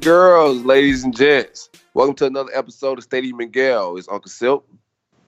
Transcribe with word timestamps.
and 0.00 0.04
girls, 0.06 0.64
ladies 0.64 1.04
and 1.04 1.14
gents, 1.14 1.68
welcome 1.92 2.14
to 2.14 2.24
another 2.24 2.50
episode 2.54 2.96
of 2.96 3.04
Stadium 3.04 3.36
Miguel. 3.36 3.98
It's 3.98 4.08
Uncle 4.08 4.30
Silk. 4.30 4.66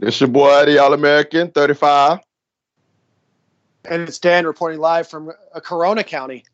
It's 0.01 0.19
your 0.19 0.28
boy, 0.28 0.64
the 0.64 0.78
All 0.78 0.95
American, 0.95 1.51
35. 1.51 2.20
And 3.84 4.09
it's 4.09 4.19
Dan 4.19 4.47
reporting 4.47 4.80
live 4.80 5.06
from 5.06 5.30
uh, 5.55 5.61
Corona 5.61 6.02
County. 6.02 6.45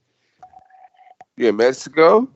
You 1.37 1.51
in 1.51 1.57
Mexico? 1.57 2.29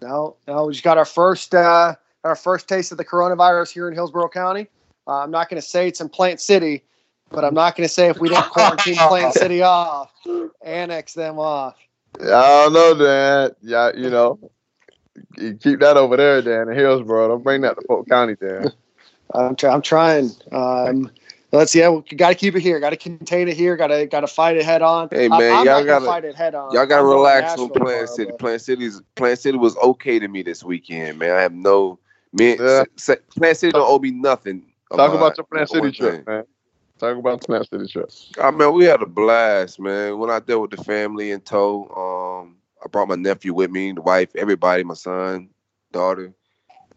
No, 0.00 0.36
no, 0.46 0.66
we 0.66 0.72
just 0.72 0.84
got 0.84 0.98
our 0.98 1.04
first 1.04 1.52
uh, 1.52 1.96
our 2.22 2.36
first 2.36 2.68
taste 2.68 2.92
of 2.92 2.98
the 2.98 3.04
coronavirus 3.04 3.72
here 3.72 3.88
in 3.88 3.94
Hillsborough 3.94 4.28
County. 4.28 4.68
Uh, 5.08 5.18
I'm 5.18 5.32
not 5.32 5.48
going 5.48 5.60
to 5.60 5.66
say 5.66 5.88
it's 5.88 6.00
in 6.00 6.08
Plant 6.08 6.40
City, 6.40 6.84
but 7.30 7.44
I'm 7.44 7.54
not 7.54 7.76
going 7.76 7.88
to 7.88 7.92
say 7.92 8.08
if 8.08 8.18
we 8.18 8.28
don't 8.28 8.48
quarantine 8.50 8.94
Plant 9.08 9.34
City 9.34 9.62
off, 9.62 10.12
annex 10.62 11.14
them 11.14 11.40
off. 11.40 11.76
I 12.20 12.24
don't 12.64 12.72
know, 12.72 12.94
Dan. 12.94 13.50
Yeah, 13.62 13.90
you 13.96 14.10
know, 14.10 14.38
you 14.40 14.50
keep 15.36 15.80
that 15.80 15.96
over 15.96 16.16
there, 16.16 16.42
Dan, 16.42 16.68
in 16.68 16.74
Hillsborough. 16.76 17.28
Don't 17.28 17.42
bring 17.44 17.60
that 17.62 17.76
to 17.76 17.82
Polk 17.86 18.08
County, 18.08 18.36
Dan. 18.36 18.70
I'm, 19.34 19.54
try- 19.56 19.70
I'm 19.72 19.82
trying. 19.82 20.30
Um, 20.50 21.10
let's 21.52 21.74
yeah, 21.74 21.88
we 21.88 22.02
got 22.16 22.30
to 22.30 22.34
keep 22.34 22.56
it 22.56 22.60
here. 22.62 22.80
Got 22.80 22.90
to 22.90 22.96
contain 22.96 23.48
it 23.48 23.56
here. 23.56 23.76
Got 23.76 23.88
to 23.88 24.06
got 24.06 24.20
to 24.20 24.26
fight 24.26 24.56
it 24.56 24.64
head 24.64 24.82
on. 24.82 25.08
Hey, 25.12 25.28
man, 25.28 25.52
I'm 25.58 25.66
y'all 25.66 25.84
gotta- 25.84 26.04
fight 26.06 26.24
it 26.24 26.34
head 26.34 26.54
on. 26.54 26.72
Y'all 26.72 26.86
gotta 26.86 27.04
relax 27.04 27.50
Nashville 27.50 27.64
on 27.64 27.70
Plant 27.70 27.86
tomorrow, 27.88 28.06
City. 28.06 28.30
but- 28.32 28.38
Plant 28.38 28.60
City's 28.62 29.00
Plant 29.14 29.38
City 29.38 29.56
was 29.58 29.76
okay 29.78 30.18
to 30.18 30.28
me 30.28 30.42
this 30.42 30.64
weekend, 30.64 31.18
man. 31.18 31.30
I 31.36 31.40
have 31.40 31.52
no 31.52 31.98
man. 32.32 32.56
Yeah. 32.58 32.84
s- 32.96 33.08
s- 33.10 33.16
Plant 33.36 33.56
City 33.56 33.72
don't 33.72 33.88
owe 33.88 33.98
me 33.98 34.10
nothing. 34.10 34.64
Talk 34.94 35.14
about 35.14 35.36
your 35.36 35.44
Plant 35.44 35.68
City 35.70 35.92
trip, 35.92 36.14
thing. 36.14 36.24
man. 36.26 36.44
Talk 36.98 37.16
about 37.16 37.40
the 37.40 37.46
Plant 37.46 37.68
City 37.70 37.86
trip. 37.86 38.10
Oh 38.38 38.50
man, 38.50 38.72
we 38.72 38.84
had 38.84 39.00
a 39.00 39.06
blast, 39.06 39.78
man. 39.78 40.18
Went 40.18 40.32
out 40.32 40.46
there 40.48 40.58
with 40.58 40.72
the 40.72 40.82
family 40.82 41.30
in 41.30 41.40
tow. 41.40 42.42
Um, 42.42 42.56
I 42.84 42.88
brought 42.88 43.08
my 43.08 43.16
nephew 43.16 43.54
with 43.54 43.70
me, 43.70 43.92
the 43.92 44.02
wife, 44.02 44.30
everybody, 44.36 44.84
my 44.84 44.94
son, 44.94 45.50
daughter. 45.92 46.32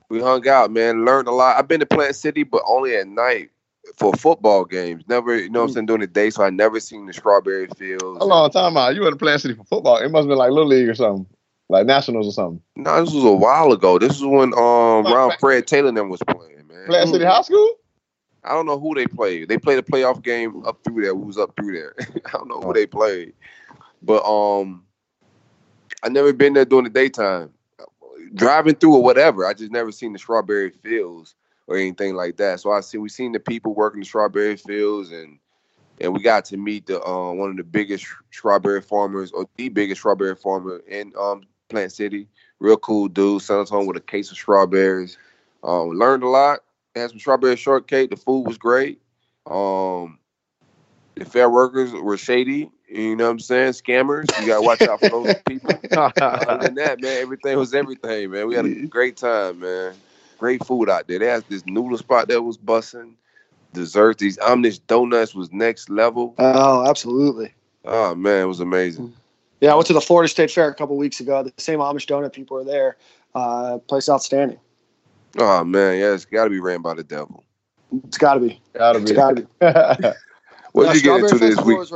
We 0.10 0.22
hung 0.22 0.48
out, 0.48 0.72
man. 0.72 1.06
Learned 1.06 1.28
a 1.28 1.32
lot. 1.32 1.58
I've 1.58 1.68
been 1.68 1.80
to 1.80 1.86
Plant 1.86 2.16
City, 2.16 2.44
but 2.44 2.62
only 2.66 2.96
at 2.96 3.08
night 3.08 3.50
for 3.98 4.14
football 4.14 4.66
games. 4.66 5.04
Never, 5.08 5.38
you 5.38 5.50
know 5.50 5.62
what 5.62 5.68
I'm 5.68 5.74
saying, 5.74 5.86
during 5.88 6.02
the 6.02 6.08
day. 6.08 6.30
So 6.30 6.44
I 6.44 6.50
never 6.50 6.80
seen 6.80 7.06
the 7.06 7.14
strawberry 7.14 7.68
fields. 7.78 8.22
A 8.22 8.26
long 8.26 8.50
time 8.52 8.78
out. 8.78 8.96
You 8.96 9.02
went 9.02 9.14
to 9.14 9.18
Plant 9.18 9.42
City 9.42 9.56
for 9.56 9.64
football. 9.66 9.98
It 9.98 10.10
must 10.10 10.24
have 10.24 10.30
been 10.30 10.38
like 10.38 10.52
Little 10.52 10.68
League 10.70 10.88
or 10.88 10.96
something, 10.96 11.26
like 11.70 11.86
Nationals 11.86 12.28
or 12.28 12.32
something. 12.32 12.62
No, 12.76 13.04
this 13.04 13.14
was 13.14 13.24
a 13.24 13.32
while 13.32 13.72
ago. 13.72 14.00
This 14.00 14.22
was 14.22 14.26
when 14.26 14.54
um 14.54 15.12
Ron 15.14 15.34
Fred 15.40 15.68
Taylor 15.68 15.90
and 15.90 15.98
them 15.98 16.10
was 16.10 16.22
playing, 16.28 16.68
man. 16.68 16.86
Plant 16.86 17.10
City 17.10 17.26
High 17.26 17.42
School? 17.42 17.76
I 18.44 18.50
don't 18.50 18.66
know 18.66 18.80
who 18.80 18.94
they 18.94 19.08
played. 19.08 19.48
They 19.48 19.58
played 19.58 19.80
a 19.80 19.84
playoff 19.84 20.22
game 20.22 20.66
up 20.66 20.84
through 20.84 21.04
there. 21.04 21.14
Who 21.14 21.22
was 21.22 21.38
up 21.38 21.56
through 21.56 21.74
there? 21.74 21.96
I 22.26 22.32
don't 22.32 22.50
know 22.50 22.62
who 22.62 22.74
they 22.74 22.86
played. 22.86 23.34
But 24.02 24.24
um 24.26 24.84
I 26.04 26.10
never 26.10 26.34
been 26.34 26.54
there 26.54 26.66
during 26.66 26.84
the 26.84 26.90
daytime. 26.90 27.52
Driving 28.36 28.76
through 28.76 28.96
or 28.96 29.04
whatever. 29.04 29.46
I 29.46 29.54
just 29.54 29.72
never 29.72 29.92
seen 29.92 30.14
the 30.14 30.20
strawberry 30.20 30.72
fields 30.72 31.36
or 31.68 31.78
anything 31.78 32.16
like 32.16 32.38
that. 32.38 32.60
So 32.60 32.72
I 32.72 32.82
see 32.82 32.98
we 32.98 33.10
seen 33.10 33.32
the 33.32 33.40
people 33.40 33.74
working 33.74 34.02
the 34.02 34.06
strawberry 34.06 34.58
fields 34.58 35.12
and 35.12 35.40
and 36.02 36.12
we 36.12 36.22
got 36.22 36.46
to 36.46 36.58
meet 36.58 36.88
the 36.88 37.04
um 37.04 37.38
one 37.38 37.52
of 37.52 37.58
the 37.58 37.64
biggest 37.64 38.06
strawberry 38.32 38.82
farmers 38.82 39.32
or 39.32 39.48
the 39.58 39.70
biggest 39.70 40.02
strawberry 40.02 40.36
farmer 40.36 40.82
in 40.88 41.14
um 41.20 41.44
Plant 41.70 41.92
City. 41.92 42.28
Real 42.60 42.78
cool 42.78 43.08
dude. 43.08 43.42
Sent 43.42 43.60
us 43.60 43.70
home 43.70 43.88
with 43.88 43.98
a 43.98 44.02
case 44.02 44.32
of 44.32 44.38
strawberries. 44.38 45.18
Um, 45.64 45.90
learned 45.90 46.24
a 46.24 46.28
lot 46.28 46.60
had 46.96 47.10
some 47.10 47.20
strawberry 47.20 47.56
shortcake. 47.56 48.10
The 48.10 48.18
food 48.18 48.42
was 48.42 48.58
great. 48.58 49.02
Um, 49.46 50.20
the 51.16 51.26
fair 51.26 51.50
workers 51.50 51.92
were 51.92 52.18
shady. 52.18 52.70
You 52.94 53.16
know 53.16 53.26
what 53.26 53.32
I'm 53.32 53.40
saying? 53.40 53.72
Scammers. 53.72 54.40
You 54.40 54.46
gotta 54.46 54.62
watch 54.62 54.82
out 54.84 55.00
for 55.00 55.10
those 55.10 55.36
people. 55.48 55.80
Other 55.92 56.58
than 56.60 56.76
that, 56.76 57.02
man, 57.02 57.22
everything 57.22 57.58
was 57.58 57.74
everything, 57.74 58.30
man. 58.30 58.48
We 58.48 58.56
had 58.56 58.66
a 58.66 58.86
great 58.86 59.18
time, 59.18 59.62
man. 59.62 59.96
Great 60.38 60.64
food 60.64 60.90
out 60.90 61.08
there. 61.08 61.18
They 61.18 61.26
had 61.26 61.44
this 61.50 61.66
noodle 61.66 61.98
spot 61.98 62.28
that 62.28 62.44
was 62.44 62.58
bussing. 62.58 63.14
Desserts, 63.74 64.22
these 64.22 64.38
Omnish 64.38 64.80
donuts 64.86 65.34
was 65.34 65.52
next 65.52 65.90
level. 65.90 66.36
Oh, 66.38 66.88
absolutely. 66.88 67.52
Oh 67.84 68.14
man, 68.14 68.44
it 68.44 68.48
was 68.48 68.60
amazing. 68.60 69.12
Yeah, 69.60 69.72
I 69.72 69.76
went 69.76 69.88
to 69.88 69.94
the 69.94 70.02
Florida 70.02 70.28
State 70.28 70.52
Fair 70.52 70.70
a 70.70 70.76
couple 70.76 70.96
weeks 70.96 71.20
ago. 71.20 71.42
The 71.42 71.54
same 71.58 71.80
Amish 71.80 72.06
donut 72.06 72.34
people 72.34 72.58
were 72.58 72.64
there. 72.64 72.98
Uh, 73.34 73.80
place 73.80 74.08
outstanding. 74.08 74.60
Oh 75.40 75.64
man, 75.64 75.98
yeah, 76.00 76.14
it's 76.14 76.26
gotta 76.26 76.52
be 76.52 76.60
ran 76.60 76.84
by 76.84 76.94
the 76.94 77.04
devil. 77.04 77.44
It's 78.06 78.20
got 78.20 78.36
to 78.36 78.40
be. 78.40 78.62
Gotta 78.74 79.00
It's 79.00 79.12
be. 79.12 79.16
got 79.16 79.36
to 79.36 79.42
be. 79.42 79.48
What 80.74 80.92
did 80.92 80.96
you 80.96 81.02
get 81.04 81.20
into 81.20 81.38
this 81.38 81.56
Festival 81.56 81.80
week? 81.80 81.90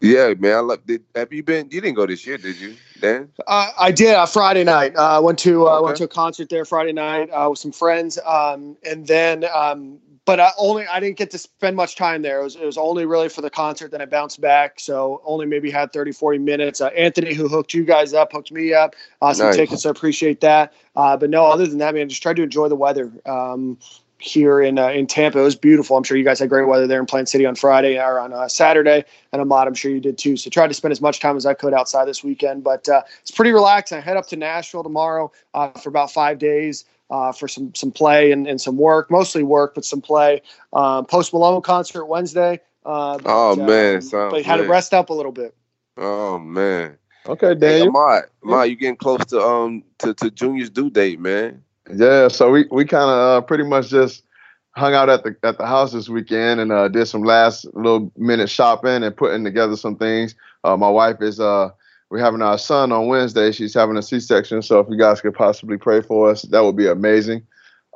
Yeah, 0.00 0.32
man. 0.38 0.56
I 0.56 0.60
love. 0.60 0.86
Did, 0.86 1.04
have 1.14 1.32
you 1.32 1.42
been? 1.42 1.68
You 1.70 1.80
didn't 1.80 1.96
go 1.96 2.06
this 2.06 2.26
year, 2.26 2.38
did 2.38 2.56
you, 2.56 2.76
Dan? 3.00 3.28
Uh, 3.46 3.70
I 3.78 3.90
did 3.92 4.14
uh, 4.14 4.26
Friday 4.26 4.64
night. 4.64 4.96
I 4.96 5.16
uh, 5.16 5.20
went 5.20 5.38
to 5.40 5.68
uh, 5.68 5.76
Okay. 5.76 5.84
went 5.84 5.96
to 5.98 6.04
a 6.04 6.08
concert 6.08 6.48
there 6.48 6.64
Friday 6.64 6.92
night 6.92 7.28
uh, 7.30 7.48
with 7.50 7.58
some 7.58 7.72
friends, 7.72 8.18
um, 8.24 8.76
and 8.84 9.06
then 9.06 9.44
um, 9.54 9.98
but 10.24 10.40
I 10.40 10.52
only 10.58 10.86
I 10.86 11.00
didn't 11.00 11.18
get 11.18 11.30
to 11.32 11.38
spend 11.38 11.76
much 11.76 11.96
time 11.96 12.22
there. 12.22 12.40
It 12.40 12.44
was, 12.44 12.56
it 12.56 12.64
was 12.64 12.78
only 12.78 13.04
really 13.04 13.28
for 13.28 13.42
the 13.42 13.50
concert. 13.50 13.90
Then 13.90 14.00
I 14.00 14.06
bounced 14.06 14.40
back, 14.40 14.80
so 14.80 15.20
only 15.24 15.44
maybe 15.44 15.70
had 15.70 15.92
30, 15.92 16.12
40 16.12 16.38
minutes. 16.38 16.80
Uh, 16.80 16.86
Anthony, 16.88 17.34
who 17.34 17.48
hooked 17.48 17.74
you 17.74 17.84
guys 17.84 18.14
up, 18.14 18.32
hooked 18.32 18.52
me 18.52 18.72
up. 18.72 18.94
Uh, 19.20 19.34
some 19.34 19.46
Nice. 19.46 19.56
tickets. 19.56 19.84
I 19.84 19.90
appreciate 19.90 20.40
that. 20.40 20.72
Uh, 20.96 21.16
but 21.16 21.30
no, 21.30 21.44
other 21.44 21.66
than 21.66 21.78
that, 21.78 21.94
man, 21.94 22.08
just 22.08 22.22
tried 22.22 22.36
to 22.36 22.42
enjoy 22.42 22.68
the 22.68 22.76
weather. 22.76 23.12
Um, 23.26 23.78
here 24.20 24.60
in 24.60 24.78
uh, 24.78 24.88
in 24.88 25.06
Tampa, 25.06 25.38
it 25.38 25.42
was 25.42 25.56
beautiful. 25.56 25.96
I'm 25.96 26.02
sure 26.02 26.16
you 26.16 26.24
guys 26.24 26.38
had 26.38 26.48
great 26.48 26.68
weather 26.68 26.86
there 26.86 27.00
in 27.00 27.06
Plant 27.06 27.28
City 27.28 27.46
on 27.46 27.54
Friday 27.54 27.98
or 27.98 28.20
on 28.20 28.32
uh, 28.32 28.48
Saturday, 28.48 29.04
and 29.32 29.42
Ahmad, 29.42 29.66
I'm 29.66 29.74
sure 29.74 29.90
you 29.90 30.00
did 30.00 30.18
too. 30.18 30.36
So 30.36 30.50
tried 30.50 30.68
to 30.68 30.74
spend 30.74 30.92
as 30.92 31.00
much 31.00 31.20
time 31.20 31.36
as 31.36 31.46
I 31.46 31.54
could 31.54 31.74
outside 31.74 32.06
this 32.06 32.22
weekend, 32.22 32.62
but 32.62 32.88
uh, 32.88 33.02
it's 33.22 33.30
pretty 33.30 33.52
relaxed. 33.52 33.92
I 33.92 34.00
head 34.00 34.16
up 34.16 34.26
to 34.28 34.36
Nashville 34.36 34.82
tomorrow 34.82 35.32
uh, 35.54 35.70
for 35.70 35.88
about 35.88 36.12
five 36.12 36.38
days 36.38 36.84
uh, 37.10 37.32
for 37.32 37.48
some 37.48 37.74
some 37.74 37.90
play 37.90 38.32
and, 38.32 38.46
and 38.46 38.60
some 38.60 38.76
work, 38.76 39.10
mostly 39.10 39.42
work, 39.42 39.74
but 39.74 39.84
some 39.84 40.00
play. 40.00 40.42
Um, 40.72 41.06
Post 41.06 41.32
Malone 41.32 41.62
concert 41.62 42.06
Wednesday. 42.06 42.60
Uh, 42.84 43.18
but, 43.18 43.26
Oh, 43.26 43.56
man, 43.56 43.96
um, 43.96 44.00
sounds 44.00 44.32
but 44.32 44.44
had 44.44 44.56
to 44.56 44.68
rest 44.68 44.94
up 44.94 45.10
a 45.10 45.12
little 45.12 45.32
bit. 45.32 45.54
Oh 45.96 46.38
man. 46.38 46.96
okay, 47.26 47.48
Hey, 47.48 47.54
Daniel. 47.54 47.88
Ahmad, 47.88 48.24
Ahmad, 48.44 48.70
you 48.70 48.76
getting 48.76 48.96
close 48.96 49.24
to 49.26 49.40
um 49.40 49.82
to, 49.98 50.14
to 50.14 50.30
Junior's 50.30 50.70
due 50.70 50.88
date, 50.90 51.20
man. 51.20 51.62
Yeah, 51.94 52.28
so 52.28 52.50
we, 52.50 52.66
we 52.70 52.84
kind 52.84 53.10
of 53.10 53.18
uh, 53.18 53.40
pretty 53.46 53.64
much 53.64 53.88
just 53.88 54.24
hung 54.72 54.94
out 54.94 55.08
at 55.08 55.24
the 55.24 55.36
at 55.42 55.58
the 55.58 55.66
house 55.66 55.92
this 55.92 56.08
weekend 56.08 56.60
and 56.60 56.70
uh, 56.72 56.88
did 56.88 57.06
some 57.06 57.22
last 57.22 57.66
little 57.74 58.12
minute 58.16 58.48
shopping 58.48 59.02
and 59.02 59.16
putting 59.16 59.44
together 59.44 59.76
some 59.76 59.96
things. 59.96 60.34
Uh, 60.64 60.76
my 60.76 60.88
wife 60.88 61.16
is 61.20 61.40
uh 61.40 61.70
we're 62.10 62.18
having 62.18 62.42
our 62.42 62.58
son 62.58 62.90
on 62.90 63.06
Wednesday. 63.06 63.52
She's 63.52 63.72
having 63.72 63.96
a 63.96 64.02
C-section, 64.02 64.62
so 64.62 64.80
if 64.80 64.88
you 64.90 64.98
guys 64.98 65.20
could 65.20 65.34
possibly 65.34 65.76
pray 65.76 66.02
for 66.02 66.28
us, 66.30 66.42
that 66.42 66.60
would 66.60 66.76
be 66.76 66.88
amazing. 66.88 67.46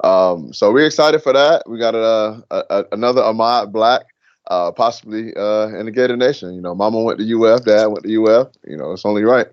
Um, 0.04 0.52
so 0.52 0.72
we're 0.72 0.86
excited 0.86 1.20
for 1.20 1.32
that. 1.32 1.68
We 1.68 1.78
got 1.78 1.96
a, 1.96 2.42
a, 2.50 2.64
a 2.70 2.84
another 2.92 3.22
Ahmad 3.22 3.72
Black, 3.72 4.02
uh, 4.46 4.70
possibly 4.70 5.34
uh, 5.36 5.68
in 5.68 5.86
the 5.86 5.92
Gator 5.92 6.16
Nation. 6.16 6.54
You 6.54 6.60
know, 6.60 6.74
Mama 6.76 7.02
went 7.02 7.18
to 7.18 7.44
UF, 7.44 7.64
Dad 7.64 7.86
went 7.86 8.04
to 8.04 8.24
UF. 8.24 8.48
You 8.66 8.76
know, 8.76 8.92
it's 8.92 9.04
only 9.04 9.24
right. 9.24 9.48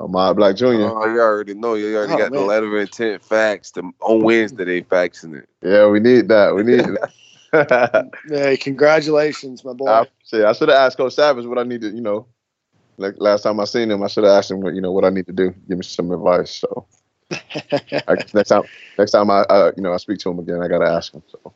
Ahmad 0.00 0.36
Black 0.36 0.56
Jr. 0.56 0.66
Oh, 0.66 1.06
you 1.06 1.20
already 1.20 1.54
know. 1.54 1.74
You 1.74 1.96
already 1.96 2.14
Oh, 2.14 2.18
got 2.18 2.32
the 2.32 2.40
letter 2.40 2.66
of 2.66 2.80
intent 2.80 3.22
faxed 3.22 3.72
to, 3.74 3.92
on 4.00 4.22
Wednesday. 4.22 4.64
They 4.64 4.82
faxing 4.82 5.36
it. 5.36 5.48
Yeah, 5.62 5.86
we 5.88 6.00
need 6.00 6.28
that. 6.28 6.54
We 6.54 6.62
need 6.62 6.80
that. 6.80 7.12
Hey, 8.28 8.58
congratulations, 8.58 9.64
my 9.64 9.72
boy. 9.72 9.88
I, 9.88 10.06
see, 10.22 10.42
I 10.42 10.52
should 10.52 10.68
have 10.68 10.76
asked 10.76 10.98
Coach 10.98 11.14
Savage 11.14 11.46
what 11.46 11.58
I 11.58 11.62
need 11.62 11.80
to, 11.80 11.88
you 11.88 12.02
know, 12.02 12.26
like 12.98 13.14
last 13.16 13.42
time 13.42 13.58
I 13.58 13.64
seen 13.64 13.90
him, 13.90 14.02
I 14.02 14.08
should 14.08 14.24
have 14.24 14.34
asked 14.34 14.50
him 14.50 14.60
what, 14.60 14.74
you 14.74 14.82
know, 14.82 14.92
what 14.92 15.06
I 15.06 15.08
need 15.08 15.26
to 15.28 15.32
do. 15.32 15.54
Give 15.66 15.78
me 15.78 15.82
some 15.82 16.12
advice. 16.12 16.50
So 16.50 16.86
I, 17.30 18.16
next 18.34 18.48
time, 18.50 18.64
next 18.98 19.12
time 19.12 19.30
I, 19.30 19.40
uh, 19.44 19.72
you 19.78 19.82
know, 19.82 19.94
I 19.94 19.96
speak 19.96 20.18
to 20.18 20.30
him 20.30 20.38
again, 20.40 20.62
I 20.62 20.68
got 20.68 20.80
to 20.80 20.90
ask 20.90 21.14
him. 21.14 21.22
So 21.30 21.54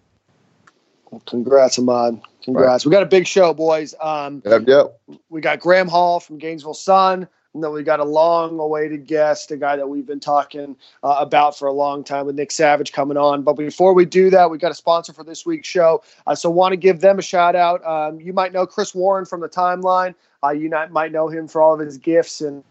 Congrats, 1.26 1.78
Ahmad. 1.78 2.20
Congrats. 2.42 2.86
We 2.86 2.90
got 2.90 3.02
a 3.02 3.06
big 3.06 3.26
show, 3.26 3.52
boys. 3.52 3.94
Um, 4.00 4.42
yep, 4.44 4.62
yep. 4.66 5.00
we 5.28 5.40
got 5.40 5.60
Graham 5.60 5.88
Hall 5.88 6.20
from 6.20 6.38
Gainesville 6.38 6.74
Sun. 6.74 7.28
And 7.54 7.62
then 7.62 7.72
we 7.72 7.82
got 7.82 8.00
a 8.00 8.04
long 8.04 8.58
awaited 8.58 9.06
guest, 9.06 9.50
a 9.50 9.56
guy 9.56 9.76
that 9.76 9.86
we've 9.86 10.06
been 10.06 10.20
talking 10.20 10.74
uh, 11.02 11.16
about 11.18 11.58
for 11.58 11.68
a 11.68 11.72
long 11.72 12.02
time 12.02 12.26
with 12.26 12.34
Nick 12.34 12.50
Savage 12.50 12.92
coming 12.92 13.18
on. 13.18 13.42
But 13.42 13.54
before 13.54 13.92
we 13.92 14.06
do 14.06 14.30
that, 14.30 14.50
we 14.50 14.56
got 14.56 14.70
a 14.70 14.74
sponsor 14.74 15.12
for 15.12 15.22
this 15.22 15.44
week's 15.44 15.68
show. 15.68 16.02
Uh, 16.26 16.34
so 16.34 16.48
want 16.48 16.72
to 16.72 16.76
give 16.76 17.00
them 17.00 17.18
a 17.18 17.22
shout 17.22 17.54
out. 17.54 17.84
Um, 17.84 18.20
you 18.20 18.32
might 18.32 18.52
know 18.52 18.66
Chris 18.66 18.94
Warren 18.94 19.26
from 19.26 19.40
the 19.40 19.48
timeline. 19.48 20.14
Uh, 20.42 20.50
you 20.50 20.68
not, 20.68 20.90
might 20.90 21.12
know 21.12 21.28
him 21.28 21.46
for 21.46 21.62
all 21.62 21.74
of 21.74 21.80
his 21.80 21.98
gifts 21.98 22.40
and 22.40 22.64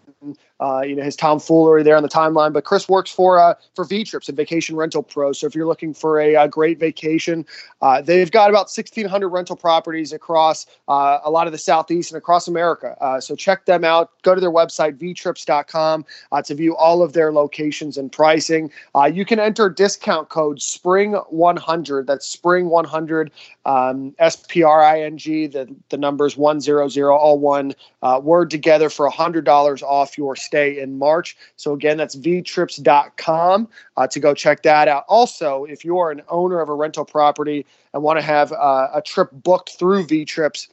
uh, 0.61 0.81
you 0.81 0.95
know 0.95 1.03
his 1.03 1.15
tomfoolery 1.15 1.83
there 1.83 1.95
on 1.95 2.03
the 2.03 2.09
timeline. 2.09 2.53
But 2.53 2.63
Chris 2.63 2.87
works 2.87 3.11
for 3.11 3.39
uh, 3.39 3.55
for 3.75 3.83
V 3.83 4.03
Trips 4.03 4.29
and 4.29 4.37
Vacation 4.37 4.75
Rental 4.75 5.01
Pro. 5.01 5.33
So 5.33 5.47
if 5.47 5.55
you're 5.55 5.65
looking 5.65 5.93
for 5.93 6.19
a, 6.19 6.35
a 6.35 6.47
great 6.47 6.79
vacation, 6.79 7.45
uh, 7.81 8.01
they've 8.01 8.31
got 8.31 8.49
about 8.49 8.69
1,600 8.69 9.27
rental 9.27 9.55
properties 9.55 10.13
across 10.13 10.67
uh, 10.87 11.19
a 11.23 11.31
lot 11.31 11.47
of 11.47 11.51
the 11.51 11.57
southeast 11.57 12.11
and 12.11 12.17
across 12.17 12.47
America. 12.47 12.95
Uh, 13.01 13.19
so 13.19 13.35
check 13.35 13.65
them 13.65 13.83
out. 13.83 14.11
Go 14.21 14.35
to 14.35 14.41
their 14.41 14.51
website 14.51 14.97
vtrips.com 14.97 16.05
uh, 16.31 16.41
to 16.43 16.55
view 16.55 16.75
all 16.77 17.01
of 17.01 17.13
their 17.13 17.31
locations 17.31 17.97
and 17.97 18.11
pricing. 18.11 18.71
you 19.11 19.25
can 19.25 19.39
enter 19.39 19.69
discount 19.69 20.29
code 20.29 20.61
Spring 20.61 21.13
100. 21.13 22.05
That's 22.05 22.27
Spring 22.27 22.69
100 22.69 23.31
um, 23.65 24.13
S 24.19 24.45
P 24.47 24.63
R 24.63 24.83
I 24.83 25.01
N 25.01 25.17
G. 25.17 25.47
The 25.47 25.73
the 25.89 25.97
numbers 25.97 26.37
one 26.37 26.61
zero 26.61 26.87
zero 26.87 27.15
all 27.15 27.39
one 27.39 27.73
word 28.21 28.51
together 28.51 28.89
for 28.89 29.09
hundred 29.09 29.45
dollars 29.45 29.81
off 29.81 30.17
your 30.17 30.35
stay 30.51 30.81
in 30.81 30.97
March. 30.97 31.37
So 31.55 31.71
again, 31.71 31.95
that's 31.95 32.17
vtrips.com 32.17 33.69
uh, 33.95 34.07
to 34.07 34.19
go 34.19 34.33
check 34.33 34.63
that 34.63 34.89
out. 34.89 35.05
Also, 35.07 35.63
if 35.63 35.85
you 35.85 35.97
are 35.97 36.11
an 36.11 36.21
owner 36.27 36.59
of 36.59 36.67
a 36.67 36.73
rental 36.73 37.05
property 37.05 37.65
and 37.93 38.03
want 38.03 38.19
to 38.19 38.25
have 38.25 38.51
uh, 38.51 38.89
a 38.93 39.01
trip 39.01 39.29
booked 39.31 39.77
through 39.79 40.05
vtrips 40.07 40.67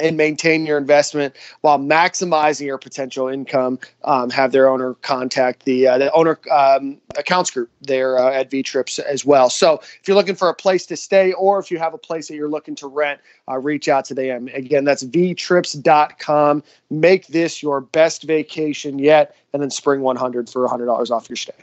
and 0.00 0.16
maintain 0.16 0.66
your 0.66 0.78
investment 0.78 1.34
while 1.60 1.78
maximizing 1.78 2.66
your 2.66 2.78
potential 2.78 3.28
income. 3.28 3.78
Um, 4.04 4.30
have 4.30 4.52
their 4.52 4.68
owner 4.68 4.94
contact 4.94 5.64
the 5.64 5.86
uh, 5.86 5.98
the 5.98 6.12
owner 6.12 6.38
um, 6.50 6.98
accounts 7.16 7.50
group 7.50 7.70
there 7.82 8.18
uh, 8.18 8.32
at 8.32 8.50
V 8.50 8.62
Trips 8.62 8.98
as 8.98 9.24
well. 9.24 9.50
So 9.50 9.80
if 10.00 10.02
you're 10.06 10.16
looking 10.16 10.34
for 10.34 10.48
a 10.48 10.54
place 10.54 10.86
to 10.86 10.96
stay, 10.96 11.32
or 11.32 11.58
if 11.58 11.70
you 11.70 11.78
have 11.78 11.94
a 11.94 11.98
place 11.98 12.28
that 12.28 12.34
you're 12.34 12.48
looking 12.48 12.74
to 12.76 12.86
rent, 12.86 13.20
uh, 13.48 13.58
reach 13.58 13.88
out 13.88 14.04
to 14.06 14.14
them. 14.14 14.48
Again, 14.52 14.84
that's 14.84 15.04
vtrips.com. 15.04 16.62
Make 16.90 17.26
this 17.28 17.62
your 17.62 17.80
best 17.80 18.24
vacation 18.24 18.98
yet, 18.98 19.36
and 19.52 19.62
then 19.62 19.70
spring 19.70 20.00
100 20.00 20.48
for 20.48 20.66
$100 20.66 21.10
off 21.10 21.28
your 21.28 21.36
stay. 21.36 21.54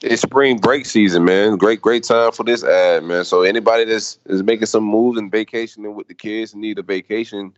It's 0.00 0.22
spring 0.22 0.58
break 0.58 0.86
season, 0.86 1.24
man. 1.24 1.56
Great, 1.56 1.80
great 1.80 2.04
time 2.04 2.30
for 2.30 2.44
this 2.44 2.62
ad, 2.62 3.02
man. 3.02 3.24
So 3.24 3.42
anybody 3.42 3.84
that's 3.84 4.20
is 4.26 4.44
making 4.44 4.66
some 4.66 4.84
moves 4.84 5.18
and 5.18 5.30
vacationing 5.30 5.94
with 5.94 6.06
the 6.06 6.14
kids 6.14 6.52
and 6.52 6.62
need 6.62 6.78
a 6.78 6.82
vacation 6.82 7.52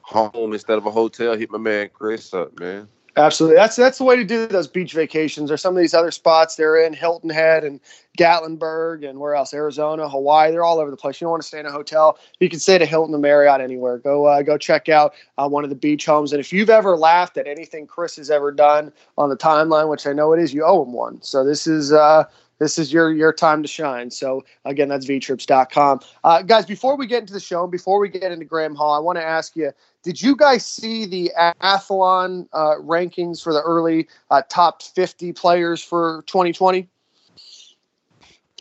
home 0.00 0.54
instead 0.54 0.78
of 0.78 0.86
a 0.86 0.90
hotel, 0.90 1.36
hit 1.36 1.50
my 1.50 1.58
man 1.58 1.90
Chris 1.92 2.32
up, 2.32 2.58
man. 2.58 2.88
Absolutely. 3.16 3.54
That's 3.54 3.76
that's 3.76 3.98
the 3.98 4.04
way 4.04 4.16
to 4.16 4.24
do 4.24 4.46
those 4.48 4.66
beach 4.66 4.92
vacations 4.92 5.48
or 5.48 5.56
some 5.56 5.76
of 5.76 5.80
these 5.80 5.94
other 5.94 6.10
spots 6.10 6.56
they're 6.56 6.84
in 6.84 6.92
Hilton 6.92 7.30
Head 7.30 7.62
and 7.62 7.78
Gatlinburg 8.18 9.08
and 9.08 9.20
where 9.20 9.36
else? 9.36 9.54
Arizona, 9.54 10.08
Hawaii. 10.08 10.50
They're 10.50 10.64
all 10.64 10.80
over 10.80 10.90
the 10.90 10.96
place. 10.96 11.20
You 11.20 11.26
don't 11.26 11.32
want 11.32 11.42
to 11.42 11.46
stay 11.46 11.60
in 11.60 11.66
a 11.66 11.70
hotel. 11.70 12.18
You 12.40 12.48
can 12.48 12.58
stay 12.58 12.74
at 12.74 12.82
a 12.82 12.86
Hilton 12.86 13.14
or 13.14 13.18
Marriott 13.18 13.60
anywhere. 13.60 13.98
Go 13.98 14.26
uh, 14.26 14.42
go 14.42 14.58
check 14.58 14.88
out 14.88 15.14
uh, 15.38 15.48
one 15.48 15.62
of 15.62 15.70
the 15.70 15.76
beach 15.76 16.06
homes. 16.06 16.32
And 16.32 16.40
if 16.40 16.52
you've 16.52 16.70
ever 16.70 16.96
laughed 16.96 17.36
at 17.36 17.46
anything 17.46 17.86
Chris 17.86 18.16
has 18.16 18.32
ever 18.32 18.50
done 18.50 18.92
on 19.16 19.28
the 19.28 19.36
timeline, 19.36 19.88
which 19.88 20.08
I 20.08 20.12
know 20.12 20.32
it 20.32 20.40
is, 20.40 20.52
you 20.52 20.64
owe 20.64 20.82
him 20.84 20.92
one. 20.92 21.22
So 21.22 21.44
this 21.44 21.68
is 21.68 21.92
uh, 21.92 22.24
this 22.64 22.78
is 22.78 22.92
your 22.92 23.12
your 23.12 23.32
time 23.32 23.62
to 23.62 23.68
shine. 23.68 24.10
So 24.10 24.42
again, 24.64 24.88
that's 24.88 25.06
vtrips.com. 25.06 26.00
Uh, 26.24 26.42
guys, 26.42 26.64
before 26.64 26.96
we 26.96 27.06
get 27.06 27.20
into 27.20 27.34
the 27.34 27.40
show 27.40 27.62
and 27.62 27.70
before 27.70 28.00
we 28.00 28.08
get 28.08 28.32
into 28.32 28.44
Graham 28.44 28.74
Hall, 28.74 28.94
I 28.94 28.98
want 28.98 29.18
to 29.18 29.24
ask 29.24 29.54
you, 29.54 29.70
did 30.02 30.20
you 30.20 30.34
guys 30.34 30.64
see 30.64 31.04
the 31.04 31.30
Athlon 31.60 32.48
uh, 32.54 32.76
rankings 32.80 33.42
for 33.42 33.52
the 33.52 33.60
early 33.60 34.08
uh, 34.30 34.42
top 34.48 34.82
50 34.82 35.32
players 35.34 35.84
for 35.84 36.24
2020? 36.26 36.88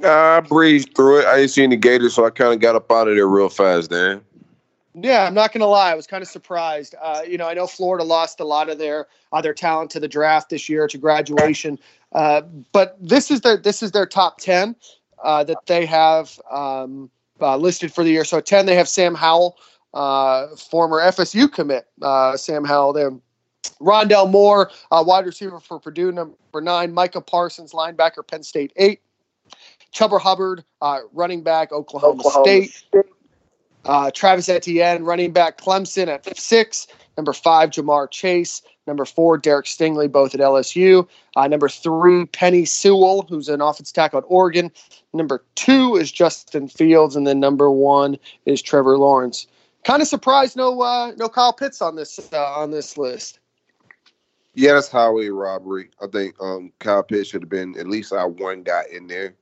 I 0.04 0.42
breezed 0.42 0.96
through 0.96 1.22
it. 1.22 1.26
I 1.26 1.38
didn't 1.38 1.52
see 1.52 1.64
any 1.64 1.78
Gators, 1.78 2.16
so 2.16 2.26
I 2.26 2.30
kind 2.30 2.54
of 2.54 2.60
got 2.60 2.76
up 2.76 2.92
out 2.92 3.08
of 3.08 3.16
there 3.16 3.28
real 3.28 3.50
fast, 3.50 3.90
Dan. 3.90 4.22
Yeah, 4.96 5.26
I'm 5.26 5.34
not 5.34 5.52
going 5.52 5.62
to 5.62 5.68
lie. 5.68 5.92
I 5.92 5.96
was 5.96 6.06
kind 6.06 6.22
of 6.22 6.28
surprised. 6.28 6.94
Uh, 7.02 7.22
you 7.28 7.38
know, 7.38 7.48
I 7.48 7.56
know 7.56 7.66
Florida 7.66 8.04
lost 8.04 8.40
a 8.40 8.46
lot 8.46 8.70
of 8.70 8.78
their 8.78 9.08
uh, 9.32 9.42
their 9.42 9.54
talent 9.54 9.90
to 9.92 10.00
the 10.00 10.08
draft 10.08 10.50
this 10.50 10.70
year 10.70 10.88
to 10.88 10.98
graduation, 11.00 11.80
uh, 12.14 12.42
but 12.72 12.98
this 13.00 13.32
is 13.32 13.42
their 13.42 13.58
this 13.58 13.84
is 13.84 13.92
their 13.92 14.06
top 14.06 14.40
ten 14.40 14.76
uh, 15.24 15.44
that 15.44 15.66
they 15.66 15.86
have 15.86 16.40
um, 16.52 17.10
uh, 17.42 17.58
listed 17.58 17.94
for 17.94 18.04
the 18.04 18.12
year. 18.12 18.26
So 18.26 18.40
ten, 18.40 18.66
they 18.66 18.76
have 18.76 18.88
Sam 18.88 19.16
Howell, 19.16 19.58
uh, 19.94 20.56
former 20.56 21.00
FSU 21.00 21.52
commit, 21.52 21.88
Sam 22.40 22.64
Howell. 22.64 22.94
There, 22.94 23.12
Rondale 23.80 24.30
Moore, 24.30 24.72
wide 24.92 25.26
receiver 25.26 25.60
for 25.60 25.80
Purdue, 25.80 26.12
number 26.12 26.36
nine. 26.62 26.94
Micah 26.94 27.22
Parsons, 27.22 27.74
linebacker, 27.74 28.26
Penn 28.26 28.44
State, 28.44 28.72
eight. 28.76 29.02
Chuba 29.94 30.20
Hubbard, 30.20 30.64
running 31.14 31.44
back, 31.44 31.72
Oklahoma, 31.72 32.20
Oklahoma 32.20 32.46
State. 32.46 32.72
State. 32.72 33.06
Uh, 33.86 34.10
Travis 34.12 34.48
Etienne, 34.48 35.04
running 35.04 35.32
back 35.32 35.58
Clemson 35.58 36.08
at 36.08 36.38
six. 36.38 36.88
Number 37.18 37.34
five, 37.34 37.70
Ja'Marr 37.72 38.10
Chase. 38.10 38.62
Number 38.86 39.06
four, 39.06 39.38
Derek 39.38 39.66
Stingley, 39.66 40.12
both 40.12 40.34
at 40.34 40.42
LSU. 40.42 41.08
Uh, 41.36 41.48
number 41.48 41.70
three, 41.70 42.26
Penei 42.26 42.68
Sewell, 42.68 43.26
who's 43.30 43.48
an 43.48 43.62
offensive 43.62 43.94
tackle 43.94 44.20
at 44.20 44.26
Oregon. 44.28 44.72
Number 45.14 45.44
two 45.56 45.96
is 45.96 46.12
Justin 46.12 46.68
Fields, 46.68 47.16
and 47.16 47.26
then 47.26 47.40
number 47.40 47.72
one 47.72 48.18
is 48.46 48.62
Trevor 48.62 48.98
Lawrence. 48.98 49.48
Kind 49.86 50.02
of 50.02 50.08
surprised 50.08 50.58
no 50.58 50.82
uh, 50.82 51.12
no 51.18 51.30
Kyle 51.30 51.54
Pitts 51.54 51.82
on 51.82 51.96
this 51.96 52.20
uh, 52.34 52.60
on 52.60 52.72
this 52.72 52.98
list. 52.98 53.40
Yeah, 54.54 54.74
that's 54.74 54.90
highway 54.90 55.30
robbery. 55.30 55.90
I 56.02 56.08
think 56.08 56.36
um, 56.40 56.72
Kyle 56.80 57.04
Pitts 57.04 57.30
should 57.30 57.42
have 57.42 57.50
been 57.50 57.78
at 57.78 57.88
least 57.88 58.14
our 58.14 58.30
one 58.30 58.64
guy 58.64 58.84
in 58.92 59.08
there 59.08 59.36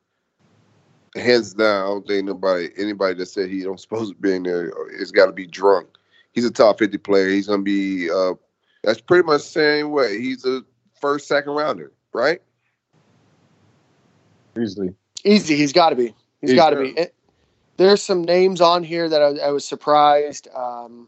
hands 1.16 1.54
down, 1.54 1.84
I 1.84 1.88
don't 1.88 2.08
think 2.08 2.26
nobody 2.26 2.70
anybody 2.78 3.16
that 3.16 3.26
said 3.28 3.50
he 3.50 3.64
don't 3.64 3.80
supposed 3.80 4.14
to 4.14 4.22
be 4.22 4.34
in 4.34 4.44
there 4.44 4.72
has 4.98 5.12
got 5.12 5.28
to 5.28 5.32
be 5.32 5.48
drunk. 5.48 5.88
He's 6.34 6.46
a 6.46 6.52
top 6.52 6.80
fifty 6.80 6.98
player. 6.98 7.30
He's 7.30 7.48
gonna 7.48 7.64
be. 7.64 8.10
That's 8.84 9.02
pretty 9.02 9.26
much 9.26 9.42
the 9.42 9.48
same 9.48 9.92
way. 9.92 10.20
He's 10.20 10.46
a 10.46 10.64
first, 11.00 11.28
second 11.28 11.54
rounder, 11.54 11.92
right? 12.14 12.42
Easily. 14.60 14.94
Easy. 15.24 15.56
He's 15.56 15.74
got 15.74 15.90
to 15.90 15.96
be. 15.96 16.14
He's 16.42 16.54
got 16.54 16.72
to 16.72 16.78
be. 16.78 16.90
It, 16.90 17.14
there's 17.78 18.02
some 18.02 18.24
names 18.24 18.62
on 18.62 18.84
here 18.84 19.08
that 19.08 19.22
I, 19.22 19.48
I 19.48 19.52
was 19.52 19.68
surprised. 19.68 20.48
Um, 20.56 21.08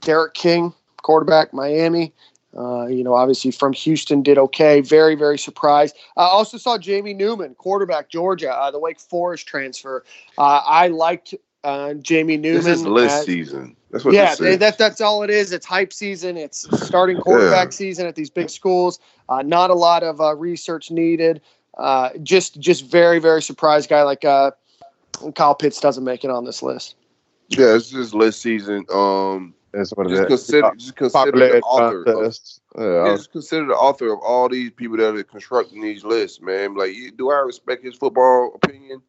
D'Eriq 0.00 0.34
King, 0.34 0.74
quarterback, 1.02 1.52
Miami. 1.52 2.12
Uh, 2.56 2.86
you 2.86 3.02
know, 3.02 3.14
obviously 3.14 3.50
from 3.50 3.72
Houston, 3.72 4.22
did 4.22 4.38
okay. 4.38 4.80
Very, 4.80 5.16
very 5.16 5.38
surprised. 5.38 5.96
I 6.16 6.22
uh, 6.22 6.26
also 6.26 6.56
saw 6.56 6.78
Jamie 6.78 7.14
Newman, 7.14 7.54
quarterback, 7.56 8.08
Georgia, 8.08 8.52
uh, 8.52 8.70
the 8.70 8.78
Wake 8.78 9.00
Forest 9.00 9.48
transfer. 9.48 10.04
Uh, 10.38 10.60
I 10.64 10.88
liked 10.88 11.34
uh, 11.64 11.94
Jamie 11.94 12.36
Newman. 12.36 12.62
This 12.62 12.78
is 12.78 12.86
list 12.86 13.24
season. 13.24 13.76
That's 13.94 14.04
what 14.04 14.12
yeah, 14.12 14.34
that, 14.56 14.76
that's 14.76 15.00
all 15.00 15.22
it 15.22 15.30
is. 15.30 15.52
It's 15.52 15.64
hype 15.64 15.92
season. 15.92 16.36
It's 16.36 16.66
starting 16.84 17.16
quarterback 17.16 17.66
yeah. 17.66 17.70
season 17.70 18.06
at 18.08 18.16
these 18.16 18.28
big 18.28 18.50
schools. 18.50 18.98
Uh, 19.28 19.42
not 19.42 19.70
a 19.70 19.74
lot 19.74 20.02
of 20.02 20.18
research 20.40 20.90
needed. 20.90 21.40
just, 22.24 22.58
just 22.58 22.86
very, 22.86 23.20
very 23.20 23.40
surprised 23.40 23.88
guy 23.88 24.02
like 24.02 24.22
Kyle 24.22 25.54
Pitts 25.54 25.78
doesn't 25.78 26.02
make 26.02 26.24
it 26.24 26.30
on 26.30 26.44
this 26.44 26.60
list. 26.60 26.96
Yeah, 27.50 27.76
it's 27.76 27.90
just 27.90 28.14
list 28.14 28.42
season. 28.42 28.84
Um, 28.92 29.54
that's 29.70 29.90
what 29.92 30.08
just 30.08 30.26
consider, 30.26 30.72
just 30.76 30.96
consider 30.96 31.30
the 31.38 31.60
author. 31.60 32.02
Of, 32.02 32.36
yeah, 32.76 33.14
just 33.14 33.30
consider 33.30 33.66
the 33.66 33.74
author 33.74 34.12
of 34.12 34.18
all 34.26 34.48
these 34.48 34.72
people 34.72 34.96
that 34.96 35.14
are 35.14 35.22
constructing 35.22 35.80
these 35.80 36.02
lists, 36.02 36.40
man. 36.40 36.74
Like, 36.74 36.96
do 37.16 37.30
I 37.30 37.36
respect 37.36 37.84
his 37.84 37.94
football 37.94 38.58
opinion? 38.60 39.02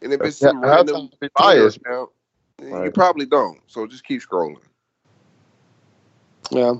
And 0.00 0.12
if 0.12 0.20
it's 0.20 0.36
some 0.36 0.60
random 0.60 1.10
bias, 1.36 1.76
now, 1.84 2.10
right. 2.60 2.84
you 2.84 2.90
probably 2.90 3.26
don't. 3.26 3.60
So 3.66 3.86
just 3.86 4.04
keep 4.04 4.22
scrolling. 4.22 4.56
Yeah, 6.50 6.74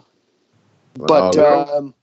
but 0.94 1.36
um, 1.36 1.94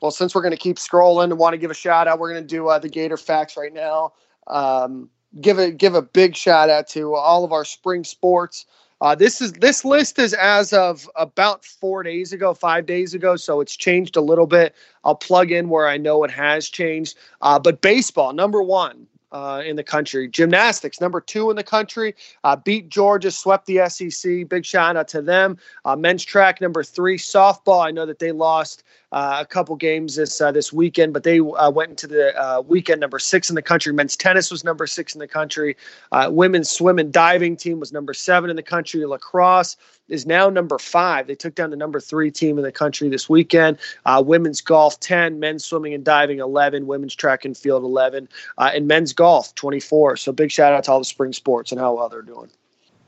well, 0.00 0.10
since 0.10 0.34
we're 0.34 0.42
going 0.42 0.52
to 0.52 0.58
keep 0.58 0.76
scrolling 0.76 1.24
and 1.24 1.38
want 1.38 1.54
to 1.54 1.58
give 1.58 1.70
a 1.70 1.74
shout 1.74 2.08
out, 2.08 2.18
we're 2.18 2.32
going 2.32 2.42
to 2.42 2.46
do 2.46 2.68
uh, 2.68 2.78
the 2.78 2.88
Gator 2.88 3.16
facts 3.16 3.56
right 3.56 3.72
now. 3.72 4.12
Um, 4.46 5.08
give 5.40 5.58
a 5.58 5.70
give 5.70 5.94
a 5.94 6.02
big 6.02 6.36
shout 6.36 6.70
out 6.70 6.88
to 6.88 7.14
all 7.14 7.44
of 7.44 7.52
our 7.52 7.64
spring 7.64 8.04
sports. 8.04 8.66
Uh, 9.00 9.14
this 9.14 9.40
is 9.40 9.52
this 9.54 9.84
list 9.84 10.18
is 10.18 10.32
as 10.34 10.72
of 10.72 11.08
about 11.16 11.64
four 11.64 12.02
days 12.02 12.32
ago, 12.32 12.54
five 12.54 12.86
days 12.86 13.14
ago, 13.14 13.36
so 13.36 13.60
it's 13.60 13.76
changed 13.76 14.16
a 14.16 14.20
little 14.20 14.46
bit. 14.46 14.74
I'll 15.04 15.14
plug 15.14 15.50
in 15.50 15.68
where 15.68 15.86
I 15.86 15.98
know 15.98 16.24
it 16.24 16.30
has 16.30 16.68
changed. 16.68 17.16
Uh, 17.42 17.58
but 17.58 17.82
baseball, 17.82 18.32
number 18.32 18.62
one 18.62 19.06
uh, 19.32 19.62
in 19.64 19.76
the 19.76 19.82
country. 19.82 20.28
Gymnastics, 20.28 21.00
number 21.00 21.20
two 21.20 21.50
in 21.50 21.56
the 21.56 21.64
country, 21.64 22.14
uh, 22.44 22.56
beat 22.56 22.88
Georgia, 22.88 23.30
swept 23.30 23.66
the 23.66 23.88
SEC. 23.88 24.48
Big 24.48 24.64
shout 24.64 24.96
out 24.96 25.08
to 25.08 25.22
them. 25.22 25.58
Uh, 25.84 25.96
men's 25.96 26.24
track, 26.24 26.60
number 26.60 26.82
three. 26.82 27.18
Softball, 27.18 27.84
I 27.84 27.90
know 27.90 28.06
that 28.06 28.18
they 28.18 28.32
lost 28.32 28.84
uh, 29.16 29.38
a 29.40 29.46
couple 29.46 29.74
games 29.76 30.16
this 30.16 30.42
uh, 30.42 30.52
this 30.52 30.74
weekend, 30.74 31.14
but 31.14 31.22
they 31.22 31.40
uh, 31.40 31.70
went 31.70 31.88
into 31.88 32.06
the 32.06 32.38
uh, 32.38 32.60
weekend 32.60 33.00
number 33.00 33.18
six 33.18 33.48
in 33.48 33.54
the 33.56 33.62
country. 33.62 33.90
Men's 33.90 34.14
tennis 34.14 34.50
was 34.50 34.62
number 34.62 34.86
six 34.86 35.14
in 35.14 35.20
the 35.20 35.26
country. 35.26 35.74
Uh, 36.12 36.28
women's 36.30 36.68
swim 36.68 36.98
and 36.98 37.10
diving 37.10 37.56
team 37.56 37.80
was 37.80 37.94
number 37.94 38.12
seven 38.12 38.50
in 38.50 38.56
the 38.56 38.62
country. 38.62 39.02
Lacrosse 39.06 39.78
is 40.10 40.26
now 40.26 40.50
number 40.50 40.78
five. 40.78 41.28
They 41.28 41.34
took 41.34 41.54
down 41.54 41.70
the 41.70 41.78
number 41.78 41.98
three 41.98 42.30
team 42.30 42.58
in 42.58 42.62
the 42.62 42.70
country 42.70 43.08
this 43.08 43.26
weekend. 43.26 43.78
Uh, 44.04 44.22
women's 44.24 44.60
golf 44.60 45.00
10, 45.00 45.40
men's 45.40 45.64
swimming 45.64 45.94
and 45.94 46.04
diving 46.04 46.40
11, 46.40 46.86
women's 46.86 47.14
track 47.14 47.46
and 47.46 47.56
field 47.56 47.84
11, 47.84 48.28
and 48.58 48.86
men's 48.86 49.14
golf 49.14 49.54
24. 49.54 50.18
So 50.18 50.30
big 50.30 50.50
shout 50.50 50.74
out 50.74 50.84
to 50.84 50.92
all 50.92 50.98
the 50.98 51.06
spring 51.06 51.32
sports 51.32 51.72
and 51.72 51.80
how 51.80 51.94
well 51.94 52.10
they're 52.10 52.20
doing. 52.20 52.50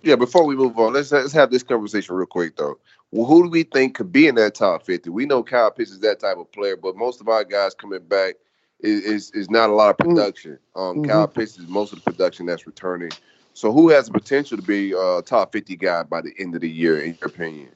Yeah, 0.03 0.17
before 0.17 0.47
we 0.47 0.57
move 0.57 0.79
on, 0.79 0.95
let's 0.95 1.13
let's 1.13 1.33
have 1.33 1.51
this 1.51 1.63
conversation 1.63 2.15
real 2.15 2.27
quick 2.27 2.57
though. 2.57 2.79
Well, 3.11 3.27
who 3.27 3.45
do 3.45 3.51
we 3.51 3.63
think 3.63 3.95
could 3.95 4.13
be 4.13 4.27
in 4.27 4.35
that 4.35 4.55
top 4.55 4.85
50? 4.85 5.11
We 5.11 5.27
know 5.27 5.43
Kyle 5.43 5.71
Pitts 5.71 5.91
is 5.91 6.01
that 6.01 6.21
type 6.21 6.37
of 6.37 6.51
player, 6.53 6.77
but 6.77 6.97
most 6.97 7.21
of 7.21 7.29
our 7.29 7.45
guys 7.45 7.75
coming 7.75 8.01
back 8.01 8.35
is 8.81 9.05
is, 9.05 9.31
is 9.33 9.51
not 9.51 9.71
a 9.71 9.73
lot 9.73 9.91
of 9.91 9.97
mm. 9.97 10.11
production. 10.11 10.59
Um, 10.77 10.97
mm-hmm. 10.97 11.11
Kyle 11.11 11.29
Pitts 11.29 11.59
is 11.59 11.69
most 11.69 11.93
of 11.93 12.03
the 12.03 12.11
production 12.11 12.47
that's 12.47 12.67
returning. 12.67 13.11
So 13.55 13.73
who 13.73 13.89
has 13.89 14.07
the 14.07 14.13
potential 14.13 14.57
to 14.57 14.63
be 14.63 14.93
a 14.93 15.23
top 15.23 15.53
50 15.53 15.77
guy 15.77 16.05
by 16.05 16.21
the 16.21 16.33
end 16.39 16.55
of 16.55 16.61
the 16.61 16.71
year, 16.71 17.01
in 17.01 17.19
your 17.21 17.29
opinion? 17.29 17.71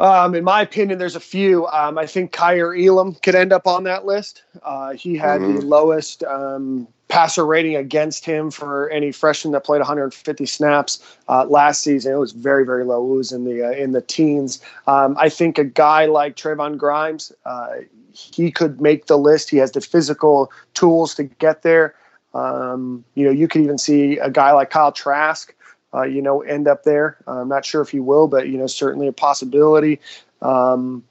Um, 0.00 0.34
in 0.34 0.42
my 0.42 0.62
opinion, 0.62 0.98
there's 0.98 1.14
a 1.14 1.20
few. 1.20 1.68
Um, 1.68 1.96
I 1.96 2.06
think 2.06 2.32
Kaiir 2.32 2.74
Elam 2.74 3.14
could 3.14 3.36
end 3.36 3.52
up 3.52 3.68
on 3.68 3.84
that 3.84 4.04
list. 4.04 4.42
Uh, 4.64 4.94
he 4.94 5.16
had 5.16 5.40
mm-hmm. 5.40 5.60
the 5.60 5.64
lowest 5.64 6.24
um, 6.24 6.88
passer 7.12 7.44
rating 7.44 7.76
against 7.76 8.24
him 8.24 8.50
for 8.50 8.88
any 8.88 9.12
freshman 9.12 9.52
that 9.52 9.64
played 9.64 9.80
150 9.80 10.46
snaps 10.46 10.98
uh, 11.28 11.44
last 11.44 11.82
season. 11.82 12.14
It 12.14 12.16
was 12.16 12.32
very, 12.32 12.64
very 12.64 12.84
low. 12.84 13.04
It 13.12 13.16
was 13.16 13.32
in 13.32 13.44
the 13.44 13.62
uh, 13.62 13.72
in 13.72 13.92
the 13.92 14.00
teens. 14.00 14.62
Um, 14.86 15.14
I 15.18 15.28
think 15.28 15.58
a 15.58 15.64
guy 15.64 16.06
like 16.06 16.36
Trevon 16.36 16.78
Grimes, 16.78 17.30
uh, 17.44 17.80
he 18.12 18.50
could 18.50 18.80
make 18.80 19.06
the 19.06 19.18
list. 19.18 19.50
He 19.50 19.58
has 19.58 19.72
the 19.72 19.82
physical 19.82 20.50
tools 20.72 21.14
to 21.16 21.24
get 21.24 21.60
there. 21.62 21.94
Um, 22.32 23.04
you 23.14 23.26
know, 23.26 23.30
you 23.30 23.46
could 23.46 23.60
even 23.60 23.76
see 23.76 24.16
a 24.16 24.30
guy 24.30 24.52
like 24.52 24.70
Kyle 24.70 24.90
Trask 24.90 25.54
uh, 25.94 26.04
you 26.04 26.22
know, 26.22 26.40
end 26.40 26.66
up 26.66 26.84
there. 26.84 27.18
I'm 27.26 27.48
not 27.48 27.66
sure 27.66 27.82
if 27.82 27.90
he 27.90 28.00
will, 28.00 28.26
but 28.26 28.48
you 28.48 28.56
know, 28.56 28.66
certainly 28.66 29.06
a 29.06 29.12
possibility. 29.12 30.00
Um, 30.40 31.04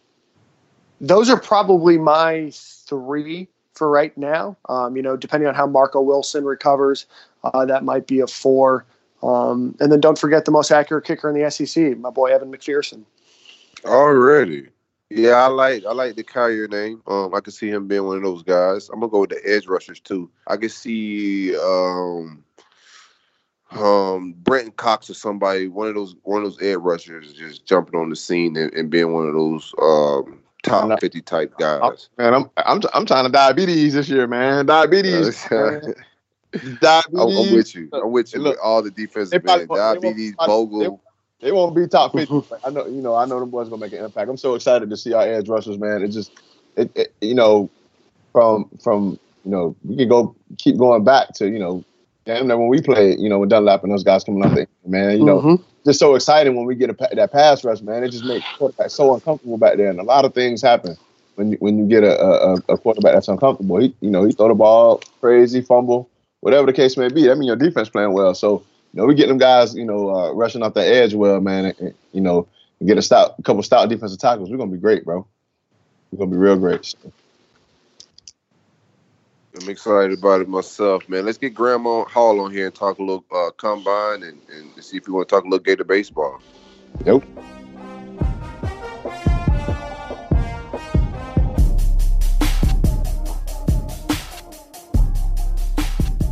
those 1.00 1.30
are 1.30 1.40
probably 1.40 2.00
my 2.00 2.52
three 2.54 3.48
for 3.74 3.90
right 3.90 4.16
now. 4.18 4.58
Um, 4.70 4.96
you 4.96 5.02
know, 5.02 5.16
depending 5.18 5.48
on 5.48 5.56
how 5.56 5.68
Marco 5.68 6.02
Wilson 6.02 6.46
recovers, 6.46 7.06
uh, 7.44 7.66
that 7.66 7.84
might 7.84 8.08
be 8.08 8.20
a 8.20 8.28
four. 8.28 8.86
Um, 9.24 9.76
and 9.80 9.92
then 9.92 10.00
don't 10.00 10.18
forget 10.18 10.46
the 10.46 10.52
most 10.52 10.72
accurate 10.72 11.06
kicker 11.06 11.30
in 11.30 11.42
the 11.42 11.50
SEC, 11.52 11.98
my 11.98 12.10
boy 12.10 12.34
Evan 12.34 12.52
McPherson. 12.52 13.04
Already. 13.86 14.68
Yeah, 15.10 15.34
I 15.34 15.48
like 15.48 15.86
I 15.86 15.92
like 15.92 16.16
the 16.16 16.24
Kaiir 16.24 16.70
name. 16.70 17.02
Um, 17.06 17.36
I 17.36 17.42
can 17.42 17.52
see 17.52 17.70
him 17.70 17.88
being 17.88 18.06
one 18.06 18.18
of 18.18 18.24
those 18.24 18.44
guys. 18.44 18.88
I'm 18.90 19.02
gonna 19.02 19.12
go 19.12 19.20
with 19.20 19.32
the 19.32 19.42
edge 19.46 19.68
rushers 19.68 20.00
too. 20.00 20.30
I 20.48 20.56
can 20.56 20.70
see 20.70 21.54
um, 21.58 22.46
um 23.72 24.34
Brenton 24.38 24.72
Cox 24.72 25.10
or 25.10 25.14
somebody, 25.14 25.68
one 25.68 25.90
of 25.90 25.96
those 25.96 26.16
one 26.24 26.44
of 26.44 26.50
those 26.50 26.62
edge 26.62 26.78
rushers 26.78 27.34
just 27.34 27.66
jumping 27.66 28.00
on 28.00 28.10
the 28.10 28.16
scene 28.16 28.56
and, 28.56 28.74
and 28.74 28.90
being 28.90 29.12
one 29.12 29.28
of 29.28 29.34
those 29.34 29.74
um 29.82 30.40
top 30.64 31.00
fifty 31.00 31.22
type 31.22 31.54
guys. 31.58 32.10
Man, 32.18 32.34
I'm 32.34 32.50
I'm 32.58 32.82
I'm 32.94 33.06
trying 33.06 33.26
to 33.26 33.32
diabetes 33.32 33.94
this 33.94 34.10
year, 34.10 34.28
man. 34.28 34.66
Diabetes. 34.66 35.46
diabetes. 35.50 35.96
I'm, 37.18 37.56
with 37.56 37.76
you. 37.76 37.90
I'm 37.94 38.12
with 38.12 38.34
you. 38.34 38.40
Look, 38.40 38.56
with 38.56 38.60
all 38.64 38.82
the 38.82 38.92
defensive 38.92 39.44
man. 39.44 39.68
Diabetes, 39.68 40.36
Bogle. 40.38 40.80
They, 41.40 41.48
they 41.48 41.52
won't 41.52 41.76
be 41.76 41.88
top 41.88 42.14
fifty. 42.14 42.42
I 42.66 42.70
know, 42.70 42.86
you 42.86 43.02
know, 43.02 43.16
I 43.16 43.26
know 43.26 43.40
them 43.40 43.50
boys 43.50 43.70
gonna 43.70 43.82
make 43.82 43.94
an 43.94 44.04
impact. 44.04 44.30
I'm 44.30 44.38
so 44.38 44.56
excited 44.56 44.90
to 44.90 44.98
see 44.98 45.14
our 45.14 45.24
edge 45.24 45.50
rushers, 45.50 45.78
man. 45.78 46.04
It 46.04 46.10
just, 46.10 46.32
it, 46.76 46.92
it 46.96 47.14
you 47.22 47.36
know, 47.36 47.70
from 48.32 48.70
from 48.82 49.20
you 49.46 49.52
know, 49.52 49.76
we 49.84 49.96
can 49.96 50.10
go 50.10 50.36
keep 50.58 50.78
going 50.78 51.04
back 51.04 51.34
to 51.36 51.50
you 51.50 51.60
know 51.60 51.84
damn 52.26 52.48
that 52.48 52.58
when 52.58 52.68
we 52.68 52.82
played, 52.82 53.20
you 53.20 53.30
know, 53.30 53.40
with 53.40 53.50
Dunlap 53.50 53.84
and 53.84 53.92
those 53.92 54.04
guys 54.04 54.24
coming 54.24 54.46
up 54.46 54.54
there, 54.54 54.68
man, 54.86 55.18
you 55.18 55.26
know, 55.26 55.40
mm-hmm. 55.40 55.64
Just 55.86 56.00
so 56.00 56.16
exciting 56.16 56.56
when 56.56 56.66
we 56.66 56.76
get 56.76 56.90
a, 56.90 57.16
that 57.16 57.32
pass 57.32 57.64
rush, 57.64 57.82
man. 57.82 58.04
It 58.04 58.10
just 58.10 58.26
makes 58.26 58.46
quarterback 58.58 58.90
so 58.90 59.14
uncomfortable 59.14 59.58
back 59.58 59.78
there, 59.78 59.90
and 59.90 60.00
a 60.00 60.04
lot 60.04 60.26
of 60.26 60.34
things 60.34 60.62
happen 60.62 60.96
when 61.36 61.52
you, 61.52 61.58
when 61.60 61.78
you 61.78 61.86
get 61.86 62.04
a, 62.04 62.22
a, 62.22 62.54
a 62.70 62.78
quarterback 62.78 63.14
that's 63.14 63.28
uncomfortable. 63.28 63.78
He, 63.78 63.96
you 64.02 64.10
know, 64.10 64.24
he 64.26 64.32
throw 64.32 64.48
the 64.48 64.54
ball 64.54 65.02
crazy, 65.20 65.62
fumble, 65.62 66.10
whatever 66.42 66.66
the 66.66 66.74
case 66.74 66.98
may 66.98 67.10
be. 67.10 67.30
I 67.30 67.34
mean, 67.34 67.48
your 67.48 67.56
defense 67.56 67.90
playing 67.90 68.14
well, 68.14 68.34
so 68.34 68.64
you 68.94 69.00
know, 69.00 69.06
we 69.06 69.16
get 69.16 69.28
them 69.28 69.38
guys, 69.38 69.74
you 69.74 69.86
know, 69.86 70.14
uh, 70.14 70.32
rushing 70.34 70.64
off 70.64 70.74
the 70.74 70.86
edge 70.86 71.14
well, 71.14 71.40
man. 71.40 71.66
And, 71.66 71.80
and, 71.80 71.94
you 72.12 72.22
know, 72.22 72.48
get 72.86 72.98
a 72.98 73.02
stout, 73.02 73.36
a 73.40 73.42
couple 73.44 73.64
stout 73.64 73.90
defensive 73.90 74.20
tackles. 74.20 74.50
We're 74.50 74.58
gonna 74.58 74.72
be 74.72 74.78
great, 74.78 75.06
bro. 75.06 75.26
We're 76.12 76.20
gonna 76.20 76.32
be 76.32 76.38
real 76.38 76.58
great. 76.58 76.86
So. 76.86 76.98
I'm 79.54 79.68
excited 79.68 80.18
about 80.18 80.42
it 80.42 80.48
myself, 80.48 81.08
man. 81.10 81.26
Let's 81.26 81.38
get 81.38 81.54
Graham 81.54 81.84
Hall 81.84 82.40
on 82.40 82.52
here 82.52 82.68
and 82.68 82.76
talk 82.76 83.00
a 83.00 83.04
little 83.04 83.26
uh, 83.36 83.52
combine 83.58 84.24
and, 84.24 84.42
and 84.50 84.84
see 84.84 84.98
if 84.98 85.08
we 85.08 85.14
want 85.14 85.28
to 85.28 85.36
talk 85.36 85.44
a 85.44 85.48
little 85.48 85.64
Gator 85.64 85.84
baseball. 85.84 86.40
Nope. 87.06 87.26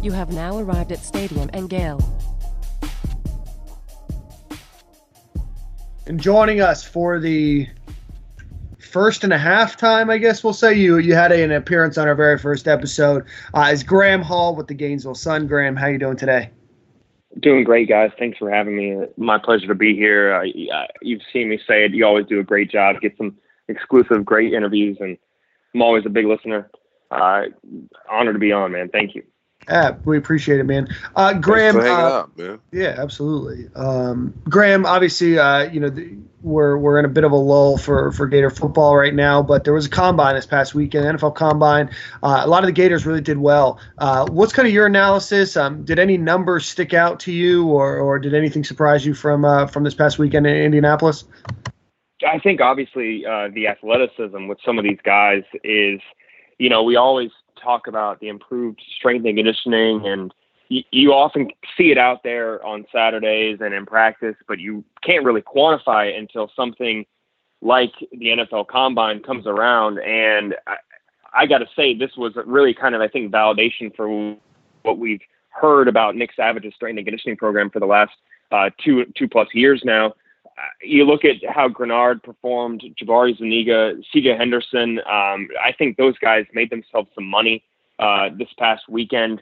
You 0.01 0.13
have 0.13 0.31
now 0.31 0.57
arrived 0.57 0.93
at 0.93 0.99
Stadium 0.99 1.49
and 1.51 1.69
Gale. 1.69 2.01
And 6.07 6.21
joining 6.21 6.61
us 6.61 6.85
for 6.85 7.19
the 7.19 7.67
first 8.89 9.23
and 9.23 9.31
a 9.31 9.37
half 9.37 9.77
time, 9.77 10.09
I 10.09 10.17
guess 10.17 10.43
we'll 10.43 10.53
say. 10.53 10.73
You 10.73 10.97
you 10.97 11.13
had 11.13 11.31
a, 11.31 11.43
an 11.43 11.51
appearance 11.51 11.97
on 11.97 12.07
our 12.07 12.15
very 12.15 12.37
first 12.37 12.67
episode. 12.67 13.25
Uh, 13.53 13.69
is 13.71 13.83
Graham 13.83 14.21
Hall 14.21 14.55
with 14.55 14.67
the 14.67 14.73
Gainesville 14.73 15.15
Sun? 15.15 15.47
Graham, 15.47 15.75
how 15.75 15.87
you 15.87 15.97
doing 15.97 16.17
today? 16.17 16.49
Doing 17.39 17.63
great, 17.63 17.87
guys. 17.87 18.11
Thanks 18.17 18.37
for 18.39 18.49
having 18.49 18.75
me. 18.75 19.05
My 19.15 19.37
pleasure 19.37 19.67
to 19.67 19.75
be 19.75 19.95
here. 19.95 20.33
Uh, 20.33 20.85
you've 21.01 21.21
seen 21.31 21.49
me 21.49 21.59
say 21.67 21.85
it. 21.85 21.93
You 21.93 22.05
always 22.05 22.25
do 22.25 22.39
a 22.39 22.43
great 22.43 22.71
job. 22.71 22.99
Get 23.01 23.15
some 23.17 23.37
exclusive, 23.67 24.25
great 24.25 24.53
interviews, 24.53 24.97
and 24.99 25.17
I'm 25.73 25.81
always 25.81 26.05
a 26.05 26.09
big 26.09 26.25
listener. 26.25 26.69
Uh, 27.11 27.43
honored 28.09 28.35
to 28.35 28.39
be 28.39 28.51
on, 28.51 28.71
man. 28.71 28.89
Thank 28.89 29.15
you. 29.15 29.23
Yeah, 29.67 29.97
we 30.05 30.17
appreciate 30.17 30.59
it, 30.59 30.63
man. 30.63 30.87
Uh, 31.15 31.33
Graham, 31.33 31.77
uh, 31.77 31.81
up, 31.81 32.37
man. 32.37 32.59
yeah, 32.71 32.95
absolutely. 32.97 33.69
Um, 33.75 34.33
Graham, 34.45 34.85
obviously, 34.85 35.37
uh, 35.37 35.69
you 35.69 35.79
know, 35.79 35.89
the, 35.89 36.17
we're 36.41 36.77
we're 36.77 36.97
in 36.97 37.05
a 37.05 37.09
bit 37.09 37.23
of 37.23 37.31
a 37.31 37.35
lull 37.35 37.77
for 37.77 38.11
for 38.13 38.25
Gator 38.25 38.49
football 38.49 38.95
right 38.95 39.13
now, 39.13 39.43
but 39.43 39.65
there 39.65 39.73
was 39.73 39.85
a 39.85 39.89
combine 39.89 40.35
this 40.35 40.45
past 40.45 40.73
weekend, 40.73 41.05
NFL 41.05 41.35
combine. 41.35 41.89
Uh, 42.23 42.41
a 42.43 42.47
lot 42.47 42.63
of 42.63 42.67
the 42.67 42.71
Gators 42.71 43.05
really 43.05 43.21
did 43.21 43.37
well. 43.37 43.79
Uh, 43.97 44.25
what's 44.29 44.53
kind 44.53 44.67
of 44.67 44.73
your 44.73 44.85
analysis? 44.85 45.55
Um, 45.55 45.83
did 45.83 45.99
any 45.99 46.17
numbers 46.17 46.65
stick 46.65 46.93
out 46.93 47.19
to 47.21 47.31
you, 47.31 47.67
or 47.67 47.97
or 47.99 48.17
did 48.17 48.33
anything 48.33 48.63
surprise 48.63 49.05
you 49.05 49.13
from 49.13 49.45
uh, 49.45 49.67
from 49.67 49.83
this 49.83 49.93
past 49.93 50.17
weekend 50.17 50.47
in 50.47 50.55
Indianapolis? 50.55 51.25
I 52.27 52.39
think 52.39 52.59
obviously 52.59 53.23
the 53.23 53.67
athleticism 53.67 54.47
with 54.47 54.57
some 54.65 54.77
of 54.77 54.83
these 54.83 54.99
guys 55.03 55.43
is, 55.63 56.01
you 56.57 56.69
know, 56.69 56.83
we 56.83 56.95
always 56.95 57.31
talk 57.61 57.87
about 57.87 58.19
the 58.19 58.27
improved 58.27 58.81
strength 58.97 59.25
and 59.25 59.37
conditioning 59.37 60.05
and 60.05 60.33
you, 60.69 61.13
often 61.13 61.49
see 61.75 61.91
it 61.91 61.97
out 61.97 62.21
there 62.23 62.63
on 62.63 62.85
Saturdays 62.93 63.57
and 63.59 63.73
in 63.73 63.85
practice, 63.85 64.35
but 64.47 64.59
you 64.59 64.83
can't 65.03 65.25
really 65.25 65.41
quantify 65.41 66.09
it 66.09 66.15
until 66.15 66.51
something 66.55 67.05
like 67.61 67.91
the 68.11 68.27
NFL 68.27 68.67
Combine 68.67 69.21
comes 69.21 69.47
around. 69.47 69.99
And 69.99 70.55
I, 70.67 70.75
I 71.33 71.45
got 71.47 71.59
to 71.59 71.67
say, 71.75 71.95
this 71.95 72.11
was 72.15 72.33
really 72.45 72.73
kind 72.73 72.93
of, 72.93 73.01
I 73.01 73.07
think, 73.07 73.31
validation 73.31 73.95
for 73.95 74.35
what 74.83 74.99
we've 74.99 75.21
heard 75.49 75.87
about 75.87 76.15
Nick 76.15 76.31
Savage's 76.35 76.75
strength 76.75 76.97
and 76.97 77.05
conditioning 77.05 77.37
program 77.37 77.69
for 77.69 77.79
the 77.79 77.85
last 77.85 78.11
uh, 78.51 78.69
two 78.83 79.05
two 79.15 79.27
plus 79.27 79.47
years 79.53 79.81
now. 79.83 80.13
You 80.81 81.05
look 81.05 81.25
at 81.25 81.35
how 81.47 81.69
Greenard 81.69 82.23
performed, 82.23 82.83
Jabari 83.01 83.37
Zuniga, 83.37 83.93
C.J. 84.11 84.35
Henderson. 84.35 84.99
Um, 84.99 85.47
I 85.63 85.73
think 85.77 85.97
those 85.97 86.17
guys 86.17 86.45
made 86.53 86.69
themselves 86.69 87.09
some 87.15 87.25
money 87.25 87.63
uh, 87.99 88.29
this 88.37 88.49
past 88.57 88.83
weekend. 88.89 89.41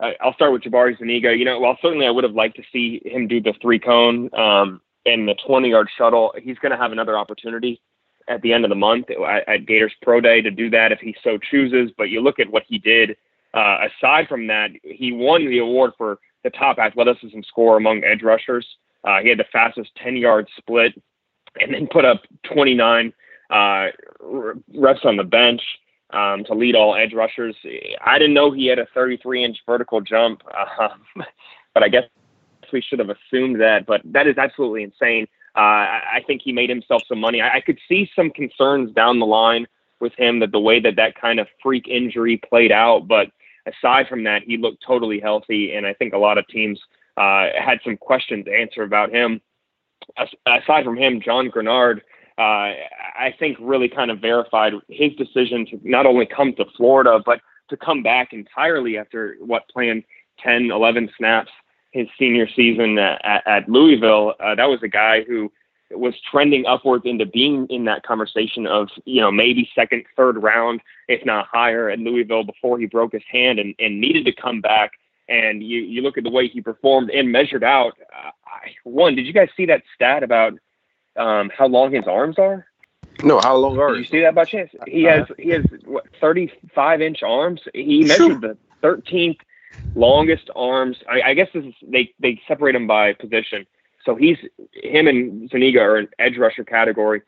Uh, 0.00 0.10
I'll 0.20 0.34
start 0.34 0.52
with 0.52 0.62
Jabari 0.62 0.98
Zuniga. 0.98 1.36
You 1.36 1.44
know, 1.44 1.60
while 1.60 1.78
certainly 1.80 2.06
I 2.06 2.10
would 2.10 2.24
have 2.24 2.34
liked 2.34 2.56
to 2.56 2.62
see 2.72 3.00
him 3.04 3.28
do 3.28 3.40
the 3.40 3.54
three 3.60 3.78
cone 3.78 4.28
um, 4.34 4.80
and 5.06 5.28
the 5.28 5.34
20 5.46 5.70
yard 5.70 5.88
shuttle, 5.96 6.34
he's 6.42 6.58
going 6.58 6.72
to 6.72 6.78
have 6.78 6.92
another 6.92 7.18
opportunity 7.18 7.80
at 8.28 8.40
the 8.42 8.52
end 8.52 8.64
of 8.64 8.70
the 8.70 8.74
month 8.74 9.06
at, 9.10 9.48
at, 9.48 9.66
Gators 9.66 9.92
Pro 10.02 10.20
Day 10.20 10.40
to 10.40 10.50
do 10.50 10.70
that 10.70 10.92
if 10.92 10.98
he 11.00 11.14
so 11.22 11.38
chooses. 11.38 11.90
But 11.96 12.10
you 12.10 12.20
look 12.20 12.38
at 12.38 12.50
what 12.50 12.64
he 12.66 12.78
did. 12.78 13.16
Uh, 13.52 13.86
aside 13.86 14.26
from 14.28 14.48
that, 14.48 14.70
he 14.82 15.12
won 15.12 15.46
the 15.46 15.58
award 15.58 15.92
for 15.96 16.18
the 16.42 16.50
top 16.50 16.78
athleticism 16.78 17.40
score 17.46 17.76
among 17.76 18.02
edge 18.02 18.22
rushers. 18.22 18.66
Uh, 19.04 19.20
he 19.20 19.28
had 19.28 19.38
the 19.38 19.46
fastest 19.52 19.90
10 20.02 20.16
yard 20.16 20.48
split 20.56 21.00
and 21.60 21.74
then 21.74 21.86
put 21.86 22.04
up 22.04 22.22
29 22.52 23.12
uh, 23.50 23.86
reps 24.74 25.04
on 25.04 25.16
the 25.16 25.24
bench 25.24 25.60
um, 26.10 26.44
to 26.44 26.54
lead 26.54 26.74
all 26.74 26.94
edge 26.94 27.12
rushers. 27.12 27.56
I 28.04 28.18
didn't 28.18 28.34
know 28.34 28.50
he 28.50 28.66
had 28.66 28.78
a 28.78 28.86
33 28.94 29.44
inch 29.44 29.58
vertical 29.66 30.00
jump, 30.00 30.42
uh, 30.56 30.88
but 31.74 31.82
I 31.82 31.88
guess 31.88 32.04
we 32.72 32.80
should 32.80 32.98
have 32.98 33.10
assumed 33.10 33.60
that. 33.60 33.86
But 33.86 34.00
that 34.04 34.26
is 34.26 34.38
absolutely 34.38 34.82
insane. 34.82 35.28
Uh, 35.56 35.60
I 35.60 36.22
think 36.26 36.42
he 36.42 36.52
made 36.52 36.68
himself 36.68 37.02
some 37.08 37.20
money. 37.20 37.40
I, 37.40 37.56
I 37.56 37.60
could 37.60 37.78
see 37.88 38.10
some 38.16 38.30
concerns 38.30 38.92
down 38.92 39.20
the 39.20 39.26
line 39.26 39.66
with 40.00 40.12
him 40.18 40.40
that 40.40 40.50
the 40.50 40.60
way 40.60 40.80
that 40.80 40.96
that 40.96 41.20
kind 41.20 41.38
of 41.38 41.46
freak 41.62 41.86
injury 41.86 42.36
played 42.36 42.72
out. 42.72 43.06
But 43.06 43.28
aside 43.66 44.08
from 44.08 44.24
that, 44.24 44.42
he 44.42 44.56
looked 44.56 44.82
totally 44.84 45.20
healthy, 45.20 45.74
and 45.74 45.86
I 45.86 45.94
think 45.94 46.12
a 46.12 46.18
lot 46.18 46.38
of 46.38 46.46
teams 46.48 46.80
uh, 47.16 47.48
had 47.58 47.78
some 47.84 47.96
questions 47.96 48.44
to 48.46 48.52
answer 48.52 48.82
about 48.82 49.10
him. 49.10 49.40
As, 50.16 50.28
aside 50.46 50.84
from 50.84 50.96
him, 50.96 51.20
John 51.20 51.50
Greenard, 51.50 52.00
uh, 52.36 52.74
I 53.16 53.34
think 53.38 53.56
really 53.60 53.88
kind 53.88 54.10
of 54.10 54.20
verified 54.20 54.72
his 54.88 55.12
decision 55.14 55.66
to 55.66 55.80
not 55.82 56.06
only 56.06 56.26
come 56.26 56.52
to 56.54 56.64
Florida, 56.76 57.20
but 57.24 57.40
to 57.70 57.76
come 57.76 58.02
back 58.02 58.32
entirely 58.32 58.98
after 58.98 59.36
what 59.40 59.68
playing 59.72 60.04
10, 60.40 60.70
11 60.70 61.10
snaps 61.16 61.50
his 61.92 62.08
senior 62.18 62.48
season 62.54 62.98
at, 62.98 63.46
at 63.46 63.68
Louisville. 63.68 64.34
Uh, 64.40 64.54
that 64.56 64.68
was 64.68 64.80
a 64.82 64.88
guy 64.88 65.22
who 65.22 65.50
was 65.90 66.14
trending 66.28 66.66
upwards 66.66 67.04
into 67.06 67.24
being 67.24 67.66
in 67.68 67.84
that 67.84 68.02
conversation 68.02 68.66
of 68.66 68.88
you 69.04 69.20
know 69.20 69.30
maybe 69.30 69.68
second, 69.74 70.04
third 70.16 70.42
round, 70.42 70.80
if 71.08 71.24
not 71.24 71.46
higher, 71.46 71.88
at 71.88 72.00
Louisville 72.00 72.44
before 72.44 72.78
he 72.78 72.86
broke 72.86 73.12
his 73.12 73.22
hand 73.30 73.58
and, 73.58 73.74
and 73.78 74.00
needed 74.00 74.24
to 74.24 74.32
come 74.32 74.60
back. 74.60 74.92
And 75.28 75.62
you 75.62 75.80
you 75.80 76.02
look 76.02 76.18
at 76.18 76.24
the 76.24 76.30
way 76.30 76.48
he 76.48 76.60
performed 76.60 77.10
and 77.10 77.32
measured 77.32 77.64
out. 77.64 77.94
Uh, 78.14 78.30
one, 78.84 79.14
did 79.14 79.26
you 79.26 79.32
guys 79.32 79.48
see 79.56 79.66
that 79.66 79.82
stat 79.94 80.22
about 80.22 80.54
um, 81.16 81.50
how 81.56 81.66
long 81.66 81.92
his 81.92 82.04
arms 82.06 82.38
are? 82.38 82.66
No, 83.22 83.40
how 83.40 83.56
long 83.56 83.78
are 83.78 83.92
Did 83.92 83.98
you 83.98 84.04
see 84.04 84.20
that 84.20 84.34
by 84.34 84.44
chance? 84.44 84.70
He 84.86 85.04
has 85.04 85.26
he 85.38 85.50
has 85.50 85.64
what 85.84 86.04
35 86.20 87.00
inch 87.00 87.22
arms. 87.22 87.62
He 87.72 88.04
measured 88.04 88.40
the 88.40 88.56
13th 88.82 89.38
longest 89.94 90.50
arms. 90.54 90.98
I, 91.08 91.30
I 91.30 91.34
guess 91.34 91.48
this 91.54 91.64
is 91.64 91.74
they 91.82 92.12
they 92.20 92.40
separate 92.46 92.74
him 92.74 92.86
by 92.86 93.12
position. 93.14 93.66
So 94.04 94.14
he's 94.14 94.36
him 94.72 95.06
and 95.06 95.48
Zuniga 95.48 95.80
are 95.80 95.96
an 95.96 96.08
edge 96.18 96.36
rusher 96.36 96.64
category. 96.64 97.22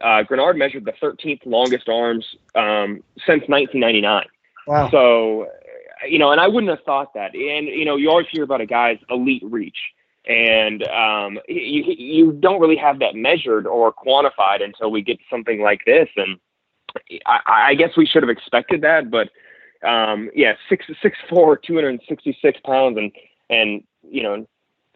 Uh, 0.00 0.24
Greenard 0.24 0.56
measured 0.56 0.84
the 0.84 0.92
13th 0.92 1.44
longest 1.44 1.88
arms 1.88 2.24
um, 2.54 3.02
since 3.26 3.46
1999. 3.46 4.26
Wow. 4.66 4.90
So, 4.90 5.48
you 6.08 6.18
know, 6.18 6.32
and 6.32 6.40
I 6.40 6.48
wouldn't 6.48 6.70
have 6.70 6.84
thought 6.84 7.14
that. 7.14 7.34
And 7.34 7.66
you 7.66 7.84
know, 7.84 7.96
you 7.96 8.10
always 8.10 8.26
hear 8.30 8.44
about 8.44 8.60
a 8.60 8.66
guy's 8.66 8.98
elite 9.10 9.42
reach, 9.44 9.78
and 10.26 10.82
um, 10.88 11.38
you 11.48 11.84
you 11.96 12.32
don't 12.32 12.60
really 12.60 12.76
have 12.76 12.98
that 13.00 13.14
measured 13.14 13.66
or 13.66 13.92
quantified 13.92 14.62
until 14.62 14.90
we 14.90 15.02
get 15.02 15.18
something 15.30 15.60
like 15.60 15.80
this. 15.86 16.08
And 16.16 16.38
I, 17.26 17.40
I 17.46 17.74
guess 17.74 17.90
we 17.96 18.06
should 18.06 18.22
have 18.22 18.30
expected 18.30 18.82
that, 18.82 19.10
but 19.10 19.30
um, 19.86 20.30
yeah, 20.34 20.54
six 20.68 20.86
six 21.02 21.16
four, 21.28 21.56
two 21.56 21.74
hundred 21.74 22.00
sixty 22.08 22.36
six 22.40 22.60
pounds, 22.64 22.98
and 22.98 23.12
and 23.50 23.82
you 24.08 24.22
know, 24.22 24.46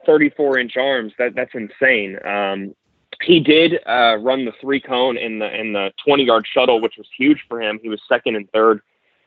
thirty 0.05 0.31
four 0.31 0.59
inch 0.59 0.77
arms. 0.77 1.13
That 1.19 1.35
that's 1.35 1.55
insane. 1.55 2.19
Um, 2.25 2.75
he 3.23 3.41
did 3.41 3.81
uh, 3.87 4.17
run 4.21 4.45
the 4.45 4.53
three 4.61 4.81
cone 4.81 5.17
in 5.17 5.39
the 5.39 5.55
in 5.59 5.73
the 5.73 5.91
twenty 6.05 6.25
yard 6.25 6.47
shuttle, 6.53 6.81
which 6.81 6.95
was 6.99 7.07
huge 7.17 7.39
for 7.49 7.61
him. 7.61 7.81
He 7.83 7.89
was 7.89 8.01
second 8.09 8.37
and 8.37 8.51
third 8.51 8.81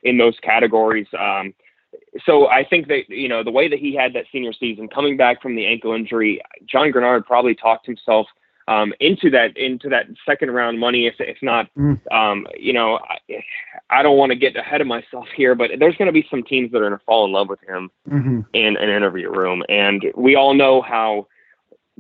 in 0.04 0.18
those 0.18 0.38
categories. 0.42 1.08
Um, 1.18 1.54
so 2.25 2.48
I 2.48 2.63
think 2.63 2.88
that 2.88 3.10
you 3.10 3.28
know 3.28 3.44
the 3.44 3.51
way 3.51 3.68
that 3.68 3.80
he 3.80 3.96
had 3.96 4.13
that 4.13 4.25
senior 4.32 4.54
season, 4.54 4.88
coming 4.88 5.18
back 5.18 5.42
from 5.42 5.56
the 5.56 5.66
ankle 5.66 5.94
injury, 5.94 6.42
John 6.66 6.92
Greenard 6.92 7.25
probably 7.25 7.56
talked 7.56 7.86
himself 7.86 8.28
um, 8.68 8.94
into 9.00 9.30
that 9.32 9.56
into 9.58 9.89
that 9.89 10.08
second 10.25 10.51
round 10.51 10.80
money. 10.80 11.08
If 11.08 11.16
if 11.20 11.38
not, 11.42 11.70
Mm. 11.75 12.00
um, 12.12 12.48
you 12.58 12.74
know, 12.74 12.98
I, 12.98 13.44
I 13.89 14.04
don't 14.04 14.18
want 14.18 14.32
to 14.32 14.36
get 14.36 14.56
ahead 14.56 14.82
of 14.82 14.88
myself 14.88 15.28
here, 15.36 15.56
but 15.56 15.72
there's 15.80 15.96
going 15.96 16.08
to 16.08 16.12
be 16.12 16.28
some 16.30 16.44
teams 16.44 16.72
that 16.72 16.78
are 16.78 16.88
going 16.89 17.00
to 17.00 17.06
fall 17.06 17.25
in 17.25 17.32
love 17.32 17.50
with 17.50 17.62
him 17.68 17.89
hmm 18.08 18.42
in 18.54 18.78
an 18.78 18.89
interview 18.89 19.30
room, 19.30 19.63
and 19.70 20.06
we 20.16 20.36
all 20.36 20.54
know 20.54 20.82
how. 20.82 21.28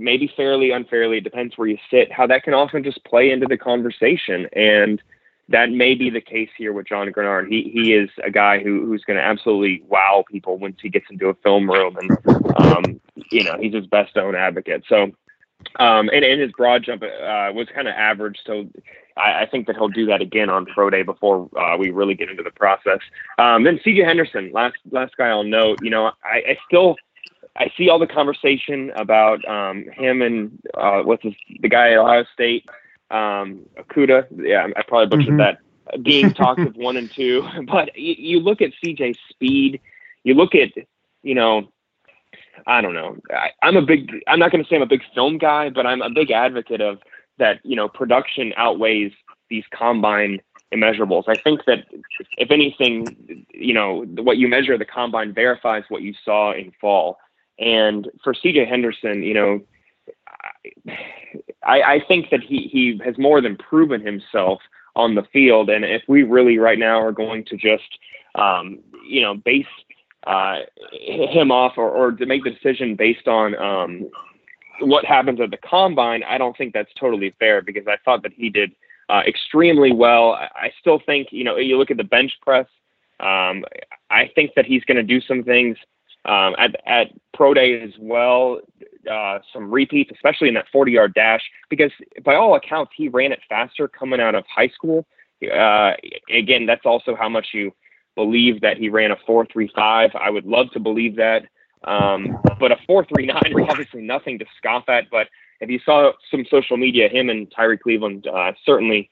Maybe 0.01 0.31
fairly, 0.37 0.71
unfairly, 0.71 1.17
it 1.17 1.25
depends 1.25 1.57
where 1.57 1.67
you 1.67 1.77
sit, 1.91 2.09
how 2.09 2.25
that 2.27 2.43
can 2.43 2.53
often 2.53 2.85
just 2.85 3.03
play 3.03 3.31
into 3.31 3.47
the 3.47 3.57
conversation. 3.57 4.47
And 4.53 5.01
that 5.49 5.71
may 5.71 5.95
be 5.95 6.09
the 6.09 6.21
case 6.21 6.49
here 6.57 6.73
with 6.73 6.87
John 6.87 7.07
Greenard. 7.11 7.49
He 7.49 7.69
he 7.73 7.93
is 7.93 8.09
a 8.23 8.31
guy 8.31 8.59
who 8.59 8.85
who's 8.85 9.03
going 9.03 9.17
to 9.17 9.23
absolutely 9.23 9.83
wow 9.87 10.23
people 10.29 10.57
once 10.57 10.77
he 10.81 10.89
gets 10.89 11.07
into 11.09 11.27
a 11.27 11.33
film 11.35 11.69
room, 11.69 11.97
and 11.97 12.11
um, 12.57 13.01
you 13.31 13.43
know 13.43 13.57
he's 13.59 13.73
his 13.73 13.87
best 13.87 14.15
known 14.15 14.35
advocate. 14.35 14.83
So, 14.87 15.03
um, 15.79 16.09
and 16.09 16.23
and 16.23 16.39
his 16.39 16.51
broad 16.51 16.83
jump 16.83 17.03
uh, 17.03 17.51
was 17.53 17.67
kind 17.73 17.87
of 17.87 17.95
average. 17.95 18.37
So, 18.45 18.67
I, 19.17 19.41
I 19.41 19.45
think 19.47 19.65
that 19.67 19.75
he'll 19.75 19.87
do 19.87 20.05
that 20.05 20.21
again 20.21 20.49
on 20.49 20.67
pro 20.67 20.89
day 20.91 21.01
before 21.01 21.49
uh, 21.57 21.75
we 21.77 21.89
really 21.89 22.15
get 22.15 22.29
into 22.29 22.43
the 22.43 22.51
process. 22.51 22.99
Um, 23.39 23.63
then 23.63 23.79
C.J. 23.83 24.03
Henderson, 24.03 24.51
last 24.53 24.77
last 24.91 25.17
guy 25.17 25.29
I'll 25.29 25.43
note. 25.43 25.79
You 25.81 25.89
know, 25.89 26.11
I, 26.23 26.43
I 26.47 26.57
still. 26.67 26.95
I 27.55 27.69
see 27.75 27.89
all 27.89 27.99
the 27.99 28.07
conversation 28.07 28.91
about 28.95 29.43
um, 29.45 29.83
him 29.91 30.21
and 30.21 30.57
uh, 30.75 31.01
what's 31.01 31.23
his, 31.23 31.33
the 31.61 31.67
guy 31.67 31.91
at 31.91 31.97
Ohio 31.97 32.23
State, 32.33 32.63
um, 33.11 33.65
Okudah. 33.77 34.27
Yeah, 34.37 34.67
I 34.75 34.81
probably 34.83 35.17
butchered 35.17 35.35
Mhm. 35.35 35.37
that. 35.37 36.03
Being 36.03 36.33
talked 36.33 36.65
of 36.65 36.75
one 36.75 36.97
and 36.97 37.11
two, 37.11 37.47
but 37.67 37.97
you, 37.97 38.15
you 38.17 38.39
look 38.39 38.61
at 38.61 38.71
CJ's 38.83 39.17
speed. 39.29 39.81
You 40.23 40.35
look 40.35 40.53
at, 40.53 40.69
you 41.23 41.33
know, 41.33 41.71
I 42.67 42.81
don't 42.81 42.93
know. 42.93 43.17
I, 43.31 43.51
I'm 43.63 43.77
a 43.77 43.81
big. 43.81 44.11
I'm 44.27 44.39
not 44.39 44.51
going 44.51 44.63
to 44.63 44.69
say 44.69 44.75
I'm 44.75 44.81
a 44.81 44.87
big 44.87 45.01
film 45.15 45.37
guy, 45.37 45.69
but 45.69 45.85
I'm 45.85 46.01
a 46.01 46.09
big 46.09 46.29
advocate 46.31 46.81
of 46.81 46.99
that. 47.37 47.59
You 47.63 47.75
know, 47.75 47.87
production 47.87 48.53
outweighs 48.57 49.11
these 49.49 49.63
combine 49.71 50.41
immeasurables. 50.73 51.23
I 51.27 51.35
think 51.35 51.61
that 51.65 51.85
if 52.37 52.51
anything, 52.51 53.45
you 53.53 53.73
know, 53.73 54.05
what 54.17 54.37
you 54.37 54.47
measure 54.47 54.77
the 54.77 54.85
combine 54.85 55.33
verifies 55.33 55.83
what 55.89 56.01
you 56.03 56.13
saw 56.23 56.53
in 56.53 56.71
fall. 56.79 57.17
And 57.57 58.07
for 58.23 58.33
CJ 58.33 58.67
Henderson, 58.67 59.23
you 59.23 59.33
know, 59.33 59.61
I, 61.63 61.81
I 61.81 62.03
think 62.07 62.29
that 62.31 62.41
he, 62.41 62.69
he 62.71 63.01
has 63.03 63.17
more 63.17 63.41
than 63.41 63.57
proven 63.57 64.05
himself 64.05 64.59
on 64.95 65.15
the 65.15 65.23
field. 65.33 65.69
And 65.69 65.85
if 65.85 66.03
we 66.07 66.23
really 66.23 66.57
right 66.57 66.79
now 66.79 66.99
are 67.01 67.11
going 67.11 67.45
to 67.45 67.57
just, 67.57 67.97
um, 68.35 68.79
you 69.07 69.21
know, 69.21 69.35
base 69.35 69.65
uh, 70.27 70.57
him 70.91 71.51
off 71.51 71.73
or, 71.77 71.89
or 71.89 72.11
to 72.11 72.25
make 72.25 72.43
the 72.43 72.51
decision 72.51 72.95
based 72.95 73.27
on 73.27 73.55
um, 73.55 74.09
what 74.81 75.05
happens 75.05 75.39
at 75.39 75.51
the 75.51 75.57
combine, 75.57 76.23
I 76.23 76.37
don't 76.37 76.57
think 76.57 76.73
that's 76.73 76.93
totally 76.99 77.33
fair 77.39 77.61
because 77.61 77.87
I 77.87 77.97
thought 78.03 78.23
that 78.23 78.33
he 78.33 78.49
did 78.49 78.71
uh, 79.09 79.21
extremely 79.25 79.91
well. 79.91 80.33
I, 80.33 80.71
still 80.79 81.01
think, 81.05 81.29
you 81.31 81.43
know, 81.43 81.57
you 81.57 81.77
look 81.77 81.91
at 81.91 81.97
the 81.97 82.03
bench 82.03 82.31
press. 82.41 82.67
Um, 83.19 83.65
I 84.09 84.31
think 84.33 84.51
that 84.55 84.65
he's 84.65 84.83
going 84.85 84.97
to 84.97 85.03
do 85.03 85.19
some 85.21 85.43
things 85.43 85.77
um, 86.25 86.55
at, 86.57 86.75
at 86.85 87.07
pro 87.33 87.53
day 87.53 87.81
as 87.81 87.91
well. 87.99 88.61
Uh, 89.09 89.39
some 89.53 89.71
repeats, 89.71 90.11
especially 90.13 90.49
in 90.49 90.53
that 90.53 90.67
40 90.71 90.91
yard 90.91 91.13
dash, 91.13 91.41
because 91.69 91.91
by 92.23 92.35
all 92.35 92.55
accounts, 92.55 92.91
he 92.95 93.07
ran 93.07 93.31
it 93.31 93.39
faster 93.47 93.87
coming 93.87 94.19
out 94.19 94.35
of 94.35 94.43
high 94.53 94.67
school. 94.67 95.05
Uh, 95.43 95.93
again, 96.29 96.65
that's 96.65 96.85
also 96.85 97.15
how 97.15 97.29
much 97.29 97.47
you 97.53 97.71
believe 98.15 98.59
that 98.61 98.77
he 98.77 98.89
ran 98.89 99.11
a 99.11 99.15
4.35. 99.15 100.13
I 100.15 100.29
would 100.29 100.45
love 100.45 100.69
to 100.71 100.79
believe 100.79 101.15
that. 101.15 101.43
Um, 101.85 102.37
but 102.59 102.73
a 102.73 102.77
4.39 102.89 103.61
is 103.61 103.67
obviously 103.69 104.01
nothing 104.01 104.39
to 104.39 104.45
scoff 104.57 104.89
at. 104.89 105.09
But 105.09 105.29
if 105.61 105.69
you 105.69 105.79
saw 105.85 106.11
some 106.29 106.45
social 106.49 106.75
media, 106.75 107.07
him 107.07 107.29
and 107.29 107.49
Tyree 107.49 107.77
Cleveland 107.77 108.27
uh, 108.27 108.51
certainly 108.65 109.09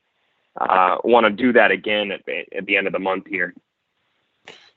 uh, 0.60 0.98
want 1.04 1.26
to 1.26 1.32
do 1.32 1.54
that 1.54 1.72
again 1.72 2.12
at 2.12 2.26
the, 2.26 2.44
at 2.56 2.66
the 2.66 2.76
end 2.76 2.88
of 2.88 2.94
the 2.94 3.00
month 3.00 3.28
here. 3.28 3.54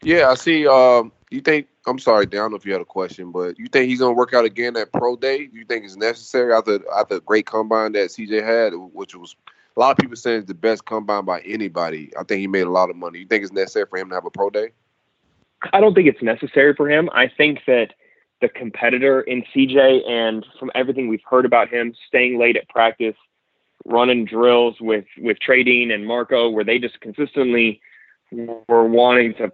Yeah, 0.03 0.31
I 0.31 0.35
see. 0.35 0.67
Um, 0.67 1.13
you 1.31 1.41
think? 1.41 1.69
I'm 1.87 1.99
sorry, 1.99 2.27
Dan. 2.27 2.41
I 2.41 2.43
don't 2.45 2.51
know 2.53 2.57
if 2.57 2.67
you 2.67 2.73
had 2.73 2.81
a 2.81 2.87
question, 2.87 3.33
but 3.33 3.59
you 3.59 3.67
think 3.67 3.89
he's 3.89 4.01
gonna 4.01 4.15
work 4.15 4.35
out 4.35 4.45
again 4.45 4.77
at 4.77 4.93
pro 4.93 5.17
day? 5.17 5.49
You 5.53 5.65
think 5.65 5.85
it's 5.85 5.97
necessary 5.97 6.53
after 6.53 6.81
after 6.93 7.17
the 7.17 7.21
great 7.21 7.47
combine 7.47 7.93
that 7.93 8.11
CJ 8.11 8.45
had, 8.45 8.73
which 8.93 9.15
was 9.15 9.37
a 9.77 9.81
lot 9.81 9.93
of 9.93 9.99
people 9.99 10.17
saying 10.17 10.39
it's 10.39 10.49
the 10.49 10.55
best 10.55 10.85
combine 10.85 11.25
by 11.25 11.41
anybody? 11.41 12.13
I 12.19 12.25
think 12.25 12.41
he 12.41 12.47
made 12.47 12.67
a 12.67 12.71
lot 12.71 12.91
of 12.91 12.97
money. 12.97 13.21
You 13.21 13.27
think 13.27 13.45
it's 13.45 13.53
necessary 13.53 13.87
for 13.89 13.99
him 13.99 14.09
to 14.09 14.15
have 14.15 14.25
a 14.25 14.31
pro 14.31 14.51
day? 14.51 14.71
I 15.73 15.81
don't 15.81 15.95
think 15.95 16.09
it's 16.09 16.23
necessary 16.23 16.75
for 16.75 16.91
him. 16.91 17.11
I 17.13 17.29
think 17.29 17.61
that 17.67 17.93
the 18.41 18.49
competitor 18.49 19.21
in 19.21 19.45
CJ 19.55 20.09
and 20.09 20.47
from 20.59 20.71
everything 20.75 21.09
we've 21.09 21.21
heard 21.29 21.45
about 21.45 21.69
him, 21.69 21.95
staying 22.09 22.39
late 22.39 22.57
at 22.57 22.69
practice, 22.69 23.17
running 23.85 24.25
drills 24.25 24.77
with 24.81 25.05
with 25.19 25.39
Trey 25.41 25.63
Dean 25.63 25.91
and 25.91 26.07
Marco, 26.07 26.49
where 26.49 26.65
they 26.65 26.79
just 26.79 27.01
consistently 27.01 27.81
were 28.33 28.87
wanting 28.87 29.35
to 29.35 29.53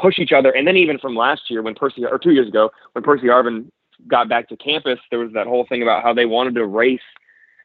push 0.00 0.18
each 0.18 0.32
other. 0.32 0.50
And 0.50 0.66
then 0.66 0.76
even 0.76 0.98
from 0.98 1.16
last 1.16 1.50
year 1.50 1.62
when 1.62 1.74
Percy 1.74 2.04
or 2.04 2.18
two 2.18 2.32
years 2.32 2.48
ago 2.48 2.70
when 2.92 3.04
Percy 3.04 3.26
Harvin 3.26 3.70
got 4.06 4.28
back 4.28 4.48
to 4.48 4.56
campus, 4.56 4.98
there 5.10 5.18
was 5.18 5.32
that 5.32 5.46
whole 5.46 5.66
thing 5.66 5.82
about 5.82 6.02
how 6.02 6.12
they 6.12 6.26
wanted 6.26 6.54
to 6.54 6.66
race 6.66 7.00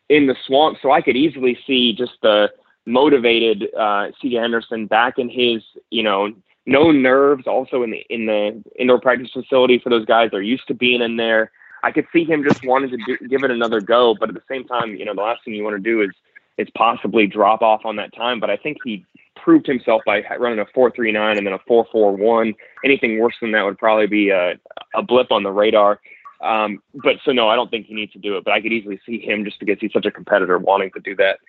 in 0.10 0.28
the 0.28 0.36
swamp. 0.46 0.78
So 0.82 0.92
I 0.92 1.02
could 1.02 1.16
easily 1.16 1.58
see 1.66 1.94
just 1.94 2.14
the 2.22 2.50
motivated 2.86 3.74
uh, 3.78 4.08
C.J. 4.22 4.36
Henderson 4.36 4.88
back 4.88 5.18
in 5.18 5.30
his, 5.30 5.64
you 5.90 6.04
know, 6.04 6.34
no 6.66 6.92
nerves. 6.92 7.46
Also 7.48 7.84
in 7.84 7.92
the 7.92 8.06
in 8.10 8.26
the 8.26 8.64
indoor 8.80 9.00
practice 9.00 9.32
facility 9.32 9.80
for 9.80 9.90
those 9.90 10.06
guys, 10.06 10.30
they're 10.32 10.42
used 10.42 10.68
to 10.68 10.74
being 10.74 11.02
in 11.02 11.18
there. 11.18 11.52
I 11.84 11.92
could 11.92 12.06
see 12.14 12.24
him 12.24 12.44
just 12.44 12.66
wanting 12.66 12.92
to 12.92 12.98
do, 13.06 13.28
give 13.28 13.44
it 13.44 13.52
another 13.52 13.82
go, 13.82 14.16
but 14.18 14.30
at 14.30 14.36
the 14.36 14.44
same 14.50 14.64
time, 14.66 14.96
you 14.96 15.04
know, 15.04 15.14
the 15.14 15.22
last 15.22 15.44
thing 15.44 15.54
you 15.54 15.64
want 15.64 15.76
to 15.76 15.82
do 15.82 16.02
is 16.02 16.12
is 16.58 16.68
possibly 16.78 17.28
drop 17.28 17.62
off 17.62 17.82
on 17.84 17.96
that 17.98 18.14
time. 18.14 18.40
But 18.40 18.50
I 18.50 18.58
think 18.58 18.78
he 18.84 19.06
proved 19.36 19.68
himself 19.68 20.02
by 20.06 20.24
running 20.40 20.60
a 20.60 20.66
4.39 20.66 21.38
and 21.38 21.46
then 21.46 21.54
a 21.54 21.60
4.41. 21.60 22.56
Anything 22.84 23.20
worse 23.20 23.36
than 23.42 23.52
that 23.52 23.64
would 23.64 23.78
probably 23.78 24.08
be 24.08 24.30
a, 24.30 24.54
a 24.96 25.02
blip 25.02 25.32
on 25.32 25.44
the 25.44 25.52
radar. 25.52 26.00
Um, 26.42 26.82
but 26.96 27.18
so 27.24 27.32
no, 27.32 27.48
I 27.48 27.56
don't 27.56 27.72
think 27.72 27.86
he 27.86 27.94
needs 27.94 28.12
to 28.14 28.20
do 28.20 28.38
it. 28.38 28.44
But 28.44 28.54
I 28.54 28.62
could 28.62 28.74
easily 28.74 29.00
see 29.06 29.20
him 29.20 29.46
just 29.46 29.60
because 29.60 29.78
he's 29.80 29.94
such 29.94 30.06
a 30.06 30.12
competitor 30.12 30.58
wanting 30.58 30.92
to 30.92 31.00
do 31.00 31.16
that. 31.16 31.40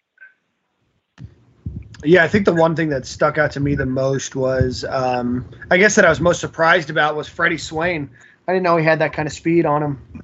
Yeah, 2.05 2.23
I 2.23 2.29
think 2.29 2.45
the 2.45 2.55
one 2.55 2.77
thing 2.77 2.91
that 2.91 3.07
stuck 3.07 3.39
out 3.39 3.51
to 3.53 3.61
me 3.61 3.75
the 3.75 3.87
most 3.87 4.37
was, 4.37 4.85
um, 4.91 5.49
I 5.71 5.79
guess 5.79 5.95
that 5.95 6.05
I 6.05 6.11
was 6.11 6.21
most 6.21 6.39
surprised 6.41 6.91
about 6.91 7.17
was 7.17 7.29
Freddie 7.29 7.57
Swain. 7.59 8.11
I 8.47 8.53
didn't 8.53 8.65
know 8.65 8.77
he 8.77 8.85
had 8.85 8.99
that 8.99 9.15
kind 9.15 9.27
of 9.27 9.33
speed 9.33 9.65
on 9.65 9.83
him. 9.83 10.23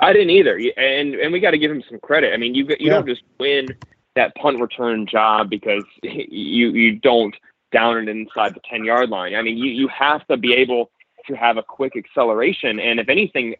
I 0.00 0.12
didn't 0.12 0.30
either, 0.30 0.60
and 0.76 1.14
and 1.14 1.32
we 1.32 1.40
got 1.40 1.52
to 1.52 1.58
give 1.58 1.70
him 1.70 1.82
some 1.88 1.98
credit. 2.00 2.34
I 2.34 2.36
mean, 2.36 2.54
you 2.54 2.66
you 2.68 2.76
Yeah. 2.80 2.94
don't 2.94 3.06
just 3.06 3.22
win 3.38 3.68
that 4.16 4.34
punt 4.34 4.60
return 4.60 5.06
job 5.06 5.48
because 5.48 5.84
you 6.02 6.70
you 6.70 6.96
don't 6.98 7.36
down 7.72 7.96
it 7.96 8.08
inside 8.08 8.54
the 8.54 8.60
ten 8.68 8.84
yard 8.84 9.10
line. 9.10 9.34
I 9.34 9.42
mean, 9.42 9.56
you 9.56 9.70
you 9.70 9.88
have 9.88 10.26
to 10.26 10.36
be 10.36 10.54
able 10.54 10.90
to 11.28 11.34
have 11.34 11.56
a 11.56 11.62
quick 11.62 11.94
acceleration, 11.96 12.78
and 12.80 13.00
if 13.00 13.08
anything, 13.08 13.54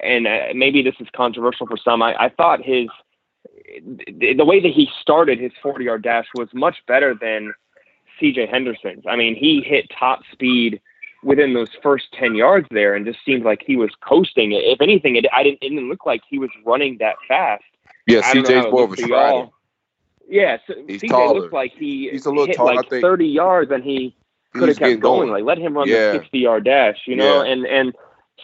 and 0.00 0.26
uh, 0.26 0.48
maybe 0.54 0.82
this 0.82 0.94
is 1.00 1.08
controversial 1.14 1.66
for 1.66 1.76
some, 1.76 2.02
I, 2.02 2.14
I 2.16 2.28
thought 2.28 2.62
his 2.62 2.88
the, 3.84 4.44
way 4.44 4.60
that 4.60 4.72
he 4.72 4.88
started 5.00 5.38
his 5.38 5.52
40 5.62 5.84
yard 5.84 6.02
dash 6.02 6.26
was 6.34 6.48
much 6.52 6.76
better 6.86 7.14
than 7.14 7.52
CJ 8.20 8.48
Henderson's. 8.50 9.04
I 9.08 9.16
mean, 9.16 9.34
he 9.34 9.62
hit 9.62 9.90
top 9.98 10.20
speed 10.32 10.80
within 11.22 11.54
those 11.54 11.70
first 11.82 12.06
10 12.12 12.34
yards 12.34 12.66
there 12.70 12.94
and 12.94 13.04
just 13.04 13.18
seemed 13.24 13.44
like 13.44 13.62
he 13.66 13.76
was 13.76 13.90
coasting. 14.00 14.52
If 14.52 14.80
anything, 14.80 15.16
it, 15.16 15.26
I 15.32 15.42
didn't, 15.42 15.58
it 15.62 15.70
didn't 15.70 15.88
look 15.88 16.06
like 16.06 16.22
he 16.28 16.38
was 16.38 16.50
running 16.64 16.98
that 16.98 17.16
fast. 17.26 17.64
Yeah, 18.06 18.22
CJ's 18.22 18.70
more 18.70 18.84
of 18.84 18.92
a 18.92 18.96
strider. 18.96 19.48
Y'all. 20.28 20.40
Yeah, 20.40 20.58
so 20.66 20.74
He's 20.86 21.02
CJ 21.02 21.08
taller. 21.08 21.40
looked 21.40 21.52
like 21.52 21.72
he 21.72 22.10
He's 22.10 22.26
a 22.26 22.30
little 22.30 22.46
hit 22.46 22.56
tall, 22.56 22.68
I 22.68 22.74
like 22.74 22.90
think. 22.90 23.02
30 23.02 23.26
yards 23.26 23.70
and 23.70 23.82
he 23.84 24.14
He 24.52 24.58
could 24.58 24.68
have 24.68 24.78
kept 24.78 24.86
getting 24.88 25.00
going. 25.00 25.30
Like 25.30 25.44
let 25.44 25.58
him 25.58 25.74
run 25.74 25.88
Yeah. 25.88 26.12
the 26.12 26.18
60 26.20 26.38
yard 26.38 26.64
dash, 26.64 26.98
you 27.06 27.16
know, 27.16 27.42
Yeah. 27.42 27.52
and 27.52 27.66
and 27.66 27.94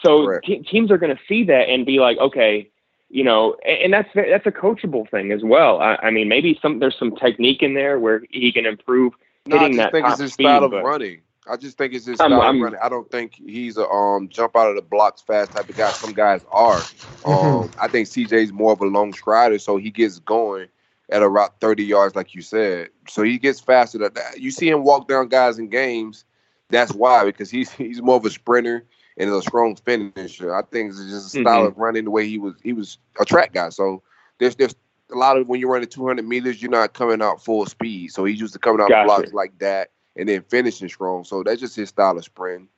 so 0.03 0.39
te- 0.45 0.63
teams 0.65 0.91
are 0.91 0.99
going 0.99 1.15
to 1.15 1.23
see 1.29 1.45
that 1.45 1.69
and 1.69 1.87
be 1.87 2.01
like, 2.01 2.19
okay, 2.19 2.69
you 3.09 3.23
know, 3.23 3.55
and, 3.65 3.79
and 3.85 3.93
that's 3.93 4.09
that's 4.15 4.47
a 4.47 4.51
coachable 4.51 5.09
thing 5.11 5.33
as 5.33 5.43
well. 5.45 5.81
I, 5.81 5.97
I 6.03 6.11
mean, 6.11 6.29
maybe 6.29 6.59
some 6.63 6.79
there's 6.79 6.99
some 6.99 7.15
technique 7.15 7.63
in 7.63 7.75
there 7.75 7.99
where 8.01 8.23
he 8.31 8.51
can 8.53 8.67
improve. 8.67 9.13
No, 9.47 9.59
I 9.59 9.67
just 9.69 9.77
that 9.79 9.93
think 9.93 10.07
it's 10.09 10.21
his 10.21 10.33
speed, 10.33 10.45
style 10.45 10.65
of 10.65 10.73
running. 10.73 11.21
I 11.51 11.57
just 11.57 11.77
think 11.77 11.93
it's 11.93 12.07
his 12.07 12.21
I'm- 12.21 12.31
style 12.31 12.41
I'm- 12.43 12.57
of 12.57 12.63
running. 12.63 12.79
I 12.83 12.89
don't 12.89 13.11
think 13.11 13.35
he's 13.35 13.77
a 13.77 13.87
um 13.89 14.29
jump 14.29 14.57
out 14.57 14.69
of 14.71 14.77
the 14.77 14.83
blocks 14.83 15.21
fast 15.23 15.53
type 15.53 15.69
of 15.69 15.77
guy. 15.77 15.91
Some 15.91 16.13
guys 16.13 16.45
are. 16.53 16.81
Um, 17.25 17.71
I 17.81 17.89
think 17.89 18.09
CJ's 18.09 18.53
more 18.53 18.73
of 18.73 18.81
a 18.81 18.87
long 18.87 19.13
strider, 19.13 19.59
so 19.59 19.77
he 19.77 19.91
gets 19.91 20.19
going 20.21 20.69
at 21.13 21.23
around 21.23 21.51
30 21.61 21.85
yards, 21.85 22.17
like 22.17 22.35
you 22.35 22.43
said. 22.43 22.89
So 23.09 23.23
he 23.23 23.39
gets 23.39 23.61
faster 23.61 23.99
than 23.99 24.15
that. 24.15 24.41
You 24.41 24.51
see 24.51 24.69
him 24.69 24.83
walk 24.83 25.09
down 25.09 25.29
guys 25.29 25.59
in 25.59 25.69
games. 25.69 26.25
That's 26.71 26.93
why 26.93 27.25
because 27.25 27.51
he's 27.51 27.71
he's 27.71 28.01
more 28.03 28.17
of 28.17 28.25
a 28.25 28.31
sprinter 28.31 28.85
and 29.19 29.31
a 29.31 29.43
strong 29.43 29.77
finisher. 29.77 30.55
I 30.55 30.63
think 30.63 30.91
it's 30.91 31.05
just 31.11 31.35
a 31.35 31.41
style 31.41 31.63
Mhm. 31.65 31.67
of 31.69 31.79
running 31.79 32.05
the 32.05 32.11
way 32.11 32.27
he 32.27 32.39
was. 32.39 32.55
He 32.63 32.73
was 32.73 32.99
a 33.21 33.25
track 33.25 33.53
guy. 33.53 33.69
So 33.69 34.03
there's 34.39 34.57
there's 34.57 34.75
a 35.13 35.17
lot 35.17 35.37
of 35.37 35.47
when 35.49 35.61
you're 35.61 35.71
running 35.71 35.89
200 35.89 36.27
meters, 36.27 36.63
you're 36.63 36.71
not 36.71 36.95
coming 36.95 37.21
out 37.21 37.45
full 37.45 37.67
speed. 37.67 38.13
So 38.13 38.25
he's 38.25 38.41
used 38.41 38.55
to 38.55 38.59
coming 38.59 38.81
out 38.81 38.89
Gotcha. 38.89 39.07
blocks 39.07 39.33
like 39.35 39.59
that 39.59 39.91
and 40.17 40.29
then 40.29 40.43
finishing 40.49 40.89
strong. 40.89 41.25
So 41.25 41.43
that's 41.43 41.61
just 41.61 41.77
his 41.77 41.91
style 41.91 42.17
of 42.17 42.25
sprint. 42.25 42.69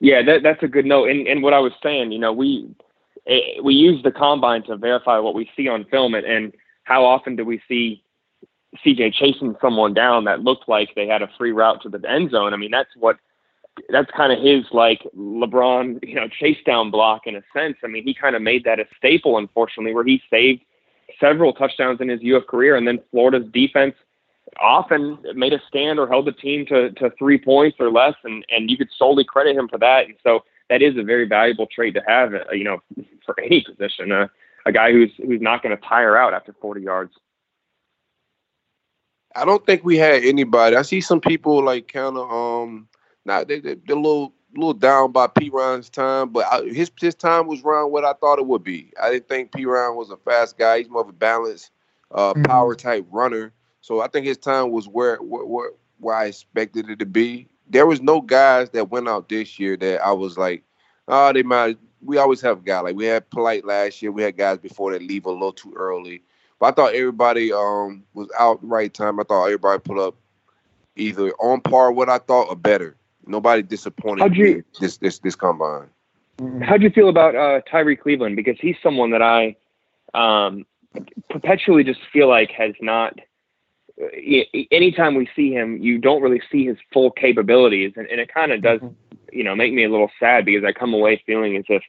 Yeah, 0.00 0.22
that, 0.22 0.42
that's 0.42 0.62
a 0.62 0.68
good 0.68 0.84
note. 0.84 1.08
And 1.10 1.26
and 1.28 1.42
what 1.42 1.54
I 1.54 1.58
was 1.60 1.72
saying, 1.82 2.10
you 2.12 2.18
know, 2.18 2.32
we 2.32 2.68
eh, 3.28 3.60
we 3.62 3.74
use 3.74 4.02
the 4.02 4.10
combine 4.10 4.64
to 4.64 4.76
verify 4.76 5.18
what 5.18 5.34
we 5.34 5.48
see 5.56 5.68
on 5.68 5.84
film, 5.84 6.14
and, 6.14 6.26
and 6.26 6.52
how 6.88 7.04
often 7.04 7.36
do 7.36 7.44
we 7.44 7.60
see 7.68 8.02
CJ 8.84 9.12
chasing 9.12 9.54
someone 9.60 9.92
down 9.92 10.24
that 10.24 10.40
looked 10.40 10.68
like 10.68 10.88
they 10.94 11.06
had 11.06 11.20
a 11.20 11.28
free 11.36 11.52
route 11.52 11.82
to 11.82 11.90
the 11.90 12.00
end 12.10 12.30
zone? 12.30 12.54
I 12.54 12.56
mean, 12.56 12.70
that's 12.70 12.90
what 12.96 13.18
that's 13.90 14.10
kind 14.16 14.32
of 14.32 14.42
his 14.42 14.64
like 14.72 15.06
LeBron, 15.16 15.98
you 16.02 16.14
know, 16.14 16.28
chase 16.28 16.56
down 16.64 16.90
block 16.90 17.26
in 17.26 17.36
a 17.36 17.42
sense. 17.52 17.76
I 17.84 17.88
mean, 17.88 18.04
he 18.04 18.14
kind 18.14 18.34
of 18.34 18.42
made 18.42 18.64
that 18.64 18.80
a 18.80 18.86
staple, 18.96 19.36
unfortunately, 19.36 19.94
where 19.94 20.04
he 20.04 20.22
saved 20.30 20.62
several 21.20 21.52
touchdowns 21.52 22.00
in 22.00 22.08
his 22.08 22.20
UF 22.24 22.46
career, 22.46 22.76
and 22.76 22.88
then 22.88 23.00
Florida's 23.10 23.46
defense 23.52 23.94
often 24.60 25.18
made 25.34 25.52
a 25.52 25.60
stand 25.68 25.98
or 25.98 26.08
held 26.08 26.26
the 26.26 26.32
team 26.32 26.64
to, 26.66 26.90
to 26.92 27.10
three 27.18 27.38
points 27.38 27.76
or 27.78 27.90
less, 27.90 28.14
and, 28.24 28.44
and 28.48 28.70
you 28.70 28.78
could 28.78 28.88
solely 28.96 29.24
credit 29.24 29.54
him 29.54 29.68
for 29.68 29.78
that. 29.78 30.06
And 30.06 30.14
so 30.22 30.40
that 30.70 30.82
is 30.82 30.96
a 30.96 31.02
very 31.02 31.28
valuable 31.28 31.66
trait 31.66 31.94
to 31.94 32.02
have, 32.06 32.34
uh, 32.34 32.52
you 32.52 32.64
know, 32.64 32.82
for 33.24 33.38
any 33.40 33.62
position. 33.62 34.10
Uh, 34.10 34.28
a 34.68 34.72
guy 34.72 34.92
who's 34.92 35.10
who's 35.16 35.40
not 35.40 35.62
going 35.62 35.76
to 35.76 35.82
tire 35.82 36.16
out 36.16 36.34
after 36.34 36.54
40 36.60 36.82
yards. 36.82 37.14
I 39.34 39.44
don't 39.44 39.64
think 39.64 39.84
we 39.84 39.96
had 39.96 40.24
anybody. 40.24 40.76
I 40.76 40.82
see 40.82 41.00
some 41.00 41.20
people 41.20 41.64
like 41.64 41.92
kind 41.92 42.16
of 42.16 42.30
um, 42.30 42.88
not 43.24 43.48
they, 43.48 43.60
they, 43.60 43.74
they're 43.86 43.96
a 43.96 44.00
little 44.00 44.34
little 44.54 44.74
down 44.74 45.12
by 45.12 45.26
Perine's 45.26 45.88
time, 45.90 46.30
but 46.30 46.46
I, 46.50 46.64
his 46.64 46.90
his 47.00 47.14
time 47.14 47.46
was 47.46 47.62
around 47.62 47.92
what 47.92 48.04
I 48.04 48.12
thought 48.14 48.38
it 48.38 48.46
would 48.46 48.64
be. 48.64 48.92
I 49.02 49.10
didn't 49.10 49.28
think 49.28 49.52
P. 49.52 49.64
Ryan 49.64 49.96
was 49.96 50.10
a 50.10 50.16
fast 50.18 50.58
guy. 50.58 50.78
He's 50.78 50.90
more 50.90 51.02
of 51.02 51.08
a 51.08 51.12
balanced, 51.12 51.70
uh, 52.10 52.34
Mhm. 52.34 52.46
power 52.46 52.74
type 52.74 53.06
runner. 53.10 53.52
So 53.80 54.00
I 54.00 54.08
think 54.08 54.26
his 54.26 54.38
time 54.38 54.70
was 54.70 54.86
where, 54.88 55.16
where 55.16 55.44
where 55.44 55.70
where 55.98 56.16
I 56.16 56.26
expected 56.26 56.90
it 56.90 56.98
to 56.98 57.06
be. 57.06 57.48
There 57.70 57.86
was 57.86 58.00
no 58.00 58.20
guys 58.20 58.70
that 58.70 58.90
went 58.90 59.08
out 59.08 59.28
this 59.28 59.58
year 59.58 59.76
that 59.78 60.02
I 60.04 60.12
was 60.12 60.36
like, 60.38 60.62
oh, 61.06 61.32
they 61.32 61.42
might. 61.42 61.78
We 62.02 62.18
always 62.18 62.40
have 62.42 62.58
a 62.58 62.62
guy 62.62 62.80
like 62.80 62.96
we 62.96 63.06
had 63.06 63.28
Polite 63.30 63.64
last 63.64 64.00
year. 64.02 64.12
We 64.12 64.22
had 64.22 64.36
guys 64.36 64.58
before 64.58 64.92
that 64.92 65.02
leave 65.02 65.26
a 65.26 65.30
little 65.30 65.52
too 65.52 65.72
early. 65.76 66.22
But 66.60 66.66
I 66.66 66.70
thought 66.72 66.94
everybody 66.94 67.52
um 67.52 68.04
was 68.14 68.28
out 68.38 68.60
the 68.60 68.66
right 68.66 68.92
time. 68.92 69.20
I 69.20 69.24
thought 69.24 69.44
everybody 69.46 69.80
put 69.80 69.98
up 69.98 70.14
either 70.96 71.30
on 71.40 71.60
par 71.60 71.92
what 71.92 72.08
I 72.08 72.18
thought 72.18 72.48
or 72.48 72.56
better. 72.56 72.96
Nobody 73.26 73.62
disappointed 73.62 74.22
How'd 74.22 74.36
you- 74.36 74.56
me 74.56 74.62
this 74.80 74.96
this 74.98 75.18
this 75.18 75.34
combine. 75.34 75.88
How'd 76.62 76.82
you 76.82 76.90
feel 76.90 77.08
about 77.08 77.34
uh, 77.34 77.62
Tyree 77.68 77.96
Cleveland? 77.96 78.36
Because 78.36 78.56
he's 78.60 78.76
someone 78.80 79.10
that 79.10 79.22
I 79.22 79.56
um, 80.14 80.64
perpetually 81.30 81.82
just 81.82 82.00
feel 82.12 82.28
like 82.28 82.50
has 82.52 82.74
not. 82.80 83.18
Anytime 84.70 85.16
we 85.16 85.28
see 85.34 85.50
him, 85.52 85.78
you 85.78 85.98
don't 85.98 86.22
really 86.22 86.40
see 86.52 86.64
his 86.64 86.76
full 86.92 87.10
capabilities, 87.10 87.94
and, 87.96 88.06
and 88.06 88.20
it 88.20 88.32
kind 88.32 88.52
of 88.52 88.62
does, 88.62 88.80
you 89.32 89.44
know, 89.44 89.54
make 89.54 89.72
me 89.72 89.84
a 89.84 89.90
little 89.90 90.10
sad 90.18 90.44
because 90.44 90.64
I 90.64 90.72
come 90.72 90.94
away 90.94 91.22
feeling 91.26 91.56
as 91.56 91.64
if, 91.68 91.82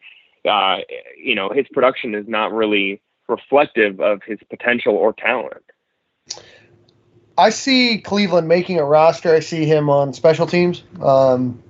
uh, 0.50 0.78
you 1.18 1.36
know, 1.36 1.50
his 1.50 1.66
production 1.74 2.16
is 2.16 2.28
not 2.28 2.52
really 2.52 3.02
reflective 3.28 4.00
of 4.00 4.22
his 4.26 4.40
potential 4.50 4.96
or 4.96 5.14
talent. 5.14 5.64
I 7.38 7.52
see 7.52 8.00
Cleveland 8.00 8.48
making 8.48 8.80
a 8.80 8.84
roster. 8.84 9.34
I 9.34 9.40
see 9.40 9.66
him 9.66 9.90
on 9.90 10.14
special 10.14 10.46
teams. 10.46 10.84
Um, 11.02 11.64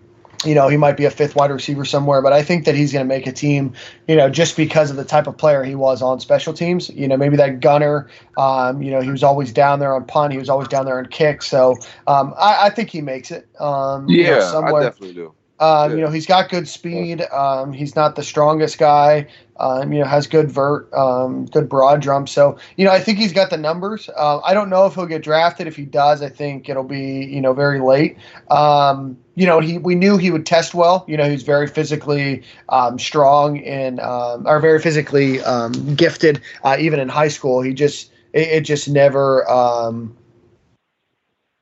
you 0.45 0.55
know, 0.55 0.69
he 0.69 0.77
might 0.77 0.95
be 0.95 1.05
a 1.05 1.11
fifth 1.11 1.35
wide 1.35 1.51
receiver 1.51 1.83
somewhere, 1.83 2.21
but 2.21 2.31
I 2.31 2.43
think 2.43 2.65
that 2.65 2.73
he's 2.73 2.93
going 2.93 3.05
to 3.05 3.07
make 3.07 3.27
a 3.27 3.31
team, 3.31 3.73
you 4.07 4.15
know, 4.15 4.29
just 4.29 4.55
because 4.55 4.89
of 4.89 4.95
the 4.95 5.03
type 5.03 5.27
of 5.27 5.37
player 5.37 5.63
he 5.63 5.75
was 5.75 6.01
on 6.01 6.19
special 6.21 6.53
teams. 6.53 6.89
You 6.89 7.07
know, 7.07 7.17
maybe 7.17 7.35
that 7.37 7.59
gunner, 7.59 8.09
um, 8.37 8.81
you 8.81 8.89
know, 8.89 9.01
he 9.01 9.11
was 9.11 9.21
always 9.21 9.51
down 9.51 9.79
there 9.79 9.93
on 9.93 10.05
punt. 10.05 10.31
He 10.31 10.39
was 10.39 10.49
always 10.49 10.69
down 10.69 10.85
there 10.85 10.97
on 10.97 11.07
kick. 11.07 11.41
So 11.41 11.77
um, 12.07 12.33
I, 12.37 12.67
I 12.67 12.69
think 12.69 12.89
he 12.89 13.01
makes 13.01 13.31
it. 13.31 13.49
Um, 13.59 14.07
you 14.07 14.23
know, 14.23 14.31
Yeah, 14.31 14.37
I 14.37 14.51
somewhere. 14.51 14.83
definitely 14.83 15.13
do. 15.15 15.35
Um, 15.59 15.91
Yeah. 15.91 15.95
You 15.97 16.01
know, 16.03 16.09
he's 16.11 16.25
got 16.25 16.49
good 16.49 16.67
speed. 16.67 17.21
Um, 17.31 17.73
he's 17.73 17.95
not 17.95 18.15
the 18.15 18.23
strongest 18.23 18.77
guy. 18.77 19.27
Um, 19.59 19.91
you 19.91 19.99
know, 19.99 20.05
has 20.05 20.25
good 20.25 20.49
vert, 20.49 20.91
um, 20.93 21.45
good 21.47 21.67
broad 21.67 22.01
jump. 22.01 22.29
So, 22.29 22.57
you 22.77 22.85
know, 22.85 22.91
I 22.91 22.99
think 23.01 23.17
he's 23.17 23.33
got 23.33 23.49
the 23.49 23.57
numbers. 23.57 24.09
Uh, 24.15 24.39
I 24.39 24.53
don't 24.53 24.69
know 24.69 24.85
if 24.85 24.95
he'll 24.95 25.05
get 25.05 25.21
drafted. 25.21 25.67
If 25.67 25.75
he 25.75 25.83
does, 25.83 26.21
I 26.21 26.29
think 26.29 26.69
it'll 26.69 26.85
be, 26.85 27.25
you 27.25 27.41
know, 27.41 27.51
very 27.51 27.81
late. 27.81 28.15
Um, 28.49 29.17
you 29.35 29.45
know, 29.45 29.59
he 29.59 29.77
we 29.77 29.95
knew 29.95 30.17
he 30.17 30.31
would 30.31 30.45
test 30.45 30.73
well. 30.73 31.03
You 31.09 31.17
know, 31.17 31.29
he's 31.29 31.43
very 31.43 31.67
physically 31.67 32.41
um, 32.69 32.97
strong 32.97 33.59
and 33.65 33.99
um, 33.99 34.47
or 34.47 34.61
very 34.61 34.79
physically 34.79 35.41
um, 35.41 35.73
gifted. 35.95 36.41
Uh, 36.63 36.77
even 36.79 36.99
in 37.01 37.09
high 37.09 37.27
school, 37.27 37.61
he 37.61 37.73
just 37.73 38.11
it, 38.31 38.47
it 38.47 38.61
just 38.61 38.87
never. 38.87 39.49
Um, 39.49 40.15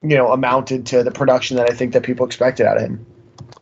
you 0.03 0.15
know, 0.15 0.31
amounted 0.31 0.85
to 0.85 1.03
the 1.03 1.09
production 1.11 1.57
that 1.57 1.69
I 1.69 1.73
think 1.73 1.93
that 1.93 2.03
people 2.03 2.25
expected 2.25 2.67
out 2.67 2.77
of 2.77 2.83
him. 2.83 3.03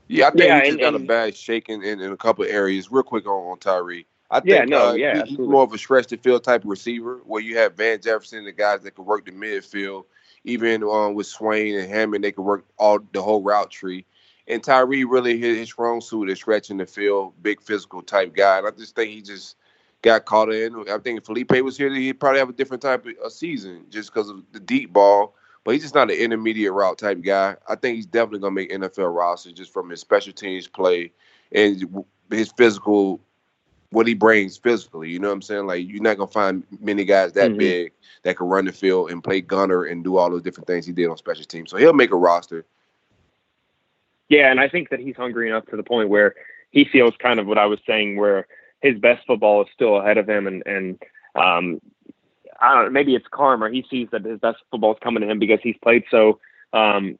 Yeah, 0.08 0.28
I 0.28 0.32
think 0.32 0.44
Yeah, 0.44 0.56
he 0.58 0.62
just 0.62 0.72
and- 0.72 0.80
got 0.82 0.96
a 0.96 1.00
bad 1.00 1.36
shaking 1.36 1.84
in, 1.84 2.00
in 2.02 2.12
a 2.12 2.18
couple 2.18 2.44
of 2.44 2.52
areas. 2.52 2.91
Real 2.91 3.04
quick 3.04 3.26
on, 3.26 3.52
on 3.52 3.58
Tyree. 3.60 4.06
I 4.32 4.39
think 4.39 4.50
Yeah, 4.50 4.65
no, 4.65 4.89
uh, 4.89 4.94
yeah, 4.94 5.24
he- 5.24 5.32
he's 5.32 5.39
more 5.39 5.63
of 5.63 5.74
a 5.74 5.78
stretch 5.78 6.08
the 6.08 6.18
field 6.18 6.44
type 6.44 6.63
of 6.63 6.70
receiver 6.70 7.22
where 7.26 7.41
you 7.41 7.58
have 7.58 7.76
Van 7.76 8.02
Jefferson, 8.02 8.44
the 8.44 8.52
guys 8.52 8.82
that 8.84 8.96
can 8.96 9.06
work 9.06 9.26
the 9.26 9.32
midfield. 9.32 10.06
Even 10.44 10.84
um, 10.84 11.15
with 11.15 11.26
Swain 11.28 11.76
and 11.78 11.89
Hammond, 11.89 12.24
they 12.24 12.32
can 12.32 12.44
work 12.44 12.65
all 12.78 13.00
the 13.13 13.22
whole 13.22 13.41
route 13.41 13.72
tree. 13.72 14.06
And 14.48 14.63
Tyree 14.63 15.04
really 15.04 15.39
his, 15.39 15.58
his 15.58 15.70
strong 15.70 16.02
suit 16.02 16.30
is 16.30 16.38
stretching 16.38 16.78
the 16.78 16.86
field, 16.86 17.34
big 17.41 17.60
physical 17.62 18.04
type 18.04 18.36
guy. 18.36 18.60
And 18.60 18.68
I 18.68 18.72
just 18.72 18.96
think 18.96 19.12
he 19.12 19.22
just 19.24 19.56
got 20.04 20.26
caught 20.26 20.54
in. 20.54 20.88
I 20.88 21.00
think 21.00 21.18
if 21.20 21.24
Feleipe 21.24 21.62
was 21.63 21.78
here, 21.78 21.89
he'd 21.91 22.20
probably 22.20 22.39
have 22.39 22.50
a 22.50 22.54
different 22.54 22.84
type 22.84 23.08
of 23.08 23.13
a 23.26 23.30
season 23.32 23.86
just 23.89 24.13
because 24.13 24.30
of 24.30 24.44
the 24.52 24.60
deep 24.60 24.94
ball. 24.94 25.34
But 25.65 25.73
he's 25.73 25.82
just 25.82 25.95
not 25.95 26.12
an 26.12 26.17
intermediate 26.17 26.71
route 26.71 26.99
type 26.99 27.21
guy. 27.21 27.58
I 27.67 27.75
think 27.75 27.95
he's 27.95 28.06
definitely 28.06 28.39
gonna 28.39 28.51
make 28.54 28.71
NFL 28.71 29.13
rosters 29.13 29.54
just 29.54 29.73
from 29.73 29.89
his 29.89 29.99
special 29.99 30.32
teams 30.32 30.67
play 30.67 31.12
and 31.51 32.06
his 32.32 32.54
physical, 32.56 33.19
what 33.89 34.08
he 34.08 34.13
brings 34.13 34.58
physically. 34.58 35.10
You 35.10 35.17
know 35.19 35.30
what 35.30 35.34
I'm 35.34 35.41
saying? 35.41 35.65
Like 35.65 35.88
you're 35.89 36.04
not 36.04 36.17
gonna 36.17 36.32
find 36.32 36.63
many 36.80 37.04
guys 37.04 37.34
that 37.34 37.51
Mhm. 37.51 37.58
big 37.58 37.93
that 38.21 38.38
can 38.38 38.47
run 38.47 38.65
the 38.65 38.71
field 38.71 39.10
and 39.10 39.23
play 39.23 39.41
gunner 39.41 39.86
and 39.86 40.04
do 40.04 40.17
all 40.17 40.30
those 40.30 40.43
different 40.43 40.67
things 40.67 40.86
he 40.86 40.93
did 40.93 41.10
on 41.10 41.17
special 41.17 41.45
teams. 41.45 41.71
So 41.71 41.78
he'll 41.78 41.93
make 41.93 42.12
a 42.12 42.15
roster. 42.15 42.63
Yeah, 44.30 44.51
and 44.51 44.60
I 44.60 44.69
think 44.69 44.89
that 44.89 44.99
he's 44.99 45.15
hungry 45.15 45.49
enough 45.49 45.65
to 45.67 45.78
the 45.78 45.84
point 45.84 46.10
where 46.10 46.36
he 46.69 46.86
feels 46.86 47.15
kind 47.17 47.39
of 47.39 47.47
what 47.47 47.58
I 47.58 47.65
was 47.65 47.80
saying, 47.88 48.17
where 48.17 48.47
his 48.82 48.99
best 48.99 49.25
football 49.25 49.63
is 49.63 49.69
still 49.73 49.97
ahead 49.97 50.19
of 50.19 50.30
him, 50.30 50.45
and 50.45 50.62
and 50.67 51.01
um, 51.36 51.82
I 52.62 52.74
don't 52.74 52.86
know, 52.86 52.91
maybe 52.91 53.15
it's 53.15 53.28
karma. 53.32 53.70
He 53.70 53.86
sees 53.89 54.08
that 54.12 54.26
his 54.26 54.39
best 54.39 54.58
football 54.72 54.94
is 54.94 55.00
coming 55.04 55.22
to 55.22 55.30
him 55.30 55.39
because 55.39 55.60
he's 55.62 55.78
played 55.84 56.04
so 56.10 56.39
um, 56.74 57.18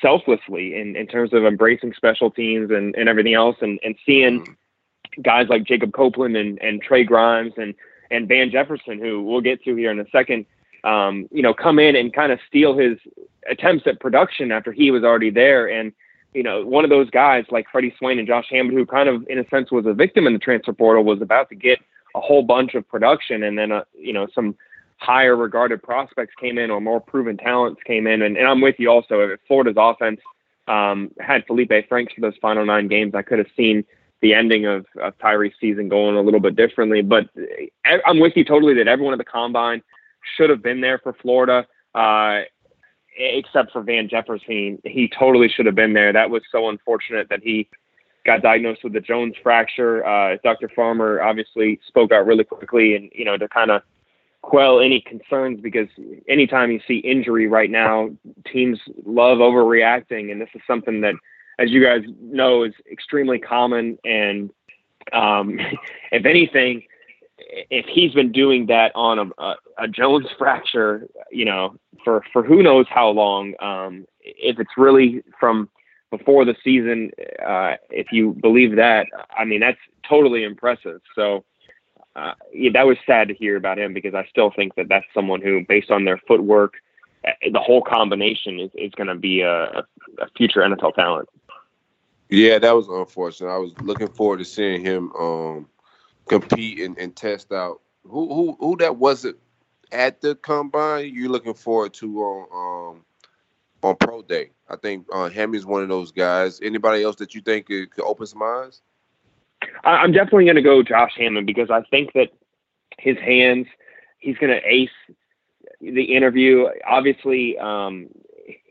selflessly 0.00 0.74
in, 0.78 0.96
in 0.96 1.06
terms 1.06 1.32
of 1.32 1.44
embracing 1.44 1.92
special 1.94 2.30
teams 2.30 2.70
and, 2.70 2.94
and 2.96 3.08
everything 3.08 3.34
else, 3.34 3.56
and 3.60 3.78
and 3.82 3.96
seeing 4.04 4.56
guys 5.22 5.46
like 5.48 5.64
Jacob 5.64 5.92
Copeland 5.92 6.36
and, 6.36 6.60
and 6.62 6.82
Trey 6.82 7.04
Grimes 7.04 7.52
and 7.56 7.74
and 8.10 8.28
Van 8.28 8.50
Jefferson, 8.50 8.98
who 8.98 9.22
we'll 9.22 9.40
get 9.40 9.62
to 9.64 9.74
here 9.74 9.90
in 9.90 9.98
a 9.98 10.08
second, 10.10 10.46
um, 10.84 11.28
you 11.32 11.42
know, 11.42 11.52
come 11.52 11.78
in 11.78 11.96
and 11.96 12.12
kind 12.12 12.32
of 12.32 12.38
steal 12.46 12.76
his 12.76 12.98
attempts 13.50 13.86
at 13.86 14.00
production 14.00 14.52
after 14.52 14.72
he 14.72 14.90
was 14.90 15.02
already 15.02 15.30
there. 15.30 15.66
And, 15.66 15.92
you 16.32 16.42
know, 16.42 16.64
one 16.64 16.84
of 16.84 16.90
those 16.90 17.10
guys 17.10 17.44
like 17.50 17.66
Freddie 17.70 17.94
Swain 17.98 18.18
and 18.18 18.28
Josh 18.28 18.46
Hammond, 18.50 18.76
who 18.76 18.86
kind 18.86 19.08
of, 19.08 19.26
in 19.28 19.38
a 19.38 19.48
sense, 19.48 19.72
was 19.72 19.86
a 19.86 19.92
victim 19.92 20.26
in 20.26 20.32
the 20.32 20.38
transfer 20.38 20.72
portal, 20.72 21.04
was 21.04 21.20
about 21.20 21.48
to 21.48 21.56
get 21.56 21.80
a 22.14 22.20
whole 22.20 22.42
bunch 22.42 22.74
of 22.74 22.88
production 22.88 23.42
and 23.42 23.58
then, 23.58 23.72
uh, 23.72 23.84
you 23.98 24.12
know, 24.12 24.26
some 24.34 24.54
higher 24.98 25.36
regarded 25.36 25.82
prospects 25.82 26.34
came 26.40 26.58
in 26.58 26.70
or 26.70 26.80
more 26.80 27.00
proven 27.00 27.36
talents 27.36 27.80
came 27.84 28.06
in. 28.06 28.22
And, 28.22 28.36
and 28.36 28.46
I'm 28.46 28.60
with 28.60 28.76
you 28.78 28.90
also. 28.90 29.20
If 29.20 29.40
Florida's 29.46 29.76
offense 29.78 30.20
um, 30.68 31.10
had 31.20 31.46
Feleipe 31.46 31.88
Franks 31.88 32.14
for 32.14 32.20
those 32.20 32.36
final 32.40 32.64
nine 32.64 32.88
games, 32.88 33.14
I 33.14 33.22
could 33.22 33.38
have 33.38 33.48
seen 33.56 33.84
the 34.22 34.34
ending 34.34 34.66
of, 34.66 34.86
of 35.00 35.16
Tyree's 35.18 35.54
season 35.60 35.88
going 35.88 36.16
a 36.16 36.20
little 36.20 36.40
bit 36.40 36.56
differently. 36.56 37.02
But 37.02 37.28
eh, 37.36 37.98
I'm 38.06 38.20
with 38.20 38.32
you 38.36 38.44
totally 38.44 38.74
that 38.74 38.88
everyone 38.88 39.12
at 39.12 39.18
the 39.18 39.24
combine 39.24 39.82
should 40.36 40.50
have 40.50 40.62
been 40.62 40.80
there 40.80 40.98
for 40.98 41.12
Florida, 41.12 41.66
uh, 41.94 42.40
except 43.18 43.72
for 43.72 43.82
Van 43.82 44.08
Jefferson. 44.08 44.80
He 44.84 45.12
totally 45.16 45.48
should 45.48 45.66
have 45.66 45.74
been 45.74 45.92
there. 45.92 46.12
That 46.12 46.30
was 46.30 46.42
so 46.50 46.70
unfortunate 46.70 47.28
that 47.28 47.40
he 47.42 47.68
got 48.24 48.42
diagnosed 48.42 48.82
with 48.82 48.94
the 48.94 49.00
Jones 49.00 49.34
fracture. 49.42 50.04
Uh, 50.04 50.36
Dr. 50.42 50.68
Farmer 50.74 51.22
obviously 51.22 51.78
spoke 51.86 52.10
out 52.10 52.26
really 52.26 52.44
quickly 52.44 52.96
and, 52.96 53.10
you 53.14 53.24
know, 53.24 53.36
to 53.36 53.48
kind 53.48 53.70
of 53.70 53.82
quell 54.46 54.78
any 54.80 55.00
concerns 55.00 55.60
because 55.60 55.88
anytime 56.28 56.70
you 56.70 56.78
see 56.86 56.98
injury 56.98 57.48
right 57.48 57.68
now, 57.68 58.10
teams 58.50 58.78
love 59.04 59.38
overreacting. 59.38 60.30
And 60.30 60.40
this 60.40 60.48
is 60.54 60.62
something 60.68 61.00
that, 61.00 61.14
as 61.58 61.70
you 61.70 61.82
guys 61.82 62.02
know, 62.20 62.62
is 62.62 62.72
extremely 62.90 63.40
common. 63.40 63.98
And 64.04 64.50
um, 65.12 65.58
if 66.12 66.24
anything, 66.24 66.84
if 67.38 67.86
he's 67.86 68.14
been 68.14 68.30
doing 68.30 68.66
that 68.66 68.92
on 68.94 69.18
a, 69.18 69.42
a, 69.42 69.56
a, 69.78 69.88
Jones 69.88 70.26
fracture, 70.38 71.08
you 71.32 71.44
know, 71.44 71.74
for, 72.04 72.22
for 72.32 72.44
who 72.44 72.62
knows 72.62 72.86
how 72.88 73.08
long, 73.08 73.54
um, 73.58 74.06
if 74.20 74.60
it's 74.60 74.70
really 74.76 75.24
from 75.40 75.68
before 76.12 76.44
the 76.44 76.54
season, 76.62 77.10
uh, 77.44 77.74
if 77.90 78.12
you 78.12 78.36
believe 78.40 78.76
that, 78.76 79.06
I 79.36 79.44
mean, 79.44 79.58
that's 79.58 79.78
totally 80.08 80.44
impressive. 80.44 81.00
So, 81.16 81.44
uh, 82.16 82.32
yeah, 82.52 82.70
that 82.72 82.86
was 82.86 82.96
sad 83.04 83.28
to 83.28 83.34
hear 83.34 83.56
about 83.56 83.78
him 83.78 83.92
because 83.92 84.14
I 84.14 84.26
still 84.30 84.50
think 84.50 84.74
that 84.76 84.88
that's 84.88 85.04
someone 85.12 85.42
who, 85.42 85.64
based 85.68 85.90
on 85.90 86.04
their 86.06 86.16
footwork, 86.26 86.74
uh, 87.26 87.32
the 87.52 87.60
whole 87.60 87.82
combination 87.82 88.58
is, 88.58 88.70
is 88.74 88.92
going 88.92 89.08
to 89.08 89.14
be 89.14 89.42
a, 89.42 89.64
a, 89.64 89.84
future 90.34 90.60
NFL 90.60 90.94
talent. 90.94 91.28
Yeah, 92.30 92.58
that 92.58 92.74
was 92.74 92.88
unfortunate. 92.88 93.50
I 93.50 93.58
was 93.58 93.78
looking 93.82 94.08
forward 94.08 94.38
to 94.38 94.46
seeing 94.46 94.82
him 94.82 95.12
um, 95.14 95.68
compete 96.26 96.80
and, 96.80 96.96
and, 96.98 97.14
test 97.14 97.52
out 97.52 97.82
who 98.02 98.34
who 98.34 98.56
who 98.58 98.76
that 98.78 98.96
wasn't 98.96 99.36
at 99.92 100.20
the 100.22 100.34
combine. 100.36 101.14
You're 101.14 101.28
looking 101.28 101.54
forward 101.54 101.92
to 101.94 102.18
on 102.22 102.94
um, 102.96 103.04
on 103.82 103.96
pro 103.96 104.22
day. 104.22 104.50
I 104.68 104.76
think 104.76 105.06
uh, 105.12 105.30
is 105.32 105.66
one 105.66 105.82
of 105.82 105.88
those 105.88 106.12
guys. 106.12 106.60
Anybody 106.62 107.04
else 107.04 107.16
that 107.16 107.34
you 107.34 107.42
think 107.42 107.66
could, 107.66 107.90
could 107.90 108.04
open 108.04 108.26
some 108.26 108.42
eyes? 108.42 108.80
I'm 109.84 110.12
definitely 110.12 110.44
going 110.44 110.56
to 110.56 110.62
go 110.62 110.82
Josh 110.82 111.12
Hammond 111.16 111.46
because 111.46 111.70
I 111.70 111.82
think 111.82 112.12
that 112.14 112.30
his 112.98 113.16
hands, 113.18 113.66
he's 114.18 114.36
going 114.38 114.52
to 114.52 114.60
ace 114.66 114.90
the 115.80 116.14
interview. 116.16 116.66
Obviously, 116.86 117.58
um, 117.58 118.08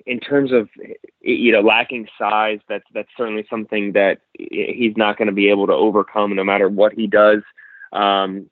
in 0.06 0.20
terms 0.20 0.52
of 0.52 0.70
you 1.22 1.52
know 1.52 1.62
lacking 1.62 2.08
size, 2.18 2.60
that's 2.68 2.86
that's 2.94 3.10
certainly 3.18 3.46
something 3.50 3.94
that 3.94 4.20
he's 4.34 4.96
not 4.98 5.18
going 5.18 5.28
to 5.28 5.34
be 5.34 5.50
able 5.50 5.68
to 5.68 5.74
overcome 5.74 6.36
no 6.36 6.44
matter 6.44 6.70
what 6.70 6.94
he 6.94 7.08
does. 7.08 7.42
Um, 7.92 8.50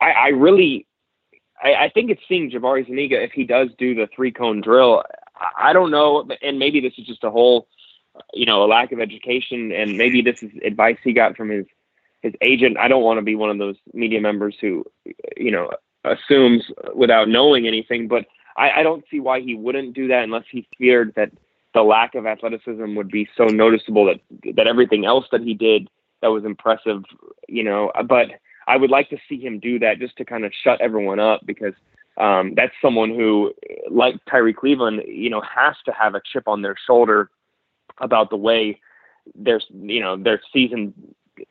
I, 0.00 0.10
I 0.10 0.28
really, 0.28 0.86
I, 1.62 1.74
I 1.74 1.90
think 1.90 2.10
it's 2.10 2.22
seeing 2.28 2.50
Jabari 2.50 2.86
Zuniga 2.86 3.22
if 3.22 3.32
he 3.32 3.44
does 3.44 3.68
do 3.78 3.94
the 3.94 4.08
three 4.14 4.32
cone 4.32 4.60
drill. 4.60 5.02
I 5.58 5.72
don't 5.72 5.90
know, 5.90 6.28
and 6.42 6.58
maybe 6.58 6.80
this 6.80 6.94
is 6.98 7.06
just 7.06 7.22
a 7.22 7.30
whole 7.30 7.68
you 8.32 8.46
know, 8.46 8.64
a 8.64 8.66
lack 8.66 8.92
of 8.92 9.00
education, 9.00 9.72
and 9.72 9.96
maybe 9.96 10.22
this 10.22 10.42
is 10.42 10.50
advice 10.64 10.98
he 11.02 11.12
got 11.12 11.36
from 11.36 11.50
his 11.50 11.66
his 12.22 12.32
agent. 12.42 12.76
I 12.78 12.88
don't 12.88 13.02
want 13.02 13.18
to 13.18 13.22
be 13.22 13.36
one 13.36 13.50
of 13.50 13.58
those 13.58 13.76
media 13.92 14.20
members 14.20 14.56
who, 14.60 14.84
you 15.36 15.50
know, 15.50 15.70
assumes 16.04 16.64
without 16.94 17.28
knowing 17.28 17.66
anything, 17.66 18.08
but 18.08 18.26
I, 18.56 18.80
I 18.80 18.82
don't 18.82 19.04
see 19.10 19.20
why 19.20 19.40
he 19.40 19.54
wouldn't 19.54 19.94
do 19.94 20.08
that 20.08 20.24
unless 20.24 20.44
he 20.50 20.66
feared 20.76 21.12
that 21.16 21.30
the 21.74 21.82
lack 21.82 22.14
of 22.14 22.26
athleticism 22.26 22.94
would 22.96 23.10
be 23.10 23.28
so 23.36 23.44
noticeable 23.44 24.06
that 24.06 24.20
that 24.56 24.66
everything 24.66 25.04
else 25.04 25.26
that 25.32 25.42
he 25.42 25.54
did 25.54 25.88
that 26.22 26.28
was 26.28 26.44
impressive, 26.44 27.02
you 27.48 27.62
know. 27.62 27.92
But 28.06 28.28
I 28.66 28.76
would 28.76 28.90
like 28.90 29.10
to 29.10 29.18
see 29.28 29.40
him 29.40 29.60
do 29.60 29.78
that 29.78 29.98
just 29.98 30.16
to 30.16 30.24
kind 30.24 30.44
of 30.44 30.52
shut 30.64 30.80
everyone 30.80 31.20
up 31.20 31.42
because 31.46 31.74
um, 32.16 32.54
that's 32.56 32.74
someone 32.82 33.10
who, 33.10 33.52
like 33.90 34.16
Tyree 34.28 34.52
Cleveland, 34.52 35.02
you 35.06 35.30
know, 35.30 35.40
has 35.42 35.76
to 35.84 35.92
have 35.92 36.14
a 36.14 36.22
chip 36.32 36.48
on 36.48 36.62
their 36.62 36.74
shoulder 36.86 37.30
about 38.00 38.30
the 38.30 38.36
way 38.36 38.80
their 39.34 39.60
you 39.70 40.00
know 40.00 40.16
their 40.16 40.40
season 40.52 40.94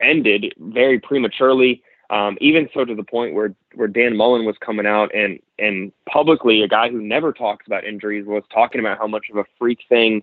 ended 0.00 0.54
very 0.58 0.98
prematurely. 0.98 1.82
Um, 2.10 2.38
even 2.40 2.70
so 2.72 2.84
to 2.84 2.94
the 2.94 3.04
point 3.04 3.34
where 3.34 3.54
where 3.74 3.88
Dan 3.88 4.16
Mullen 4.16 4.46
was 4.46 4.56
coming 4.60 4.86
out 4.86 5.14
and 5.14 5.38
and 5.58 5.92
publicly 6.08 6.62
a 6.62 6.68
guy 6.68 6.90
who 6.90 7.02
never 7.02 7.32
talks 7.32 7.66
about 7.66 7.84
injuries 7.84 8.26
was 8.26 8.44
talking 8.52 8.80
about 8.80 8.98
how 8.98 9.06
much 9.06 9.26
of 9.30 9.36
a 9.36 9.44
freak 9.58 9.80
thing 9.88 10.22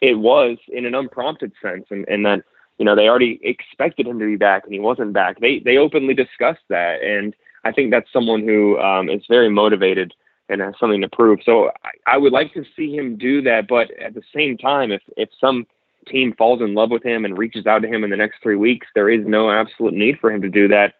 it 0.00 0.14
was 0.18 0.58
in 0.68 0.86
an 0.86 0.94
unprompted 0.94 1.52
sense 1.60 1.86
and 1.90 2.04
and 2.08 2.24
that 2.24 2.44
you 2.78 2.84
know 2.84 2.94
they 2.94 3.08
already 3.08 3.40
expected 3.42 4.06
him 4.06 4.18
to 4.18 4.26
be 4.26 4.36
back 4.36 4.64
and 4.64 4.72
he 4.72 4.80
wasn't 4.80 5.12
back. 5.12 5.40
They 5.40 5.58
they 5.58 5.76
openly 5.76 6.14
discussed 6.14 6.64
that 6.68 7.02
and 7.02 7.34
I 7.64 7.72
think 7.72 7.90
that's 7.90 8.12
someone 8.12 8.42
who 8.42 8.78
um, 8.78 9.08
is 9.08 9.22
very 9.28 9.48
motivated 9.48 10.12
and 10.48 10.60
has 10.60 10.74
something 10.78 11.00
to 11.00 11.08
prove. 11.08 11.40
So 11.44 11.70
I, 11.84 12.14
I 12.14 12.18
would 12.18 12.32
like 12.32 12.52
to 12.54 12.64
see 12.76 12.94
him 12.94 13.16
do 13.16 13.42
that, 13.42 13.66
but 13.68 13.90
at 14.00 14.14
the 14.14 14.22
same 14.34 14.56
time, 14.58 14.92
if 14.92 15.02
if 15.16 15.28
some 15.40 15.66
team 16.06 16.34
falls 16.36 16.60
in 16.60 16.74
love 16.74 16.90
with 16.90 17.02
him 17.02 17.24
and 17.24 17.38
reaches 17.38 17.66
out 17.66 17.80
to 17.80 17.88
him 17.88 18.04
in 18.04 18.10
the 18.10 18.16
next 18.16 18.42
three 18.42 18.56
weeks, 18.56 18.86
there 18.94 19.08
is 19.08 19.26
no 19.26 19.50
absolute 19.50 19.94
need 19.94 20.18
for 20.20 20.30
him 20.30 20.42
to 20.42 20.50
do 20.50 20.68
that. 20.68 20.94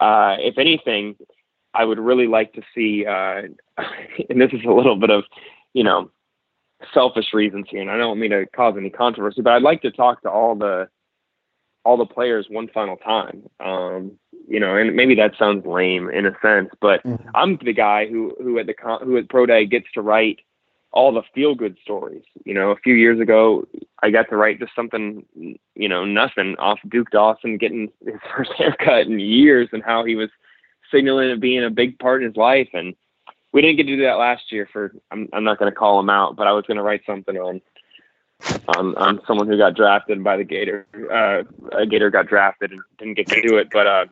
Uh, 0.00 0.36
if 0.38 0.58
anything, 0.58 1.14
I 1.74 1.84
would 1.84 1.98
really 1.98 2.26
like 2.26 2.52
to 2.54 2.62
see, 2.74 3.04
uh, 3.06 3.42
and 4.30 4.40
this 4.40 4.52
is 4.52 4.64
a 4.66 4.72
little 4.72 4.96
bit 4.96 5.10
of, 5.10 5.24
you 5.74 5.84
know, 5.84 6.10
selfish 6.92 7.32
reasons 7.32 7.66
here, 7.70 7.82
and 7.82 7.90
I 7.90 7.96
don't 7.96 8.18
mean 8.18 8.30
to 8.30 8.46
cause 8.54 8.74
any 8.76 8.90
controversy, 8.90 9.42
but 9.42 9.52
I'd 9.52 9.62
like 9.62 9.82
to 9.82 9.90
talk 9.90 10.22
to 10.22 10.30
all 10.30 10.54
the 10.54 10.88
all 11.84 11.96
the 11.96 12.04
players 12.04 12.46
one 12.50 12.68
final 12.74 12.96
time. 12.96 13.44
Um, 13.60 14.18
you 14.48 14.60
know, 14.60 14.76
and 14.76 14.94
maybe 14.94 15.14
that 15.16 15.32
sounds 15.38 15.66
lame 15.66 16.08
in 16.10 16.26
a 16.26 16.32
sense, 16.40 16.70
but 16.80 17.02
mm-hmm. 17.02 17.28
I'm 17.34 17.58
the 17.62 17.72
guy 17.72 18.06
who 18.06 18.34
who 18.40 18.58
at 18.58 18.66
the 18.66 18.74
who 19.02 19.16
at 19.16 19.28
pro 19.28 19.46
day 19.46 19.66
gets 19.66 19.86
to 19.94 20.02
write 20.02 20.40
all 20.92 21.12
the 21.12 21.22
feel 21.34 21.54
good 21.54 21.76
stories. 21.82 22.22
You 22.44 22.54
know, 22.54 22.70
a 22.70 22.76
few 22.76 22.94
years 22.94 23.20
ago, 23.20 23.66
I 24.02 24.10
got 24.10 24.30
to 24.30 24.36
write 24.36 24.60
just 24.60 24.74
something, 24.74 25.24
you 25.34 25.88
know, 25.88 26.04
nothing 26.04 26.56
off 26.58 26.78
Duke 26.88 27.10
Dawson 27.10 27.58
getting 27.58 27.92
his 28.04 28.14
first 28.36 28.52
haircut 28.54 29.06
in 29.06 29.18
years 29.20 29.68
and 29.72 29.82
how 29.82 30.04
he 30.04 30.14
was 30.14 30.30
signaling 30.90 31.28
it 31.28 31.40
being 31.40 31.64
a 31.64 31.70
big 31.70 31.98
part 31.98 32.22
in 32.22 32.28
his 32.28 32.36
life. 32.36 32.68
And 32.72 32.94
we 33.52 33.60
didn't 33.60 33.76
get 33.76 33.86
to 33.88 33.96
do 33.96 34.02
that 34.04 34.14
last 34.14 34.50
year 34.50 34.68
for, 34.72 34.92
I'm, 35.10 35.28
I'm 35.32 35.44
not 35.44 35.58
going 35.58 35.70
to 35.70 35.76
call 35.76 36.00
him 36.00 36.08
out, 36.08 36.34
but 36.36 36.46
I 36.46 36.52
was 36.52 36.64
going 36.66 36.78
to 36.78 36.82
write 36.82 37.02
something 37.06 37.36
on 37.36 37.60
on, 38.76 38.94
on 38.96 39.20
someone 39.26 39.48
who 39.48 39.56
got 39.56 39.74
drafted 39.74 40.22
by 40.22 40.36
the 40.36 40.44
Gator. 40.44 40.86
Uh, 40.94 41.42
a 41.76 41.86
Gator 41.86 42.10
got 42.10 42.26
drafted 42.26 42.70
and 42.70 42.82
didn't 42.98 43.14
get 43.14 43.28
to 43.28 43.40
do 43.40 43.56
it, 43.56 43.68
but 43.72 43.86
uh, 43.86 44.06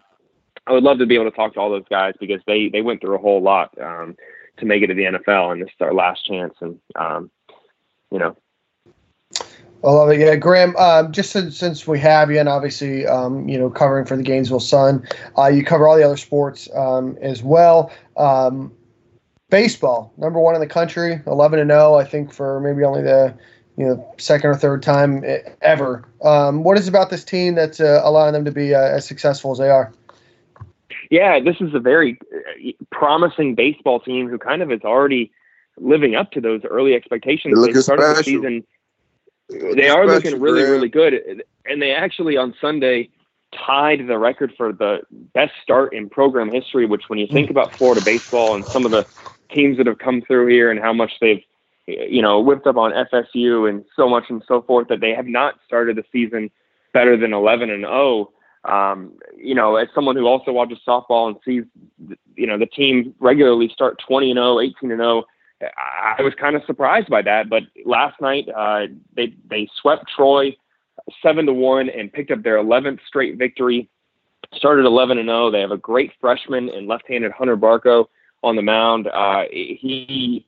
I 0.66 0.72
would 0.72 0.82
love 0.82 0.98
to 0.98 1.06
be 1.06 1.14
able 1.14 1.30
to 1.30 1.36
talk 1.36 1.54
to 1.54 1.60
all 1.60 1.70
those 1.70 1.88
guys 1.90 2.14
because 2.18 2.40
they 2.46 2.68
they 2.68 2.80
went 2.80 3.00
through 3.00 3.16
a 3.16 3.20
whole 3.20 3.42
lot 3.42 3.76
um, 3.80 4.16
to 4.56 4.66
make 4.66 4.82
it 4.82 4.86
to 4.88 4.94
the 4.94 5.04
NFL, 5.04 5.52
and 5.52 5.62
this 5.62 5.68
is 5.68 5.80
our 5.80 5.92
last 5.92 6.24
chance. 6.24 6.54
And 6.60 6.78
um, 6.96 7.30
you 8.10 8.18
know, 8.18 8.36
I 9.84 9.90
love 9.90 10.10
it. 10.10 10.20
Yeah, 10.20 10.36
Graham. 10.36 10.74
Um, 10.76 11.12
just 11.12 11.30
since, 11.30 11.58
since 11.58 11.86
we 11.86 11.98
have 12.00 12.30
you, 12.30 12.40
and 12.40 12.48
obviously, 12.48 13.06
um, 13.06 13.46
you 13.48 13.58
know, 13.58 13.68
covering 13.68 14.06
for 14.06 14.16
the 14.16 14.22
Gainesville 14.22 14.60
Sun, 14.60 15.06
uh, 15.36 15.48
you 15.48 15.64
cover 15.64 15.86
all 15.86 15.96
the 15.96 16.04
other 16.04 16.16
sports 16.16 16.68
um, 16.74 17.18
as 17.20 17.42
well. 17.42 17.92
Um, 18.16 18.72
baseball, 19.50 20.14
number 20.16 20.40
one 20.40 20.54
in 20.54 20.62
the 20.62 20.66
country, 20.66 21.20
eleven 21.26 21.58
and 21.58 21.70
zero. 21.70 21.96
I 21.96 22.04
think 22.04 22.32
for 22.32 22.60
maybe 22.60 22.84
only 22.84 23.02
the 23.02 23.34
you 23.76 23.84
know 23.84 24.14
second 24.16 24.48
or 24.48 24.54
third 24.54 24.82
time 24.82 25.22
ever. 25.60 26.08
Um, 26.22 26.62
what 26.62 26.78
is 26.78 26.88
about 26.88 27.10
this 27.10 27.22
team 27.22 27.54
that's 27.54 27.80
uh, 27.80 28.00
allowing 28.02 28.32
them 28.32 28.46
to 28.46 28.52
be 28.52 28.74
uh, 28.74 28.80
as 28.80 29.06
successful 29.06 29.52
as 29.52 29.58
they 29.58 29.68
are? 29.68 29.92
Yeah, 31.10 31.40
this 31.40 31.56
is 31.60 31.74
a 31.74 31.80
very 31.80 32.18
uh, 32.32 32.70
promising 32.90 33.54
baseball 33.54 34.00
team 34.00 34.28
who 34.28 34.38
kind 34.38 34.62
of 34.62 34.70
is 34.70 34.80
already 34.82 35.30
living 35.78 36.14
up 36.14 36.30
to 36.32 36.40
those 36.40 36.62
early 36.64 36.94
expectations. 36.94 37.54
They 37.64 37.72
started 37.80 38.02
special. 38.02 38.16
the 38.16 38.22
season. 38.22 38.64
They 39.76 39.88
are 39.88 40.06
looking 40.06 40.40
really, 40.40 40.62
really 40.62 40.88
good, 40.88 41.44
and 41.66 41.82
they 41.82 41.92
actually 41.92 42.36
on 42.36 42.54
Sunday 42.60 43.10
tied 43.66 44.06
the 44.06 44.18
record 44.18 44.52
for 44.56 44.72
the 44.72 45.00
best 45.34 45.52
start 45.62 45.94
in 45.94 46.08
program 46.08 46.50
history. 46.50 46.86
Which, 46.86 47.04
when 47.08 47.18
you 47.18 47.26
think 47.26 47.50
about 47.50 47.76
Florida 47.76 48.00
baseball 48.04 48.54
and 48.54 48.64
some 48.66 48.86
of 48.86 48.90
the 48.90 49.06
teams 49.52 49.76
that 49.76 49.86
have 49.86 49.98
come 49.98 50.22
through 50.22 50.46
here 50.46 50.70
and 50.70 50.80
how 50.80 50.92
much 50.92 51.12
they've 51.20 51.44
you 51.86 52.22
know, 52.22 52.40
whipped 52.40 52.66
up 52.66 52.76
on 52.76 52.92
FSU 52.92 53.68
and 53.68 53.84
so 53.94 54.08
much 54.08 54.24
and 54.28 54.42
so 54.46 54.62
forth 54.62 54.88
that 54.88 55.00
they 55.00 55.14
have 55.14 55.26
not 55.26 55.58
started 55.66 55.96
the 55.96 56.04
season 56.10 56.50
better 56.92 57.16
than 57.16 57.32
11 57.32 57.70
and 57.70 57.82
0. 57.82 58.30
Um, 58.64 59.12
you 59.36 59.54
know, 59.54 59.76
as 59.76 59.88
someone 59.94 60.16
who 60.16 60.26
also 60.26 60.52
watches 60.52 60.78
softball 60.86 61.28
and 61.28 61.36
sees, 61.44 61.64
you 62.36 62.46
know, 62.46 62.58
the 62.58 62.66
team 62.66 63.14
regularly 63.18 63.68
start 63.72 64.02
20 64.06 64.30
and 64.30 64.38
0, 64.38 64.60
18 64.60 64.90
and 64.90 65.00
0, 65.00 65.24
I 65.62 66.22
was 66.22 66.34
kind 66.34 66.56
of 66.56 66.62
surprised 66.66 67.08
by 67.08 67.22
that. 67.22 67.48
But 67.48 67.64
last 67.84 68.20
night, 68.20 68.48
uh, 68.54 68.86
they 69.14 69.34
they 69.48 69.68
swept 69.80 70.06
Troy 70.14 70.56
seven 71.22 71.46
to 71.46 71.52
one 71.52 71.88
and 71.88 72.12
picked 72.12 72.30
up 72.30 72.42
their 72.42 72.56
11th 72.56 73.00
straight 73.06 73.36
victory. 73.36 73.88
Started 74.54 74.86
11 74.86 75.18
and 75.18 75.28
0. 75.28 75.50
They 75.50 75.60
have 75.60 75.70
a 75.70 75.76
great 75.76 76.12
freshman 76.20 76.68
and 76.68 76.86
left-handed 76.86 77.32
Hunter 77.32 77.56
Barco 77.56 78.06
on 78.42 78.56
the 78.56 78.62
mound. 78.62 79.08
Uh, 79.08 79.44
he 79.50 80.46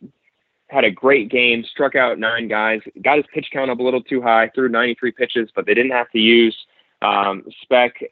had 0.69 0.85
a 0.85 0.91
great 0.91 1.31
game, 1.31 1.65
struck 1.65 1.95
out 1.95 2.19
nine 2.19 2.49
guys, 2.49 2.81
got 3.03 3.17
his 3.17 3.27
pitch 3.33 3.47
count 3.53 3.71
up 3.71 3.79
a 3.79 3.83
little 3.83 4.03
too 4.03 4.21
high, 4.21 4.51
threw 4.55 4.69
93 4.69 5.13
pitches, 5.13 5.49
but 5.55 5.65
they 5.65 5.75
didn't 5.75 5.93
have 5.93 6.11
to 6.11 6.19
use 6.19 6.57
um, 7.03 7.45
spec, 7.63 8.03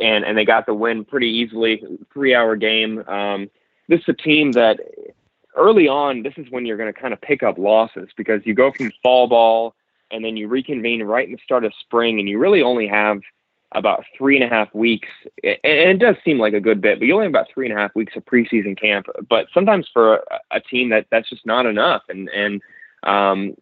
and 0.00 0.24
and 0.24 0.36
they 0.36 0.44
got 0.44 0.66
the 0.66 0.74
win 0.74 1.04
pretty 1.04 1.28
easily. 1.28 1.82
Three 2.12 2.34
hour 2.34 2.56
game. 2.56 3.04
Um, 3.06 3.50
this 3.88 4.00
is 4.00 4.08
a 4.08 4.14
team 4.14 4.52
that 4.52 4.80
early 5.56 5.88
on, 5.88 6.22
this 6.22 6.34
is 6.36 6.46
when 6.50 6.66
you're 6.66 6.76
going 6.76 6.92
to 6.92 6.98
kind 6.98 7.12
of 7.12 7.20
pick 7.20 7.42
up 7.42 7.58
losses 7.58 8.08
because 8.16 8.40
you 8.44 8.54
go 8.54 8.72
from 8.72 8.90
fall 9.02 9.26
ball 9.28 9.74
and 10.10 10.24
then 10.24 10.36
you 10.36 10.48
reconvene 10.48 11.02
right 11.02 11.26
in 11.26 11.32
the 11.32 11.40
start 11.42 11.64
of 11.64 11.72
spring, 11.80 12.18
and 12.20 12.28
you 12.28 12.38
really 12.38 12.62
only 12.62 12.86
have 12.86 13.20
about 13.72 14.04
three 14.16 14.36
and 14.36 14.44
a 14.44 14.48
half 14.48 14.72
weeks. 14.74 15.08
And 15.42 15.58
it 15.64 15.98
does 15.98 16.16
seem 16.24 16.38
like 16.38 16.54
a 16.54 16.60
good 16.60 16.80
bit, 16.80 16.98
but 16.98 17.06
you 17.06 17.14
only 17.14 17.24
have 17.24 17.32
about 17.32 17.48
three 17.52 17.68
and 17.68 17.76
a 17.76 17.80
half 17.80 17.94
weeks 17.94 18.14
of 18.14 18.24
preseason 18.24 18.78
camp. 18.80 19.06
But 19.28 19.46
sometimes 19.52 19.88
for 19.92 20.16
a, 20.16 20.38
a 20.52 20.60
team 20.60 20.90
that 20.90 21.06
that's 21.10 21.28
just 21.28 21.44
not 21.44 21.66
enough, 21.66 22.02
and 22.08 22.28
and 22.28 22.62
um, 23.02 23.56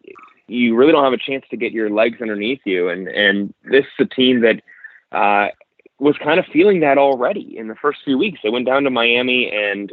you 0.46 0.74
really 0.76 0.92
don't 0.92 1.04
have 1.04 1.12
a 1.12 1.18
chance 1.18 1.44
to 1.50 1.56
get 1.56 1.72
your 1.72 1.90
legs 1.90 2.20
underneath 2.20 2.60
you. 2.64 2.88
And 2.88 3.08
and 3.08 3.54
this 3.64 3.84
is 3.84 4.06
a 4.06 4.14
team 4.14 4.40
that 4.40 4.62
uh, 5.16 5.48
was 5.98 6.16
kind 6.18 6.40
of 6.40 6.46
feeling 6.46 6.80
that 6.80 6.98
already 6.98 7.56
in 7.56 7.68
the 7.68 7.74
first 7.76 8.00
few 8.04 8.18
weeks. 8.18 8.40
They 8.42 8.50
went 8.50 8.66
down 8.66 8.84
to 8.84 8.90
Miami 8.90 9.50
and 9.50 9.92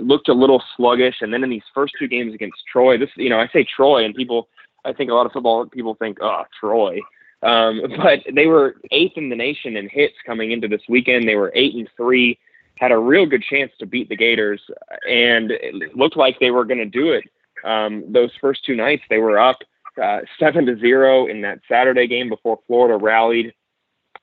looked 0.00 0.28
a 0.28 0.34
little 0.34 0.62
sluggish, 0.76 1.16
and 1.20 1.32
then 1.32 1.44
in 1.44 1.50
these 1.50 1.62
first 1.74 1.94
two 1.98 2.08
games 2.08 2.34
against 2.34 2.58
Troy, 2.70 2.96
this 2.98 3.10
you 3.16 3.28
know 3.28 3.40
I 3.40 3.48
say 3.48 3.64
Troy, 3.64 4.04
and 4.04 4.14
people 4.14 4.48
I 4.84 4.92
think 4.92 5.10
a 5.10 5.14
lot 5.14 5.26
of 5.26 5.32
football 5.32 5.66
people 5.66 5.94
think 5.94 6.18
oh 6.20 6.44
Troy. 6.58 7.00
Um, 7.42 7.82
but 7.96 8.20
they 8.32 8.46
were 8.46 8.76
eighth 8.90 9.16
in 9.16 9.28
the 9.28 9.36
nation 9.36 9.76
in 9.76 9.88
hits 9.88 10.14
coming 10.24 10.52
into 10.52 10.68
this 10.68 10.82
weekend. 10.88 11.26
They 11.26 11.34
were 11.34 11.52
eight 11.54 11.74
and 11.74 11.88
three, 11.96 12.38
had 12.76 12.92
a 12.92 12.98
real 12.98 13.26
good 13.26 13.42
chance 13.42 13.72
to 13.78 13.86
beat 13.86 14.08
the 14.08 14.16
Gators, 14.16 14.60
and 15.08 15.50
it 15.50 15.96
looked 15.96 16.16
like 16.16 16.38
they 16.38 16.50
were 16.50 16.64
going 16.64 16.78
to 16.78 16.86
do 16.86 17.12
it. 17.12 17.24
Um, 17.64 18.04
those 18.12 18.30
first 18.40 18.64
two 18.64 18.74
nights, 18.74 19.02
they 19.08 19.18
were 19.18 19.38
up 19.38 19.58
uh, 20.00 20.20
seven 20.38 20.66
to 20.66 20.78
zero 20.78 21.26
in 21.26 21.42
that 21.42 21.60
Saturday 21.68 22.06
game 22.06 22.28
before 22.28 22.58
Florida 22.66 22.96
rallied. 22.96 23.52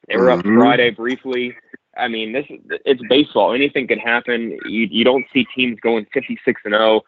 They 0.07 0.17
were 0.17 0.31
up 0.31 0.39
Mhm. 0.39 0.57
Friday 0.57 0.91
briefly. 0.91 1.55
I 1.97 2.07
mean, 2.07 2.31
this 2.31 2.45
is 2.49 2.59
it's 2.85 3.01
baseball. 3.09 3.53
Anything 3.53 3.87
can 3.87 3.99
happen. 3.99 4.57
You 4.65 4.87
you 4.89 5.03
don't 5.03 5.25
see 5.33 5.45
teams 5.55 5.79
going 5.79 6.05
56 6.13 6.61
and 6.65 6.73
0. 6.73 7.03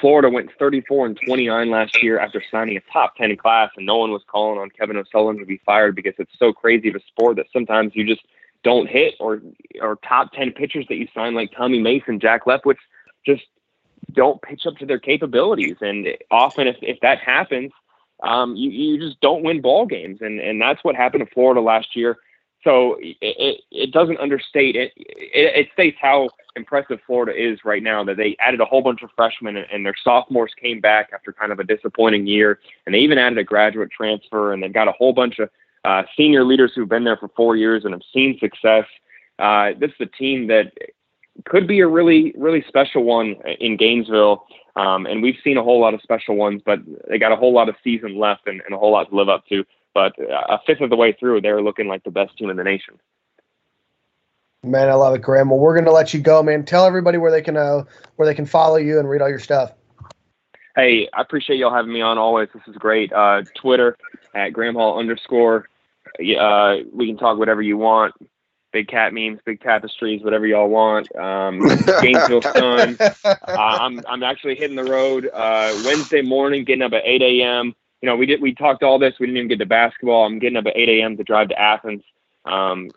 Florida 0.00 0.28
went 0.28 0.50
34 0.58 1.06
and 1.06 1.18
29 1.24 1.70
last 1.70 2.02
year 2.02 2.18
after 2.18 2.42
signing 2.50 2.76
a 2.76 2.80
top 2.92 3.14
10 3.16 3.36
class, 3.36 3.70
and 3.76 3.86
no 3.86 3.96
one 3.96 4.10
was 4.10 4.22
calling 4.26 4.58
on 4.58 4.68
Kevin 4.70 4.96
O'Sullivan 4.96 5.38
to 5.38 5.46
be 5.46 5.60
fired 5.64 5.94
because 5.94 6.14
it's 6.18 6.36
so 6.36 6.52
crazy 6.52 6.88
of 6.88 6.96
a 6.96 7.00
sport 7.00 7.36
that 7.36 7.46
sometimes 7.52 7.94
you 7.94 8.04
just 8.04 8.22
don't 8.64 8.88
hit, 8.88 9.14
or 9.20 9.40
or 9.80 9.96
top 9.96 10.32
10 10.32 10.52
pitchers 10.52 10.86
that 10.88 10.96
you 10.96 11.06
sign 11.14 11.34
like 11.34 11.52
Tommy 11.52 11.80
Mason, 11.80 12.18
Jack 12.18 12.44
Leftwich, 12.44 12.78
just 13.24 13.44
don't 14.12 14.42
pitch 14.42 14.66
up 14.66 14.76
to 14.78 14.86
their 14.86 14.98
capabilities. 14.98 15.76
And 15.80 16.08
often, 16.30 16.66
if 16.66 16.76
if 16.82 17.00
that 17.00 17.18
happens, 17.20 17.72
um, 18.22 18.56
you 18.56 18.70
you 18.70 18.98
just 18.98 19.20
don't 19.20 19.42
win 19.42 19.60
ball 19.60 19.86
games, 19.86 20.18
and 20.20 20.40
and 20.40 20.60
that's 20.60 20.82
what 20.84 20.94
happened 20.94 21.26
to 21.26 21.34
Florida 21.34 21.60
last 21.60 21.96
year. 21.96 22.18
So 22.62 22.96
it, 22.98 23.16
it, 23.20 23.60
it 23.70 23.92
doesn't 23.92 24.18
understate 24.18 24.74
it. 24.74 24.92
it. 24.96 25.66
It 25.66 25.68
states 25.74 25.98
how 26.00 26.30
impressive 26.56 26.98
Florida 27.06 27.32
is 27.36 27.58
right 27.64 27.82
now 27.82 28.02
that 28.04 28.16
they 28.16 28.36
added 28.40 28.60
a 28.60 28.64
whole 28.64 28.80
bunch 28.80 29.02
of 29.02 29.10
freshmen 29.14 29.56
and, 29.56 29.66
and 29.70 29.84
their 29.84 29.94
sophomores 30.02 30.52
came 30.60 30.80
back 30.80 31.10
after 31.12 31.32
kind 31.32 31.52
of 31.52 31.60
a 31.60 31.64
disappointing 31.64 32.26
year. 32.26 32.58
And 32.86 32.94
they 32.94 33.00
even 33.00 33.18
added 33.18 33.38
a 33.38 33.44
graduate 33.44 33.90
transfer 33.90 34.52
and 34.52 34.62
they've 34.62 34.72
got 34.72 34.88
a 34.88 34.92
whole 34.92 35.12
bunch 35.12 35.38
of 35.40 35.50
uh, 35.84 36.04
senior 36.16 36.44
leaders 36.44 36.72
who've 36.74 36.88
been 36.88 37.04
there 37.04 37.18
for 37.18 37.28
four 37.36 37.56
years 37.56 37.84
and 37.84 37.92
have 37.92 38.02
seen 38.12 38.38
success. 38.40 38.86
Uh, 39.38 39.70
this 39.78 39.90
is 39.90 40.08
a 40.08 40.16
team 40.18 40.46
that 40.46 40.72
could 41.44 41.66
be 41.66 41.80
a 41.80 41.86
really, 41.86 42.32
really 42.36 42.64
special 42.66 43.04
one 43.04 43.34
in 43.60 43.76
Gainesville. 43.76 44.46
Um, 44.76 45.06
and 45.06 45.22
we've 45.22 45.36
seen 45.44 45.56
a 45.56 45.62
whole 45.62 45.80
lot 45.80 45.94
of 45.94 46.02
special 46.02 46.36
ones, 46.36 46.62
but 46.64 46.80
they 47.08 47.18
got 47.18 47.32
a 47.32 47.36
whole 47.36 47.52
lot 47.52 47.68
of 47.68 47.76
season 47.84 48.18
left 48.18 48.48
and, 48.48 48.60
and 48.66 48.74
a 48.74 48.78
whole 48.78 48.92
lot 48.92 49.08
to 49.10 49.16
live 49.16 49.28
up 49.28 49.46
to 49.48 49.64
but 49.94 50.12
a 50.18 50.58
fifth 50.66 50.80
of 50.80 50.90
the 50.90 50.96
way 50.96 51.12
through, 51.12 51.40
they're 51.40 51.62
looking 51.62 51.86
like 51.86 52.02
the 52.02 52.10
best 52.10 52.36
team 52.36 52.50
in 52.50 52.56
the 52.56 52.64
nation. 52.64 52.98
Man, 54.64 54.88
I 54.88 54.94
love 54.94 55.14
it, 55.14 55.22
Graham. 55.22 55.50
Well, 55.50 55.60
we're 55.60 55.74
going 55.74 55.84
to 55.84 55.92
let 55.92 56.12
you 56.12 56.20
go, 56.20 56.42
man. 56.42 56.64
Tell 56.64 56.84
everybody 56.84 57.16
where 57.16 57.30
they 57.30 57.42
can 57.42 57.56
uh, 57.56 57.84
where 58.16 58.26
they 58.26 58.34
can 58.34 58.46
follow 58.46 58.76
you 58.76 58.98
and 58.98 59.08
read 59.08 59.22
all 59.22 59.28
your 59.28 59.38
stuff. 59.38 59.72
Hey, 60.74 61.08
I 61.12 61.20
appreciate 61.20 61.58
y'all 61.58 61.72
having 61.72 61.92
me 61.92 62.00
on 62.00 62.18
always. 62.18 62.48
This 62.52 62.62
is 62.66 62.74
great. 62.76 63.12
Uh, 63.12 63.42
Twitter 63.54 63.96
at 64.34 64.50
Graham 64.50 64.74
Hall 64.74 64.98
underscore. 64.98 65.68
Uh, 66.18 66.76
we 66.92 67.06
can 67.06 67.16
talk 67.16 67.38
whatever 67.38 67.62
you 67.62 67.76
want. 67.76 68.14
Big 68.74 68.88
cat 68.88 69.14
memes, 69.14 69.38
big 69.46 69.62
tapestries, 69.62 70.22
whatever 70.22 70.46
y'all 70.46 70.68
want. 70.68 71.14
Um, 71.16 71.60
Gainesville 72.02 72.42
Sun. 72.54 72.98
Uh, 73.24 73.32
I'm 73.56 74.04
I'm 74.06 74.22
actually 74.22 74.56
hitting 74.56 74.76
the 74.76 74.84
road 74.84 75.30
uh, 75.32 75.72
Wednesday 75.86 76.20
morning, 76.20 76.64
getting 76.64 76.82
up 76.82 76.92
at 76.92 77.02
8 77.06 77.22
a.m 77.22 77.74
you 78.04 78.10
know, 78.10 78.16
we 78.16 78.26
did 78.26 78.42
we 78.42 78.54
talked 78.54 78.82
all 78.82 78.98
this. 78.98 79.14
We 79.18 79.24
didn't 79.24 79.38
even 79.38 79.48
get 79.48 79.60
to 79.60 79.64
basketball. 79.64 80.26
I'm 80.26 80.38
getting 80.38 80.58
up 80.58 80.66
at 80.66 80.76
8 80.76 80.90
a.m. 80.90 81.16
to 81.16 81.24
drive 81.24 81.48
to 81.48 81.58
Athens. 81.58 82.02
Um, 82.44 82.90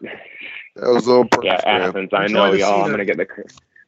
That 0.75 0.89
was 0.89 1.07
on 1.07 1.29
purpose, 1.29 1.45
yeah, 1.45 1.61
man. 1.65 1.81
Athens. 1.81 2.09
I 2.11 2.27
know, 2.27 2.51
y'all. 2.51 2.83
I'm 2.83 2.91
gonna 2.91 3.05
get 3.05 3.15
the. 3.15 3.25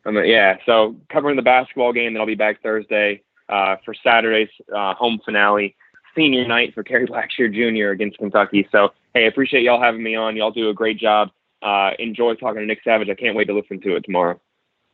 I'm 0.06 0.14
gonna, 0.14 0.26
yeah. 0.26 0.60
So 0.66 0.96
covering 1.10 1.36
the 1.36 1.42
basketball 1.42 1.92
game, 1.92 2.14
then 2.14 2.22
I'll 2.22 2.26
be 2.26 2.36
back 2.36 2.64
Thursday 2.64 3.22
uh, 3.50 3.76
for 3.84 3.94
Saturday's 3.94 4.48
uh, 4.74 4.94
home 4.94 5.20
finale, 5.26 5.76
senior 6.16 6.48
night 6.48 6.74
for 6.74 6.84
Kerry 6.84 7.06
Blackshear 7.06 7.54
Jr. 7.54 7.90
against 7.90 8.18
Kentucky. 8.18 8.66
So 8.72 8.94
hey, 9.14 9.26
I 9.26 9.28
appreciate 9.28 9.64
y'all 9.64 9.82
having 9.82 10.02
me 10.02 10.16
on. 10.16 10.38
Y'all 10.38 10.52
do 10.52 10.70
a 10.70 10.74
great 10.74 10.98
job. 10.98 11.32
Uh, 11.62 11.92
enjoy 12.00 12.36
talking 12.36 12.62
to 12.62 12.66
Nick 12.66 12.80
Savage. 12.84 13.10
I 13.10 13.16
can't 13.16 13.36
wait 13.36 13.46
to 13.46 13.54
listen 13.54 13.80
to 13.82 13.96
it 13.96 14.04
tomorrow. 14.06 14.40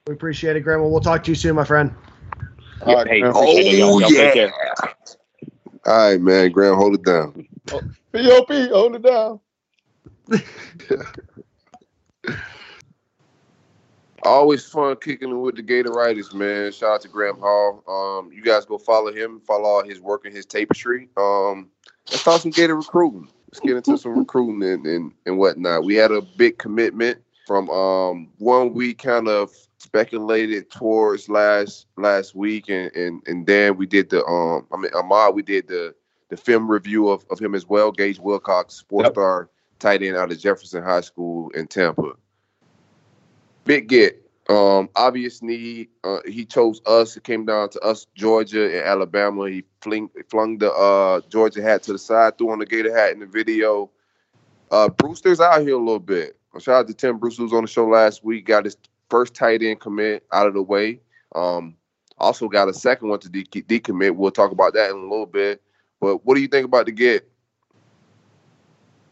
We 0.07 0.13
appreciate 0.13 0.55
it, 0.55 0.61
Graham. 0.61 0.81
Well, 0.81 0.91
we'll 0.91 0.99
talk 0.99 1.23
to 1.23 1.31
you 1.31 1.35
soon, 1.35 1.55
my 1.55 1.65
friend. 1.65 1.93
All 2.81 2.95
right, 2.95 3.07
Hey, 3.07 3.21
man. 3.21 3.33
it, 3.35 3.77
y'all. 3.77 3.95
Oh, 3.95 3.99
Y'all 3.99 4.09
take 4.09 4.17
yeah. 4.17 4.33
care. 4.33 4.53
All 5.85 6.09
right, 6.11 6.21
man. 6.21 6.51
Graham, 6.51 6.75
hold 6.75 6.95
it 6.95 7.03
down. 7.03 7.47
POP, 7.67 8.51
hold 8.71 8.95
it 8.95 9.03
down. 9.03 9.39
Always 14.23 14.65
fun 14.65 14.95
kicking 14.95 15.29
it 15.29 15.35
with 15.35 15.55
the 15.55 15.61
Gator 15.61 15.91
Writers, 15.91 16.33
man. 16.33 16.71
Shout 16.71 16.95
out 16.95 17.01
to 17.01 17.07
Graham 17.07 17.37
Hall. 17.37 17.83
Um, 17.87 18.31
you 18.31 18.41
guys 18.41 18.65
go 18.65 18.79
follow 18.79 19.13
him, 19.13 19.39
follow 19.39 19.65
all 19.65 19.83
his 19.83 19.99
work 19.99 20.25
and 20.25 20.35
his 20.35 20.47
tapestry. 20.47 21.09
Um, 21.15 21.69
let's 22.09 22.23
talk 22.23 22.41
some 22.41 22.49
Gator 22.49 22.75
recruiting. 22.75 23.29
Let's 23.55 23.65
get 23.65 23.77
into 23.77 23.97
some 23.97 24.19
recruiting 24.19 24.61
and, 24.67 24.85
and, 24.85 25.11
and 25.25 25.37
whatnot. 25.37 25.85
We 25.85 25.95
had 25.95 26.11
a 26.11 26.21
big 26.21 26.57
commitment 26.57 27.21
from 27.47 27.69
um, 27.69 28.27
one 28.37 28.73
we 28.73 28.93
kind 28.93 29.29
of 29.29 29.49
speculated 29.77 30.69
towards 30.69 31.29
last 31.29 31.87
last 31.95 32.35
week, 32.35 32.67
and 32.67 32.93
and, 32.93 33.21
and 33.27 33.47
then 33.47 33.77
we 33.77 33.85
did 33.85 34.09
the 34.09 34.25
um, 34.25 34.67
I 34.73 34.77
mean 34.77 34.91
Ahmad, 34.93 35.35
we 35.35 35.41
did 35.41 35.69
the 35.69 35.95
the 36.27 36.35
film 36.35 36.69
review 36.69 37.07
of, 37.07 37.25
of 37.31 37.39
him 37.39 37.55
as 37.55 37.65
well. 37.65 37.93
Gage 37.93 38.19
Wilcox, 38.19 38.83
four 38.89 39.05
star 39.05 39.49
tight 39.79 40.03
end 40.03 40.17
out 40.17 40.33
of 40.33 40.37
Jefferson 40.37 40.83
High 40.83 40.99
School 40.99 41.49
in 41.51 41.65
Tampa. 41.67 42.11
Big 43.63 43.87
get. 43.87 44.24
Um, 44.47 44.89
obvious 44.95 45.41
need. 45.41 45.89
Uh, 46.03 46.19
he 46.25 46.45
chose 46.45 46.79
us. 46.85 47.17
It 47.17 47.23
came 47.23 47.45
down 47.45 47.69
to 47.69 47.79
us, 47.79 48.05
Georgia 48.15 48.65
and 48.65 48.85
Alabama. 48.85 49.49
He 49.49 49.63
fling, 49.81 50.09
flung 50.29 50.59
the 50.59 50.71
uh, 50.71 51.21
Georgia 51.29 51.63
hat 51.63 51.83
to 51.83 51.93
the 51.93 51.99
side, 51.99 52.37
threw 52.37 52.51
on 52.51 52.59
the 52.59 52.65
Gator 52.65 52.95
hat 52.95 53.11
in 53.11 53.19
the 53.19 53.25
video. 53.25 53.89
Uh, 54.69 54.89
Brewster's 54.89 55.39
out 55.39 55.61
here 55.61 55.75
a 55.75 55.79
little 55.79 55.99
bit. 55.99 56.37
Shout 56.59 56.75
out 56.75 56.87
to 56.87 56.93
Tim 56.93 57.17
Brewster, 57.17 57.41
who 57.41 57.45
was 57.45 57.53
on 57.53 57.63
the 57.63 57.67
show 57.67 57.87
last 57.87 58.23
week. 58.23 58.45
Got 58.45 58.65
his 58.65 58.77
first 59.09 59.33
tight 59.33 59.61
end 59.61 59.79
commit 59.79 60.25
out 60.31 60.47
of 60.47 60.53
the 60.53 60.61
way. 60.61 60.99
Um, 61.33 61.75
also 62.17 62.47
got 62.47 62.69
a 62.69 62.73
second 62.73 63.09
one 63.09 63.19
to 63.19 63.29
de- 63.29 63.43
decommit. 63.43 64.15
We'll 64.15 64.31
talk 64.31 64.51
about 64.51 64.73
that 64.73 64.91
in 64.91 64.95
a 64.95 65.01
little 65.01 65.25
bit. 65.25 65.61
But 65.99 66.25
what 66.25 66.35
do 66.35 66.41
you 66.41 66.47
think 66.47 66.65
about 66.65 66.85
the 66.85 66.91
get? 66.91 67.29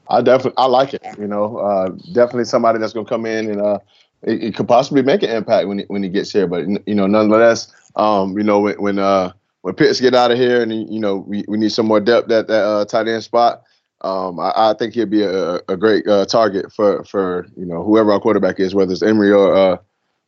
I 0.10 0.22
definitely 0.22 0.58
I 0.58 0.66
like 0.66 0.94
it. 0.94 1.02
You 1.18 1.28
know, 1.28 1.58
uh, 1.58 1.90
definitely 2.14 2.46
somebody 2.46 2.80
that's 2.80 2.94
gonna 2.94 3.08
come 3.08 3.26
in 3.26 3.50
and 3.50 3.62
uh, 3.62 3.80
it, 4.24 4.44
it 4.44 4.56
could 4.56 4.68
possibly 4.68 5.02
make 5.02 5.24
an 5.24 5.30
impact 5.30 5.68
when 5.68 5.80
he, 5.80 5.86
when 5.86 6.04
he 6.04 6.10
gets 6.10 6.32
here. 6.32 6.48
But 6.48 6.66
you 6.88 6.96
know, 6.96 7.08
nonetheless, 7.08 7.72
um, 7.96 8.38
you 8.38 8.44
know, 8.44 8.60
when 8.60 8.82
when 8.82 9.00
uh, 9.00 9.34
when 9.62 9.76
Pitts 9.76 10.02
get 10.02 10.14
out 10.14 10.32
of 10.32 10.38
here 10.38 10.62
and 10.62 10.72
you 10.92 11.00
know 11.00 11.18
we, 11.18 11.44
we 11.48 11.58
need 11.58 11.72
some 11.72 11.86
more 11.86 12.00
depth 12.00 12.32
at 12.32 12.48
that 12.48 12.64
uh, 12.64 12.86
tight 12.86 13.08
end 13.08 13.24
spot. 13.24 13.64
Um, 14.02 14.38
I, 14.40 14.52
I 14.56 14.74
think 14.78 14.94
he'll 14.94 15.06
be 15.06 15.24
a, 15.24 15.56
a 15.70 15.78
great 15.78 16.06
uh, 16.08 16.26
target 16.26 16.72
for 16.72 17.04
for 17.06 17.48
you 17.56 17.66
know 17.66 17.84
whoever 17.84 18.12
our 18.12 18.20
quarterback 18.20 18.60
is, 18.60 18.76
whether 18.76 18.92
it's 18.92 19.02
Emory 19.02 19.32
or 19.32 19.56
uh, 19.56 19.78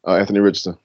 uh, 0.07 0.15
Anthony 0.15 0.39
Richardson. 0.39 0.77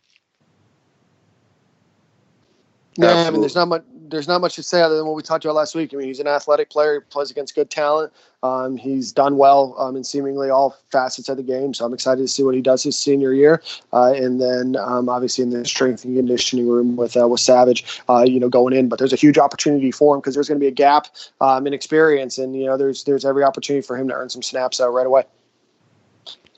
Yeah, 2.97 3.27
I 3.27 3.31
mean, 3.31 3.41
there's 3.41 3.55
not 3.55 3.69
much. 3.69 3.85
There's 4.11 4.29
not 4.29 4.41
much 4.41 4.57
to 4.57 4.63
say 4.63 4.83
other 4.83 4.97
than 4.97 5.07
what 5.07 5.15
we 5.15 5.23
talked 5.23 5.45
about 5.45 5.55
last 5.55 5.75
week. 5.75 5.95
I 5.95 5.97
mean, 5.97 6.09
he's 6.09 6.21
an 6.21 6.27
athletic 6.27 6.71
player. 6.71 6.95
He 6.95 7.01
plays 7.11 7.31
against 7.31 7.55
good 7.55 7.71
talent. 7.71 8.13
Um, 8.43 8.77
he's 8.77 9.13
done 9.13 9.37
well 9.37 9.75
um, 9.79 9.97
in 9.97 10.05
seemingly 10.05 10.51
all 10.51 10.77
facets 10.91 11.29
of 11.29 11.37
the 11.37 11.43
game. 11.43 11.75
So 11.75 11.85
I'm 11.85 11.93
excited 11.93 12.23
to 12.23 12.29
see 12.29 12.43
what 12.43 12.55
he 12.55 12.61
does 12.61 12.83
his 12.83 12.99
senior 12.99 13.33
year. 13.33 13.63
Uh, 13.93 14.13
and 14.15 14.41
then 14.41 14.77
um, 14.77 15.09
obviously 15.09 15.45
in 15.45 15.51
the 15.51 15.65
strength 15.65 16.05
and 16.05 16.17
conditioning 16.17 16.69
room 16.69 16.97
with 16.97 17.17
uh, 17.17 17.29
with 17.29 17.41
Savage, 17.41 18.01
uh, 18.09 18.25
you 18.27 18.41
know, 18.41 18.49
going 18.49 18.75
in. 18.75 18.89
But 18.89 18.99
there's 18.99 19.13
a 19.13 19.17
huge 19.17 19.39
opportunity 19.39 19.91
for 19.91 20.15
him 20.15 20.21
because 20.21 20.35
there's 20.35 20.49
going 20.49 20.59
to 20.59 20.65
be 20.65 20.69
a 20.69 20.73
gap 20.73 21.07
um, 21.41 21.67
in 21.67 21.75
experience, 21.75 22.39
and 22.39 22.57
you 22.57 22.67
know, 22.67 22.77
there's 22.77 23.05
there's 23.05 23.25
every 23.25 23.45
opportunity 23.45 23.87
for 23.87 23.97
him 23.97 24.09
to 24.09 24.15
earn 24.15 24.31
some 24.31 24.43
snaps 24.43 24.81
uh, 24.81 24.89
right 24.89 25.07
away. 25.07 25.25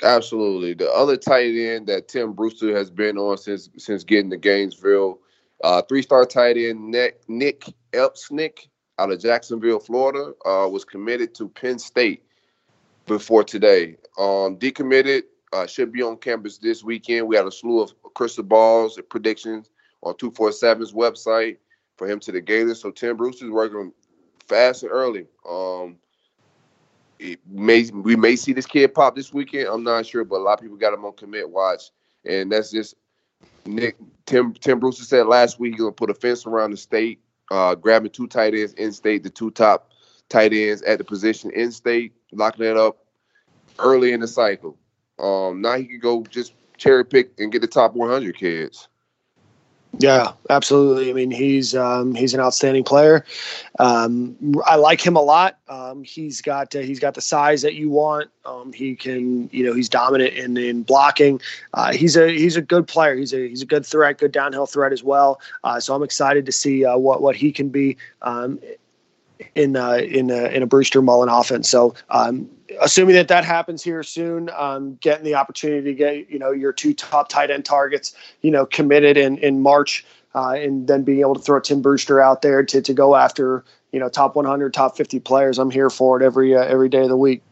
Absolutely. 0.03 0.75
The 0.75 0.91
other 0.91 1.17
tight 1.17 1.55
end 1.55 1.87
that 1.87 2.09
Tim 2.09 2.33
Brewster 2.33 2.77
has 2.77 2.91
been 2.91 3.17
on 3.17 3.39
since 3.39 3.69
since 3.77 4.03
getting 4.03 4.31
to 4.31 4.37
Gainesville, 4.37 5.19
uh, 5.63 5.83
three 5.83 6.03
star 6.03 6.25
tight 6.25 6.57
end 6.57 6.91
Nick 6.91 7.21
Nick 7.29 7.65
Elksnis 7.93 8.67
out 8.99 9.11
of 9.11 9.21
Jacksonville, 9.21 9.81
Florida, 9.81 10.33
uh, 10.45 10.69
was 10.69 10.85
committed 10.85 11.35
to 11.35 11.49
Penn 11.49 11.79
State 11.79 12.23
before 13.07 13.45
today. 13.45 13.97
Um, 14.19 14.57
decommitted 14.59 15.23
uh, 15.53 15.67
should 15.67 15.93
be 15.93 16.03
on 16.03 16.17
campus 16.19 16.59
this 16.59 16.83
weekend. 16.83 17.27
We 17.27 17.37
had 17.37 17.47
a 17.47 17.53
slew 17.53 17.81
of 17.81 17.95
crystal 18.15 18.45
balls 18.45 18.97
and 18.97 19.09
predictions 19.09 19.71
on 20.03 20.15
247's 20.15 20.93
website 20.93 21.59
for 21.97 22.09
him 22.09 22.21
to 22.21 22.33
the 22.33 22.41
Gators. 22.41 22.81
So 22.81 22.91
Tim 22.91 23.17
Brewster 23.17 23.47
is 23.47 23.51
working 23.51 23.93
fast 24.49 24.83
and 24.83 24.93
early. 24.93 25.27
Um, 25.49 25.97
may 27.49 27.89
we 27.91 28.17
may 28.17 28.37
see 28.37 28.53
this 28.53 28.67
kid 28.67 28.95
pop 28.95 29.15
this 29.15 29.33
weekend. 29.33 29.69
I'm 29.69 29.85
not 29.85 30.07
sure, 30.07 30.25
but 30.25 30.37
a 30.37 30.43
lot 30.43 30.55
of 30.55 30.63
people 30.63 30.77
got 30.77 30.95
him 30.95 31.05
on 31.05 31.13
commit 31.13 31.49
watch, 31.49 31.91
and 32.25 32.51
that's 32.51 32.71
just 32.71 32.97
Nick 33.67 33.97
Tim 34.27 34.55
Tim 34.55 34.81
Brewster 34.81 35.05
said 35.05 35.27
last 35.27 35.59
week 35.59 35.75
he's 35.75 35.81
gonna 35.81 35.93
put 35.93 36.11
a 36.11 36.15
fence 36.15 36.47
around 36.47 36.73
the 36.73 36.77
state, 36.77 37.21
uh, 37.51 37.75
grabbing 37.75 38.11
two 38.11 38.27
tight 38.27 38.55
ends 38.55 38.73
in 38.75 38.93
state, 38.93 39.23
the 39.23 39.31
two 39.31 39.51
top 39.51 39.91
tight 40.29 40.53
ends 40.53 40.83
at 40.83 40.99
the 40.99 41.05
position 41.05 41.51
in 41.53 41.73
state, 41.73 42.13
locking 42.33 42.65
it 42.65 42.77
up 42.77 43.05
early 43.79 44.13
in 44.13 44.21
the 44.21 44.29
cycle. 44.29 44.77
Um, 45.19 45.61
now 45.61 45.77
he 45.77 45.85
can 45.85 46.01
go 46.01 46.23
just 46.25 46.55
cherry 46.77 47.05
pick 47.05 47.33
and 47.39 47.53
get 47.53 47.61
the 47.61 47.69
top 47.69 47.95
100 47.95 48.37
kids. 48.37 48.89
Yeah, 49.99 50.33
absolutely. 50.49 51.11
I 51.11 51.13
mean, 51.13 51.31
he's 51.31 51.75
um, 51.75 52.15
he's 52.15 52.33
an 52.33 52.41
outstanding 52.41 52.83
player. 52.83 53.25
Um, 53.79 54.37
I 54.65 54.77
like 54.77 55.05
him 55.05 55.17
a 55.17 55.21
lot. 55.21 55.59
Um, 55.69 56.03
he's 56.03 56.41
got 56.41 56.75
uh, 56.75 56.81
he's 56.81 56.99
got 56.99 57.15
the 57.15 57.21
size 57.21 57.61
that 57.63 57.75
you 57.75 57.91
want. 57.91 58.31
Um, 58.47 58.73
he 58.73 58.97
can, 58.97 59.51
you 59.53 59.65
know, 59.65 59.75
he's 59.75 59.91
dominant 59.91 60.33
in 60.35 60.57
in 60.57 60.83
blocking. 60.83 61.41
Uh, 61.75 61.93
he's 61.93 62.17
a 62.17 62.31
he's 62.31 62.57
a 62.57 62.63
good 62.63 62.89
player. 62.89 63.15
He's 63.15 63.35
a 63.35 63.49
he's 63.49 63.63
a 63.63 63.67
good 63.67 63.85
threat, 63.85 64.19
good 64.19 64.33
downhill 64.33 64.67
threat 64.67 64.93
as 64.93 65.05
well. 65.05 65.41
Uh, 65.63 65.79
so 65.79 65.95
I'm 65.95 66.03
excited 66.03 66.47
to 66.47 66.53
see 66.53 66.85
uh, 66.87 66.97
what 66.97 67.21
what 67.21 67.37
he 67.37 67.53
can 67.53 67.69
be 67.69 67.99
um, 68.23 68.59
in 69.55 69.77
uh, 69.77 69.95
in 69.95 70.31
a, 70.31 70.45
in 70.47 70.63
a 70.63 70.67
Brewster 70.67 71.03
Mullen 71.03 71.29
offense. 71.29 71.69
So 71.69 71.95
um, 72.11 72.49
assuming 72.81 73.15
that 73.17 73.29
that 73.29 73.45
happens 73.45 73.83
here 73.83 74.03
soon, 74.03 74.51
um, 74.51 74.97
getting 75.01 75.25
the 75.25 75.35
opportunity 75.35 75.85
to 75.85 75.95
get 75.95 76.31
you 76.31 76.39
know 76.39 76.51
your 76.51 76.73
two 76.73 76.95
top 76.95 77.29
tight 77.29 77.51
end 77.51 77.65
targets, 77.65 78.15
you 78.43 78.51
know, 78.51 78.67
committed 78.67 79.17
in 79.17 79.39
in 79.39 79.61
March, 79.61 80.05
uh, 80.35 80.51
and 80.51 80.87
then 80.87 81.03
being 81.03 81.21
able 81.21 81.35
to 81.35 81.41
throw 81.41 81.61
Tim 81.61 81.83
Brewster 81.83 82.21
out 82.21 82.43
there 82.43 82.63
to 82.63 82.81
to 82.81 82.95
go 82.95 83.17
after 83.17 83.65
you 83.93 84.01
know 84.01 84.09
top 84.09 84.37
100, 84.37 84.75
top 84.75 84.97
50 84.97 85.21
players. 85.21 85.59
I'm 85.59 85.71
here 85.71 85.91
for 85.91 86.21
it 86.21 86.25
every 86.25 86.55
uh, 86.57 86.65
every 86.65 86.89
day 86.89 87.03
of 87.03 87.09
the 87.09 87.17
week. 87.17 87.43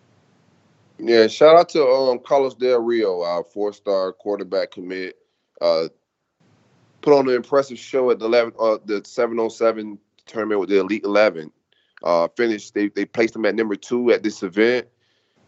Yeah, 0.99 1.29
shout 1.29 1.57
out 1.57 1.69
to 1.71 1.83
um, 1.83 2.19
Carlos 2.19 2.55
Del 2.55 2.81
Rio, 2.81 3.23
our 3.23 3.45
four 3.45 3.73
star 3.73 4.13
quarterback 4.13 4.73
commit. 4.73 5.17
Uh, 5.61 5.89
put 7.01 7.19
on 7.19 7.29
an 7.29 7.35
impressive 7.35 7.79
show 7.79 8.11
at 8.11 8.19
the 8.19 8.27
11, 8.27 8.53
uh, 8.61 8.79
the 8.85 9.03
707 9.05 9.99
tournament 10.27 10.61
with 10.61 10.69
the 10.69 10.79
Elite 10.79 11.05
11. 11.05 11.51
Uh, 12.03 12.29
finished, 12.37 12.75
they, 12.75 12.89
they 12.89 13.05
placed 13.05 13.37
him 13.37 13.45
at 13.45 13.55
number 13.55 13.77
two 13.77 14.11
at 14.11 14.23
this 14.23 14.43
event. 14.43 14.87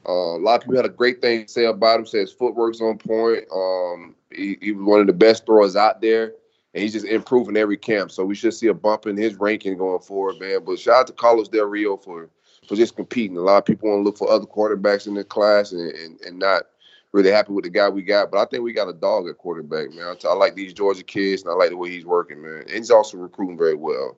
Uh, 0.07 0.37
a 0.37 0.39
lot 0.39 0.57
of 0.57 0.63
people 0.63 0.77
had 0.77 0.85
a 0.85 0.91
great 0.91 1.21
thing 1.21 1.47
to 1.47 1.49
say 1.49 1.65
about 1.65 2.01
him. 2.01 2.07
Says 2.07 2.33
footwork's 2.33 2.81
on 2.81 2.99
point. 2.99 3.45
Um, 3.55 4.17
he, 4.31 4.59
he, 4.61 4.73
was 4.73 4.85
one 4.85 5.01
of 5.01 5.07
the 5.07 5.13
best 5.13 5.47
throwers 5.47 5.77
out 5.77 6.01
there, 6.01 6.33
and 6.75 6.83
he's 6.83 6.93
just 6.93 7.07
improving 7.07 7.57
every 7.57 7.77
camp. 7.77 8.11
So 8.11 8.25
we 8.25 8.35
should 8.35 8.55
see 8.55 8.67
a 8.67 8.75
bump 8.75 9.07
in 9.07 9.17
his 9.17 9.37
ranking 9.37 9.79
going 9.79 10.01
forward, 10.01 10.41
man. 10.41 10.65
But 10.65 10.79
shout 10.79 10.97
out 10.97 11.07
to 11.07 11.13
Carlos 11.13 11.49
Del 11.49 11.67
Rio 11.67 11.97
for 11.97 12.29
for 12.67 12.77
just 12.77 12.97
competing. 12.97 13.37
A 13.37 13.41
lot 13.41 13.59
of 13.59 13.65
people 13.65 13.91
want 13.91 14.01
to 14.01 14.05
look 14.05 14.19
for 14.19 14.31
other 14.31 14.47
quarterbacks 14.47 15.07
in 15.07 15.15
the 15.15 15.25
class 15.25 15.73
and, 15.73 15.93
and, 15.93 16.21
and 16.21 16.39
not 16.39 16.65
really 17.13 17.31
happy 17.31 17.53
with 17.53 17.65
the 17.65 17.71
guy 17.71 17.89
we 17.89 18.03
got. 18.03 18.31
But 18.31 18.39
I 18.39 18.45
think 18.47 18.63
we 18.63 18.73
got 18.73 18.89
a 18.89 18.93
dog 18.93 19.29
at 19.29 19.39
quarterback, 19.39 19.93
man. 19.93 20.17
I, 20.25 20.29
I 20.29 20.35
like 20.35 20.55
these 20.55 20.73
Georgia 20.73 21.03
kids, 21.03 21.43
and 21.43 21.51
I 21.51 21.55
like 21.55 21.71
the 21.71 21.77
way 21.77 21.91
he's 21.91 22.07
working, 22.07 22.43
man. 22.43 22.63
And 22.63 22.71
he's 22.71 22.91
also 22.91 23.19
recruiting 23.19 23.59
very 23.59 23.75
well. 23.75 24.17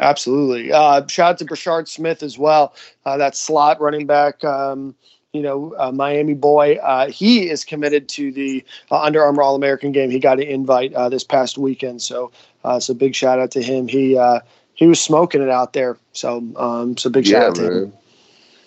Absolutely. 0.00 0.72
Uh, 0.72 1.06
shout 1.06 1.32
out 1.32 1.38
to 1.38 1.44
Brashard 1.44 1.86
Smith 1.86 2.22
as 2.22 2.38
well. 2.38 2.74
Uh, 3.04 3.16
that 3.18 3.36
slot 3.36 3.80
running 3.80 4.06
back, 4.06 4.42
um, 4.44 4.94
you 5.32 5.42
know, 5.42 5.74
uh, 5.78 5.92
Miami 5.92 6.34
boy. 6.34 6.76
Uh, 6.76 7.10
he 7.10 7.48
is 7.48 7.64
committed 7.64 8.08
to 8.08 8.32
the 8.32 8.64
uh, 8.90 9.00
Under 9.00 9.22
Armour 9.22 9.42
All 9.42 9.54
American 9.54 9.92
game. 9.92 10.10
He 10.10 10.18
got 10.18 10.40
an 10.40 10.46
invite 10.46 10.94
uh, 10.94 11.08
this 11.08 11.22
past 11.22 11.58
weekend, 11.58 12.02
so 12.02 12.32
so 12.80 12.94
big 12.94 13.14
shout 13.14 13.38
out 13.38 13.50
to 13.52 13.62
him. 13.62 13.86
He 13.88 14.18
he 14.74 14.86
was 14.86 15.00
smoking 15.00 15.42
it 15.42 15.50
out 15.50 15.74
there. 15.74 15.98
So 16.12 16.42
um, 16.56 16.96
so 16.96 17.10
big 17.10 17.26
shout 17.26 17.42
yeah, 17.42 17.48
out 17.48 17.54
to 17.56 17.62
man. 17.62 17.72
him. 17.72 17.92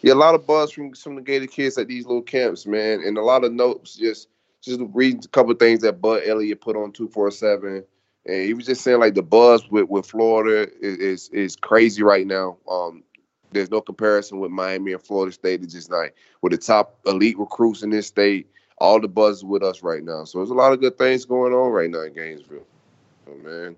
Yeah, 0.04 0.14
a 0.14 0.16
lot 0.16 0.36
of 0.36 0.46
buzz 0.46 0.72
from 0.72 0.94
some 0.94 1.18
of 1.18 1.26
the 1.26 1.32
Gator 1.32 1.48
kids 1.48 1.78
at 1.78 1.88
these 1.88 2.06
little 2.06 2.22
camps, 2.22 2.66
man, 2.66 3.02
and 3.04 3.18
a 3.18 3.24
lot 3.24 3.44
of 3.44 3.52
notes. 3.52 3.96
Just 3.96 4.28
just 4.62 4.80
reading 4.94 5.22
a 5.26 5.28
couple 5.30 5.54
things 5.56 5.82
that 5.82 6.00
Bud 6.00 6.22
Elliott 6.26 6.62
put 6.62 6.76
on 6.76 6.92
two 6.92 7.08
four 7.08 7.32
seven 7.32 7.84
and 8.26 8.44
he 8.44 8.54
was 8.54 8.66
just 8.66 8.82
saying 8.82 9.00
like 9.00 9.16
the 9.16 9.24
buzz 9.24 9.70
with, 9.70 9.90
with 9.90 10.06
Florida 10.06 10.70
is, 10.82 10.98
is, 10.98 11.30
is 11.30 11.56
crazy 11.56 12.04
right 12.04 12.26
now. 12.26 12.58
Um, 12.70 13.04
there's 13.52 13.72
no 13.72 13.82
comparison 13.82 14.40
with 14.40 14.52
Miami 14.52 14.94
and 14.94 15.02
Florida 15.02 15.32
State. 15.32 15.62
It's 15.64 15.74
just 15.74 15.92
like 15.92 16.16
with 16.42 16.52
the 16.52 16.58
top 16.58 16.98
elite 17.06 17.38
recruits 17.38 17.84
in 17.84 17.90
this 17.90 18.08
state, 18.08 18.48
all 18.80 19.00
the 19.00 19.08
buzz 19.08 19.38
is 19.38 19.44
with 19.44 19.64
us 19.64 19.84
right 19.84 20.04
now. 20.04 20.24
So 20.24 20.40
there's 20.40 20.50
a 20.50 20.56
lot 20.56 20.74
of 20.74 20.80
good 20.80 20.98
things 20.98 21.26
going 21.26 21.54
on 21.54 21.72
right 21.72 21.90
now 21.90 22.02
in 22.02 22.14
Gainesville. 22.14 22.66
Oh 23.30 23.36
man. 23.36 23.76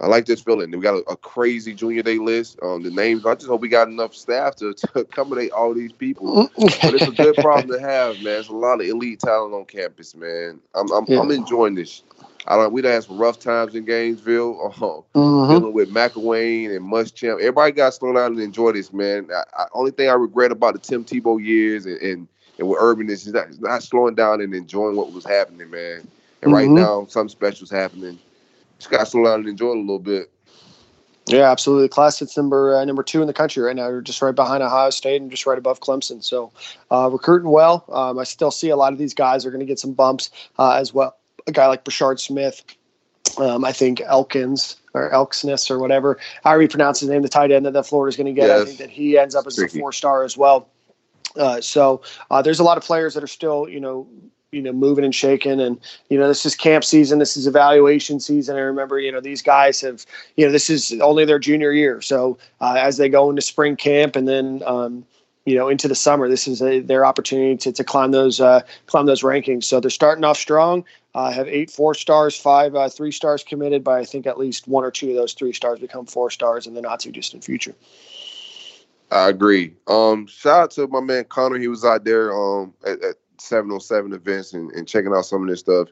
I 0.00 0.06
like 0.06 0.26
this 0.26 0.40
feeling. 0.40 0.70
We 0.70 0.78
got 0.78 0.94
a, 0.94 1.10
a 1.10 1.16
crazy 1.16 1.74
junior 1.74 2.02
day 2.02 2.18
list. 2.18 2.58
Um, 2.62 2.82
the 2.82 2.90
names. 2.90 3.26
I 3.26 3.34
just 3.34 3.48
hope 3.48 3.60
we 3.60 3.68
got 3.68 3.88
enough 3.88 4.14
staff 4.14 4.56
to, 4.56 4.74
to 4.94 5.00
accommodate 5.00 5.50
all 5.50 5.74
these 5.74 5.92
people. 5.92 6.48
but 6.56 6.94
it's 6.94 7.08
a 7.08 7.10
good 7.10 7.34
problem 7.38 7.68
to 7.76 7.80
have, 7.80 8.20
man. 8.22 8.40
It's 8.40 8.48
a 8.48 8.52
lot 8.52 8.80
of 8.80 8.86
elite 8.86 9.20
talent 9.20 9.54
on 9.54 9.64
campus, 9.64 10.14
man. 10.14 10.60
I'm 10.74 10.90
I'm, 10.92 11.04
yeah. 11.08 11.20
I'm 11.20 11.30
enjoying 11.30 11.74
this. 11.74 12.02
I 12.46 12.56
don't. 12.56 12.72
We 12.72 12.80
done 12.80 12.92
had 12.92 13.04
some 13.04 13.18
rough 13.18 13.38
times 13.40 13.74
in 13.74 13.84
Gainesville. 13.84 14.74
Uh, 14.78 15.18
mm-hmm. 15.18 15.52
Dealing 15.52 15.72
with 15.72 15.90
McElwain 15.90 16.74
and 16.74 16.84
Muschamp. 16.84 17.40
Everybody 17.40 17.72
got 17.72 17.86
to 17.86 17.92
slow 17.92 18.12
down 18.12 18.32
and 18.32 18.40
enjoy 18.40 18.72
this, 18.72 18.92
man. 18.92 19.28
I, 19.34 19.42
I, 19.62 19.66
only 19.72 19.90
thing 19.90 20.08
I 20.08 20.12
regret 20.12 20.52
about 20.52 20.74
the 20.74 20.80
Tim 20.80 21.04
Tebow 21.04 21.42
years 21.42 21.86
and 21.86 22.00
and, 22.00 22.28
and 22.58 22.68
with 22.68 22.78
Urban 22.80 23.10
is 23.10 23.26
not, 23.26 23.48
not 23.60 23.82
slowing 23.82 24.14
down 24.14 24.40
and 24.40 24.54
enjoying 24.54 24.96
what 24.96 25.12
was 25.12 25.24
happening, 25.24 25.70
man. 25.70 25.98
And 25.98 26.06
mm-hmm. 26.42 26.52
right 26.52 26.68
now, 26.68 27.06
something 27.06 27.28
special's 27.28 27.70
happening. 27.70 28.18
Just 28.78 28.90
got 28.90 29.00
to 29.00 29.06
slow 29.06 29.24
down 29.24 29.40
and 29.40 29.48
enjoy 29.48 29.70
it 29.70 29.76
a 29.76 29.80
little 29.80 29.98
bit. 29.98 30.30
Yeah, 31.26 31.50
absolutely. 31.50 31.88
Class 31.88 32.22
it's 32.22 32.36
number 32.38 32.74
uh, 32.74 32.84
number 32.86 33.02
two 33.02 33.20
in 33.20 33.26
the 33.26 33.34
country 33.34 33.62
right 33.62 33.76
now. 33.76 33.88
We're 33.88 34.00
just 34.00 34.22
right 34.22 34.34
behind 34.34 34.62
Ohio 34.62 34.88
State 34.88 35.20
and 35.20 35.30
just 35.30 35.44
right 35.44 35.58
above 35.58 35.80
Clemson. 35.80 36.24
So 36.24 36.52
uh, 36.90 37.10
recruiting 37.12 37.50
well. 37.50 37.84
Um, 37.92 38.18
I 38.18 38.24
still 38.24 38.50
see 38.50 38.70
a 38.70 38.76
lot 38.76 38.94
of 38.94 38.98
these 38.98 39.12
guys 39.12 39.44
are 39.44 39.50
going 39.50 39.60
to 39.60 39.66
get 39.66 39.78
some 39.78 39.92
bumps 39.92 40.30
uh, 40.58 40.72
as 40.72 40.94
well 40.94 41.18
a 41.48 41.52
guy 41.52 41.66
like 41.66 41.84
Brashard 41.84 42.20
Smith, 42.20 42.62
um, 43.38 43.64
I 43.64 43.72
think 43.72 44.00
Elkins 44.02 44.76
or 44.94 45.10
Elksness 45.10 45.70
or 45.70 45.78
whatever, 45.78 46.18
however 46.44 46.62
you 46.62 46.68
pronounce 46.68 47.00
his 47.00 47.08
name, 47.08 47.22
the 47.22 47.28
tight 47.28 47.50
end 47.50 47.66
that, 47.66 47.72
that 47.72 47.86
Florida's 47.86 48.16
going 48.16 48.26
to 48.26 48.32
get. 48.32 48.46
Yes. 48.46 48.60
I 48.60 48.64
think 48.66 48.78
that 48.78 48.90
he 48.90 49.18
ends 49.18 49.34
up 49.34 49.46
as 49.46 49.58
a 49.58 49.68
four 49.68 49.92
star 49.92 50.22
as 50.22 50.36
well. 50.36 50.68
Uh, 51.36 51.60
so 51.60 52.02
uh, 52.30 52.42
there's 52.42 52.60
a 52.60 52.64
lot 52.64 52.78
of 52.78 52.84
players 52.84 53.14
that 53.14 53.22
are 53.22 53.28
still, 53.28 53.68
you 53.68 53.80
know, 53.80 54.06
you 54.52 54.62
know, 54.62 54.72
moving 54.72 55.04
and 55.04 55.14
shaking. 55.14 55.60
And, 55.60 55.78
you 56.08 56.18
know, 56.18 56.26
this 56.26 56.46
is 56.46 56.54
camp 56.54 56.84
season. 56.84 57.18
This 57.18 57.36
is 57.36 57.46
evaluation 57.46 58.18
season. 58.18 58.56
I 58.56 58.60
remember, 58.60 58.98
you 58.98 59.12
know, 59.12 59.20
these 59.20 59.42
guys 59.42 59.80
have, 59.82 60.06
you 60.36 60.46
know, 60.46 60.52
this 60.52 60.70
is 60.70 60.92
only 61.00 61.24
their 61.24 61.38
junior 61.38 61.72
year. 61.72 62.00
So 62.00 62.38
uh, 62.60 62.76
as 62.78 62.96
they 62.96 63.08
go 63.08 63.28
into 63.28 63.42
spring 63.42 63.76
camp 63.76 64.16
and 64.16 64.26
then, 64.26 64.62
um, 64.64 65.04
you 65.44 65.54
know, 65.54 65.68
into 65.68 65.88
the 65.88 65.94
summer, 65.94 66.28
this 66.28 66.48
is 66.48 66.62
a, 66.62 66.80
their 66.80 67.04
opportunity 67.04 67.56
to, 67.58 67.72
to 67.72 67.84
climb 67.84 68.10
those 68.10 68.40
uh, 68.40 68.60
climb 68.86 69.06
those 69.06 69.22
rankings. 69.22 69.64
So 69.64 69.80
they're 69.80 69.90
starting 69.90 70.24
off 70.24 70.36
strong. 70.36 70.84
I 71.14 71.28
uh, 71.28 71.32
have 71.32 71.48
eight 71.48 71.70
four 71.70 71.94
stars, 71.94 72.36
five 72.38 72.74
uh, 72.74 72.88
three 72.90 73.12
stars 73.12 73.42
committed, 73.42 73.82
but 73.82 73.92
I 73.92 74.04
think 74.04 74.26
at 74.26 74.38
least 74.38 74.68
one 74.68 74.84
or 74.84 74.90
two 74.90 75.08
of 75.10 75.16
those 75.16 75.32
three 75.32 75.54
stars 75.54 75.78
become 75.78 76.04
four 76.04 76.30
stars 76.30 76.66
in 76.66 76.74
the 76.74 76.82
not 76.82 77.00
too 77.00 77.10
distant 77.10 77.44
future. 77.44 77.74
I 79.10 79.30
agree. 79.30 79.72
Um, 79.86 80.26
shout 80.26 80.60
out 80.60 80.70
to 80.72 80.86
my 80.86 81.00
man 81.00 81.24
Connor. 81.24 81.58
He 81.58 81.68
was 81.68 81.82
out 81.82 82.04
there 82.04 82.34
um, 82.34 82.74
at, 82.86 83.02
at 83.02 83.16
707 83.40 84.12
events 84.12 84.52
and, 84.52 84.70
and, 84.72 84.86
checking 84.86 85.12
out 85.12 85.24
some 85.24 85.42
of 85.42 85.48
this 85.48 85.60
stuff. 85.60 85.88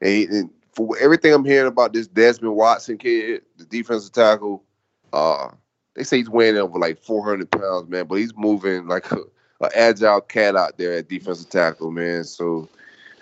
And, 0.00 0.10
he, 0.10 0.24
and, 0.26 0.50
for 0.72 0.96
everything 0.98 1.32
I'm 1.34 1.44
hearing 1.44 1.68
about 1.68 1.92
this 1.92 2.06
Desmond 2.06 2.56
Watson 2.56 2.96
kid, 2.96 3.42
the 3.58 3.64
defensive 3.64 4.12
tackle, 4.12 4.64
uh, 5.12 5.48
they 5.94 6.02
say 6.02 6.18
he's 6.18 6.30
weighing 6.30 6.56
over 6.56 6.78
like 6.78 6.98
400 6.98 7.50
pounds, 7.50 7.88
man, 7.90 8.06
but 8.06 8.16
he's 8.16 8.34
moving 8.34 8.88
like 8.88 9.10
a, 9.12 9.18
a 9.60 9.70
agile 9.76 10.22
cat 10.22 10.56
out 10.56 10.78
there 10.78 10.94
at 10.94 11.08
defensive 11.08 11.50
tackle, 11.50 11.90
man. 11.90 12.24
So 12.24 12.68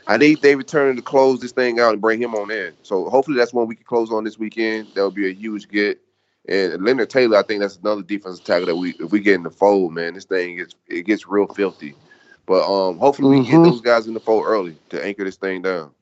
I 0.07 0.17
need 0.17 0.41
David 0.41 0.69
Turner 0.69 0.95
to 0.95 1.03
close 1.03 1.41
this 1.41 1.53
thing 1.53 1.81
out 1.81 1.93
and 1.93 2.01
bring 2.01 2.23
him 2.23 2.35
on 2.35 2.51
in. 2.51 2.73
So 2.83 3.09
hopefully 3.09 3.37
that's 3.37 3.53
one 3.53 3.67
we 3.67 3.77
can 3.77 3.85
close 3.85 4.13
on 4.13 4.25
this 4.25 4.39
weekend. 4.39 4.89
That 4.95 5.05
would 5.05 5.15
be 5.15 5.29
a 5.29 5.35
huge 5.35 5.69
get. 5.69 6.01
And 6.49 6.83
Leonard 6.83 7.11
Taylor, 7.11 7.39
I 7.39 7.43
think 7.43 7.61
that's 7.61 7.77
another 7.77 8.03
defensive 8.03 8.45
tackle 8.45 8.67
that 8.67 8.77
we 8.77 8.91
if 8.99 9.13
we 9.13 9.21
get 9.21 9.35
in 9.35 9.43
the 9.43 9.51
fold, 9.51 9.93
man, 9.93 10.15
this 10.15 10.25
thing 10.25 10.57
gets 10.57 10.75
it 10.89 11.03
gets 11.03 11.27
real 11.27 11.47
filthy. 11.47 11.95
But 12.51 12.65
um 12.65 12.99
hopefully 12.99 13.39
mm-hmm. 13.39 13.59
we 13.59 13.65
get 13.65 13.71
those 13.71 13.81
guys 13.81 14.09
in 14.09 14.15
the 14.15 14.19
fold 14.19 14.45
early 14.45 14.77
to 14.89 15.05
anchor 15.05 15.23
this 15.23 15.37
thing 15.37 15.63
down. 15.63 15.93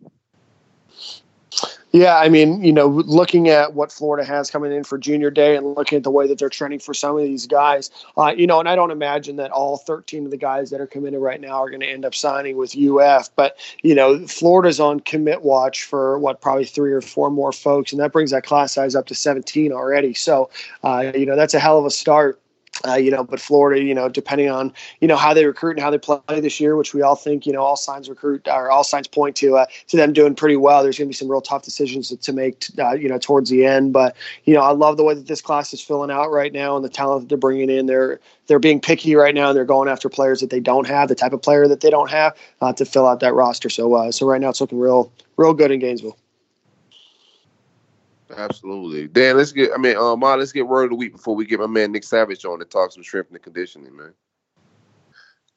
Yeah, 1.92 2.16
I 2.16 2.30
mean, 2.30 2.64
you 2.64 2.72
know, 2.72 2.86
looking 2.86 3.48
at 3.48 3.74
what 3.74 3.92
Florida 3.92 4.26
has 4.26 4.50
coming 4.50 4.72
in 4.72 4.82
for 4.84 4.96
junior 4.96 5.30
day 5.30 5.56
and 5.56 5.74
looking 5.74 5.96
at 5.96 6.04
the 6.04 6.10
way 6.10 6.26
that 6.26 6.38
they're 6.38 6.48
trending 6.48 6.80
for 6.80 6.94
some 6.94 7.18
of 7.18 7.22
these 7.22 7.46
guys, 7.46 7.90
uh, 8.16 8.32
you 8.34 8.46
know, 8.46 8.60
and 8.60 8.68
I 8.68 8.76
don't 8.76 8.90
imagine 8.90 9.36
that 9.36 9.50
all 9.50 9.76
13 9.76 10.24
of 10.26 10.30
the 10.30 10.36
guys 10.38 10.70
that 10.70 10.80
are 10.80 10.86
coming 10.86 11.12
in 11.12 11.20
right 11.20 11.40
now 11.40 11.62
are 11.62 11.70
going 11.70 11.80
to 11.80 11.86
end 11.86 12.04
up 12.04 12.14
signing 12.14 12.56
with 12.56 12.76
UF, 12.76 13.34
but, 13.36 13.56
you 13.82 13.94
know, 13.94 14.26
Florida's 14.26 14.80
on 14.80 15.00
commit 15.00 15.42
watch 15.42 15.84
for 15.84 16.18
what, 16.18 16.42
probably 16.42 16.66
three 16.66 16.92
or 16.92 17.00
four 17.00 17.30
more 17.30 17.52
folks, 17.52 17.90
and 17.90 18.00
that 18.00 18.12
brings 18.12 18.32
that 18.32 18.44
class 18.44 18.72
size 18.72 18.94
up 18.94 19.06
to 19.06 19.14
17 19.14 19.72
already. 19.72 20.12
So, 20.12 20.50
uh, 20.84 21.12
you 21.14 21.24
know, 21.24 21.36
that's 21.36 21.54
a 21.54 21.58
hell 21.58 21.78
of 21.78 21.86
a 21.86 21.90
start. 21.90 22.38
Uh, 22.86 22.94
you 22.94 23.10
know, 23.10 23.24
but 23.24 23.40
Florida, 23.40 23.82
you 23.82 23.94
know, 23.94 24.08
depending 24.08 24.48
on 24.50 24.72
you 25.00 25.08
know 25.08 25.16
how 25.16 25.34
they 25.34 25.44
recruit 25.44 25.72
and 25.72 25.80
how 25.80 25.90
they 25.90 25.98
play 25.98 26.20
this 26.40 26.60
year, 26.60 26.76
which 26.76 26.94
we 26.94 27.02
all 27.02 27.16
think, 27.16 27.46
you 27.46 27.52
know, 27.52 27.62
all 27.62 27.76
signs 27.76 28.08
recruit 28.08 28.46
or 28.48 28.70
all 28.70 28.84
signs 28.84 29.08
point 29.08 29.36
to 29.36 29.56
uh, 29.56 29.66
to 29.88 29.96
them 29.96 30.12
doing 30.12 30.34
pretty 30.34 30.56
well. 30.56 30.82
There's 30.82 30.98
going 30.98 31.08
to 31.08 31.10
be 31.10 31.14
some 31.14 31.30
real 31.30 31.40
tough 31.40 31.62
decisions 31.62 32.08
to, 32.08 32.16
to 32.16 32.32
make, 32.32 32.66
uh, 32.78 32.92
you 32.92 33.08
know, 33.08 33.18
towards 33.18 33.50
the 33.50 33.64
end. 33.64 33.92
But 33.92 34.16
you 34.44 34.54
know, 34.54 34.60
I 34.60 34.70
love 34.70 34.96
the 34.96 35.04
way 35.04 35.14
that 35.14 35.26
this 35.26 35.40
class 35.40 35.72
is 35.72 35.80
filling 35.80 36.10
out 36.10 36.30
right 36.30 36.52
now 36.52 36.76
and 36.76 36.84
the 36.84 36.88
talent 36.88 37.22
that 37.22 37.28
they're 37.28 37.38
bringing 37.38 37.70
in. 37.70 37.86
They're 37.86 38.20
they're 38.46 38.58
being 38.58 38.80
picky 38.80 39.14
right 39.14 39.34
now 39.34 39.48
and 39.48 39.56
they're 39.56 39.64
going 39.64 39.88
after 39.88 40.08
players 40.08 40.40
that 40.40 40.50
they 40.50 40.60
don't 40.60 40.86
have, 40.86 41.08
the 41.08 41.14
type 41.14 41.32
of 41.32 41.42
player 41.42 41.68
that 41.68 41.80
they 41.80 41.90
don't 41.90 42.10
have, 42.10 42.34
uh, 42.60 42.72
to 42.72 42.84
fill 42.84 43.06
out 43.06 43.20
that 43.20 43.34
roster. 43.34 43.68
So 43.68 43.94
uh, 43.94 44.12
so 44.12 44.26
right 44.26 44.40
now 44.40 44.50
it's 44.50 44.60
looking 44.60 44.78
real 44.78 45.12
real 45.36 45.54
good 45.54 45.70
in 45.70 45.80
Gainesville. 45.80 46.16
Absolutely. 48.36 49.08
Dan, 49.08 49.36
let's 49.36 49.52
get 49.52 49.72
I 49.74 49.78
mean, 49.78 49.96
uh 49.96 50.16
Ma, 50.16 50.34
let's 50.34 50.52
get 50.52 50.66
word 50.66 50.84
of 50.84 50.90
the 50.90 50.96
week 50.96 51.12
before 51.12 51.34
we 51.34 51.46
get 51.46 51.60
my 51.60 51.66
man 51.66 51.92
Nick 51.92 52.04
Savage 52.04 52.44
on 52.44 52.58
to 52.58 52.64
talk 52.64 52.92
some 52.92 53.02
shrimp 53.02 53.30
and 53.30 53.42
conditioning, 53.42 53.96
man. 53.96 54.14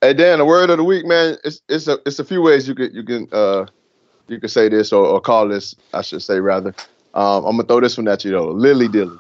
Hey 0.02 0.14
Dan, 0.14 0.40
the 0.40 0.46
word 0.46 0.70
of 0.70 0.78
the 0.78 0.84
week, 0.84 1.06
man. 1.06 1.38
It's 1.44 1.62
it's 1.70 1.88
a 1.88 2.00
it's 2.06 2.20
a 2.20 2.26
few 2.26 2.42
ways 2.42 2.68
you 2.68 2.76
could 2.76 2.94
you 2.94 3.04
can 3.04 3.28
uh 3.32 3.66
you 4.28 4.40
could 4.40 4.52
say 4.52 4.70
this 4.70 4.94
or, 4.94 5.06
or 5.06 5.22
call 5.22 5.48
this, 5.48 5.76
I 5.94 6.02
should 6.02 6.22
say 6.22 6.40
rather. 6.40 6.74
Um, 7.14 7.46
I'm 7.46 7.58
gonna 7.58 7.64
throw 7.64 7.82
this 7.82 7.98
one 7.98 8.08
at 8.08 8.24
you 8.26 8.32
though. 8.32 8.48
Lily 8.50 8.88
dilly. 8.88 9.20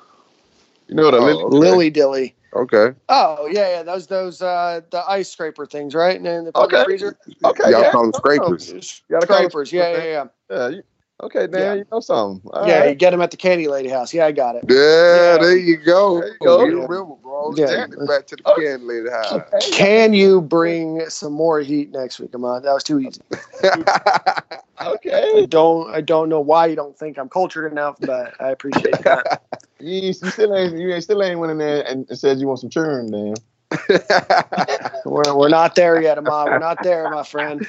You 0.87 0.95
know 0.95 1.03
what 1.05 1.13
a 1.13 1.19
Oh, 1.19 1.25
lily 1.25 1.43
okay. 1.43 1.57
Lily 1.57 1.89
dilly. 1.89 2.35
Okay. 2.55 2.93
Oh 3.09 3.47
yeah, 3.47 3.69
yeah. 3.69 3.83
Those 3.83 4.07
those 4.07 4.41
uh 4.41 4.81
the 4.91 5.03
ice 5.09 5.29
scraper 5.31 5.65
things, 5.65 5.93
right? 5.93 6.15
And 6.17 6.25
in 6.27 6.45
the 6.45 6.53
public 6.53 6.73
Okay. 6.73 6.83
freezer. 6.83 7.17
Okay, 7.43 7.71
Y'all 7.71 7.81
yeah. 7.81 7.91
call 7.91 8.03
them 8.03 8.13
scrapers. 8.13 8.69
You 9.09 9.15
gotta 9.15 9.27
call 9.27 9.41
them 9.43 9.51
Scrapers. 9.51 9.71
Yeah, 9.73 9.91
yeah, 9.91 10.03
yeah. 10.03 10.25
Yeah, 10.49 10.67
you, 10.69 10.83
okay, 11.23 11.47
Dan, 11.47 11.61
Yeah. 11.61 11.73
you 11.75 11.85
know 11.91 11.99
something. 11.99 12.49
All 12.51 12.67
yeah, 12.67 12.79
right. 12.79 12.89
you 12.89 12.95
get 12.95 13.11
them 13.11 13.21
at 13.21 13.31
the 13.31 13.37
candy 13.37 13.67
lady 13.67 13.89
house. 13.89 14.13
Yeah, 14.13 14.25
I 14.25 14.31
got 14.31 14.55
it. 14.55 14.65
Yeah, 14.69 14.75
Yeah. 14.77 15.37
there 15.37 15.57
you 15.57 15.77
go. 15.77 16.19
There 16.21 16.33
you 16.33 16.39
go. 16.41 16.65
You 16.65 16.81
remember, 16.81 17.15
bro. 17.21 17.55
Yeah. 17.55 17.87
Back 18.07 18.27
to 18.27 18.35
the 18.35 18.43
Okay. 18.49 18.61
can 18.63 18.87
later 18.87 19.11
high. 19.11 19.45
Can 19.73 20.13
you 20.13 20.41
bring 20.41 21.09
some 21.09 21.33
more 21.33 21.59
heat 21.59 21.91
next 21.91 22.19
week, 22.19 22.33
Ahmad? 22.35 22.63
That 22.63 22.73
was 22.73 22.83
too 22.83 22.99
easy. 22.99 23.21
I 23.63 24.41
Okay. 24.81 25.45
don't 25.47 25.89
I 25.91 26.01
don't 26.01 26.29
know 26.29 26.41
why 26.41 26.67
you 26.67 26.75
don't 26.75 26.97
think 26.97 27.17
I'm 27.17 27.29
cultured 27.29 27.71
enough, 27.71 27.97
but 28.01 28.33
I 28.39 28.49
appreciate 28.49 29.03
that. 29.03 29.27
You, 29.79 30.01
you 30.01 30.13
still 30.13 30.55
ain't 30.55 30.77
you 30.77 30.93
ain't 30.93 31.03
still 31.03 31.23
ain't 31.23 31.39
went 31.39 31.51
in 31.51 31.57
there 31.57 31.83
and, 31.87 32.07
and 32.07 32.19
said 32.19 32.39
you 32.39 32.47
want 32.47 32.59
some 32.59 32.69
churn, 32.69 33.09
Dan. 33.11 33.33
we're, 35.05 35.35
we're 35.35 35.49
not 35.49 35.73
there 35.73 35.99
yet, 35.99 36.19
Ahmad. 36.19 36.51
We're 36.51 36.59
not 36.59 36.83
there, 36.83 37.07
my 37.09 37.23
friend. 37.23 37.65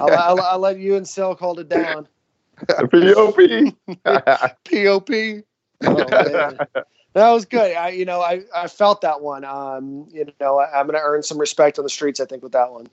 I'll, 0.00 0.14
I'll, 0.14 0.40
I'll 0.40 0.58
let 0.58 0.78
you 0.80 0.96
and 0.96 1.06
Silk 1.06 1.38
hold 1.38 1.60
it 1.60 1.68
down. 1.68 2.08
POP. 2.68 3.38
POP. 4.64 5.10
Oh. 5.84 6.56
That 7.12 7.30
was 7.30 7.44
good. 7.46 7.74
I, 7.76 7.90
you 7.90 8.04
know, 8.04 8.20
I, 8.20 8.42
I 8.54 8.66
felt 8.66 9.00
that 9.02 9.20
one. 9.20 9.44
Um, 9.44 10.06
you 10.10 10.26
know, 10.40 10.58
I, 10.58 10.80
I'm 10.80 10.86
going 10.86 10.98
to 10.98 11.02
earn 11.02 11.22
some 11.22 11.38
respect 11.38 11.78
on 11.78 11.82
the 11.84 11.90
streets. 11.90 12.20
I 12.20 12.24
think 12.26 12.42
with 12.42 12.52
that 12.52 12.72
one. 12.72 12.88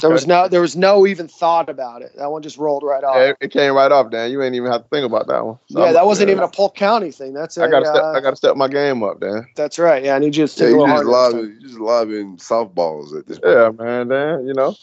There 0.00 0.10
was 0.10 0.26
no, 0.26 0.48
there 0.48 0.60
was 0.60 0.76
no 0.76 1.06
even 1.06 1.28
thought 1.28 1.68
about 1.68 2.02
it. 2.02 2.12
That 2.16 2.30
one 2.30 2.42
just 2.42 2.56
rolled 2.56 2.82
right 2.82 3.04
off. 3.04 3.16
Yeah, 3.16 3.32
it 3.40 3.52
came 3.52 3.74
right 3.74 3.90
off, 3.90 4.10
Dan. 4.10 4.30
You 4.30 4.42
ain't 4.42 4.54
even 4.54 4.70
have 4.70 4.82
to 4.82 4.88
think 4.88 5.04
about 5.04 5.26
that 5.28 5.44
one. 5.44 5.58
So 5.68 5.78
yeah, 5.78 5.84
I'm- 5.86 5.94
that 5.94 6.06
wasn't 6.06 6.28
yeah. 6.28 6.32
even 6.32 6.44
a 6.44 6.48
Polk 6.48 6.74
County 6.74 7.10
thing. 7.10 7.32
That's 7.34 7.56
a, 7.56 7.64
I 7.64 7.68
gotta 7.68 7.90
uh, 7.92 8.12
I 8.12 8.20
gotta 8.20 8.36
step 8.36 8.56
my 8.56 8.68
game 8.68 9.02
up, 9.02 9.20
Dan. 9.20 9.46
That's 9.56 9.78
right. 9.78 10.02
Yeah, 10.02 10.16
I 10.16 10.18
need 10.18 10.34
you 10.36 10.46
to 10.46 10.52
Yeah, 10.64 10.68
take 10.70 10.74
a 10.74 10.78
you 10.78 10.86
just 10.86 10.90
harder. 10.90 11.04
this 11.04 11.12
lobbing, 11.12 11.58
you 11.60 11.60
just 11.60 11.80
lobbing 11.80 12.36
softballs 12.38 13.16
at 13.18 13.26
this 13.26 13.38
point. 13.38 13.54
Yeah, 13.56 13.70
man, 13.70 14.08
Dan. 14.08 14.46
You 14.46 14.54
know, 14.54 14.74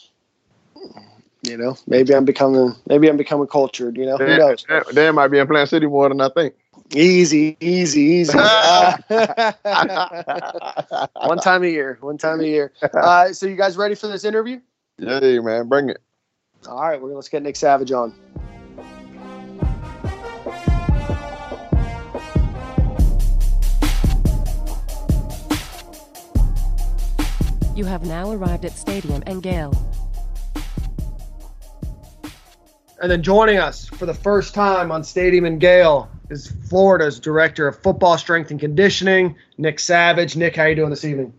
You 1.42 1.56
know, 1.56 1.76
maybe 1.88 2.14
I'm 2.14 2.24
becoming, 2.24 2.76
maybe 2.86 3.08
I'm 3.08 3.16
becoming 3.16 3.48
cultured. 3.48 3.96
You 3.96 4.06
know, 4.06 4.16
who 4.16 4.38
knows? 4.38 4.62
Dan, 4.62 4.82
Dan 4.94 5.14
might 5.16 5.28
be 5.28 5.38
in 5.38 5.46
Plant 5.48 5.68
City 5.68 5.86
more 5.86 6.08
than 6.08 6.20
I 6.20 6.28
think. 6.28 6.54
Easy, 6.94 7.56
easy, 7.58 8.00
easy. 8.00 8.38
Uh, 8.38 8.96
one 11.26 11.38
time 11.38 11.64
a 11.64 11.66
year. 11.66 11.98
One 12.00 12.16
time 12.16 12.40
a 12.40 12.44
year. 12.44 12.72
Uh, 12.94 13.32
so, 13.32 13.46
you 13.46 13.56
guys 13.56 13.76
ready 13.76 13.96
for 13.96 14.06
this 14.06 14.24
interview? 14.24 14.60
yeah, 14.98 15.40
man, 15.40 15.66
bring 15.66 15.90
it. 15.90 16.00
All 16.68 16.80
right, 16.80 17.00
we're 17.00 17.12
let's 17.12 17.28
get 17.28 17.42
Nick 17.42 17.56
Savage 17.56 17.90
on. 17.90 18.14
You 27.74 27.84
have 27.86 28.04
now 28.04 28.30
arrived 28.30 28.64
at 28.64 28.72
Stadium 28.72 29.24
and 29.26 29.42
And 33.02 33.10
then 33.10 33.20
joining 33.20 33.58
us 33.58 33.88
for 33.88 34.06
the 34.06 34.14
first 34.14 34.54
time 34.54 34.92
on 34.92 35.02
Stadium 35.02 35.44
and 35.44 35.60
Gale 35.60 36.08
is 36.30 36.52
Florida's 36.68 37.18
Director 37.18 37.66
of 37.66 37.76
Football 37.82 38.16
Strength 38.16 38.52
and 38.52 38.60
Conditioning, 38.60 39.34
Nick 39.58 39.80
Savage. 39.80 40.36
Nick, 40.36 40.54
how 40.54 40.62
are 40.62 40.68
you 40.68 40.76
doing 40.76 40.90
this 40.90 41.04
evening? 41.04 41.34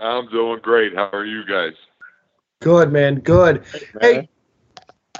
I'm 0.00 0.28
doing 0.30 0.58
great. 0.60 0.96
How 0.96 1.10
are 1.12 1.24
you 1.24 1.46
guys? 1.46 1.74
Good, 2.60 2.92
man. 2.92 3.20
Good. 3.20 3.62
Hey, 4.00 4.28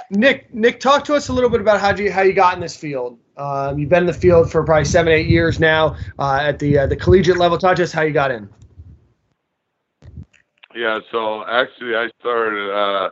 Nick. 0.09 0.53
Nick, 0.53 0.81
talk 0.81 1.05
to 1.05 1.13
us 1.13 1.29
a 1.29 1.33
little 1.33 1.49
bit 1.49 1.61
about 1.61 1.79
how 1.79 1.95
you 1.95 2.11
how 2.11 2.23
you 2.23 2.33
got 2.33 2.55
in 2.55 2.59
this 2.59 2.75
field. 2.75 3.17
Um, 3.37 3.79
you've 3.79 3.87
been 3.87 4.03
in 4.03 4.07
the 4.07 4.13
field 4.13 4.51
for 4.51 4.61
probably 4.65 4.83
seven, 4.83 5.13
eight 5.13 5.27
years 5.27 5.57
now 5.57 5.95
uh, 6.19 6.39
at 6.41 6.59
the 6.59 6.79
uh, 6.79 6.87
the 6.87 6.97
collegiate 6.97 7.37
level. 7.37 7.57
Talk 7.57 7.77
to 7.77 7.83
us 7.83 7.93
how 7.93 8.01
you 8.01 8.11
got 8.11 8.29
in. 8.29 8.49
Yeah, 10.75 10.99
so 11.13 11.45
actually, 11.47 11.95
I 11.95 12.09
started 12.19 12.73
uh, 12.73 13.11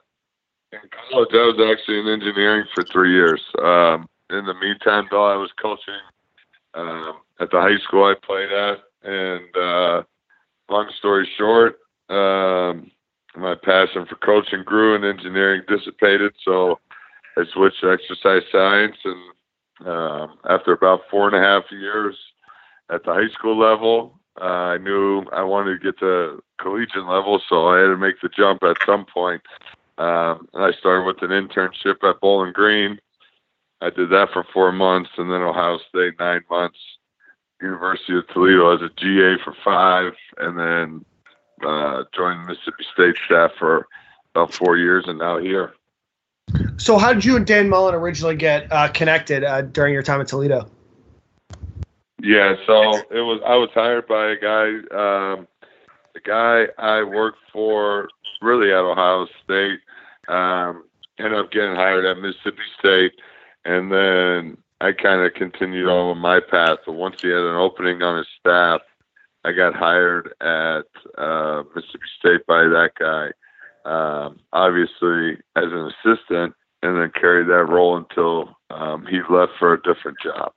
in 0.73 0.89
college. 1.09 1.29
I 1.33 1.45
was 1.45 1.71
actually 1.71 1.99
in 1.99 2.07
engineering 2.07 2.65
for 2.73 2.83
three 2.83 3.13
years. 3.13 3.41
Um, 3.61 4.07
in 4.29 4.45
the 4.45 4.53
meantime, 4.53 5.07
though, 5.11 5.25
I 5.25 5.35
was 5.35 5.51
coaching 5.61 6.01
um, 6.73 7.19
at 7.39 7.51
the 7.51 7.59
high 7.59 7.77
school 7.83 8.05
I 8.05 8.15
played 8.25 8.51
at, 8.51 8.79
and 9.03 9.57
uh, 9.57 10.03
long 10.69 10.89
story 10.97 11.29
short, 11.37 11.79
um, 12.09 12.91
my 13.35 13.55
passion 13.55 14.05
for 14.05 14.15
coaching 14.15 14.63
grew 14.63 14.95
and 14.95 15.05
engineering 15.05 15.61
dissipated. 15.67 16.33
So 16.43 16.79
I 17.37 17.43
switched 17.53 17.81
to 17.81 17.91
exercise 17.91 18.43
science, 18.51 18.97
and 19.03 19.87
um, 19.87 20.37
after 20.49 20.71
about 20.73 21.01
four 21.09 21.27
and 21.27 21.35
a 21.35 21.41
half 21.41 21.63
years 21.71 22.15
at 22.89 23.03
the 23.03 23.13
high 23.13 23.31
school 23.33 23.57
level, 23.57 24.19
uh, 24.41 24.73
I 24.73 24.77
knew 24.77 25.23
I 25.31 25.43
wanted 25.43 25.79
to 25.79 25.83
get 25.83 25.99
to 25.99 26.41
collegiate 26.59 27.05
level, 27.05 27.41
so 27.47 27.67
I 27.67 27.79
had 27.79 27.87
to 27.87 27.97
make 27.97 28.15
the 28.21 28.29
jump 28.29 28.63
at 28.63 28.77
some 28.85 29.05
point. 29.05 29.41
Um, 29.97 30.47
and 30.53 30.63
I 30.63 30.71
started 30.73 31.05
with 31.05 31.21
an 31.21 31.29
internship 31.29 32.03
at 32.03 32.19
Bowling 32.19 32.53
Green. 32.53 32.99
I 33.81 33.89
did 33.89 34.09
that 34.11 34.29
for 34.31 34.45
four 34.53 34.71
months, 34.71 35.09
and 35.17 35.29
then 35.31 35.41
Ohio 35.41 35.79
State 35.89 36.13
nine 36.19 36.41
months. 36.49 36.77
University 37.61 38.17
of 38.17 38.27
Toledo 38.27 38.75
as 38.75 38.81
a 38.81 38.89
GA 38.97 39.37
for 39.43 39.55
five, 39.63 40.13
and 40.37 40.59
then 40.59 41.05
uh, 41.65 42.03
joined 42.15 42.45
Mississippi 42.45 42.83
State 42.93 43.15
staff 43.25 43.51
for 43.57 43.87
about 44.35 44.53
four 44.53 44.77
years, 44.77 45.05
and 45.07 45.19
now 45.19 45.37
here. 45.37 45.73
So, 46.77 46.97
how 46.97 47.13
did 47.13 47.23
you 47.23 47.35
and 47.37 47.47
Dan 47.47 47.69
Mullen 47.69 47.95
originally 47.95 48.35
get 48.35 48.71
uh, 48.71 48.89
connected 48.89 49.43
uh, 49.43 49.61
during 49.61 49.93
your 49.93 50.03
time 50.03 50.19
at 50.19 50.27
Toledo? 50.27 50.69
Yeah, 52.21 52.55
so 52.65 52.97
it 53.11 53.21
was. 53.21 53.41
I 53.45 53.55
was 53.55 53.69
hired 53.73 54.07
by 54.07 54.31
a 54.31 54.37
guy. 54.37 55.33
Um, 55.33 55.47
the 56.13 56.21
guy 56.21 56.65
I 56.77 57.03
worked 57.03 57.39
for, 57.51 58.09
really 58.41 58.71
at 58.71 58.77
Ohio 58.77 59.27
State, 59.43 59.79
um, 60.27 60.83
ended 61.19 61.39
up 61.39 61.51
getting 61.51 61.75
hired 61.75 62.05
at 62.05 62.21
Mississippi 62.21 62.61
State, 62.79 63.13
and 63.65 63.91
then 63.91 64.57
I 64.81 64.91
kind 64.91 65.21
of 65.21 65.33
continued 65.33 65.87
on 65.87 66.09
with 66.09 66.17
my 66.17 66.39
path. 66.39 66.79
But 66.85 66.93
once 66.93 67.21
he 67.21 67.29
had 67.29 67.37
an 67.37 67.55
opening 67.55 68.01
on 68.01 68.17
his 68.17 68.27
staff, 68.39 68.81
I 69.45 69.51
got 69.51 69.75
hired 69.75 70.33
at 70.41 70.85
uh, 71.17 71.63
Mississippi 71.75 72.05
State 72.19 72.45
by 72.47 72.63
that 72.63 72.91
guy. 72.99 73.31
Um, 73.85 74.39
obviously, 74.53 75.33
as 75.55 75.65
an 75.65 75.91
assistant, 75.91 76.53
and 76.81 76.97
then 76.97 77.11
carried 77.19 77.47
that 77.47 77.71
role 77.71 77.97
until 77.97 78.57
um, 78.69 79.05
he 79.05 79.19
left 79.29 79.53
for 79.57 79.73
a 79.73 79.81
different 79.81 80.17
job. 80.23 80.53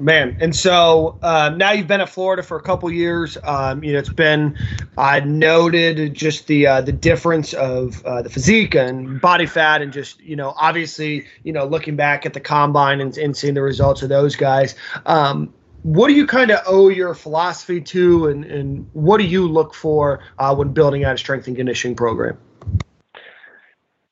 Man, 0.00 0.36
and 0.40 0.56
so 0.56 1.18
uh, 1.22 1.52
now 1.56 1.72
you've 1.72 1.86
been 1.86 2.00
at 2.00 2.08
Florida 2.08 2.42
for 2.42 2.56
a 2.56 2.62
couple 2.62 2.90
years. 2.90 3.36
Um, 3.44 3.84
you 3.84 3.92
know, 3.92 3.98
it's 3.98 4.08
been 4.08 4.58
uh, 4.96 5.20
noted 5.24 6.14
just 6.14 6.46
the 6.46 6.66
uh, 6.66 6.80
the 6.80 6.92
difference 6.92 7.52
of 7.52 8.04
uh, 8.04 8.22
the 8.22 8.30
physique 8.30 8.74
and 8.74 9.20
body 9.20 9.46
fat, 9.46 9.82
and 9.82 9.92
just 9.92 10.20
you 10.20 10.36
know, 10.36 10.54
obviously, 10.56 11.26
you 11.44 11.52
know, 11.52 11.66
looking 11.66 11.96
back 11.96 12.24
at 12.24 12.32
the 12.32 12.40
combine 12.40 13.00
and, 13.00 13.16
and 13.18 13.36
seeing 13.36 13.54
the 13.54 13.62
results 13.62 14.02
of 14.02 14.08
those 14.08 14.36
guys. 14.36 14.74
Um, 15.06 15.52
what 15.82 16.08
do 16.08 16.14
you 16.14 16.26
kind 16.26 16.50
of 16.50 16.60
owe 16.66 16.88
your 16.88 17.14
philosophy 17.14 17.80
to, 17.80 18.28
and, 18.28 18.44
and 18.44 18.88
what 18.92 19.18
do 19.18 19.24
you 19.24 19.48
look 19.48 19.74
for 19.74 20.20
uh, 20.38 20.54
when 20.54 20.72
building 20.72 21.04
out 21.04 21.14
a 21.14 21.18
strength 21.18 21.46
and 21.46 21.56
conditioning 21.56 21.96
program? 21.96 22.38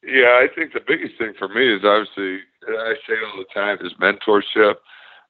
Yeah, 0.03 0.41
I 0.43 0.49
think 0.55 0.73
the 0.73 0.81
biggest 0.87 1.19
thing 1.19 1.35
for 1.39 1.49
me 1.49 1.71
is 1.71 1.85
obviously 1.85 2.41
I 2.67 2.95
say 3.07 3.15
it 3.15 3.25
all 3.25 3.39
the 3.39 3.55
time 3.55 3.79
is 3.85 3.93
mentorship. 3.95 4.77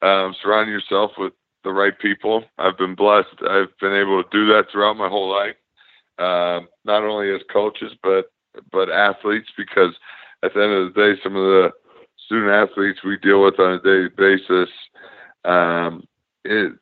Um, 0.02 0.34
surround 0.42 0.70
yourself 0.70 1.12
with 1.18 1.32
the 1.64 1.72
right 1.72 1.98
people. 1.98 2.44
I've 2.58 2.78
been 2.78 2.94
blessed. 2.94 3.42
I've 3.48 3.76
been 3.80 3.94
able 3.94 4.22
to 4.22 4.28
do 4.30 4.46
that 4.46 4.66
throughout 4.70 4.96
my 4.96 5.08
whole 5.08 5.30
life, 5.30 5.56
um, 6.18 6.68
not 6.84 7.02
only 7.02 7.34
as 7.34 7.40
coaches 7.52 7.92
but 8.02 8.30
but 8.70 8.90
athletes. 8.90 9.48
Because 9.56 9.94
at 10.42 10.54
the 10.54 10.62
end 10.62 10.72
of 10.72 10.94
the 10.94 11.00
day, 11.00 11.20
some 11.22 11.36
of 11.36 11.42
the 11.42 11.70
student 12.26 12.52
athletes 12.52 13.00
we 13.04 13.16
deal 13.18 13.42
with 13.42 13.58
on 13.58 13.72
a 13.72 13.82
daily 13.82 14.08
basis, 14.08 14.70
um, 15.44 16.06
it, 16.44 16.72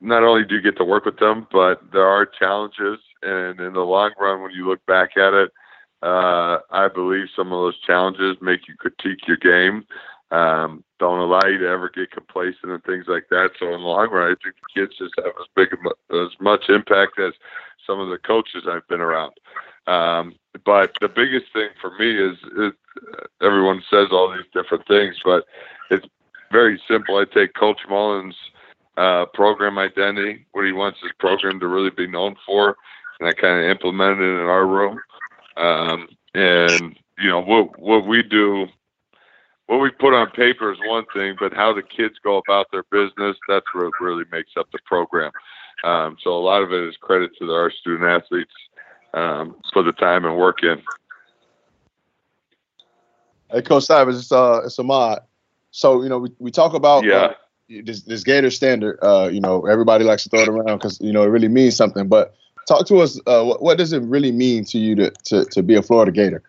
not 0.00 0.22
only 0.22 0.44
do 0.44 0.56
you 0.56 0.62
get 0.62 0.76
to 0.76 0.84
work 0.84 1.04
with 1.04 1.18
them, 1.18 1.46
but 1.50 1.80
there 1.92 2.06
are 2.06 2.26
challenges. 2.26 2.98
And 3.22 3.60
in 3.60 3.72
the 3.72 3.80
long 3.80 4.12
run, 4.18 4.42
when 4.42 4.50
you 4.52 4.68
look 4.68 4.84
back 4.86 5.16
at 5.16 5.32
it, 5.32 5.50
uh, 6.02 6.58
I 6.70 6.88
believe 6.92 7.26
some 7.36 7.52
of 7.52 7.60
those 7.60 7.80
challenges 7.86 8.36
make 8.40 8.66
you 8.66 8.74
critique 8.76 9.26
your 9.28 9.36
game. 9.36 9.84
Um, 10.32 10.82
don't 10.98 11.20
allow 11.20 11.46
you 11.46 11.58
to 11.58 11.68
ever 11.68 11.90
get 11.94 12.10
complacent 12.10 12.72
and 12.72 12.82
things 12.84 13.04
like 13.06 13.26
that. 13.30 13.50
So 13.58 13.66
in 13.66 13.72
the 13.72 13.86
long 13.86 14.08
run, 14.10 14.32
I 14.32 14.36
think 14.42 14.56
the 14.56 14.80
kids 14.80 14.96
just 14.98 15.12
have 15.18 15.34
as 15.38 15.46
big 15.54 15.68
as 16.10 16.28
much 16.40 16.68
impact 16.68 17.18
as 17.18 17.34
some 17.86 18.00
of 18.00 18.08
the 18.08 18.18
coaches 18.18 18.64
I've 18.66 18.86
been 18.88 19.02
around. 19.02 19.32
Um, 19.86 20.34
but 20.64 20.92
the 21.00 21.08
biggest 21.08 21.52
thing 21.52 21.68
for 21.80 21.96
me 21.98 22.16
is, 22.16 22.38
is 22.56 22.72
everyone 23.42 23.82
says 23.90 24.08
all 24.10 24.32
these 24.32 24.50
different 24.54 24.86
things, 24.86 25.16
but 25.24 25.44
it's 25.90 26.06
very 26.50 26.80
simple. 26.88 27.16
I 27.18 27.24
take 27.24 27.54
Coach 27.54 27.80
Mullen's 27.88 28.36
uh, 28.96 29.26
program 29.34 29.78
identity, 29.78 30.46
what 30.52 30.64
he 30.64 30.72
wants 30.72 30.98
his 31.02 31.12
program 31.18 31.60
to 31.60 31.66
really 31.66 31.90
be 31.90 32.06
known 32.06 32.36
for, 32.46 32.76
and 33.20 33.28
I 33.28 33.32
kind 33.32 33.64
of 33.64 33.70
implement 33.70 34.20
it 34.20 34.24
in 34.24 34.46
our 34.46 34.66
room. 34.66 34.98
Um, 35.56 36.08
and 36.34 36.98
you 37.18 37.28
know 37.28 37.40
what 37.40 37.78
what 37.78 38.06
we 38.06 38.22
do, 38.22 38.66
what 39.66 39.78
we 39.78 39.90
put 39.90 40.14
on 40.14 40.30
paper 40.30 40.72
is 40.72 40.78
one 40.84 41.04
thing, 41.14 41.36
but 41.38 41.52
how 41.52 41.72
the 41.72 41.82
kids 41.82 42.14
go 42.22 42.38
about 42.38 42.66
their 42.72 42.84
business, 42.90 43.36
that's 43.48 43.66
what 43.74 43.92
really 44.00 44.24
makes 44.30 44.52
up 44.56 44.70
the 44.72 44.78
program. 44.84 45.30
Um, 45.84 46.16
so 46.22 46.30
a 46.30 46.38
lot 46.40 46.62
of 46.62 46.72
it 46.72 46.88
is 46.88 46.96
credit 47.00 47.30
to 47.38 47.50
our 47.52 47.70
student 47.70 48.04
athletes 48.04 48.52
um, 49.14 49.56
for 49.72 49.82
the 49.82 49.92
time 49.92 50.24
and 50.24 50.36
work 50.36 50.62
in. 50.62 50.82
Hey, 53.50 53.62
Coach 53.62 53.84
Stivers, 53.84 54.18
it's 54.18 54.32
uh, 54.32 54.62
it's 54.64 54.78
Ahmad. 54.78 55.20
So 55.70 56.02
you 56.02 56.08
know, 56.08 56.18
we, 56.18 56.30
we 56.38 56.50
talk 56.50 56.74
about 56.74 57.04
yeah. 57.04 57.14
Uh, 57.14 57.34
this, 57.84 58.02
this 58.02 58.22
Gator 58.22 58.50
standard. 58.50 58.98
Uh, 59.02 59.28
you 59.32 59.40
know, 59.40 59.66
everybody 59.66 60.04
likes 60.04 60.24
to 60.24 60.28
throw 60.28 60.40
it 60.40 60.48
around 60.48 60.78
because 60.78 61.00
you 61.00 61.12
know 61.12 61.22
it 61.22 61.28
really 61.28 61.48
means 61.48 61.76
something. 61.76 62.08
But 62.08 62.34
talk 62.66 62.86
to 62.86 62.98
us. 62.98 63.18
Uh, 63.26 63.44
what, 63.44 63.62
what, 63.62 63.78
does 63.78 63.92
it 63.92 64.02
really 64.02 64.32
mean 64.32 64.64
to 64.66 64.78
you 64.78 64.94
to, 64.96 65.10
to, 65.24 65.44
to 65.46 65.62
be 65.62 65.74
a 65.74 65.82
Florida 65.82 66.12
Gator? 66.12 66.42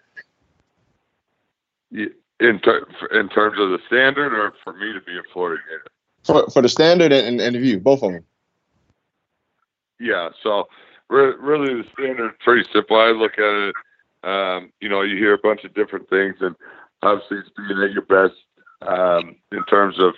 In, 2.39 2.59
ter- 2.59 2.87
in 3.11 3.29
terms 3.29 3.57
of 3.59 3.69
the 3.69 3.79
standard, 3.87 4.33
or 4.33 4.53
for 4.63 4.73
me 4.73 4.91
to 4.91 4.99
be 5.01 5.17
a 5.17 5.21
Florida 5.31 5.61
Gator? 5.69 5.87
For, 6.23 6.49
for 6.49 6.61
the 6.61 6.69
standard 6.69 7.13
and, 7.13 7.25
and, 7.25 7.41
and 7.41 7.55
the 7.55 7.59
view, 7.59 7.79
both 7.79 8.03
of 8.03 8.11
them. 8.11 8.25
Yeah. 9.99 10.29
So 10.41 10.67
re- 11.09 11.35
really, 11.39 11.73
the 11.73 11.85
standard 11.93 12.37
pretty 12.39 12.67
simple. 12.73 12.97
I 12.97 13.09
look 13.09 13.33
at 13.33 13.69
it. 13.69 13.75
Um, 14.23 14.71
you 14.81 14.89
know, 14.89 15.01
you 15.01 15.17
hear 15.17 15.33
a 15.33 15.37
bunch 15.37 15.63
of 15.63 15.73
different 15.73 16.09
things, 16.09 16.35
and 16.41 16.55
obviously, 17.01 17.37
it's 17.37 17.49
being 17.55 17.81
at 17.81 17.91
your 17.91 18.03
best 18.03 18.39
um, 18.81 19.35
in 19.51 19.63
terms 19.65 19.95
of 19.99 20.13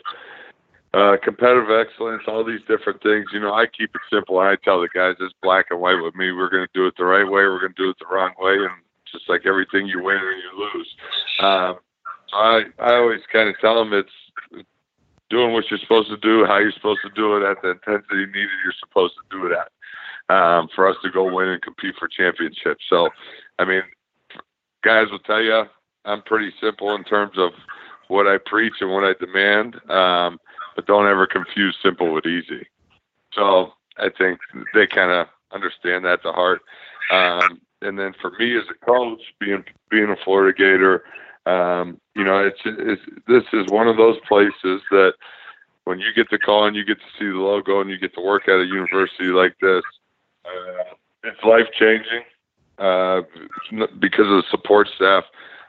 uh, 0.93 1.17
competitive 1.23 1.69
excellence, 1.69 2.23
all 2.27 2.43
these 2.43 2.61
different 2.67 3.03
things. 3.03 3.25
You 3.33 3.41
know, 3.41 3.53
I 3.53 3.65
keep 3.65 3.93
it 3.93 4.01
simple. 4.11 4.39
I 4.39 4.55
tell 4.63 4.79
the 4.79 4.89
guys 4.93 5.15
it's 5.19 5.33
black 5.43 5.67
and 5.69 5.81
white 5.81 6.01
with 6.01 6.15
me. 6.15 6.31
We're 6.31 6.49
going 6.49 6.65
to 6.65 6.73
do 6.73 6.87
it 6.87 6.93
the 6.97 7.05
right 7.05 7.25
way. 7.25 7.43
We're 7.43 7.59
going 7.59 7.73
to 7.73 7.83
do 7.83 7.89
it 7.89 7.97
the 7.99 8.13
wrong 8.13 8.31
way, 8.39 8.53
and 8.53 8.71
just 9.11 9.27
like 9.27 9.45
everything, 9.45 9.87
you 9.87 10.01
win 10.01 10.17
or 10.17 10.31
you 10.31 10.69
lose. 10.73 10.95
Um, 11.41 11.79
I 12.35 12.63
I 12.79 12.95
always 12.95 13.21
kind 13.31 13.49
of 13.49 13.55
tell 13.59 13.75
them 13.75 13.93
it's 13.93 14.65
doing 15.29 15.53
what 15.53 15.65
you're 15.69 15.79
supposed 15.79 16.09
to 16.09 16.17
do, 16.17 16.45
how 16.45 16.57
you're 16.57 16.71
supposed 16.71 17.01
to 17.03 17.09
do 17.15 17.37
it 17.37 17.49
at 17.49 17.61
the 17.61 17.71
intensity 17.71 18.25
needed. 18.25 18.49
You're 18.63 18.73
supposed 18.79 19.13
to 19.15 19.37
do 19.37 19.47
it 19.47 19.53
at 19.53 20.35
um, 20.35 20.67
for 20.75 20.87
us 20.87 20.95
to 21.03 21.11
go 21.11 21.31
win 21.31 21.49
and 21.49 21.61
compete 21.61 21.95
for 21.97 22.07
championships. 22.07 22.83
So, 22.89 23.09
I 23.59 23.65
mean, 23.65 23.81
guys 24.83 25.07
will 25.11 25.19
tell 25.19 25.41
you 25.41 25.63
I'm 26.05 26.21
pretty 26.21 26.53
simple 26.61 26.93
in 26.95 27.03
terms 27.03 27.37
of 27.37 27.51
what 28.07 28.27
I 28.27 28.37
preach 28.37 28.75
and 28.81 28.91
what 28.91 29.03
I 29.03 29.13
demand. 29.19 29.75
Um, 29.89 30.39
but 30.75 30.85
don't 30.85 31.07
ever 31.07 31.25
confuse 31.25 31.75
simple 31.81 32.13
with 32.13 32.25
easy. 32.25 32.67
So 33.33 33.73
I 33.97 34.09
think 34.15 34.39
they 34.73 34.87
kind 34.87 35.11
of 35.11 35.27
understand 35.51 36.05
that 36.05 36.21
to 36.23 36.31
heart. 36.31 36.61
Um, 37.11 37.61
and 37.81 37.97
then 37.97 38.13
for 38.21 38.31
me 38.39 38.57
as 38.57 38.63
a 38.69 38.85
coach, 38.85 39.21
being 39.39 39.63
being 39.89 40.09
a 40.09 40.15
Florida 40.23 40.55
Gator, 40.57 41.03
um, 41.45 41.99
you 42.15 42.23
know, 42.23 42.39
it's, 42.39 42.59
it's 42.65 43.01
this 43.27 43.43
is 43.53 43.67
one 43.69 43.87
of 43.87 43.97
those 43.97 44.17
places 44.27 44.81
that 44.91 45.13
when 45.83 45.99
you 45.99 46.11
get 46.15 46.29
the 46.31 46.39
call 46.39 46.65
and 46.65 46.75
you 46.75 46.83
get 46.83 46.97
to 46.97 47.05
see 47.19 47.25
the 47.25 47.37
logo 47.37 47.81
and 47.81 47.89
you 47.89 47.97
get 47.97 48.13
to 48.15 48.21
work 48.21 48.47
at 48.47 48.59
a 48.59 48.65
university 48.65 49.25
like 49.25 49.55
this, 49.61 49.83
uh, 50.45 50.93
it's 51.23 51.43
life 51.43 51.67
changing 51.77 52.23
uh, 52.79 53.21
because 53.99 54.25
of 54.25 54.37
the 54.37 54.43
support 54.49 54.87
staff, 54.95 55.23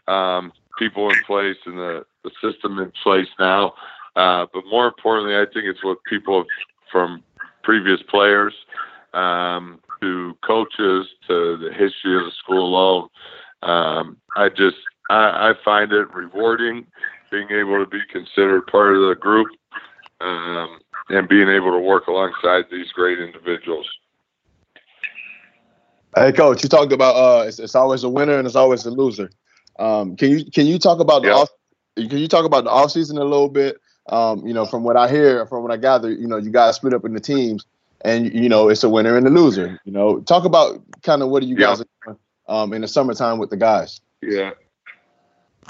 um, 0.08 0.52
people 0.78 1.10
in 1.10 1.16
place, 1.26 1.56
and 1.66 1.78
the, 1.78 2.04
the 2.24 2.30
system 2.42 2.78
in 2.78 2.92
place 3.02 3.28
now. 3.38 3.74
Uh, 4.16 4.46
but 4.52 4.64
more 4.70 4.86
importantly, 4.86 5.36
I 5.36 5.44
think 5.44 5.66
it's 5.66 5.84
what 5.84 5.98
people 6.08 6.44
from 6.90 7.22
previous 7.62 8.00
players 8.08 8.54
um, 9.12 9.80
to 10.00 10.36
coaches 10.42 11.06
to 11.28 11.58
the 11.58 11.70
history 11.72 12.16
of 12.16 12.24
the 12.24 12.32
school 12.38 12.64
alone. 12.64 13.08
Um, 13.62 14.16
I 14.36 14.48
just 14.48 14.76
I, 15.10 15.50
I, 15.50 15.54
find 15.64 15.92
it 15.92 16.12
rewarding 16.12 16.86
being 17.30 17.50
able 17.50 17.78
to 17.84 17.86
be 17.86 18.00
considered 18.10 18.66
part 18.66 18.96
of 18.96 19.08
the 19.08 19.14
group 19.14 19.48
um, 20.20 20.80
and 21.08 21.28
being 21.28 21.48
able 21.48 21.72
to 21.72 21.78
work 21.78 22.06
alongside 22.06 22.64
these 22.70 22.90
great 22.92 23.18
individuals. 23.18 23.86
Hey, 26.16 26.32
coach, 26.32 26.62
you 26.62 26.68
talked 26.68 26.92
about 26.92 27.14
uh, 27.14 27.46
it's, 27.46 27.58
it's 27.58 27.74
always 27.74 28.02
a 28.02 28.08
winner 28.08 28.38
and 28.38 28.46
it's 28.46 28.56
always 28.56 28.86
a 28.86 28.90
loser. 28.90 29.30
Um, 29.78 30.16
can 30.16 30.30
you 30.30 30.50
can 30.50 30.66
you 30.66 30.78
talk 30.78 31.00
about 31.00 31.22
the 31.22 31.30
off, 31.30 31.50
can 31.96 32.16
you 32.16 32.28
talk 32.28 32.46
about 32.46 32.64
the 32.64 32.70
off 32.70 32.90
season 32.90 33.18
a 33.18 33.24
little 33.24 33.50
bit? 33.50 33.76
Um, 34.08 34.46
you 34.46 34.54
know, 34.54 34.64
from 34.64 34.84
what 34.84 34.96
I 34.96 35.10
hear, 35.10 35.46
from 35.46 35.62
what 35.62 35.72
I 35.72 35.76
gather, 35.76 36.10
you 36.10 36.26
know, 36.26 36.38
you 36.38 36.50
guys 36.50 36.76
split 36.76 36.94
up 36.94 37.04
into 37.04 37.20
teams, 37.20 37.66
and 38.02 38.32
you 38.32 38.48
know, 38.48 38.68
it's 38.68 38.82
a 38.82 38.88
winner 38.88 39.16
and 39.16 39.26
a 39.26 39.30
loser. 39.30 39.78
You 39.84 39.92
know, 39.92 40.20
talk 40.20 40.44
about 40.44 40.80
kind 41.02 41.22
of 41.22 41.28
what 41.28 41.42
are 41.42 41.46
you 41.46 41.56
guys 41.56 41.80
yeah. 41.80 41.84
doing 42.04 42.18
um, 42.48 42.72
in 42.72 42.80
the 42.80 42.88
summertime 42.88 43.38
with 43.38 43.50
the 43.50 43.56
guys. 43.56 44.00
Yeah. 44.22 44.52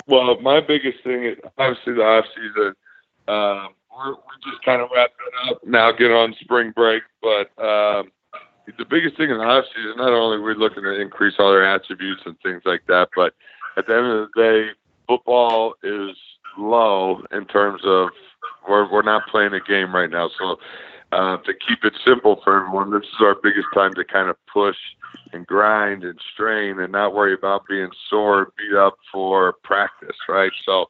Well, 0.06 0.40
my 0.40 0.60
biggest 0.60 1.02
thing 1.04 1.24
is 1.24 1.38
obviously 1.58 1.94
the 1.94 2.02
off 2.02 2.24
season. 2.34 2.74
Um, 3.28 3.74
we're, 3.90 4.12
we're 4.12 4.50
just 4.50 4.62
kind 4.64 4.82
of 4.82 4.88
wrapping 4.94 5.16
up 5.48 5.66
now, 5.66 5.90
get 5.92 6.10
on 6.12 6.34
spring 6.40 6.72
break, 6.74 7.02
but 7.22 7.48
um, 7.62 8.12
the 8.78 8.84
biggest 8.88 9.16
thing 9.16 9.30
in 9.30 9.38
the 9.38 9.44
off 9.44 9.64
season, 9.74 9.96
not 9.96 10.12
only 10.12 10.38
we're 10.38 10.54
looking 10.54 10.82
to 10.82 11.00
increase 11.00 11.34
all 11.38 11.50
their 11.50 11.66
attributes 11.66 12.22
and 12.26 12.36
things 12.40 12.62
like 12.64 12.82
that, 12.88 13.08
but 13.16 13.34
at 13.76 13.86
the 13.86 13.96
end 13.96 14.06
of 14.06 14.28
the 14.34 14.42
day, 14.42 14.68
football 15.08 15.74
is 15.82 16.16
low 16.58 17.22
in 17.32 17.44
terms 17.46 17.80
of 17.84 18.08
we're 18.68 18.90
we're 18.90 19.02
not 19.02 19.26
playing 19.28 19.52
a 19.54 19.60
game 19.60 19.94
right 19.94 20.10
now. 20.10 20.30
So 20.38 20.56
uh, 21.12 21.36
to 21.38 21.52
keep 21.66 21.84
it 21.84 21.94
simple 22.04 22.40
for 22.42 22.58
everyone, 22.58 22.90
this 22.90 23.02
is 23.02 23.20
our 23.20 23.36
biggest 23.42 23.68
time 23.74 23.94
to 23.94 24.04
kind 24.04 24.28
of 24.28 24.36
push 24.52 24.76
and 25.32 25.46
grind 25.46 26.04
and 26.04 26.18
strain 26.32 26.80
and 26.80 26.92
not 26.92 27.14
worry 27.14 27.34
about 27.34 27.66
being 27.68 27.90
sore, 28.10 28.52
beat 28.58 28.76
up 28.76 28.96
for 29.12 29.54
practice, 29.62 30.16
right? 30.28 30.50
So 30.64 30.86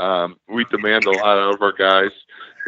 um, 0.00 0.36
we 0.48 0.64
demand 0.70 1.06
a 1.06 1.12
lot 1.12 1.38
out 1.38 1.54
of 1.54 1.62
our 1.62 1.72
guys, 1.72 2.12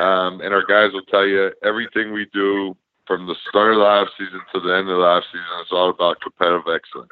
um, 0.01 0.41
and 0.41 0.55
our 0.55 0.65
guys 0.67 0.93
will 0.93 1.05
tell 1.11 1.27
you 1.27 1.51
everything 1.63 2.13
we 2.13 2.27
do 2.33 2.77
from 3.07 3.27
the 3.27 3.37
start 3.49 3.73
of 3.73 3.79
the 3.79 3.85
off 3.85 4.09
season 4.19 4.41
to 4.53 4.61
the 4.61 4.75
end 4.75 4.89
of 4.89 4.99
the 4.99 5.05
off 5.05 5.25
season 5.31 5.47
is 5.63 5.73
all 5.73 5.91
about 5.91 6.21
competitive 6.21 6.67
excellence. 6.73 7.11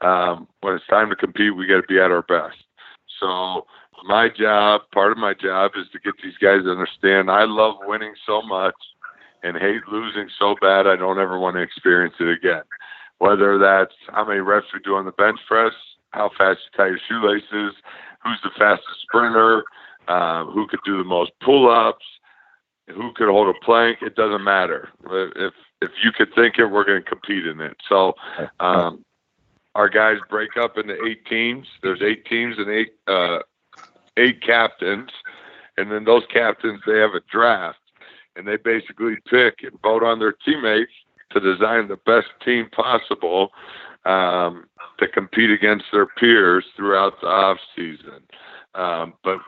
Um, 0.00 0.48
when 0.60 0.74
it's 0.74 0.86
time 0.86 1.10
to 1.10 1.16
compete, 1.16 1.54
we 1.54 1.66
got 1.66 1.80
to 1.80 1.86
be 1.88 1.98
at 1.98 2.10
our 2.10 2.22
best. 2.22 2.56
So 3.20 3.66
my 4.04 4.28
job, 4.28 4.82
part 4.92 5.12
of 5.12 5.18
my 5.18 5.34
job 5.34 5.72
is 5.76 5.86
to 5.92 5.98
get 5.98 6.14
these 6.22 6.36
guys 6.40 6.62
to 6.64 6.70
understand 6.70 7.30
I 7.30 7.44
love 7.44 7.76
winning 7.86 8.14
so 8.26 8.42
much 8.42 8.74
and 9.42 9.56
hate 9.56 9.86
losing 9.90 10.28
so 10.38 10.56
bad 10.60 10.86
I 10.86 10.96
don't 10.96 11.18
ever 11.18 11.38
want 11.38 11.56
to 11.56 11.62
experience 11.62 12.14
it 12.20 12.28
again. 12.28 12.62
Whether 13.18 13.58
that's 13.58 13.94
how 14.08 14.24
many 14.24 14.40
reps 14.40 14.66
we 14.74 14.80
do 14.80 14.96
on 14.96 15.06
the 15.06 15.12
bench 15.12 15.40
press, 15.48 15.72
how 16.10 16.30
fast 16.36 16.60
you 16.64 16.76
tie 16.76 16.88
your 16.88 17.00
shoelaces, 17.08 17.74
who's 18.22 18.40
the 18.42 18.50
fastest 18.58 19.00
sprinter, 19.02 19.64
um, 20.08 20.50
who 20.50 20.66
could 20.66 20.80
do 20.84 20.98
the 20.98 21.04
most 21.04 21.32
pull 21.42 21.70
ups, 21.70 22.04
who 22.88 23.12
could 23.14 23.28
hold 23.28 23.54
a 23.54 23.64
plank, 23.64 23.98
it 24.02 24.14
doesn't 24.14 24.44
matter. 24.44 24.90
If 25.10 25.54
if 25.82 25.90
you 26.02 26.12
could 26.12 26.34
think 26.34 26.58
it, 26.58 26.66
we're 26.66 26.84
going 26.84 27.02
to 27.02 27.08
compete 27.08 27.46
in 27.46 27.60
it. 27.60 27.76
So 27.88 28.14
um, 28.60 29.04
our 29.74 29.88
guys 29.88 30.16
break 30.30 30.56
up 30.56 30.78
into 30.78 30.96
eight 31.04 31.26
teams. 31.26 31.66
There's 31.82 32.00
eight 32.02 32.24
teams 32.24 32.56
and 32.58 32.70
eight 32.70 32.92
uh, 33.06 33.40
eight 34.16 34.40
captains, 34.42 35.10
and 35.76 35.90
then 35.90 36.04
those 36.04 36.24
captains 36.32 36.80
they 36.86 36.98
have 36.98 37.14
a 37.14 37.20
draft, 37.30 37.78
and 38.36 38.46
they 38.46 38.56
basically 38.56 39.16
pick 39.28 39.62
and 39.62 39.80
vote 39.82 40.02
on 40.02 40.18
their 40.18 40.32
teammates 40.32 40.92
to 41.32 41.40
design 41.40 41.88
the 41.88 41.98
best 42.06 42.28
team 42.44 42.68
possible. 42.70 43.50
Um, 44.04 44.66
to 44.98 45.08
compete 45.08 45.50
against 45.50 45.84
their 45.92 46.06
peers 46.06 46.64
throughout 46.76 47.20
the 47.20 47.26
off 47.26 47.58
season. 47.74 48.22
Um, 48.74 49.14
but 49.22 49.38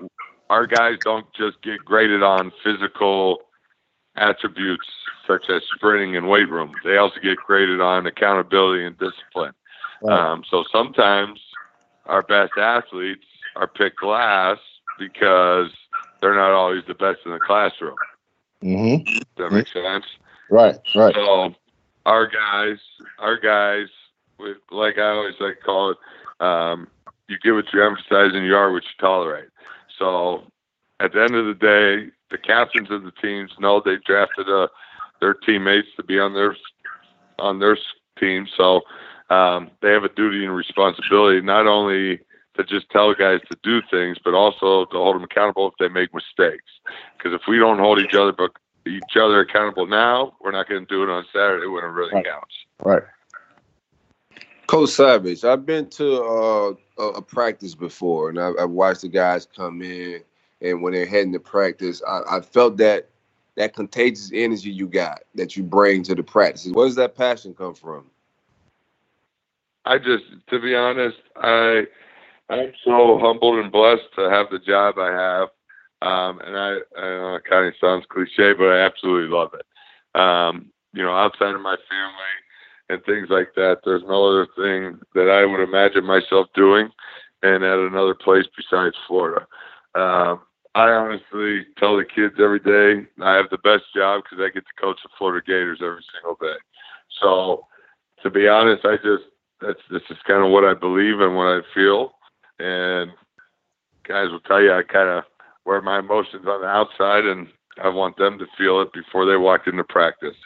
our 0.51 0.67
guys 0.67 0.97
don't 1.03 1.27
just 1.35 1.61
get 1.63 1.85
graded 1.85 2.23
on 2.23 2.53
physical 2.65 3.39
attributes 4.17 4.87
such 5.27 5.45
as 5.51 5.63
sprinting 5.75 6.17
and 6.17 6.29
weight 6.29 6.49
room. 6.49 6.73
They 6.85 6.97
also 6.97 7.21
get 7.23 7.37
graded 7.37 7.81
on 7.81 8.07
accountability 8.07 8.85
and 8.85 8.97
discipline. 8.99 9.53
Um, 10.09 10.43
so 10.51 10.65
sometimes 10.73 11.41
our 12.07 12.23
best 12.23 12.53
athletes 12.57 13.25
are 13.57 13.67
picked 13.67 14.03
last 14.03 14.61
because 14.99 15.71
they're 16.21 16.35
not 16.35 16.53
always 16.53 16.83
the 16.89 16.95
best 16.95 17.19
in 17.27 17.33
the 17.33 17.39
classroom. 17.39 17.97
Mm-hmm. 18.63 19.05
Does 19.05 19.23
that 19.37 19.53
make 19.53 19.69
sense? 19.69 20.05
Right, 20.51 20.77
right. 20.95 21.15
So 21.15 21.55
our 22.07 22.27
guys, 22.27 22.79
our 23.19 23.39
guys, 23.39 23.89
like 24.71 24.99
I 24.99 25.11
always 25.11 25.35
like 25.41 25.59
to 25.59 25.65
call 25.65 25.91
it, 25.91 25.99
um, 26.41 26.89
you 27.29 27.37
get 27.43 27.53
what 27.53 27.73
you 27.73 27.85
emphasize 27.85 28.33
and 28.35 28.45
you 28.45 28.55
are 28.57 28.73
what 28.73 28.83
you 28.83 28.91
tolerate. 28.99 29.49
So 29.99 30.45
at 31.01 31.13
the 31.13 31.23
end 31.23 31.35
of 31.35 31.47
the 31.47 31.55
day, 31.55 32.11
the 32.31 32.39
captains 32.39 32.91
of 32.91 33.03
the 33.03 33.13
teams 33.23 33.51
know 33.59 33.81
they 33.85 33.97
drafted 34.05 34.49
a, 34.49 34.63
uh, 34.63 34.67
their 35.21 35.35
teammates 35.35 35.89
to 35.97 36.03
be 36.03 36.19
on 36.19 36.33
their 36.33 36.57
on 37.39 37.59
their 37.59 37.77
team. 38.19 38.47
So 38.57 38.83
um, 39.31 39.71
they 39.83 39.91
have 39.91 40.05
a 40.05 40.09
duty 40.09 40.45
and 40.45 40.55
responsibility 40.55 41.41
not 41.41 41.67
only 41.67 42.21
to 42.59 42.65
just 42.65 42.91
tell 42.91 43.15
guys 43.15 43.41
to 43.51 43.57
do 43.63 43.81
things, 43.91 44.19
but 44.25 44.35
also 44.35 44.85
to 44.87 44.97
hold 44.97 45.15
them 45.15 45.23
accountable 45.23 45.69
if 45.69 45.75
they 45.79 45.89
make 45.89 46.13
mistakes. 46.13 46.67
Because 47.17 47.33
if 47.33 47.43
we 47.49 47.59
don't 47.59 47.79
hold 47.79 48.01
each 48.01 48.15
other 48.15 48.33
but 48.33 48.51
each 48.87 49.17
other 49.21 49.41
accountable 49.41 49.87
now, 49.87 50.35
we're 50.41 50.51
not 50.51 50.69
going 50.69 50.85
to 50.85 50.87
do 50.87 51.03
it 51.03 51.09
on 51.09 51.25
Saturday 51.33 51.67
when 51.67 51.85
it 51.85 51.89
really 51.89 52.13
right. 52.13 52.25
counts. 52.25 52.55
Right. 52.83 53.03
Coach 54.67 54.91
Savage, 54.91 55.45
I've 55.45 55.65
been 55.65 55.89
to 55.91 56.23
uh, 56.23 56.73
a, 56.99 57.03
a, 57.03 57.23
practice 57.23 57.75
before, 57.75 58.29
and 58.29 58.39
I, 58.39 58.53
have 58.59 58.71
watched 58.71 59.01
the 59.01 59.09
guys 59.09 59.47
come 59.47 59.81
in, 59.81 60.23
and 60.61 60.83
when 60.83 60.93
they're 60.93 61.07
heading 61.07 61.33
to 61.33 61.41
practice, 61.41 62.03
I, 62.07 62.21
I, 62.31 62.41
felt 62.43 62.77
that 62.77 63.09
that 63.57 63.75
contagious 63.75 64.31
energy 64.33 64.71
you 64.71 64.87
got 64.87 65.23
that 65.35 65.57
you 65.57 65.63
bring 65.63 66.03
to 66.05 66.15
the 66.15 66.23
practices. 66.23 66.73
Where 66.73 66.87
does 66.87 66.97
that 66.97 67.17
passion 67.17 67.55
come 67.55 67.75
from? 67.75 68.05
I 69.87 69.97
just, 69.97 70.25
to 70.51 70.61
be 70.61 70.75
honest, 70.75 71.17
I 71.37 71.87
I'm 72.51 72.73
so 72.85 73.19
humbled 73.21 73.59
and 73.59 73.73
blessed 73.73 74.09
to 74.17 74.31
have 74.31 74.47
the 74.51 74.59
job 74.59 74.97
I 74.99 75.13
have, 75.13 75.49
um, 76.01 76.41
and 76.45 76.57
I, 76.57 76.79
I 76.97 77.03
know 77.03 77.35
it 77.37 77.45
kind 77.49 77.67
of 77.67 77.75
sounds 77.81 78.07
cliche, 78.11 78.53
but 78.55 78.69
I 78.69 78.81
absolutely 78.81 79.35
love 79.35 79.51
it. 79.55 80.21
Um, 80.21 80.73
you 80.95 81.03
know, 81.03 81.13
outside 81.13 81.55
of 81.55 81.61
my 81.61 81.77
family 81.89 82.35
and 82.89 83.05
things 83.05 83.29
like 83.31 83.55
that. 83.55 83.79
There's 83.85 84.03
no 84.07 84.29
other 84.29 84.47
thing 84.57 84.99
that 85.15 85.29
I 85.31 85.45
would 85.45 85.63
imagine 85.63 86.05
myself 86.05 86.47
doing 86.55 86.89
and 87.43 87.63
at 87.63 87.79
another 87.79 88.15
place 88.15 88.47
besides 88.57 88.97
Florida. 89.07 89.47
Um, 89.95 90.41
I 90.75 90.91
honestly 90.91 91.67
tell 91.79 91.97
the 91.97 92.05
kids 92.05 92.35
every 92.39 92.61
day 92.61 93.07
I 93.23 93.35
have 93.35 93.51
the 93.51 93.59
best 93.59 93.85
job 93.95 94.23
because 94.23 94.39
I 94.43 94.53
get 94.53 94.65
to 94.67 94.81
coach 94.81 94.99
the 95.03 95.11
Florida 95.19 95.45
Gators 95.47 95.81
every 95.83 96.05
single 96.13 96.37
day. 96.41 96.57
So, 97.21 97.67
to 98.23 98.31
be 98.31 98.49
honest, 98.49 98.85
I 98.85 98.97
just 98.97 99.25
that's 99.61 99.81
this 99.91 100.03
is 100.11 100.17
kind 100.27 100.45
of 100.45 100.51
what 100.51 100.65
I 100.65 100.75
believe 100.75 101.21
and 101.21 101.35
what 101.37 101.47
I 101.47 101.61
feel. 101.75 102.13
And 102.59 103.13
guys 104.07 104.31
will 104.31 104.41
tell 104.41 104.61
you 104.61 104.73
I 104.73 104.83
kind 104.83 105.09
of 105.09 105.25
wear 105.65 105.81
my 105.83 105.99
emotions 105.99 106.47
on 106.47 106.61
the 106.61 106.67
outside, 106.67 107.25
and 107.25 107.49
I 107.83 107.89
want 107.89 108.17
them 108.17 108.39
to 108.39 108.47
feel 108.57 108.81
it 108.81 108.93
before 108.93 109.27
they 109.27 109.37
walk 109.37 109.67
into 109.67 109.85
practice. 109.85 110.37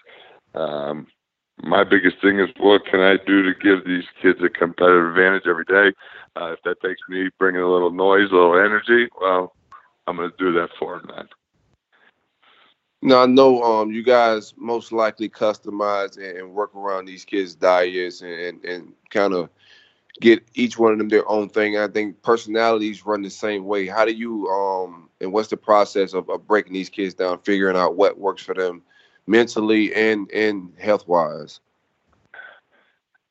Um, 0.54 1.06
my 1.62 1.84
biggest 1.84 2.20
thing 2.20 2.40
is 2.40 2.48
what 2.58 2.84
can 2.86 3.00
I 3.00 3.16
do 3.24 3.42
to 3.42 3.58
give 3.58 3.84
these 3.86 4.04
kids 4.20 4.40
a 4.42 4.48
competitive 4.48 5.10
advantage 5.10 5.46
every 5.46 5.64
day? 5.64 5.96
Uh, 6.34 6.52
if 6.52 6.58
that 6.64 6.80
takes 6.80 7.00
me 7.08 7.30
bringing 7.38 7.60
a 7.60 7.70
little 7.70 7.90
noise, 7.90 8.30
a 8.30 8.34
little 8.34 8.58
energy, 8.58 9.08
well, 9.20 9.54
I'm 10.06 10.16
going 10.16 10.30
to 10.30 10.36
do 10.38 10.52
that 10.54 10.70
for 10.78 10.98
them. 10.98 11.10
Then. 11.14 11.28
Now 13.02 13.22
I 13.22 13.26
know 13.26 13.62
um, 13.62 13.90
you 13.90 14.02
guys 14.02 14.54
most 14.56 14.92
likely 14.92 15.28
customize 15.28 16.16
and, 16.16 16.52
work 16.52 16.74
around 16.74 17.04
these 17.04 17.24
kids' 17.24 17.54
diets 17.54 18.22
and, 18.22 18.32
and, 18.32 18.64
and 18.64 18.92
kind 19.10 19.34
of 19.34 19.50
get 20.20 20.42
each 20.54 20.78
one 20.78 20.92
of 20.92 20.98
them 20.98 21.08
their 21.08 21.28
own 21.28 21.48
thing. 21.48 21.78
I 21.78 21.88
think 21.88 22.22
personalities 22.22 23.06
run 23.06 23.22
the 23.22 23.30
same 23.30 23.64
way. 23.64 23.86
How 23.86 24.04
do 24.04 24.12
you 24.12 24.46
um 24.48 25.08
and 25.20 25.32
what's 25.32 25.48
the 25.48 25.56
process 25.56 26.12
of, 26.12 26.28
of 26.28 26.46
breaking 26.46 26.72
these 26.72 26.90
kids 26.90 27.14
down, 27.14 27.38
figuring 27.38 27.76
out 27.76 27.96
what 27.96 28.18
works 28.18 28.42
for 28.42 28.54
them 28.54 28.82
mentally 29.26 29.94
and 29.94 30.30
and 30.32 30.72
health 30.78 31.08
wise? 31.08 31.60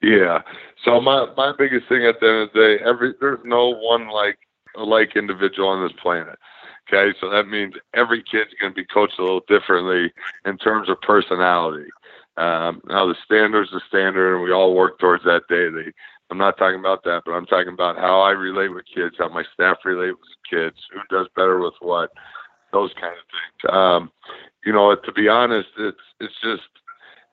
Yeah. 0.02 0.42
So 0.84 1.00
my 1.00 1.28
my 1.38 1.54
biggest 1.58 1.88
thing 1.88 2.06
at 2.06 2.20
the 2.20 2.28
end 2.28 2.38
of 2.42 2.54
the 2.54 2.60
day, 2.60 2.84
every 2.84 3.14
there's 3.20 3.40
no 3.44 3.70
one 3.70 4.08
like 4.08 4.40
like 4.76 5.16
individual 5.16 5.70
on 5.70 5.84
this 5.84 5.98
planet. 6.02 6.40
Okay, 6.92 7.16
so 7.22 7.30
that 7.30 7.48
means 7.48 7.76
every 7.94 8.24
kid's 8.24 8.54
going 8.60 8.74
to 8.74 8.76
be 8.76 8.86
coached 8.86 9.20
a 9.20 9.22
little 9.22 9.44
differently 9.48 10.12
in 10.46 10.58
terms 10.58 10.90
of 10.90 11.00
personality. 11.02 11.90
Um, 12.38 12.82
now 12.88 13.06
the 13.06 13.16
standard's 13.24 13.72
the 13.72 13.82
standard, 13.88 14.34
and 14.34 14.44
we 14.44 14.52
all 14.52 14.74
work 14.74 15.00
towards 15.00 15.24
that 15.26 15.44
daily. 15.48 15.94
I'm 16.32 16.38
not 16.38 16.58
talking 16.58 16.80
about 16.80 17.04
that, 17.04 17.24
but 17.26 17.34
I'm 17.34 17.46
talking 17.46 17.74
about 17.74 17.98
how 17.98 18.22
I 18.22 18.32
relate 18.32 18.74
with 18.74 18.86
kids, 18.94 19.16
how 19.20 19.28
my 19.28 19.44
staff 19.54 19.78
relate 19.84 20.12
with 20.12 20.50
kids, 20.50 20.78
who 20.94 21.00
does 21.16 21.28
better 21.36 21.60
with 21.60 21.74
what, 21.82 22.10
those 22.72 22.92
kind 22.94 23.14
of 23.14 23.24
things. 23.30 23.76
Um, 23.76 24.12
you 24.66 24.72
know, 24.72 24.96
to 24.96 25.12
be 25.12 25.28
honest, 25.28 25.70
it's 25.78 25.98
it's 26.22 26.34
just 26.42 26.64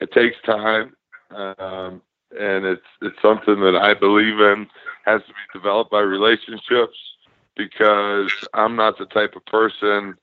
it 0.01 0.11
takes 0.11 0.35
time, 0.45 0.93
um, 1.31 2.01
and 2.37 2.65
it's 2.65 2.85
it's 3.01 3.21
something 3.21 3.61
that 3.61 3.75
I 3.75 3.93
believe 3.93 4.39
in 4.39 4.67
has 5.05 5.21
to 5.21 5.27
be 5.27 5.59
developed 5.59 5.91
by 5.91 6.01
relationships 6.01 6.97
because 7.55 8.31
I'm 8.53 8.75
not 8.75 8.97
the 8.97 9.05
type 9.05 9.35
of 9.35 9.45
person 9.45 10.15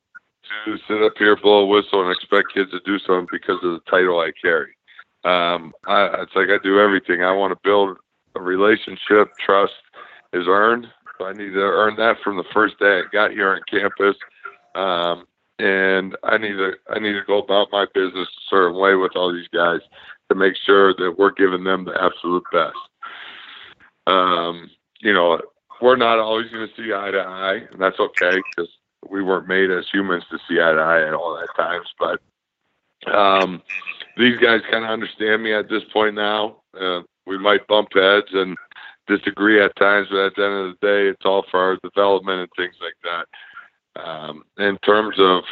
to 0.66 0.76
sit 0.86 1.02
up 1.02 1.14
here, 1.18 1.36
blow 1.36 1.60
a 1.60 1.66
whistle, 1.66 2.02
and 2.02 2.12
expect 2.12 2.52
kids 2.54 2.70
to 2.72 2.80
do 2.84 2.98
something 2.98 3.28
because 3.32 3.58
of 3.62 3.72
the 3.72 3.90
title 3.90 4.20
I 4.20 4.32
carry. 4.40 4.76
Um, 5.24 5.72
I, 5.86 6.22
it's 6.22 6.36
like 6.36 6.48
I 6.50 6.58
do 6.62 6.78
everything. 6.78 7.22
I 7.22 7.32
want 7.32 7.52
to 7.52 7.58
build 7.64 7.98
a 8.36 8.40
relationship. 8.40 9.36
Trust 9.38 9.72
is 10.32 10.46
earned. 10.46 10.86
I 11.20 11.32
need 11.32 11.52
to 11.52 11.60
earn 11.60 11.96
that 11.96 12.16
from 12.22 12.36
the 12.36 12.44
first 12.52 12.78
day 12.78 13.00
I 13.00 13.02
got 13.12 13.30
here 13.30 13.50
on 13.50 13.60
campus. 13.70 14.16
Um, 14.74 15.26
and 15.58 16.16
I 16.22 16.36
need 16.36 16.52
to 16.52 16.72
I 16.90 16.98
need 16.98 17.12
to 17.12 17.22
go 17.26 17.38
about 17.38 17.68
my 17.72 17.86
business 17.94 18.28
a 18.28 18.50
certain 18.50 18.78
way 18.78 18.94
with 18.94 19.16
all 19.16 19.32
these 19.32 19.48
guys 19.48 19.80
to 20.28 20.34
make 20.34 20.54
sure 20.64 20.92
that 20.94 21.16
we're 21.18 21.32
giving 21.32 21.64
them 21.64 21.84
the 21.84 21.94
absolute 22.00 22.44
best. 22.52 22.76
Um, 24.06 24.70
you 25.00 25.14
know, 25.14 25.40
we're 25.80 25.96
not 25.96 26.18
always 26.18 26.50
going 26.50 26.68
to 26.68 26.74
see 26.74 26.92
eye 26.92 27.10
to 27.10 27.20
eye, 27.20 27.62
and 27.70 27.80
that's 27.80 27.98
okay 27.98 28.36
because 28.50 28.70
we 29.08 29.22
weren't 29.22 29.48
made 29.48 29.70
as 29.70 29.86
humans 29.92 30.24
to 30.30 30.38
see 30.48 30.60
eye 30.60 30.72
to 30.72 30.80
eye 30.80 31.06
at 31.06 31.14
all 31.14 31.42
times. 31.56 31.86
But 31.98 32.20
um, 33.12 33.62
these 34.16 34.38
guys 34.38 34.60
kind 34.70 34.84
of 34.84 34.90
understand 34.90 35.42
me 35.42 35.52
at 35.52 35.68
this 35.68 35.84
point 35.92 36.14
now. 36.14 36.62
Uh, 36.78 37.02
we 37.26 37.38
might 37.38 37.66
bump 37.66 37.88
heads 37.94 38.28
and 38.32 38.56
disagree 39.06 39.62
at 39.62 39.76
times, 39.76 40.08
but 40.10 40.26
at 40.26 40.34
the 40.36 40.44
end 40.44 40.54
of 40.54 40.76
the 40.80 40.86
day, 40.86 41.08
it's 41.08 41.24
all 41.24 41.44
for 41.50 41.60
our 41.60 41.76
development 41.82 42.40
and 42.40 42.50
things 42.56 42.76
like 42.80 42.96
that. 43.04 44.02
Um, 44.02 44.42
in 44.58 44.78
terms 44.78 45.16
of 45.18 45.44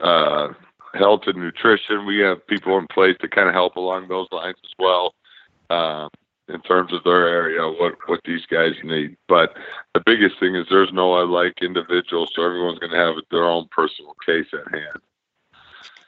uh, 0.00 0.52
health 0.94 1.22
and 1.26 1.38
nutrition, 1.38 2.06
we 2.06 2.18
have 2.18 2.46
people 2.46 2.78
in 2.78 2.86
place 2.88 3.16
to 3.20 3.28
kind 3.28 3.48
of 3.48 3.54
help 3.54 3.76
along 3.76 4.08
those 4.08 4.28
lines 4.32 4.56
as 4.64 4.72
well. 4.78 5.14
Um, 5.70 6.08
in 6.48 6.60
terms 6.62 6.94
of 6.94 7.04
their 7.04 7.28
area, 7.28 7.60
what 7.62 7.94
what 8.06 8.20
these 8.24 8.46
guys 8.46 8.72
need. 8.82 9.16
But 9.28 9.54
the 9.92 10.02
biggest 10.04 10.40
thing 10.40 10.54
is 10.54 10.66
there's 10.70 10.92
no 10.92 11.10
like 11.10 11.60
individuals, 11.60 12.30
so 12.34 12.42
everyone's 12.42 12.78
going 12.78 12.92
to 12.92 12.98
have 12.98 13.16
their 13.30 13.44
own 13.44 13.68
personal 13.70 14.14
case 14.24 14.46
at 14.54 14.72
hand. 14.72 14.98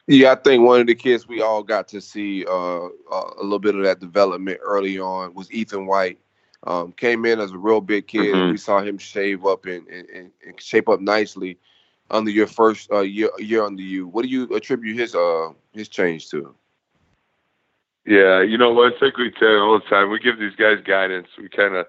Yeah, 0.06 0.32
I 0.32 0.34
think 0.34 0.64
one 0.64 0.80
of 0.80 0.86
the 0.86 0.94
kids 0.94 1.28
we 1.28 1.40
all 1.40 1.62
got 1.62 1.88
to 1.88 2.00
see 2.00 2.44
uh, 2.46 2.86
uh, 2.86 3.30
a 3.38 3.42
little 3.42 3.58
bit 3.58 3.74
of 3.74 3.84
that 3.84 4.00
development 4.00 4.58
early 4.62 4.98
on 4.98 5.34
was 5.34 5.50
Ethan 5.52 5.86
White. 5.86 6.18
Um, 6.64 6.92
came 6.92 7.24
in 7.24 7.40
as 7.40 7.52
a 7.52 7.58
real 7.58 7.80
big 7.80 8.06
kid. 8.06 8.34
Mm-hmm. 8.34 8.50
We 8.50 8.58
saw 8.58 8.80
him 8.80 8.98
shave 8.98 9.46
up 9.46 9.64
and, 9.64 9.86
and, 9.88 10.30
and, 10.46 10.60
shape 10.60 10.90
up 10.90 11.00
nicely 11.00 11.58
under 12.10 12.30
your 12.30 12.46
first 12.46 12.90
uh, 12.92 13.00
year 13.00 13.30
year 13.38 13.64
under 13.64 13.82
you. 13.82 14.08
What 14.08 14.22
do 14.22 14.28
you 14.28 14.44
attribute 14.54 14.98
his 14.98 15.14
uh 15.14 15.52
his 15.72 15.88
change 15.88 16.28
to? 16.30 16.54
Yeah, 18.04 18.42
you 18.42 18.58
know 18.58 18.72
what? 18.72 18.94
I 18.94 18.98
think 18.98 19.16
we 19.16 19.30
tell 19.30 19.58
all 19.60 19.78
the 19.78 19.84
time. 19.88 20.10
We 20.10 20.18
give 20.18 20.38
these 20.38 20.56
guys 20.56 20.78
guidance. 20.84 21.28
We 21.38 21.48
kind 21.48 21.76
of 21.76 21.86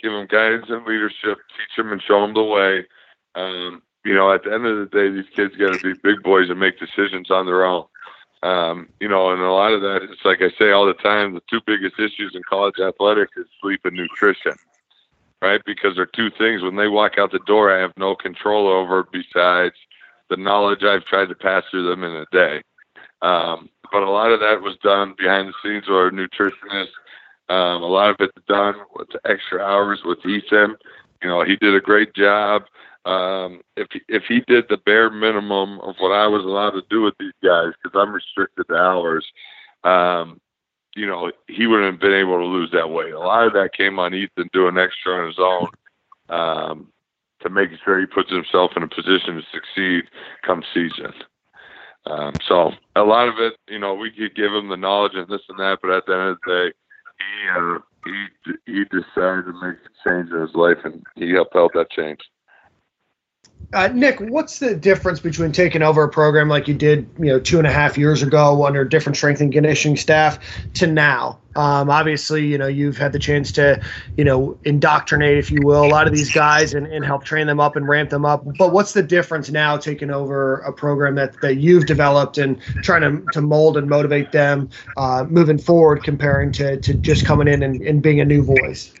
give 0.00 0.12
them 0.12 0.26
guidance 0.26 0.66
and 0.68 0.84
leadership, 0.86 1.38
teach 1.56 1.76
them 1.76 1.90
and 1.90 2.02
show 2.02 2.20
them 2.20 2.34
the 2.34 2.44
way. 2.44 2.86
Um, 3.34 3.82
you 4.04 4.14
know, 4.14 4.32
at 4.32 4.44
the 4.44 4.52
end 4.52 4.66
of 4.66 4.78
the 4.78 4.86
day, 4.96 5.10
these 5.10 5.28
kids 5.34 5.54
got 5.56 5.70
to 5.70 5.78
be 5.78 5.94
big 5.94 6.22
boys 6.22 6.50
and 6.50 6.60
make 6.60 6.78
decisions 6.78 7.30
on 7.30 7.46
their 7.46 7.64
own. 7.64 7.84
Um, 8.42 8.88
you 9.00 9.08
know, 9.08 9.32
and 9.32 9.40
a 9.40 9.50
lot 9.50 9.72
of 9.72 9.80
that, 9.80 10.02
it's 10.02 10.24
like 10.24 10.42
I 10.42 10.50
say 10.58 10.70
all 10.70 10.86
the 10.86 10.94
time, 10.94 11.32
the 11.32 11.40
two 11.48 11.60
biggest 11.66 11.98
issues 11.98 12.32
in 12.34 12.42
college 12.48 12.78
athletics 12.78 13.32
is 13.38 13.46
sleep 13.60 13.80
and 13.84 13.96
nutrition, 13.96 14.52
right? 15.40 15.62
Because 15.64 15.96
they're 15.96 16.04
two 16.04 16.30
things 16.36 16.62
when 16.62 16.76
they 16.76 16.88
walk 16.88 17.12
out 17.18 17.32
the 17.32 17.38
door, 17.46 17.74
I 17.74 17.80
have 17.80 17.92
no 17.96 18.14
control 18.14 18.68
over 18.68 19.04
besides 19.10 19.74
the 20.28 20.36
knowledge 20.36 20.82
I've 20.82 21.06
tried 21.06 21.30
to 21.30 21.34
pass 21.34 21.64
through 21.70 21.88
them 21.88 22.04
in 22.04 22.12
a 22.12 22.26
day. 22.32 22.62
Um, 23.22 23.70
but 23.90 24.02
a 24.02 24.10
lot 24.10 24.32
of 24.32 24.40
that 24.40 24.60
was 24.60 24.76
done 24.82 25.14
behind 25.16 25.48
the 25.48 25.54
scenes 25.62 25.88
with 25.88 25.96
our 25.96 26.10
nutritionist 26.10 26.92
Um, 27.48 27.82
a 27.82 27.86
lot 27.86 28.10
of 28.10 28.16
it's 28.20 28.46
done 28.48 28.74
with 28.96 29.08
extra 29.26 29.62
hours 29.62 30.00
with 30.04 30.24
Ethan. 30.24 30.76
You 31.22 31.28
know, 31.28 31.44
he 31.44 31.56
did 31.56 31.74
a 31.74 31.80
great 31.80 32.14
job. 32.14 32.64
Um, 33.04 33.60
if 33.76 33.88
if 34.08 34.22
he 34.28 34.40
did 34.46 34.64
the 34.68 34.78
bare 34.78 35.10
minimum 35.10 35.78
of 35.80 35.94
what 35.98 36.12
I 36.12 36.26
was 36.26 36.44
allowed 36.44 36.70
to 36.70 36.82
do 36.88 37.02
with 37.02 37.14
these 37.18 37.34
guys, 37.42 37.72
because 37.82 37.98
I'm 37.98 38.14
restricted 38.14 38.66
to 38.68 38.74
hours, 38.74 39.26
um, 39.84 40.40
you 40.96 41.06
know, 41.06 41.30
he 41.48 41.66
wouldn't 41.66 41.92
have 41.92 42.00
been 42.00 42.18
able 42.18 42.38
to 42.38 42.44
lose 42.44 42.70
that 42.72 42.88
weight. 42.88 43.12
A 43.12 43.18
lot 43.18 43.46
of 43.46 43.52
that 43.54 43.74
came 43.76 43.98
on 43.98 44.14
Ethan 44.14 44.48
doing 44.52 44.78
extra 44.78 45.20
on 45.20 45.26
his 45.26 45.38
own 45.38 45.68
um, 46.30 46.88
to 47.42 47.50
make 47.50 47.70
sure 47.84 48.00
he 48.00 48.06
puts 48.06 48.30
himself 48.30 48.70
in 48.76 48.82
a 48.82 48.88
position 48.88 49.36
to 49.36 49.42
succeed 49.52 50.04
come 50.42 50.62
season. 50.72 51.12
Um, 52.06 52.38
so 52.46 52.72
a 52.96 53.02
lot 53.02 53.28
of 53.28 53.34
it, 53.38 53.54
you 53.68 53.78
know, 53.78 53.94
we 53.94 54.10
could 54.10 54.34
give 54.34 54.52
him 54.52 54.68
the 54.68 54.76
knowledge 54.76 55.12
and 55.14 55.28
this 55.28 55.40
and 55.48 55.58
that, 55.58 55.78
but 55.82 55.90
at 55.90 56.06
the 56.06 56.12
end 56.12 56.22
of 56.30 56.38
the 56.46 56.52
day, 56.52 56.72
he 57.18 57.48
uh, 57.48 57.78
he 58.04 58.72
he 58.72 58.84
decided 58.84 59.46
to 59.46 59.52
make 59.62 59.76
a 59.76 60.08
change 60.08 60.30
in 60.30 60.40
his 60.40 60.54
life, 60.54 60.78
and 60.84 61.02
he 61.16 61.34
upheld 61.34 61.72
that 61.74 61.90
change. 61.90 62.20
Uh, 63.72 63.88
Nick, 63.88 64.20
what's 64.20 64.58
the 64.58 64.74
difference 64.74 65.20
between 65.20 65.50
taking 65.50 65.82
over 65.82 66.04
a 66.04 66.08
program 66.08 66.48
like 66.48 66.68
you 66.68 66.74
did, 66.74 67.08
you 67.18 67.26
know, 67.26 67.40
two 67.40 67.58
and 67.58 67.66
a 67.66 67.72
half 67.72 67.98
years 67.98 68.22
ago 68.22 68.64
under 68.64 68.84
different 68.84 69.16
strength 69.16 69.40
and 69.40 69.52
conditioning 69.52 69.96
staff 69.96 70.38
to 70.74 70.86
now? 70.86 71.38
Um, 71.56 71.88
obviously, 71.88 72.46
you 72.46 72.58
know, 72.58 72.66
you've 72.66 72.96
had 72.96 73.12
the 73.12 73.18
chance 73.18 73.52
to, 73.52 73.80
you 74.16 74.24
know, 74.24 74.58
indoctrinate, 74.64 75.38
if 75.38 75.50
you 75.50 75.60
will, 75.62 75.84
a 75.84 75.88
lot 75.88 76.06
of 76.06 76.12
these 76.12 76.32
guys 76.32 76.74
and, 76.74 76.86
and 76.86 77.04
help 77.04 77.24
train 77.24 77.46
them 77.46 77.60
up 77.60 77.76
and 77.76 77.88
ramp 77.88 78.10
them 78.10 78.24
up. 78.24 78.44
But 78.58 78.72
what's 78.72 78.92
the 78.92 79.02
difference 79.02 79.50
now 79.50 79.76
taking 79.76 80.10
over 80.10 80.56
a 80.58 80.72
program 80.72 81.14
that, 81.14 81.40
that 81.42 81.56
you've 81.56 81.86
developed 81.86 82.38
and 82.38 82.60
trying 82.82 83.02
to, 83.02 83.24
to 83.32 83.40
mold 83.40 83.76
and 83.76 83.88
motivate 83.88 84.32
them 84.32 84.68
uh, 84.96 85.24
moving 85.28 85.58
forward 85.58 86.02
comparing 86.02 86.50
to, 86.52 86.78
to 86.80 86.94
just 86.94 87.24
coming 87.24 87.48
in 87.48 87.62
and, 87.62 87.80
and 87.82 88.02
being 88.02 88.20
a 88.20 88.24
new 88.24 88.42
voice? 88.42 88.92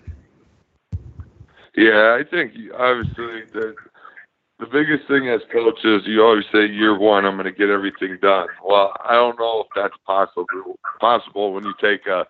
Yeah, 1.76 2.16
I 2.18 2.22
think 2.22 2.52
obviously 2.78 3.42
that 3.52 3.74
the 4.58 4.66
biggest 4.66 5.08
thing 5.08 5.28
as 5.28 5.40
coaches, 5.52 6.02
you 6.06 6.22
always 6.22 6.44
say 6.52 6.66
year 6.66 6.98
one, 6.98 7.24
I'm 7.24 7.34
going 7.36 7.44
to 7.44 7.52
get 7.52 7.70
everything 7.70 8.18
done. 8.22 8.48
Well, 8.64 8.92
I 9.04 9.14
don't 9.14 9.38
know 9.38 9.60
if 9.60 9.66
that's 9.74 9.96
possible. 10.06 10.46
Possible 11.00 11.52
when 11.52 11.64
you 11.64 11.74
take 11.80 12.06
a 12.06 12.26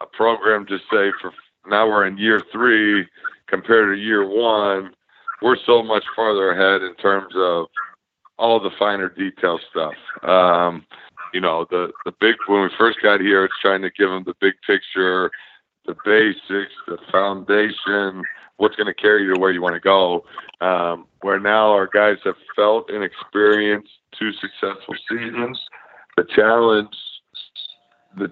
a 0.00 0.06
program, 0.06 0.66
just 0.66 0.84
say 0.84 1.10
for 1.20 1.32
now 1.66 1.88
we're 1.88 2.06
in 2.06 2.18
year 2.18 2.40
three 2.52 3.06
compared 3.46 3.96
to 3.96 4.00
year 4.00 4.26
one, 4.26 4.92
we're 5.42 5.56
so 5.66 5.82
much 5.82 6.04
farther 6.14 6.50
ahead 6.52 6.82
in 6.82 6.94
terms 6.96 7.32
of 7.36 7.66
all 8.38 8.60
the 8.60 8.70
finer 8.78 9.08
detail 9.08 9.58
stuff. 9.70 9.94
Um, 10.22 10.86
you 11.32 11.40
know, 11.40 11.66
the 11.70 11.90
the 12.04 12.12
big 12.20 12.36
when 12.46 12.62
we 12.62 12.70
first 12.78 12.98
got 13.02 13.20
here, 13.20 13.44
it's 13.44 13.54
trying 13.60 13.82
to 13.82 13.90
give 13.90 14.08
them 14.08 14.24
the 14.24 14.34
big 14.40 14.54
picture, 14.66 15.30
the 15.86 15.94
basics, 16.04 16.72
the 16.86 16.98
foundation, 17.10 18.22
what's 18.58 18.76
going 18.76 18.86
to 18.86 18.94
carry 18.94 19.24
you 19.24 19.34
to 19.34 19.40
where 19.40 19.50
you 19.50 19.62
want 19.62 19.74
to 19.74 19.80
go. 19.80 20.24
Um, 20.60 21.06
where 21.22 21.40
now 21.40 21.70
our 21.70 21.88
guys 21.92 22.18
have 22.24 22.36
felt 22.54 22.90
and 22.90 23.02
experienced 23.02 23.90
two 24.18 24.32
successful 24.32 24.94
seasons. 25.08 25.58
The 26.16 26.24
challenge 26.24 26.94
the, 28.16 28.30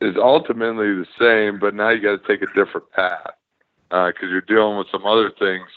is 0.00 0.16
ultimately 0.16 0.94
the 0.94 1.06
same, 1.18 1.58
but 1.58 1.74
now 1.74 1.90
you 1.90 2.00
got 2.00 2.22
to 2.22 2.28
take 2.28 2.42
a 2.42 2.52
different 2.54 2.90
path 2.92 3.32
because 3.88 4.14
uh, 4.22 4.26
you're 4.26 4.40
dealing 4.42 4.78
with 4.78 4.86
some 4.90 5.04
other 5.06 5.30
things. 5.38 5.68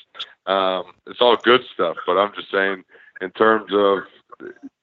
Um, 0.46 0.84
it's 1.08 1.22
all 1.22 1.38
good 1.38 1.62
stuff, 1.74 1.98
but 2.06 2.18
I'm 2.18 2.32
just 2.36 2.52
saying, 2.52 2.84
in 3.22 3.32
terms 3.32 3.72
of 3.74 4.00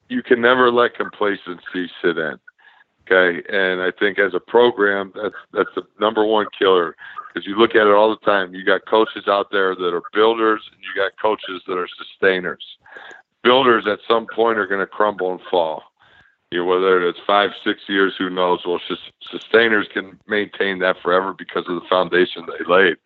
you 0.08 0.22
can 0.22 0.40
never 0.40 0.70
let 0.70 0.94
complacency 0.94 1.90
sit 2.02 2.18
in. 2.18 2.38
Okay, 3.10 3.42
and 3.48 3.82
I 3.82 3.90
think 3.98 4.18
as 4.18 4.32
a 4.34 4.40
program, 4.40 5.12
that's 5.14 5.34
that's 5.52 5.74
the 5.74 5.82
number 6.00 6.24
one 6.24 6.46
killer 6.56 6.94
because 7.32 7.46
you 7.46 7.56
look 7.56 7.70
at 7.70 7.86
it 7.86 7.92
all 7.92 8.10
the 8.10 8.24
time. 8.24 8.54
You 8.54 8.64
got 8.64 8.86
coaches 8.86 9.24
out 9.26 9.50
there 9.50 9.74
that 9.74 9.94
are 9.94 10.02
builders, 10.12 10.62
and 10.72 10.80
you 10.80 11.02
got 11.02 11.12
coaches 11.20 11.62
that 11.66 11.76
are 11.76 11.88
sustainers. 11.98 12.64
Builders 13.42 13.86
at 13.88 13.98
some 14.06 14.26
point 14.32 14.58
are 14.58 14.66
going 14.66 14.80
to 14.80 14.86
crumble 14.86 15.32
and 15.32 15.40
fall. 15.50 15.82
You 16.52 16.58
know, 16.58 16.64
whether 16.66 17.08
it's 17.08 17.18
five, 17.26 17.50
six 17.64 17.80
years, 17.88 18.12
who 18.18 18.28
knows? 18.28 18.60
Well, 18.66 18.78
sustainers 19.30 19.88
can 19.92 20.20
maintain 20.28 20.78
that 20.80 20.96
forever 21.02 21.34
because 21.36 21.64
of 21.66 21.76
the 21.76 21.88
foundation 21.88 22.44
they 22.46 22.72
laid. 22.72 22.96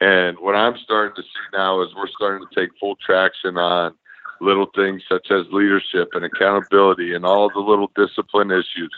And 0.00 0.36
what 0.40 0.56
I'm 0.56 0.76
starting 0.82 1.14
to 1.14 1.22
see 1.22 1.56
now 1.56 1.80
is 1.82 1.94
we're 1.94 2.08
starting 2.08 2.46
to 2.46 2.60
take 2.60 2.70
full 2.80 2.96
traction 2.96 3.56
on 3.56 3.94
little 4.40 4.66
things 4.74 5.02
such 5.08 5.30
as 5.30 5.46
leadership 5.52 6.08
and 6.12 6.24
accountability 6.24 7.14
and 7.14 7.24
all 7.24 7.50
the 7.50 7.60
little 7.60 7.90
discipline 7.94 8.50
issues. 8.50 8.90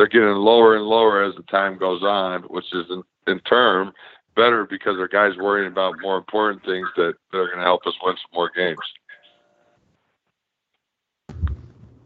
They're 0.00 0.06
getting 0.06 0.28
lower 0.28 0.76
and 0.76 0.86
lower 0.86 1.22
as 1.22 1.34
the 1.34 1.42
time 1.42 1.76
goes 1.76 2.02
on, 2.02 2.44
which 2.44 2.72
is 2.72 2.86
in, 2.88 3.02
in 3.26 3.38
turn 3.40 3.92
better 4.34 4.64
because 4.64 4.98
our 4.98 5.08
guys 5.08 5.36
worrying 5.36 5.70
about 5.70 5.96
more 6.00 6.16
important 6.16 6.64
things 6.64 6.88
that, 6.96 7.12
that 7.30 7.38
are 7.38 7.48
going 7.48 7.58
to 7.58 7.64
help 7.64 7.86
us 7.86 7.92
win 8.02 8.14
some 8.14 8.30
more 8.32 8.50
games. 8.56 8.78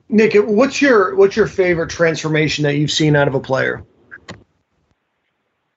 Nick, 0.09 0.33
what's 0.35 0.83
your 0.83 1.15
what's 1.15 1.37
your 1.37 1.47
favorite 1.47 1.89
transformation 1.89 2.65
that 2.65 2.75
you've 2.75 2.91
seen 2.91 3.15
out 3.15 3.29
of 3.29 3.37
a 3.37 3.41
player? 3.41 3.85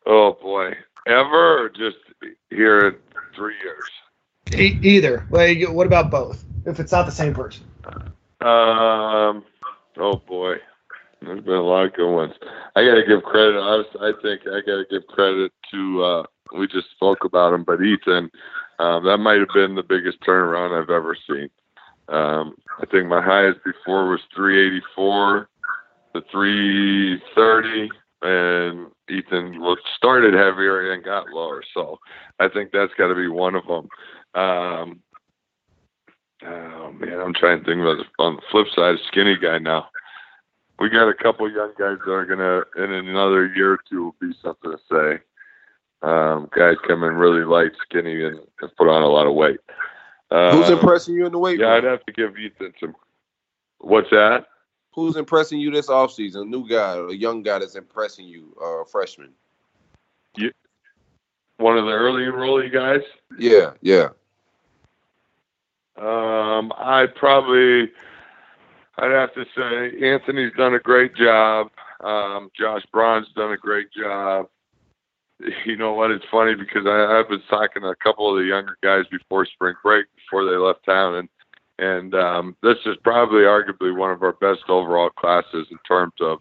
Oh 0.07 0.33
boy, 0.41 0.73
ever 1.05 1.65
or 1.65 1.69
just 1.69 1.97
here 2.49 2.79
in 2.87 2.95
three 3.35 3.53
years? 3.63 3.83
E- 4.59 4.79
either. 4.81 5.27
What 5.29 5.85
about 5.85 6.09
both? 6.09 6.43
If 6.65 6.79
it's 6.79 6.91
not 6.91 7.05
the 7.05 7.11
same 7.11 7.35
person. 7.35 7.63
Um. 8.41 9.45
Oh 9.97 10.15
boy, 10.27 10.55
there's 11.21 11.43
been 11.43 11.53
a 11.53 11.61
lot 11.61 11.85
of 11.85 11.93
good 11.93 12.13
ones. 12.13 12.33
I 12.75 12.85
got 12.85 12.95
to 12.95 13.05
give 13.05 13.23
credit. 13.23 13.57
I, 13.57 13.75
was, 13.75 13.85
I 13.99 14.11
think 14.21 14.41
I 14.41 14.59
got 14.61 14.77
to 14.77 14.85
give 14.89 15.07
credit 15.07 15.51
to 15.71 16.03
uh, 16.03 16.23
we 16.55 16.67
just 16.67 16.89
spoke 16.91 17.23
about 17.23 17.53
him, 17.53 17.63
but 17.63 17.81
Ethan, 17.81 18.29
um, 18.79 19.05
that 19.05 19.17
might 19.17 19.39
have 19.39 19.49
been 19.53 19.75
the 19.75 19.83
biggest 19.83 20.19
turnaround 20.21 20.79
I've 20.79 20.89
ever 20.89 21.17
seen. 21.27 21.49
Um, 22.09 22.55
I 22.81 22.85
think 22.85 23.07
my 23.07 23.21
highest 23.21 23.59
before 23.65 24.09
was 24.09 24.21
384 24.35 25.49
to 26.15 26.21
330, 26.31 27.89
and 28.21 28.87
Ethan 29.09 29.61
started 29.97 30.33
heavier 30.33 30.93
and 30.93 31.03
got 31.03 31.29
lower. 31.29 31.63
So 31.73 31.99
I 32.39 32.47
think 32.47 32.71
that's 32.71 32.93
got 32.97 33.07
to 33.07 33.15
be 33.15 33.27
one 33.27 33.55
of 33.55 33.65
them. 33.67 33.87
Um, 34.33 34.99
oh 36.45 36.91
man, 36.93 37.19
I'm 37.19 37.33
trying 37.33 37.59
to 37.59 37.65
think 37.65 37.81
about 37.81 37.99
it. 37.99 38.07
on 38.19 38.35
the 38.37 38.41
flip 38.51 38.67
side, 38.75 38.95
skinny 39.07 39.37
guy 39.37 39.57
now. 39.57 39.87
We 40.79 40.89
got 40.89 41.09
a 41.09 41.13
couple 41.13 41.49
young 41.51 41.73
guys 41.77 41.97
that 42.05 42.11
are 42.11 42.25
gonna 42.25 42.63
in 42.83 42.91
another 42.93 43.47
year 43.47 43.73
or 43.73 43.79
two 43.89 44.05
will 44.05 44.15
be 44.19 44.35
something 44.41 44.71
to 44.71 44.79
say. 44.89 45.23
Um, 46.07 46.49
guys 46.55 46.75
come 46.87 47.03
in 47.03 47.15
really 47.15 47.43
light, 47.43 47.71
skinny, 47.81 48.23
and, 48.23 48.39
and 48.61 48.75
put 48.77 48.87
on 48.87 49.01
a 49.01 49.07
lot 49.07 49.25
of 49.25 49.33
weight. 49.33 49.59
Um, 50.29 50.57
Who's 50.57 50.69
impressing 50.69 51.15
you 51.15 51.25
in 51.25 51.31
the 51.31 51.39
weight? 51.39 51.59
Yeah, 51.59 51.67
room? 51.67 51.85
I'd 51.85 51.89
have 51.89 52.05
to 52.05 52.11
give 52.11 52.37
Ethan 52.37 52.73
some. 52.79 52.95
What's 53.79 54.09
that? 54.11 54.47
Who's 54.91 55.15
impressing 55.15 55.59
you 55.59 55.71
this 55.71 55.87
offseason? 55.87 56.41
A 56.41 56.45
new 56.45 56.67
guy, 56.67 56.95
a 56.95 57.13
young 57.13 57.43
guy 57.43 57.59
that's 57.59 57.75
impressing 57.75 58.25
you, 58.25 58.55
uh, 58.63 58.83
freshman. 58.83 59.29
You, 60.35 60.51
one 61.57 61.77
of 61.77 61.85
the 61.85 61.91
early 61.91 62.23
enrollee 62.23 62.71
guys. 62.71 63.01
Yeah, 63.37 63.71
yeah. 63.81 64.09
Um, 65.97 66.71
I'd 66.77 67.15
probably, 67.15 67.91
I'd 68.97 69.11
have 69.11 69.33
to 69.35 69.45
say 69.55 70.07
Anthony's 70.07 70.53
done 70.57 70.73
a 70.73 70.79
great 70.79 71.15
job. 71.15 71.67
Um, 72.03 72.49
Josh 72.57 72.83
Braun's 72.91 73.27
done 73.35 73.51
a 73.51 73.57
great 73.57 73.87
job 73.91 74.47
you 75.65 75.77
know 75.77 75.93
what? 75.93 76.11
It's 76.11 76.25
funny 76.31 76.55
because 76.55 76.85
I, 76.85 77.19
I've 77.19 77.29
been 77.29 77.43
talking 77.49 77.83
to 77.83 77.89
a 77.89 77.95
couple 77.95 78.29
of 78.29 78.37
the 78.37 78.47
younger 78.47 78.77
guys 78.81 79.05
before 79.11 79.45
spring 79.45 79.75
break, 79.83 80.05
before 80.15 80.45
they 80.45 80.57
left 80.57 80.85
town, 80.85 81.15
and 81.15 81.29
and 81.79 82.15
um, 82.15 82.57
this 82.63 82.77
is 82.87 82.95
probably 83.03 83.41
arguably 83.41 83.95
one 83.95 84.09
of 84.09 84.23
our 84.23 84.33
best 84.33 84.63
overall 84.67 85.11
classes 85.11 85.67
in 85.69 85.77
terms 85.87 86.13
of 86.21 86.39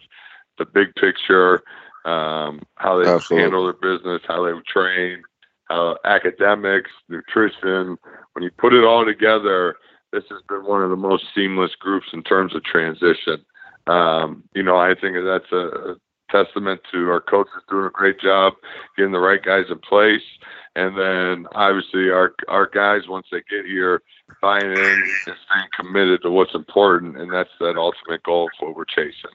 the 0.57 0.65
big 0.65 0.95
picture, 0.95 1.63
um, 2.07 2.63
how 2.77 2.99
they 2.99 3.07
Absolutely. 3.07 3.43
handle 3.43 3.65
their 3.65 3.97
business, 3.97 4.23
how 4.27 4.43
they 4.43 4.59
train, 4.67 5.23
how 5.65 5.99
academics, 6.07 6.91
nutrition. 7.11 7.99
When 8.33 8.45
you 8.45 8.51
put 8.57 8.73
it 8.73 8.83
all 8.83 9.05
together, 9.05 9.77
this 10.17 10.25
has 10.31 10.41
been 10.49 10.65
one 10.65 10.83
of 10.83 10.91
the 10.91 10.97
most 10.97 11.25
seamless 11.35 11.75
groups 11.79 12.07
in 12.13 12.23
terms 12.23 12.55
of 12.55 12.65
transition. 12.65 13.45
Um, 13.87 14.43
you 14.55 14.63
know, 14.63 14.77
I 14.77 14.95
think 14.95 15.17
that's 15.23 15.53
a, 15.53 15.97
testament 16.29 16.81
to 16.91 17.09
our 17.09 17.21
coaches 17.21 17.63
doing 17.71 17.87
a 17.87 17.91
great 17.91 18.19
job 18.19 18.53
getting 18.97 19.13
the 19.13 19.19
right 19.19 19.45
guys 19.45 19.67
in 19.71 19.79
place. 19.79 20.27
And 20.75 20.99
then 20.99 21.47
obviously 21.55 22.11
our 22.11 22.35
our 22.49 22.67
guys 22.67 23.03
once 23.09 23.29
they 23.31 23.43
get 23.49 23.65
here 23.65 24.03
buying 24.43 24.65
in 24.65 24.77
and 24.77 25.07
staying 25.25 25.69
committed 25.79 26.23
to 26.23 26.31
what's 26.33 26.53
important 26.53 27.17
and 27.17 27.33
that's 27.33 27.51
that 27.61 27.77
ultimate 27.77 28.25
goal 28.25 28.47
of 28.47 28.67
what 28.67 28.77
we're 28.77 28.85
chasing. 28.85 29.31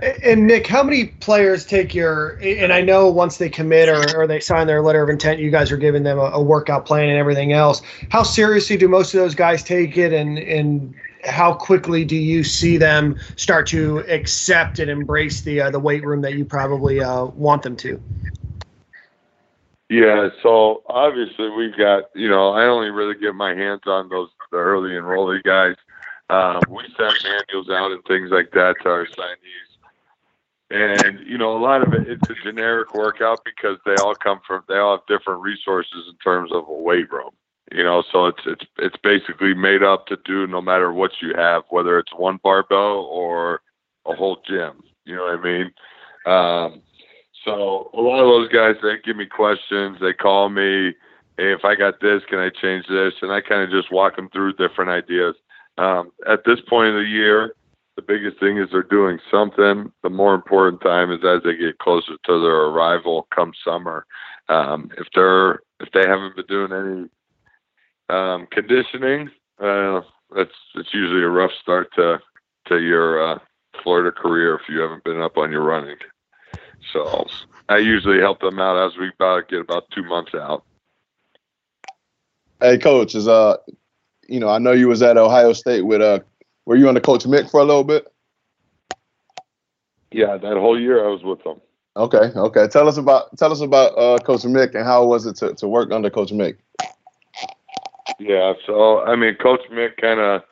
And 0.00 0.46
Nick, 0.46 0.66
how 0.66 0.82
many 0.82 1.06
players 1.06 1.64
take 1.64 1.94
your? 1.94 2.38
And 2.42 2.72
I 2.72 2.82
know 2.82 3.08
once 3.08 3.38
they 3.38 3.48
commit 3.48 3.88
or, 3.88 4.20
or 4.20 4.26
they 4.26 4.40
sign 4.40 4.66
their 4.66 4.82
letter 4.82 5.02
of 5.02 5.08
intent, 5.08 5.40
you 5.40 5.50
guys 5.50 5.72
are 5.72 5.78
giving 5.78 6.02
them 6.02 6.18
a, 6.18 6.24
a, 6.24 6.42
workout 6.42 6.84
plan 6.84 7.08
and 7.08 7.18
everything 7.18 7.54
else. 7.54 7.80
How 8.10 8.22
seriously 8.22 8.76
do 8.76 8.88
most 8.88 9.14
of 9.14 9.20
those 9.20 9.34
guys 9.34 9.62
take 9.62 9.96
it, 9.96 10.12
and 10.12 10.38
and 10.38 10.94
how 11.24 11.54
quickly 11.54 12.04
do 12.04 12.14
you 12.14 12.44
see 12.44 12.76
them 12.76 13.18
start 13.36 13.66
to 13.68 14.00
accept 14.00 14.78
and 14.78 14.90
embrace 14.90 15.40
the 15.40 15.62
uh, 15.62 15.70
the 15.70 15.80
weight 15.80 16.04
room 16.04 16.20
that 16.20 16.34
you 16.34 16.44
probably 16.44 17.00
uh, 17.00 17.24
want 17.24 17.62
them 17.62 17.76
to? 17.76 18.00
Yeah, 19.88 20.28
so 20.42 20.82
obviously 20.88 21.48
we've 21.50 21.76
got, 21.76 22.10
you 22.14 22.28
know, 22.28 22.50
I 22.50 22.64
only 22.64 22.90
really 22.90 23.14
get 23.14 23.36
my 23.36 23.54
hands 23.54 23.82
on 23.86 24.08
those 24.08 24.28
the 24.50 24.58
early 24.58 24.90
enrollee 24.90 25.42
guys. 25.42 25.76
Um, 26.28 26.60
we 26.68 26.82
send 26.96 27.14
manuals 27.22 27.70
out 27.70 27.92
and 27.92 28.04
things 28.04 28.30
like 28.30 28.50
that 28.52 28.76
to 28.82 28.88
our 28.88 29.06
signees. 29.06 29.66
And, 30.68 31.20
you 31.24 31.38
know, 31.38 31.56
a 31.56 31.62
lot 31.62 31.86
of 31.86 31.94
it, 31.94 32.08
it's 32.08 32.28
a 32.28 32.34
generic 32.42 32.94
workout 32.94 33.44
because 33.44 33.78
they 33.86 33.94
all 34.02 34.16
come 34.16 34.40
from, 34.46 34.64
they 34.68 34.78
all 34.78 34.96
have 34.96 35.06
different 35.06 35.42
resources 35.42 36.06
in 36.08 36.16
terms 36.16 36.50
of 36.52 36.66
a 36.68 36.72
weight 36.72 37.10
room. 37.12 37.30
You 37.72 37.82
know, 37.82 38.04
so 38.12 38.26
it's 38.26 38.42
it's 38.46 38.64
it's 38.78 38.96
basically 39.02 39.52
made 39.52 39.82
up 39.82 40.06
to 40.06 40.16
do 40.24 40.46
no 40.46 40.60
matter 40.60 40.92
what 40.92 41.10
you 41.20 41.34
have, 41.34 41.64
whether 41.68 41.98
it's 41.98 42.14
one 42.14 42.38
barbell 42.42 43.08
or 43.10 43.60
a 44.06 44.14
whole 44.14 44.38
gym. 44.46 44.84
You 45.04 45.16
know 45.16 45.24
what 45.24 45.40
I 45.40 45.42
mean? 45.42 45.72
Um, 46.26 46.82
so 47.44 47.90
a 47.92 48.00
lot 48.00 48.20
of 48.20 48.28
those 48.28 48.48
guys 48.50 48.76
they 48.82 48.98
give 49.04 49.16
me 49.16 49.26
questions. 49.26 49.98
They 50.00 50.12
call 50.12 50.48
me, 50.48 50.94
hey, 51.38 51.52
if 51.52 51.64
I 51.64 51.74
got 51.74 52.00
this, 52.00 52.22
can 52.28 52.38
I 52.38 52.50
change 52.50 52.86
this? 52.86 53.14
And 53.20 53.32
I 53.32 53.40
kind 53.40 53.62
of 53.62 53.70
just 53.70 53.92
walk 53.92 54.14
them 54.14 54.28
through 54.30 54.52
different 54.54 54.90
ideas. 54.90 55.34
Um, 55.78 56.12
at 56.26 56.44
this 56.44 56.60
point 56.68 56.88
of 56.88 56.94
the 56.94 57.08
year, 57.08 57.54
the 57.96 58.02
biggest 58.02 58.38
thing 58.38 58.58
is 58.58 58.68
they're 58.70 58.82
doing 58.82 59.18
something. 59.30 59.90
The 60.02 60.10
more 60.10 60.34
important 60.34 60.82
time 60.82 61.10
is 61.10 61.20
as 61.24 61.42
they 61.42 61.56
get 61.56 61.78
closer 61.78 62.12
to 62.24 62.40
their 62.40 62.66
arrival 62.66 63.26
come 63.34 63.52
summer. 63.64 64.06
Um, 64.48 64.90
if 64.98 65.06
they're 65.14 65.60
if 65.80 65.90
they 65.92 66.06
haven't 66.06 66.36
been 66.36 66.46
doing 66.46 66.72
any 66.72 67.08
um, 68.08 68.46
conditioning, 68.50 69.30
uh, 69.60 70.02
that's 70.34 70.54
it's 70.74 70.92
usually 70.92 71.22
a 71.22 71.28
rough 71.28 71.52
start 71.60 71.88
to 71.94 72.20
to 72.68 72.78
your 72.78 73.32
uh, 73.32 73.38
Florida 73.82 74.12
career 74.12 74.54
if 74.54 74.68
you 74.68 74.80
haven't 74.80 75.04
been 75.04 75.20
up 75.20 75.36
on 75.36 75.50
your 75.50 75.62
running. 75.62 75.96
So 76.92 77.26
I 77.68 77.78
usually 77.78 78.20
help 78.20 78.40
them 78.40 78.58
out 78.58 78.86
as 78.86 78.96
we 78.98 79.08
about 79.08 79.48
get 79.48 79.60
about 79.60 79.90
two 79.90 80.04
months 80.04 80.34
out. 80.34 80.64
Hey, 82.60 82.78
coach, 82.78 83.14
is 83.14 83.28
uh, 83.28 83.56
you 84.28 84.40
know, 84.40 84.48
I 84.48 84.58
know 84.58 84.72
you 84.72 84.88
was 84.88 85.02
at 85.02 85.16
Ohio 85.16 85.52
State 85.52 85.82
with 85.82 86.00
uh, 86.00 86.20
were 86.64 86.76
you 86.76 86.88
under 86.88 87.00
Coach 87.00 87.24
Mick 87.24 87.50
for 87.50 87.60
a 87.60 87.64
little 87.64 87.84
bit? 87.84 88.06
Yeah, 90.10 90.36
that 90.36 90.56
whole 90.56 90.78
year 90.78 91.04
I 91.04 91.08
was 91.08 91.22
with 91.22 91.42
them. 91.44 91.60
Okay, 91.96 92.30
okay. 92.36 92.68
Tell 92.68 92.88
us 92.88 92.96
about 92.96 93.36
tell 93.38 93.52
us 93.52 93.60
about 93.60 93.92
uh, 93.96 94.18
Coach 94.18 94.42
Mick 94.42 94.74
and 94.74 94.84
how 94.84 95.04
was 95.06 95.26
it 95.26 95.36
to, 95.36 95.54
to 95.54 95.68
work 95.68 95.92
under 95.92 96.10
Coach 96.10 96.30
Mick? 96.30 96.56
Yeah, 98.18 98.52
so 98.66 99.02
I 99.04 99.16
mean, 99.16 99.34
Coach 99.36 99.62
Mick 99.72 99.96
kind 100.00 100.20
of 100.20 100.42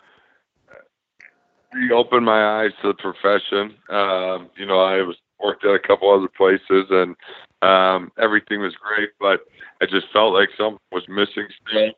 reopened 1.72 2.24
my 2.24 2.62
eyes 2.62 2.72
to 2.82 2.88
the 2.88 2.94
profession. 2.94 3.74
Um, 3.90 4.50
you 4.56 4.66
know, 4.66 4.80
I 4.80 5.02
was 5.02 5.16
worked 5.42 5.64
at 5.64 5.74
a 5.74 5.78
couple 5.78 6.10
other 6.10 6.28
places, 6.28 6.86
and 6.90 7.16
um, 7.62 8.12
everything 8.18 8.60
was 8.60 8.74
great, 8.76 9.10
but 9.20 9.40
I 9.82 9.86
just 9.86 10.06
felt 10.12 10.32
like 10.32 10.48
something 10.56 10.78
was 10.92 11.04
missing 11.08 11.46
still. 11.68 11.92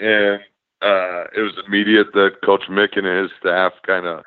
And 0.00 0.40
uh, 0.84 1.24
it 1.34 1.40
was 1.40 1.54
immediate 1.66 2.12
that 2.12 2.42
Coach 2.44 2.64
Mick 2.68 2.96
and 2.96 3.06
his 3.06 3.30
staff 3.40 3.72
kind 3.86 4.06
of 4.06 4.22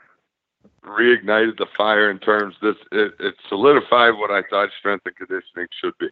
reignited 0.84 1.58
the 1.58 1.68
fire 1.76 2.10
in 2.10 2.18
terms 2.20 2.56
this 2.62 2.76
it, 2.92 3.14
it 3.20 3.36
solidified 3.50 4.14
what 4.16 4.32
I 4.32 4.42
thought 4.50 4.70
strength 4.80 5.06
and 5.06 5.16
conditioning 5.16 5.68
should 5.80 5.94
be. 6.00 6.08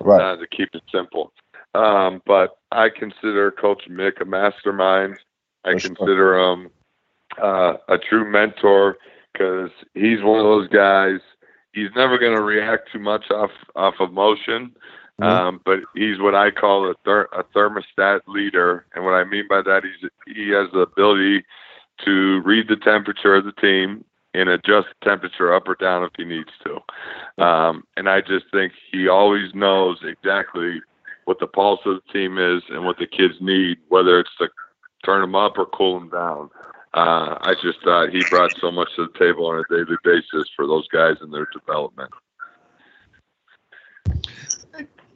Right. 0.00 0.20
Uh, 0.20 0.36
to 0.36 0.46
keep 0.46 0.68
it 0.74 0.82
simple. 0.92 1.32
Um, 1.74 2.22
but 2.26 2.58
I 2.70 2.88
consider 2.88 3.50
Coach 3.50 3.84
Mick 3.90 4.20
a 4.20 4.24
mastermind. 4.24 5.18
I 5.64 5.72
consider 5.72 6.38
him 6.38 6.70
uh, 7.42 7.74
a 7.88 7.98
true 7.98 8.30
mentor 8.30 8.98
because 9.32 9.70
he's 9.94 10.22
one 10.22 10.38
of 10.38 10.44
those 10.44 10.68
guys. 10.68 11.20
He's 11.72 11.90
never 11.94 12.18
going 12.18 12.34
to 12.34 12.42
react 12.42 12.90
too 12.92 12.98
much 12.98 13.30
off 13.30 13.50
off 13.76 13.94
emotion, 14.00 14.74
Mhm. 15.20 15.26
um, 15.26 15.60
but 15.64 15.80
he's 15.94 16.20
what 16.20 16.34
I 16.34 16.50
call 16.50 16.88
a, 16.90 16.94
ther- 17.04 17.28
a 17.32 17.42
thermostat 17.44 18.20
leader. 18.26 18.86
And 18.94 19.04
what 19.04 19.14
I 19.14 19.24
mean 19.24 19.46
by 19.48 19.62
that, 19.62 19.82
he's 19.84 20.10
he 20.26 20.50
has 20.50 20.70
the 20.72 20.80
ability 20.80 21.44
to 22.04 22.40
read 22.44 22.68
the 22.68 22.76
temperature 22.76 23.34
of 23.34 23.44
the 23.44 23.52
team 23.52 24.04
and 24.34 24.48
adjust 24.48 24.88
the 24.88 25.08
temperature 25.08 25.52
up 25.52 25.66
or 25.66 25.74
down 25.74 26.04
if 26.04 26.12
he 26.16 26.24
needs 26.24 26.50
to. 26.64 27.44
Um, 27.44 27.84
and 27.96 28.08
I 28.08 28.20
just 28.20 28.46
think 28.52 28.72
he 28.92 29.08
always 29.08 29.52
knows 29.54 29.98
exactly 30.04 30.80
what 31.24 31.40
the 31.40 31.46
pulse 31.46 31.80
of 31.84 31.96
the 31.96 32.12
team 32.12 32.38
is 32.38 32.62
and 32.70 32.84
what 32.84 32.98
the 32.98 33.06
kids 33.06 33.34
need, 33.40 33.78
whether 33.88 34.20
it's 34.20 34.30
to 34.38 34.48
turn 35.04 35.20
them 35.20 35.34
up 35.34 35.58
or 35.58 35.66
cool 35.66 35.98
them 35.98 36.10
down. 36.10 36.50
Uh, 36.94 37.36
I 37.40 37.54
just 37.60 37.82
thought 37.84 38.10
he 38.10 38.22
brought 38.30 38.52
so 38.60 38.70
much 38.70 38.88
to 38.96 39.08
the 39.12 39.18
table 39.18 39.46
on 39.46 39.58
a 39.58 39.64
daily 39.68 39.96
basis 40.04 40.48
for 40.56 40.66
those 40.66 40.86
guys 40.88 41.16
and 41.20 41.32
their 41.32 41.48
development. 41.52 42.10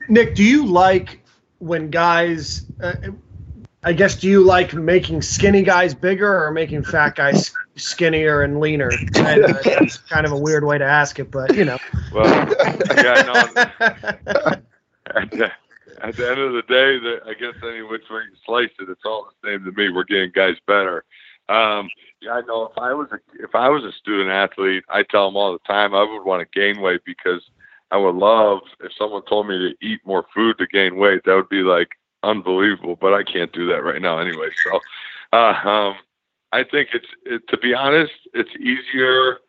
Nick, 0.08 0.34
do 0.34 0.44
you 0.44 0.66
like 0.66 1.20
when 1.58 1.90
guys? 1.90 2.66
Uh, 2.82 2.94
I 3.84 3.92
guess 3.92 4.14
do 4.16 4.28
you 4.28 4.42
like 4.42 4.74
making 4.74 5.22
skinny 5.22 5.62
guys 5.62 5.92
bigger 5.92 6.44
or 6.44 6.52
making 6.52 6.84
fat 6.84 7.16
guys 7.16 7.52
skinnier 7.76 8.42
and 8.42 8.60
leaner? 8.60 8.90
And, 9.16 9.44
uh, 9.44 9.54
that's 9.64 9.96
kind 9.98 10.24
of 10.24 10.32
a 10.32 10.36
weird 10.36 10.64
way 10.64 10.78
to 10.78 10.84
ask 10.84 11.18
it, 11.18 11.30
but 11.30 11.54
you 11.56 11.64
know. 11.64 11.78
Well, 12.12 12.26
yeah, 12.96 13.22
no, 13.22 13.62
at 15.14 15.30
the, 15.30 15.52
at 16.02 16.16
the 16.16 16.30
end 16.30 16.40
of 16.40 16.52
the 16.52 16.62
day, 16.68 16.98
the, 16.98 17.20
I 17.26 17.34
guess 17.34 17.54
any 17.62 17.82
which 17.82 18.08
way 18.08 18.20
you 18.20 18.36
slice 18.46 18.70
it, 18.78 18.88
it's 18.88 19.04
all 19.04 19.28
the 19.42 19.48
same 19.48 19.64
to 19.64 19.72
me. 19.72 19.88
We're 19.88 20.04
getting 20.04 20.30
guys 20.32 20.56
better. 20.66 21.04
Um, 21.48 21.88
yeah, 22.20 22.34
I 22.34 22.40
know 22.42 22.64
if 22.64 22.78
I 22.78 22.94
was 22.94 23.08
a 23.10 23.18
if 23.42 23.54
I 23.54 23.68
was 23.68 23.84
a 23.84 23.92
student 23.92 24.30
athlete, 24.30 24.84
I 24.88 25.02
tell 25.02 25.26
them 25.26 25.36
all 25.36 25.52
the 25.52 25.58
time 25.60 25.92
I 25.92 26.04
would 26.04 26.24
want 26.24 26.40
to 26.40 26.58
gain 26.58 26.80
weight 26.80 27.00
because 27.04 27.42
I 27.92 27.98
would 27.98 28.14
love 28.14 28.60
if 28.80 28.90
someone 28.98 29.22
told 29.26 29.48
me 29.48 29.58
to 29.58 29.86
eat 29.86 30.00
more 30.06 30.24
food 30.34 30.56
to 30.58 30.66
gain 30.66 30.96
weight. 30.96 31.20
That 31.24 31.34
would 31.34 31.50
be 31.50 31.62
like 31.62 31.90
unbelievable, 32.22 32.96
but 32.98 33.12
I 33.12 33.22
can't 33.22 33.52
do 33.52 33.66
that 33.68 33.84
right 33.84 34.00
now 34.00 34.18
anyway. 34.18 34.48
So, 34.64 34.80
uh, 35.34 35.68
um, 35.68 35.94
I 36.52 36.64
think 36.64 36.88
it's 36.94 37.06
it, 37.24 37.46
to 37.48 37.58
be 37.58 37.74
honest, 37.74 38.12
it's 38.32 38.50
easier 38.56 39.40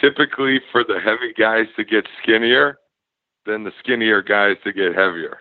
typically 0.00 0.60
for 0.72 0.82
the 0.82 0.98
heavy 0.98 1.32
guys 1.32 1.66
to 1.76 1.84
get 1.84 2.08
skinnier 2.20 2.78
than 3.46 3.62
the 3.62 3.72
skinnier 3.78 4.20
guys 4.20 4.56
to 4.64 4.72
get 4.72 4.96
heavier. 4.96 5.38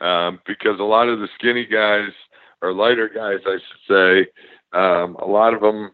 Um, 0.00 0.40
because 0.46 0.80
a 0.80 0.84
lot 0.84 1.08
of 1.08 1.20
the 1.20 1.28
skinny 1.34 1.66
guys 1.66 2.10
or 2.62 2.72
lighter 2.72 3.08
guys, 3.08 3.40
I 3.46 3.58
should 3.58 3.86
say, 3.86 4.78
um, 4.78 5.16
a 5.16 5.26
lot 5.26 5.52
of 5.52 5.60
them 5.60 5.92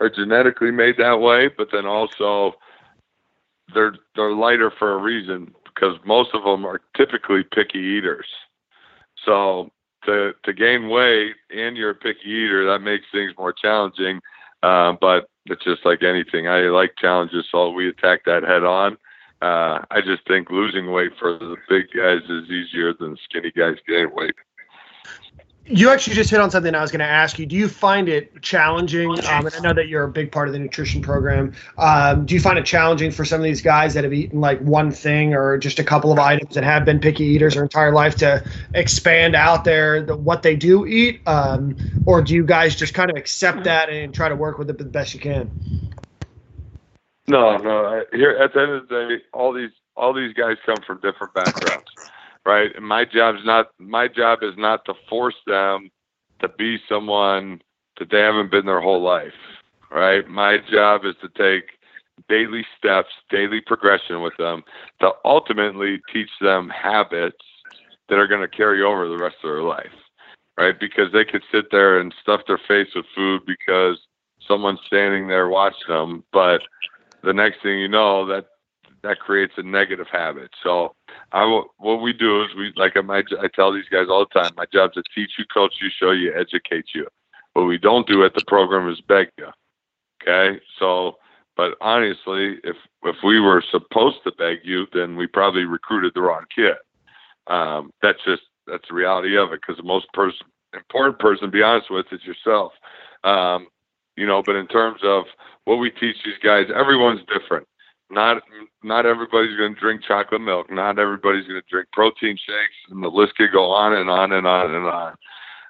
are 0.00 0.10
genetically 0.10 0.70
made 0.70 0.96
that 0.98 1.18
way, 1.20 1.48
but 1.48 1.68
then 1.72 1.86
also 1.86 2.54
they're 3.74 3.94
they're 4.16 4.32
lighter 4.32 4.72
for 4.78 4.94
a 4.94 4.98
reason 4.98 5.54
because 5.64 5.96
most 6.04 6.30
of 6.34 6.44
them 6.44 6.64
are 6.64 6.80
typically 6.96 7.42
picky 7.42 7.78
eaters. 7.78 8.26
So 9.24 9.70
to 10.04 10.32
to 10.44 10.52
gain 10.52 10.88
weight 10.88 11.34
and 11.50 11.76
you're 11.76 11.90
a 11.90 11.94
picky 11.94 12.28
eater, 12.28 12.66
that 12.66 12.80
makes 12.80 13.04
things 13.12 13.32
more 13.38 13.52
challenging. 13.52 14.20
Um, 14.62 14.98
but 15.00 15.28
it's 15.46 15.64
just 15.64 15.84
like 15.84 16.02
anything. 16.02 16.48
I 16.48 16.60
like 16.62 16.94
challenges, 16.98 17.46
so 17.50 17.70
we 17.70 17.88
attack 17.88 18.24
that 18.26 18.44
head 18.44 18.62
on. 18.62 18.96
Uh, 19.40 19.82
I 19.90 20.00
just 20.04 20.26
think 20.28 20.50
losing 20.50 20.92
weight 20.92 21.12
for 21.18 21.36
the 21.36 21.56
big 21.68 21.86
guys 21.96 22.22
is 22.28 22.48
easier 22.48 22.94
than 22.94 23.16
skinny 23.24 23.50
guys 23.50 23.74
gaining 23.88 24.14
weight. 24.14 24.34
You 25.64 25.90
actually 25.90 26.16
just 26.16 26.28
hit 26.28 26.40
on 26.40 26.50
something 26.50 26.74
I 26.74 26.80
was 26.80 26.90
going 26.90 27.00
to 27.00 27.06
ask 27.06 27.38
you. 27.38 27.46
Do 27.46 27.54
you 27.54 27.68
find 27.68 28.08
it 28.08 28.42
challenging? 28.42 29.10
Um, 29.10 29.46
and 29.46 29.54
I 29.54 29.60
know 29.60 29.72
that 29.72 29.86
you're 29.86 30.02
a 30.02 30.10
big 30.10 30.32
part 30.32 30.48
of 30.48 30.52
the 30.52 30.58
nutrition 30.58 31.00
program. 31.00 31.52
Um, 31.78 32.26
do 32.26 32.34
you 32.34 32.40
find 32.40 32.58
it 32.58 32.66
challenging 32.66 33.12
for 33.12 33.24
some 33.24 33.40
of 33.40 33.44
these 33.44 33.62
guys 33.62 33.94
that 33.94 34.02
have 34.02 34.12
eaten 34.12 34.40
like 34.40 34.60
one 34.60 34.90
thing 34.90 35.34
or 35.34 35.56
just 35.58 35.78
a 35.78 35.84
couple 35.84 36.10
of 36.10 36.18
items 36.18 36.54
that 36.56 36.64
have 36.64 36.84
been 36.84 36.98
picky 36.98 37.24
eaters 37.24 37.54
their 37.54 37.62
entire 37.62 37.92
life 37.92 38.16
to 38.16 38.44
expand 38.74 39.36
out 39.36 39.62
there 39.62 40.02
the, 40.02 40.16
what 40.16 40.42
they 40.42 40.56
do 40.56 40.84
eat? 40.84 41.20
Um, 41.26 41.76
or 42.06 42.22
do 42.22 42.34
you 42.34 42.44
guys 42.44 42.74
just 42.74 42.92
kind 42.92 43.10
of 43.10 43.16
accept 43.16 43.62
that 43.64 43.88
and 43.88 44.12
try 44.12 44.28
to 44.28 44.36
work 44.36 44.58
with 44.58 44.68
it 44.68 44.78
the 44.78 44.84
best 44.84 45.14
you 45.14 45.20
can? 45.20 45.48
No, 47.28 47.56
no. 47.56 48.04
Here 48.12 48.32
at 48.32 48.52
the 48.52 48.60
end 48.60 48.72
of 48.72 48.88
the 48.88 48.94
day, 48.94 49.24
all 49.32 49.52
these 49.52 49.70
all 49.96 50.12
these 50.12 50.34
guys 50.34 50.56
come 50.66 50.82
from 50.86 51.00
different 51.00 51.34
backgrounds, 51.34 51.86
right? 52.44 52.70
And 52.74 52.86
my 52.86 53.04
job's 53.04 53.44
not 53.44 53.68
my 53.78 54.08
job 54.08 54.40
is 54.42 54.54
not 54.56 54.84
to 54.86 54.94
force 55.08 55.36
them 55.46 55.90
to 56.40 56.48
be 56.48 56.78
someone 56.88 57.60
that 57.98 58.10
they 58.10 58.20
haven't 58.20 58.50
been 58.50 58.66
their 58.66 58.80
whole 58.80 59.02
life, 59.02 59.32
right? 59.90 60.26
My 60.28 60.58
job 60.70 61.02
is 61.04 61.14
to 61.22 61.28
take 61.28 61.70
daily 62.28 62.64
steps, 62.78 63.10
daily 63.30 63.60
progression 63.60 64.22
with 64.22 64.36
them 64.38 64.62
to 65.00 65.10
ultimately 65.24 66.00
teach 66.12 66.30
them 66.40 66.68
habits 66.68 67.36
that 68.08 68.18
are 68.18 68.26
going 68.26 68.40
to 68.40 68.56
carry 68.56 68.82
over 68.82 69.08
the 69.08 69.16
rest 69.16 69.36
of 69.42 69.50
their 69.50 69.62
life, 69.62 69.92
right? 70.58 70.78
Because 70.78 71.12
they 71.12 71.24
could 71.24 71.42
sit 71.52 71.66
there 71.70 72.00
and 72.00 72.14
stuff 72.22 72.42
their 72.46 72.60
face 72.68 72.88
with 72.94 73.06
food 73.14 73.42
because 73.46 73.98
someone's 74.46 74.80
standing 74.86 75.28
there 75.28 75.48
watching 75.48 75.88
them, 75.88 76.24
but 76.32 76.60
the 77.22 77.32
next 77.32 77.62
thing 77.62 77.78
you 77.78 77.88
know, 77.88 78.26
that 78.26 78.46
that 79.02 79.18
creates 79.18 79.54
a 79.56 79.62
negative 79.62 80.06
habit. 80.10 80.50
So, 80.62 80.94
I 81.32 81.62
what 81.78 82.02
we 82.02 82.12
do 82.12 82.42
is 82.42 82.48
we 82.56 82.72
like 82.76 82.94
my 83.04 83.22
I 83.40 83.48
tell 83.54 83.72
these 83.72 83.88
guys 83.90 84.06
all 84.08 84.26
the 84.26 84.40
time. 84.40 84.52
My 84.56 84.66
job 84.72 84.92
is 84.96 85.02
to 85.02 85.14
teach 85.14 85.32
you, 85.38 85.44
coach 85.52 85.74
you, 85.80 85.88
show 85.90 86.12
you, 86.12 86.32
educate 86.34 86.86
you. 86.94 87.06
What 87.54 87.64
we 87.64 87.78
don't 87.78 88.06
do 88.06 88.24
at 88.24 88.34
the 88.34 88.44
program 88.46 88.88
is 88.90 89.00
beg 89.00 89.28
you. 89.38 89.48
Okay, 90.22 90.60
so 90.78 91.16
but 91.56 91.74
honestly, 91.80 92.58
if 92.64 92.76
if 93.04 93.16
we 93.24 93.40
were 93.40 93.62
supposed 93.70 94.18
to 94.24 94.32
beg 94.32 94.58
you, 94.64 94.86
then 94.92 95.16
we 95.16 95.26
probably 95.26 95.64
recruited 95.64 96.12
the 96.14 96.22
wrong 96.22 96.44
kid. 96.54 96.76
Um, 97.48 97.90
that's 98.02 98.22
just 98.24 98.42
that's 98.66 98.88
the 98.88 98.94
reality 98.94 99.36
of 99.36 99.52
it 99.52 99.60
because 99.60 99.76
the 99.76 99.82
most 99.82 100.06
person 100.12 100.46
important 100.74 101.18
person 101.18 101.44
to 101.46 101.50
be 101.50 101.62
honest 101.62 101.90
with 101.90 102.06
is 102.12 102.24
yourself. 102.24 102.72
Um, 103.24 103.66
you 104.16 104.26
know, 104.26 104.42
but 104.44 104.56
in 104.56 104.66
terms 104.66 105.00
of 105.02 105.24
what 105.64 105.76
we 105.76 105.90
teach 105.90 106.16
these 106.24 106.38
guys, 106.42 106.66
everyone's 106.74 107.20
different. 107.32 107.66
Not 108.12 108.42
not 108.82 109.06
everybody's 109.06 109.56
going 109.56 109.74
to 109.74 109.80
drink 109.80 110.02
chocolate 110.06 110.42
milk. 110.42 110.70
Not 110.70 110.98
everybody's 110.98 111.46
going 111.46 111.62
to 111.62 111.68
drink 111.70 111.88
protein 111.92 112.36
shakes, 112.36 112.76
and 112.90 113.02
the 113.02 113.08
list 113.08 113.36
could 113.36 113.50
go 113.52 113.70
on 113.70 113.94
and 113.94 114.10
on 114.10 114.32
and 114.32 114.46
on 114.46 114.74
and 114.74 114.84
on. 114.84 115.14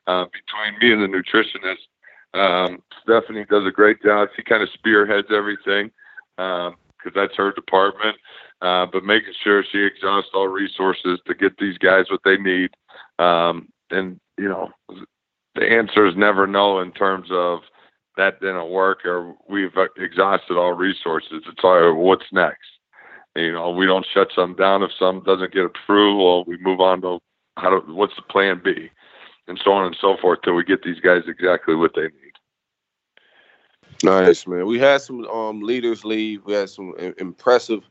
Uh, 0.09 0.25
between 0.25 0.79
me 0.81 0.93
and 0.93 1.03
the 1.03 1.17
nutritionist, 1.17 1.87
um, 2.35 2.83
Stephanie 3.01 3.45
does 3.49 3.65
a 3.65 3.71
great 3.71 4.03
job. 4.03 4.29
She 4.35 4.43
kind 4.43 4.61
of 4.61 4.71
spearheads 4.75 5.29
everything 5.31 5.93
because 6.37 6.73
um, 7.07 7.13
that's 7.15 7.37
her 7.37 7.53
department. 7.53 8.17
Uh, 8.61 8.87
but 8.93 9.05
making 9.05 9.35
sure 9.45 9.65
she 9.71 9.79
exhausts 9.79 10.31
all 10.35 10.49
resources 10.49 11.21
to 11.27 11.35
get 11.35 11.57
these 11.59 11.79
guys 11.79 12.07
what 12.11 12.23
they 12.25 12.39
need. 12.39 12.71
Um, 13.21 13.69
and 13.93 14.19
you 14.37 14.49
know, 14.49 14.71
the 15.55 15.71
answer 15.71 16.07
is 16.07 16.17
never 16.17 16.49
no 16.49 16.81
in 16.81 16.91
terms 16.91 17.29
of 17.31 17.61
that 18.17 18.41
didn't 18.41 18.71
work 18.71 19.05
or 19.05 19.35
we've 19.49 19.73
exhausted 19.97 20.57
all 20.57 20.73
resources. 20.73 21.43
It's 21.47 21.65
all 21.65 21.95
what's 21.95 22.33
next. 22.33 22.69
You 23.35 23.53
know, 23.53 23.71
we 23.71 23.87
don't 23.87 24.07
shut 24.13 24.29
some 24.35 24.55
down 24.55 24.83
if 24.83 24.91
some 24.99 25.23
doesn't 25.25 25.55
get 25.55 25.65
approval. 25.65 26.45
We 26.47 26.59
move 26.59 26.81
on 26.81 27.01
to 27.03 27.19
how 27.57 27.71
to 27.71 27.93
what's 27.93 28.17
the 28.17 28.23
plan 28.23 28.61
B, 28.63 28.91
and 29.49 29.61
so 29.65 29.73
on 29.73 29.87
and 29.87 29.97
so 29.99 30.17
forth 30.21 30.41
till 30.45 30.55
we 30.55 30.65
get 30.65 30.83
these 30.83 31.01
guys 31.01 31.23
exactly 31.27 31.75
what 31.75 31.93
they 31.95 32.03
need. 32.03 32.33
Nice 34.03 34.47
man. 34.47 34.67
We 34.67 34.79
had 34.79 35.01
some 35.01 35.25
um, 35.27 35.63
leaders 35.63 36.05
leave. 36.05 36.45
We 36.45 36.55
had 36.55 36.69
some 36.69 36.95
impressive 37.19 37.83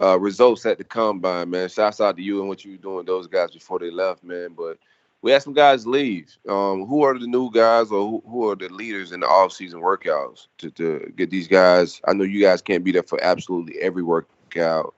uh, 0.00 0.18
results 0.18 0.64
at 0.66 0.78
the 0.78 0.84
combine, 0.84 1.50
man. 1.50 1.68
Shouts 1.68 2.00
out 2.00 2.16
to 2.16 2.22
you 2.22 2.40
and 2.40 2.48
what 2.48 2.64
you 2.64 2.72
were 2.72 2.76
doing 2.78 3.06
those 3.06 3.26
guys 3.26 3.50
before 3.50 3.78
they 3.78 3.90
left, 3.90 4.22
man. 4.24 4.54
But 4.56 4.78
we 5.22 5.32
had 5.32 5.42
some 5.42 5.54
guys 5.54 5.86
leave. 5.86 6.36
Um, 6.48 6.86
who 6.86 7.02
are 7.02 7.18
the 7.18 7.26
new 7.26 7.50
guys 7.50 7.90
or 7.90 8.08
who, 8.08 8.22
who 8.28 8.50
are 8.50 8.56
the 8.56 8.68
leaders 8.68 9.12
in 9.12 9.20
the 9.20 9.26
off-season 9.26 9.80
workouts 9.80 10.46
to, 10.58 10.70
to 10.72 11.12
get 11.16 11.30
these 11.30 11.48
guys? 11.48 12.00
I 12.06 12.12
know 12.12 12.24
you 12.24 12.40
guys 12.40 12.62
can't 12.62 12.84
be 12.84 12.92
there 12.92 13.02
for 13.02 13.22
absolutely 13.22 13.80
every 13.80 14.02
workout, 14.02 14.94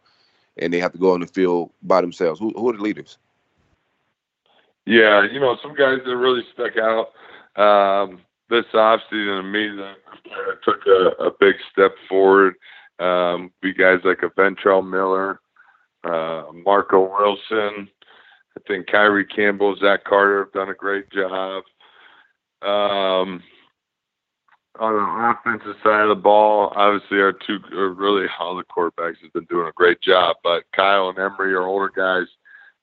and 0.58 0.72
they 0.72 0.80
have 0.80 0.92
to 0.92 0.98
go 0.98 1.14
on 1.14 1.20
the 1.20 1.26
field 1.26 1.70
by 1.82 2.00
themselves. 2.00 2.40
Who, 2.40 2.50
who 2.50 2.70
are 2.70 2.76
the 2.76 2.82
leaders? 2.82 3.18
Yeah, 4.84 5.26
you 5.30 5.38
know, 5.38 5.56
some 5.62 5.74
guys 5.74 5.98
that 6.04 6.16
really 6.16 6.44
stuck 6.52 6.76
out 6.76 7.12
um, 7.62 8.20
this 8.48 8.64
offseason 8.72 9.10
to 9.12 9.42
me 9.42 9.94
took 10.64 10.86
a, 10.86 11.24
a 11.24 11.30
big 11.38 11.56
step 11.70 11.92
forward. 12.08 12.54
Um, 12.98 13.52
be 13.60 13.72
guys 13.72 14.00
like 14.04 14.22
a 14.22 14.30
Ventrell 14.30 14.88
Miller, 14.88 15.40
uh, 16.04 16.44
Marco 16.64 17.00
Wilson, 17.00 17.88
I 18.58 18.68
think 18.68 18.86
Kyree 18.88 19.24
Campbell, 19.34 19.76
Zach 19.80 20.04
Carter 20.04 20.44
have 20.44 20.52
done 20.52 20.70
a 20.70 20.74
great 20.74 21.10
job. 21.10 21.62
Um, 22.62 23.42
on 24.80 24.94
the 24.94 25.36
offensive 25.38 25.76
side 25.82 26.02
of 26.02 26.08
the 26.08 26.20
ball, 26.20 26.72
obviously 26.74 27.20
our 27.20 27.32
two, 27.32 27.58
really 27.70 28.26
all 28.38 28.56
the 28.56 28.64
quarterbacks 28.64 29.16
have 29.22 29.32
been 29.32 29.44
doing 29.44 29.68
a 29.68 29.72
great 29.72 30.00
job. 30.00 30.36
But 30.42 30.64
Kyle 30.74 31.08
and 31.08 31.18
Emory 31.18 31.54
are 31.54 31.62
older 31.62 31.90
guys, 31.94 32.26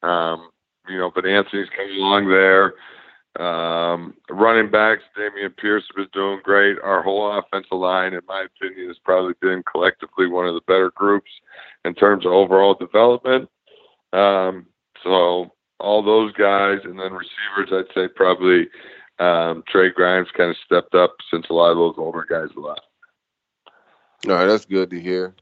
um, 0.01 0.49
you 0.87 0.97
know. 0.97 1.11
But 1.13 1.25
Anthony's 1.25 1.69
coming 1.75 1.97
along 1.97 2.29
there. 2.29 2.73
Um, 3.37 4.13
running 4.29 4.71
backs, 4.71 5.03
Dameon 5.17 5.57
Pierce 5.57 5.83
was 5.97 6.07
doing 6.13 6.39
great. 6.43 6.77
Our 6.81 7.01
whole 7.03 7.37
offensive 7.37 7.77
line, 7.77 8.13
in 8.13 8.21
my 8.27 8.45
opinion, 8.45 8.87
has 8.87 8.97
probably 9.03 9.33
been 9.41 9.61
collectively 9.69 10.27
one 10.27 10.47
of 10.47 10.53
the 10.53 10.61
better 10.67 10.91
groups 10.95 11.29
in 11.83 11.93
terms 11.95 12.25
of 12.25 12.31
overall 12.31 12.75
development. 12.75 13.49
Um, 14.13 14.67
so 15.03 15.51
all 15.79 16.01
those 16.01 16.31
guys, 16.33 16.79
and 16.83 16.99
then 16.99 17.13
receivers, 17.13 17.71
I'd 17.71 17.93
say 17.93 18.07
probably 18.07 18.67
um, 19.19 19.63
Trey 19.67 19.91
Grimes 19.91 20.29
kind 20.35 20.49
of 20.49 20.57
stepped 20.65 20.95
up 20.95 21.15
since 21.31 21.47
a 21.49 21.53
lot 21.53 21.71
of 21.71 21.77
those 21.77 21.95
older 21.97 22.25
guys 22.27 22.49
left. 22.55 22.81
All 24.27 24.33
right, 24.33 24.45
that's 24.45 24.65
good 24.65 24.89
to 24.89 24.99
hear. 24.99 25.35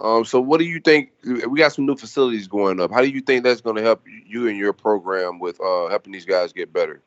Um, 0.00 0.24
so 0.24 0.40
what 0.40 0.58
do 0.58 0.64
you 0.64 0.80
think? 0.80 1.12
We 1.24 1.58
got 1.58 1.72
some 1.72 1.86
new 1.86 1.96
facilities 1.96 2.48
going 2.48 2.80
up. 2.80 2.90
How 2.90 3.00
do 3.02 3.08
you 3.08 3.20
think 3.20 3.44
that's 3.44 3.60
going 3.60 3.76
to 3.76 3.82
help 3.82 4.02
you 4.26 4.48
and 4.48 4.58
your 4.58 4.72
program 4.72 5.38
with 5.38 5.60
uh, 5.60 5.88
helping 5.88 6.12
these 6.12 6.24
guys 6.24 6.52
get 6.52 6.72
better? 6.72 7.02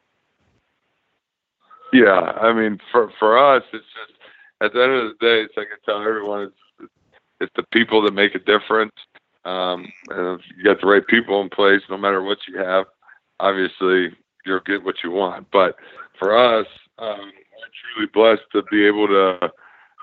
Yeah, 1.92 2.20
I 2.20 2.54
mean, 2.54 2.80
for 2.92 3.12
for 3.20 3.38
us, 3.38 3.64
it's 3.74 3.86
just 3.86 4.20
at 4.62 4.74
the 4.74 4.82
end 4.82 4.94
of 4.94 5.08
the 5.10 5.26
day, 5.26 5.42
it's 5.42 5.56
like 5.58 5.68
I 5.72 5.78
tell 5.86 6.02
everyone, 6.02 6.52
it's 6.80 6.92
it's 7.42 7.52
the 7.56 7.64
people 7.72 8.02
that 8.04 8.14
make 8.14 8.34
a 8.34 8.40
difference. 8.40 8.94
Um, 9.46 9.92
and 10.10 10.40
if 10.40 10.46
you 10.58 10.64
got 10.64 10.82
the 10.82 10.88
right 10.88 11.06
people 11.06 11.42
in 11.42 11.50
place, 11.50 11.82
no 11.90 11.98
matter 11.98 12.22
what 12.22 12.40
you 12.48 12.58
have, 12.58 12.86
obviously 13.40 14.10
you'll 14.46 14.60
get 14.66 14.84
what 14.84 14.96
you 15.04 15.12
want. 15.12 15.48
But 15.52 15.76
for 16.18 16.36
us, 16.36 16.68
um, 16.98 17.32
we're 17.32 18.08
truly 18.08 18.10
blessed 18.14 18.48
to 18.54 18.64
be 18.72 18.86
able 18.86 19.08
to 19.08 19.52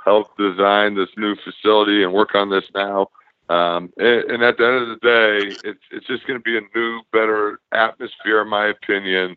help 0.05 0.37
design 0.37 0.95
this 0.95 1.09
new 1.17 1.37
facility 1.45 2.03
and 2.03 2.13
work 2.13 2.35
on 2.35 2.51
this 2.51 2.65
now. 2.75 3.09
Um, 3.49 3.93
and, 3.99 4.31
and, 4.31 4.43
at 4.43 4.57
the 4.57 4.67
end 4.67 4.83
of 4.83 4.89
the 4.89 4.97
day, 5.03 5.57
it's 5.65 5.83
it's 5.91 6.07
just 6.07 6.27
going 6.27 6.39
to 6.39 6.43
be 6.43 6.57
a 6.57 6.61
new, 6.75 7.01
better 7.13 7.59
atmosphere, 7.73 8.43
in 8.43 8.49
my 8.49 8.69
opinion, 8.69 9.37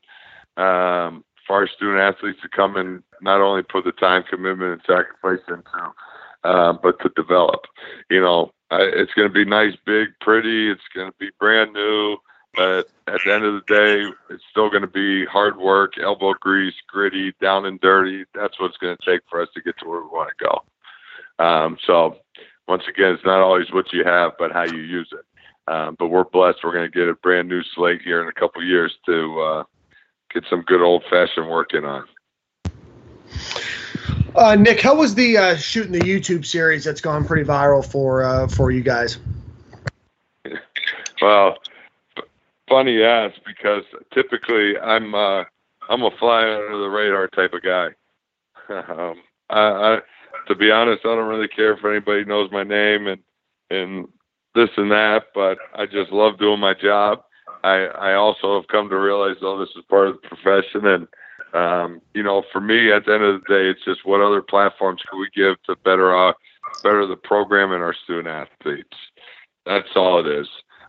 um, 0.58 1.26
for 1.46 1.58
our 1.58 1.68
student 1.68 2.00
athletes 2.00 2.40
to 2.44 2.50
come 2.50 2.78
and 2.78 3.04
not 3.22 3.42
only 3.42 3.64
put 3.64 3.84
the 3.84 3.92
time 3.94 4.24
commitment 4.30 4.74
and 4.74 4.82
sacrifice 4.82 5.44
into, 5.50 5.94
uh, 6.46 6.74
but 6.74 7.00
to 7.02 7.10
develop. 7.16 7.66
You 8.10 8.22
know, 8.22 8.52
it's 8.72 9.14
going 9.14 9.28
to 9.28 9.34
be 9.34 9.46
nice, 9.46 9.74
big, 9.86 10.10
pretty. 10.22 10.72
It's 10.72 10.88
going 10.94 11.12
to 11.12 11.18
be 11.20 11.30
brand 11.40 11.74
new. 11.74 12.18
But 12.56 12.88
at 13.08 13.20
the 13.26 13.34
end 13.34 13.44
of 13.44 13.54
the 13.54 13.74
day, 13.74 14.14
it's 14.30 14.44
still 14.50 14.70
going 14.70 14.84
to 14.84 14.88
be 14.88 15.26
hard 15.26 15.58
work, 15.58 15.98
elbow 16.02 16.34
grease, 16.40 16.76
gritty, 16.88 17.34
down 17.42 17.66
and 17.66 17.82
dirty. 17.82 18.24
That's 18.34 18.58
what 18.60 18.68
it's 18.68 18.78
going 18.78 18.96
to 18.96 19.12
take 19.12 19.22
for 19.30 19.42
us 19.42 19.50
to 19.56 19.62
get 19.62 19.78
to 19.80 19.90
where 19.90 20.02
we 20.02 20.08
want 20.08 20.30
to 20.38 20.46
go. 20.46 21.44
Um, 21.44 21.78
so, 21.86 22.18
once 22.68 22.84
again, 22.88 23.14
it's 23.14 23.26
not 23.26 23.42
always 23.42 23.72
what 23.74 23.92
you 23.92 24.06
have, 24.06 24.34
but 24.40 24.54
how 24.54 24.64
you 24.64 24.78
use 24.78 25.12
it. 25.12 25.26
Um, 25.72 25.96
but 26.00 26.08
we're 26.08 26.24
blessed. 26.24 26.60
We're 26.64 26.72
going 26.72 26.90
to 26.90 26.98
get 26.98 27.10
a 27.10 27.16
brand 27.16 27.50
new 27.50 27.62
slate 27.76 28.02
here 28.04 28.22
in 28.22 28.30
a 28.30 28.34
couple 28.34 28.64
years 28.64 28.96
to 29.08 29.40
uh, 29.42 29.64
get 30.34 30.46
some 30.50 30.62
good 30.62 30.82
old 30.82 31.04
fashioned 31.10 31.50
working 31.50 31.84
on. 31.84 32.06
Uh, 34.36 34.54
Nick, 34.54 34.82
how 34.82 34.94
was 34.94 35.16
the 35.16 35.38
uh, 35.38 35.56
shooting 35.56 35.94
the 35.94 36.00
YouTube 36.00 36.46
series 36.46 36.84
that's 36.84 37.00
gone 37.00 37.26
pretty 37.26 37.46
viral 37.46 37.86
for 37.86 38.24
uh, 38.24 38.48
for 38.48 38.70
you 38.70 38.82
guys? 38.82 39.18
Well, 41.22 41.58
funny 42.68 42.96
you 42.96 43.06
ask 43.06 43.36
because 43.46 43.84
typically 44.14 44.78
I'm 44.78 45.16
uh, 45.16 45.46
I'm 45.88 46.04
a 46.04 46.12
fly 46.20 46.42
under 46.42 46.78
the 46.78 46.90
radar 46.90 47.30
type 47.30 47.54
of 47.54 47.64
guy. 47.64 47.88
um, 48.70 49.22
I, 49.50 49.60
I, 49.60 50.00
to 50.50 50.56
be 50.56 50.70
honest, 50.70 51.06
I 51.06 51.16
don't 51.16 51.30
really 51.30 51.48
care 51.48 51.74
if 51.74 51.86
anybody 51.86 52.26
knows 52.26 52.52
my 52.52 52.64
name 52.64 53.08
and 53.08 53.22
and 53.70 54.08
this 54.54 54.70
and 54.76 54.92
that, 54.92 55.28
but 55.34 55.58
I 55.74 55.86
just 55.86 56.12
love 56.12 56.40
doing 56.40 56.60
my 56.60 56.74
job. 56.74 57.24
I 57.64 57.86
I 57.86 58.14
also 58.16 58.60
have 58.60 58.68
come 58.68 58.90
to 58.90 58.98
realize, 58.98 59.38
oh, 59.42 59.60
this 59.60 59.70
is 59.78 59.84
part 59.90 60.10
of 60.10 60.22
the 60.22 60.28
profession, 60.28 60.88
and 60.88 61.08
um, 61.56 62.02
you 62.14 62.22
know, 62.22 62.44
for 62.52 62.60
me, 62.60 62.92
at 62.92 63.06
the 63.06 63.14
end 63.14 63.24
of 63.24 63.42
the 63.42 63.48
day, 63.48 63.70
it's 63.70 63.84
just 63.86 64.06
what 64.06 64.22
other 64.22 64.42
platforms 64.42 65.02
can 65.10 65.20
we 65.20 65.30
give 65.34 65.56
to 65.64 65.76
better 65.84 66.16
uh, 66.16 66.34
better 66.84 67.06
the 67.08 67.16
program 67.16 67.72
and 67.72 67.82
our 67.82 67.96
student 68.04 68.28
athletes. 68.28 68.98
That's 69.66 69.88
all 69.96 70.20
it 70.20 70.28
is. 70.28 70.48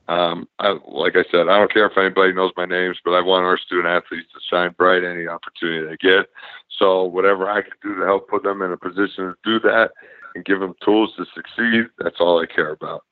Um, 0.08 0.48
I, 0.58 0.76
like 0.86 1.16
I 1.16 1.24
said, 1.30 1.48
I 1.48 1.58
don't 1.58 1.72
care 1.72 1.86
if 1.86 1.98
anybody 1.98 2.32
knows 2.32 2.52
my 2.56 2.64
names, 2.64 2.98
but 3.04 3.12
I 3.12 3.20
want 3.20 3.44
our 3.44 3.58
student 3.58 3.88
athletes 3.88 4.28
to 4.32 4.40
shine 4.48 4.74
bright 4.76 5.04
any 5.04 5.26
opportunity 5.26 5.86
they 5.86 5.96
get. 5.96 6.26
So 6.78 7.04
whatever 7.04 7.50
I 7.50 7.62
can 7.62 7.72
do 7.82 7.96
to 7.96 8.04
help 8.04 8.28
put 8.28 8.42
them 8.42 8.62
in 8.62 8.72
a 8.72 8.76
position 8.76 9.24
to 9.24 9.34
do 9.44 9.60
that 9.60 9.90
and 10.34 10.44
give 10.44 10.60
them 10.60 10.74
tools 10.84 11.12
to 11.16 11.26
succeed, 11.34 11.86
that's 11.98 12.20
all 12.20 12.40
I 12.40 12.46
care 12.46 12.70
about. 12.70 13.02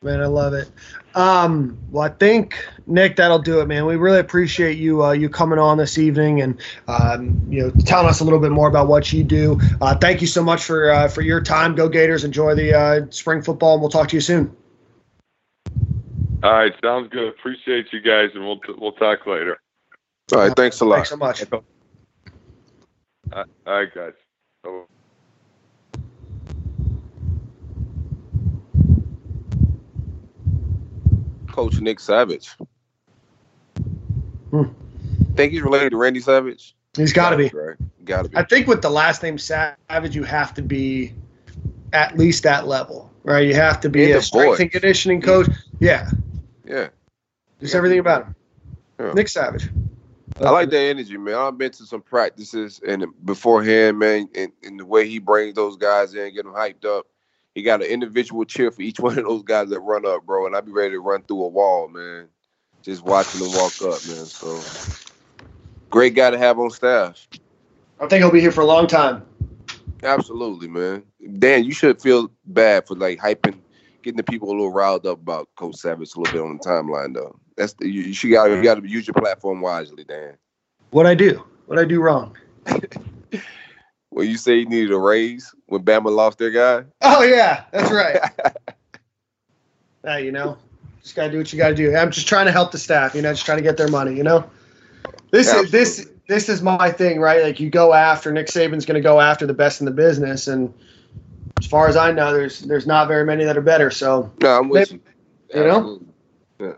Man, 0.00 0.20
I 0.20 0.26
love 0.26 0.54
it. 0.54 0.70
Um, 1.16 1.76
well, 1.90 2.04
I 2.04 2.08
think 2.10 2.64
Nick, 2.86 3.16
that'll 3.16 3.40
do 3.40 3.60
it, 3.60 3.66
man. 3.66 3.84
We 3.84 3.96
really 3.96 4.20
appreciate 4.20 4.78
you 4.78 5.04
uh, 5.04 5.10
you 5.10 5.28
coming 5.28 5.58
on 5.58 5.76
this 5.76 5.98
evening 5.98 6.40
and 6.40 6.60
um, 6.86 7.42
you 7.48 7.62
know 7.62 7.70
telling 7.84 8.06
us 8.06 8.20
a 8.20 8.24
little 8.24 8.38
bit 8.38 8.52
more 8.52 8.68
about 8.68 8.86
what 8.86 9.12
you 9.12 9.24
do. 9.24 9.58
Uh, 9.80 9.96
thank 9.96 10.20
you 10.20 10.28
so 10.28 10.40
much 10.40 10.62
for 10.62 10.90
uh, 10.90 11.08
for 11.08 11.22
your 11.22 11.40
time. 11.40 11.74
Go 11.74 11.88
Gators! 11.88 12.22
Enjoy 12.22 12.54
the 12.54 12.78
uh, 12.78 13.06
spring 13.10 13.42
football, 13.42 13.72
and 13.72 13.80
we'll 13.82 13.90
talk 13.90 14.08
to 14.10 14.16
you 14.16 14.20
soon. 14.20 14.56
All 16.44 16.52
right, 16.52 16.72
sounds 16.80 17.08
good. 17.10 17.26
Appreciate 17.30 17.92
you 17.92 18.00
guys, 18.00 18.30
and 18.34 18.44
we'll 18.44 18.60
we'll 18.78 18.92
talk 18.92 19.26
later. 19.26 19.60
All 20.32 20.38
right, 20.38 20.54
thanks 20.54 20.78
a 20.78 20.84
lot. 20.84 20.96
Thanks 20.96 21.08
so 21.08 21.16
much. 21.16 21.42
All 23.32 23.44
right, 23.66 23.92
guys. 23.92 24.12
Coach 31.58 31.80
Nick 31.80 31.98
Savage. 31.98 32.56
Hmm. 34.50 34.62
Think 35.34 35.52
he's 35.52 35.62
related 35.62 35.90
to 35.90 35.96
Randy 35.96 36.20
Savage? 36.20 36.76
He's 36.96 37.12
got 37.12 37.30
to 37.30 37.36
be. 37.36 37.50
Right. 37.52 37.76
Got 38.04 38.22
to 38.22 38.28
be. 38.28 38.36
I 38.36 38.44
think 38.44 38.68
with 38.68 38.80
the 38.80 38.90
last 38.90 39.24
name 39.24 39.38
Savage, 39.38 40.14
you 40.14 40.22
have 40.22 40.54
to 40.54 40.62
be 40.62 41.14
at 41.92 42.16
least 42.16 42.44
that 42.44 42.68
level, 42.68 43.10
right? 43.24 43.44
You 43.44 43.54
have 43.54 43.80
to 43.80 43.88
be 43.88 44.12
a 44.12 44.14
the 44.14 44.22
strength 44.22 44.60
and 44.60 44.70
conditioning 44.70 45.20
coach. 45.20 45.48
Yeah. 45.80 46.08
Yeah. 46.64 46.90
Just 47.60 47.74
everything 47.74 47.98
about 47.98 48.26
him. 48.26 48.36
Yeah. 49.00 49.12
Nick 49.14 49.26
Savage. 49.28 49.68
I 50.40 50.50
like 50.50 50.70
that 50.70 50.78
energy, 50.78 51.16
man. 51.16 51.34
I've 51.34 51.58
been 51.58 51.72
to 51.72 51.86
some 51.86 52.02
practices 52.02 52.80
and 52.86 53.04
beforehand, 53.24 53.98
man, 53.98 54.28
and, 54.36 54.52
and 54.62 54.78
the 54.78 54.86
way 54.86 55.08
he 55.08 55.18
brings 55.18 55.54
those 55.54 55.76
guys 55.76 56.14
in, 56.14 56.32
get 56.32 56.44
them 56.44 56.54
hyped 56.54 56.84
up. 56.84 57.08
He 57.58 57.64
got 57.64 57.82
an 57.82 57.88
individual 57.88 58.44
cheer 58.44 58.70
for 58.70 58.82
each 58.82 59.00
one 59.00 59.18
of 59.18 59.24
those 59.24 59.42
guys 59.42 59.68
that 59.70 59.80
run 59.80 60.06
up, 60.06 60.24
bro. 60.24 60.46
And 60.46 60.54
I'd 60.54 60.64
be 60.64 60.70
ready 60.70 60.92
to 60.92 61.00
run 61.00 61.22
through 61.22 61.42
a 61.42 61.48
wall, 61.48 61.88
man. 61.88 62.28
Just 62.84 63.02
watching 63.02 63.40
them 63.40 63.52
walk 63.52 63.82
up, 63.82 64.06
man. 64.06 64.24
So 64.26 64.62
great 65.90 66.14
guy 66.14 66.30
to 66.30 66.38
have 66.38 66.60
on 66.60 66.70
staff. 66.70 67.26
I 67.98 68.06
think 68.06 68.22
he'll 68.22 68.30
be 68.30 68.40
here 68.40 68.52
for 68.52 68.60
a 68.60 68.66
long 68.66 68.86
time. 68.86 69.26
Absolutely, 70.04 70.68
man. 70.68 71.02
Dan, 71.40 71.64
you 71.64 71.72
should 71.72 72.00
feel 72.00 72.30
bad 72.44 72.86
for 72.86 72.94
like 72.94 73.18
hyping, 73.18 73.58
getting 74.02 74.18
the 74.18 74.22
people 74.22 74.50
a 74.50 74.52
little 74.52 74.72
riled 74.72 75.04
up 75.04 75.18
about 75.18 75.48
Coach 75.56 75.74
Savage 75.74 76.14
a 76.14 76.20
little 76.20 76.32
bit 76.32 76.48
on 76.48 76.58
the 76.58 76.62
timeline, 76.62 77.12
though. 77.12 77.40
That's 77.56 77.72
the, 77.72 77.88
you, 77.88 78.02
you 78.02 78.30
got 78.30 78.44
you 78.50 78.62
got 78.62 78.80
to 78.80 78.88
use 78.88 79.08
your 79.08 79.14
platform 79.14 79.60
wisely, 79.60 80.04
Dan. 80.04 80.36
What 80.90 81.06
I 81.06 81.16
do? 81.16 81.42
What 81.66 81.80
I 81.80 81.84
do 81.84 82.00
wrong? 82.00 82.36
When 84.10 84.28
you 84.28 84.36
say 84.36 84.56
you 84.56 84.68
needed 84.68 84.92
a 84.92 84.98
raise 84.98 85.54
when 85.66 85.82
Bama 85.82 86.10
lost 86.10 86.38
their 86.38 86.50
guy, 86.50 86.84
Oh 87.02 87.22
yeah, 87.22 87.64
that's 87.72 87.90
right. 87.90 88.20
hey, 90.04 90.24
you 90.24 90.32
know, 90.32 90.56
just 91.02 91.14
gotta 91.14 91.30
do 91.30 91.38
what 91.38 91.52
you 91.52 91.58
gotta 91.58 91.74
do. 91.74 91.94
I'm 91.94 92.10
just 92.10 92.26
trying 92.26 92.46
to 92.46 92.52
help 92.52 92.72
the 92.72 92.78
staff. 92.78 93.14
You 93.14 93.22
know, 93.22 93.32
just 93.32 93.44
trying 93.44 93.58
to 93.58 93.62
get 93.62 93.76
their 93.76 93.88
money. 93.88 94.16
You 94.16 94.22
know, 94.22 94.48
this 95.30 95.52
is 95.52 95.70
this 95.70 96.08
this 96.28 96.48
is 96.48 96.62
my 96.62 96.90
thing, 96.90 97.20
right? 97.20 97.42
Like 97.42 97.58
you 97.58 97.70
go 97.70 97.94
after 97.94 98.30
Nick 98.30 98.46
Saban's 98.46 98.84
going 98.84 98.94
to 98.94 99.06
go 99.06 99.20
after 99.20 99.46
the 99.46 99.54
best 99.54 99.80
in 99.80 99.86
the 99.86 99.92
business, 99.92 100.46
and 100.46 100.72
as 101.58 101.66
far 101.66 101.88
as 101.88 101.96
I 101.96 102.12
know, 102.12 102.32
there's 102.32 102.60
there's 102.60 102.86
not 102.86 103.08
very 103.08 103.24
many 103.24 103.44
that 103.44 103.56
are 103.56 103.62
better. 103.62 103.90
So 103.90 104.30
no, 104.40 104.58
I'm 104.58 104.68
with 104.68 104.92
you. 104.92 105.00
You 105.54 105.64
know? 105.64 105.76
Absolutely. 105.78 106.06
yeah. 106.60 106.72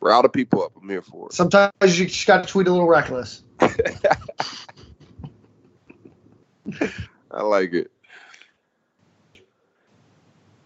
Rile 0.00 0.22
the 0.22 0.28
people 0.28 0.62
up. 0.62 0.72
I'm 0.80 0.88
here 0.88 1.02
for 1.02 1.26
it. 1.26 1.32
sometimes 1.32 1.98
you 1.98 2.06
just 2.06 2.26
got 2.26 2.44
to 2.44 2.48
tweet 2.48 2.68
a 2.68 2.70
little 2.70 2.86
reckless. 2.88 3.42
I 7.30 7.42
like 7.42 7.72
it. 7.72 7.90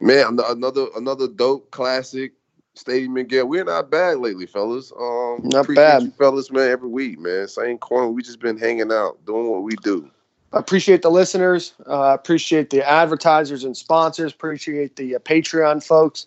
Man, 0.00 0.38
another 0.46 0.86
another 0.96 1.28
dope 1.28 1.70
classic 1.70 2.32
stadium 2.74 3.16
again. 3.16 3.48
We're 3.48 3.64
not 3.64 3.90
bad 3.90 4.18
lately, 4.18 4.46
fellas. 4.46 4.92
Um, 4.98 5.40
Not 5.44 5.66
bad. 5.74 6.02
you 6.02 6.10
fellas, 6.10 6.50
man. 6.50 6.70
Every 6.70 6.88
week, 6.88 7.18
man. 7.18 7.48
Same 7.48 7.78
corner. 7.78 8.08
We 8.08 8.22
just 8.22 8.40
been 8.40 8.58
hanging 8.58 8.92
out, 8.92 9.24
doing 9.24 9.50
what 9.50 9.62
we 9.62 9.76
do. 9.76 10.10
I 10.52 10.58
appreciate 10.58 11.02
the 11.02 11.10
listeners. 11.10 11.74
Uh, 11.88 12.14
appreciate 12.14 12.70
the 12.70 12.88
advertisers 12.88 13.64
and 13.64 13.76
sponsors. 13.76 14.32
Appreciate 14.32 14.96
the 14.96 15.16
uh, 15.16 15.18
Patreon 15.20 15.84
folks. 15.84 16.26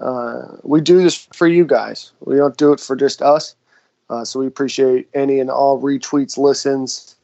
Uh, 0.00 0.56
we 0.62 0.80
do 0.80 1.02
this 1.02 1.28
for 1.32 1.46
you 1.46 1.64
guys. 1.64 2.12
We 2.20 2.36
don't 2.36 2.56
do 2.56 2.72
it 2.72 2.80
for 2.80 2.96
just 2.96 3.22
us. 3.22 3.54
Uh, 4.08 4.24
so 4.24 4.40
we 4.40 4.46
appreciate 4.46 5.08
any 5.14 5.38
and 5.38 5.50
all 5.50 5.80
retweets, 5.80 6.36
listens, 6.36 7.14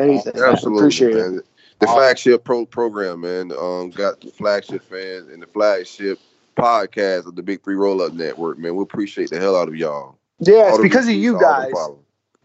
anything. 0.00 0.32
Absolutely, 0.40 0.80
appreciate 0.80 1.16
it. 1.16 1.30
man. 1.30 1.40
The 1.80 1.86
flagship 1.86 2.44
pro 2.44 2.66
program, 2.66 3.20
man. 3.22 3.52
Um, 3.52 3.90
got 3.90 4.20
the 4.20 4.30
flagship 4.30 4.82
fans 4.82 5.28
and 5.28 5.42
the 5.42 5.46
flagship 5.46 6.18
podcast 6.56 7.26
of 7.26 7.36
the 7.36 7.42
Big 7.42 7.62
Three 7.64 7.74
Roll 7.76 8.02
Up 8.02 8.12
Network, 8.12 8.58
man. 8.58 8.76
We 8.76 8.82
appreciate 8.82 9.30
the 9.30 9.40
hell 9.40 9.56
out 9.56 9.68
of 9.68 9.76
y'all. 9.76 10.18
Yeah, 10.40 10.64
it's 10.64 10.72
All 10.72 10.76
the 10.78 10.82
because 10.82 11.06
of 11.08 11.14
you 11.14 11.40
guys. 11.40 11.70
follows. 11.72 11.98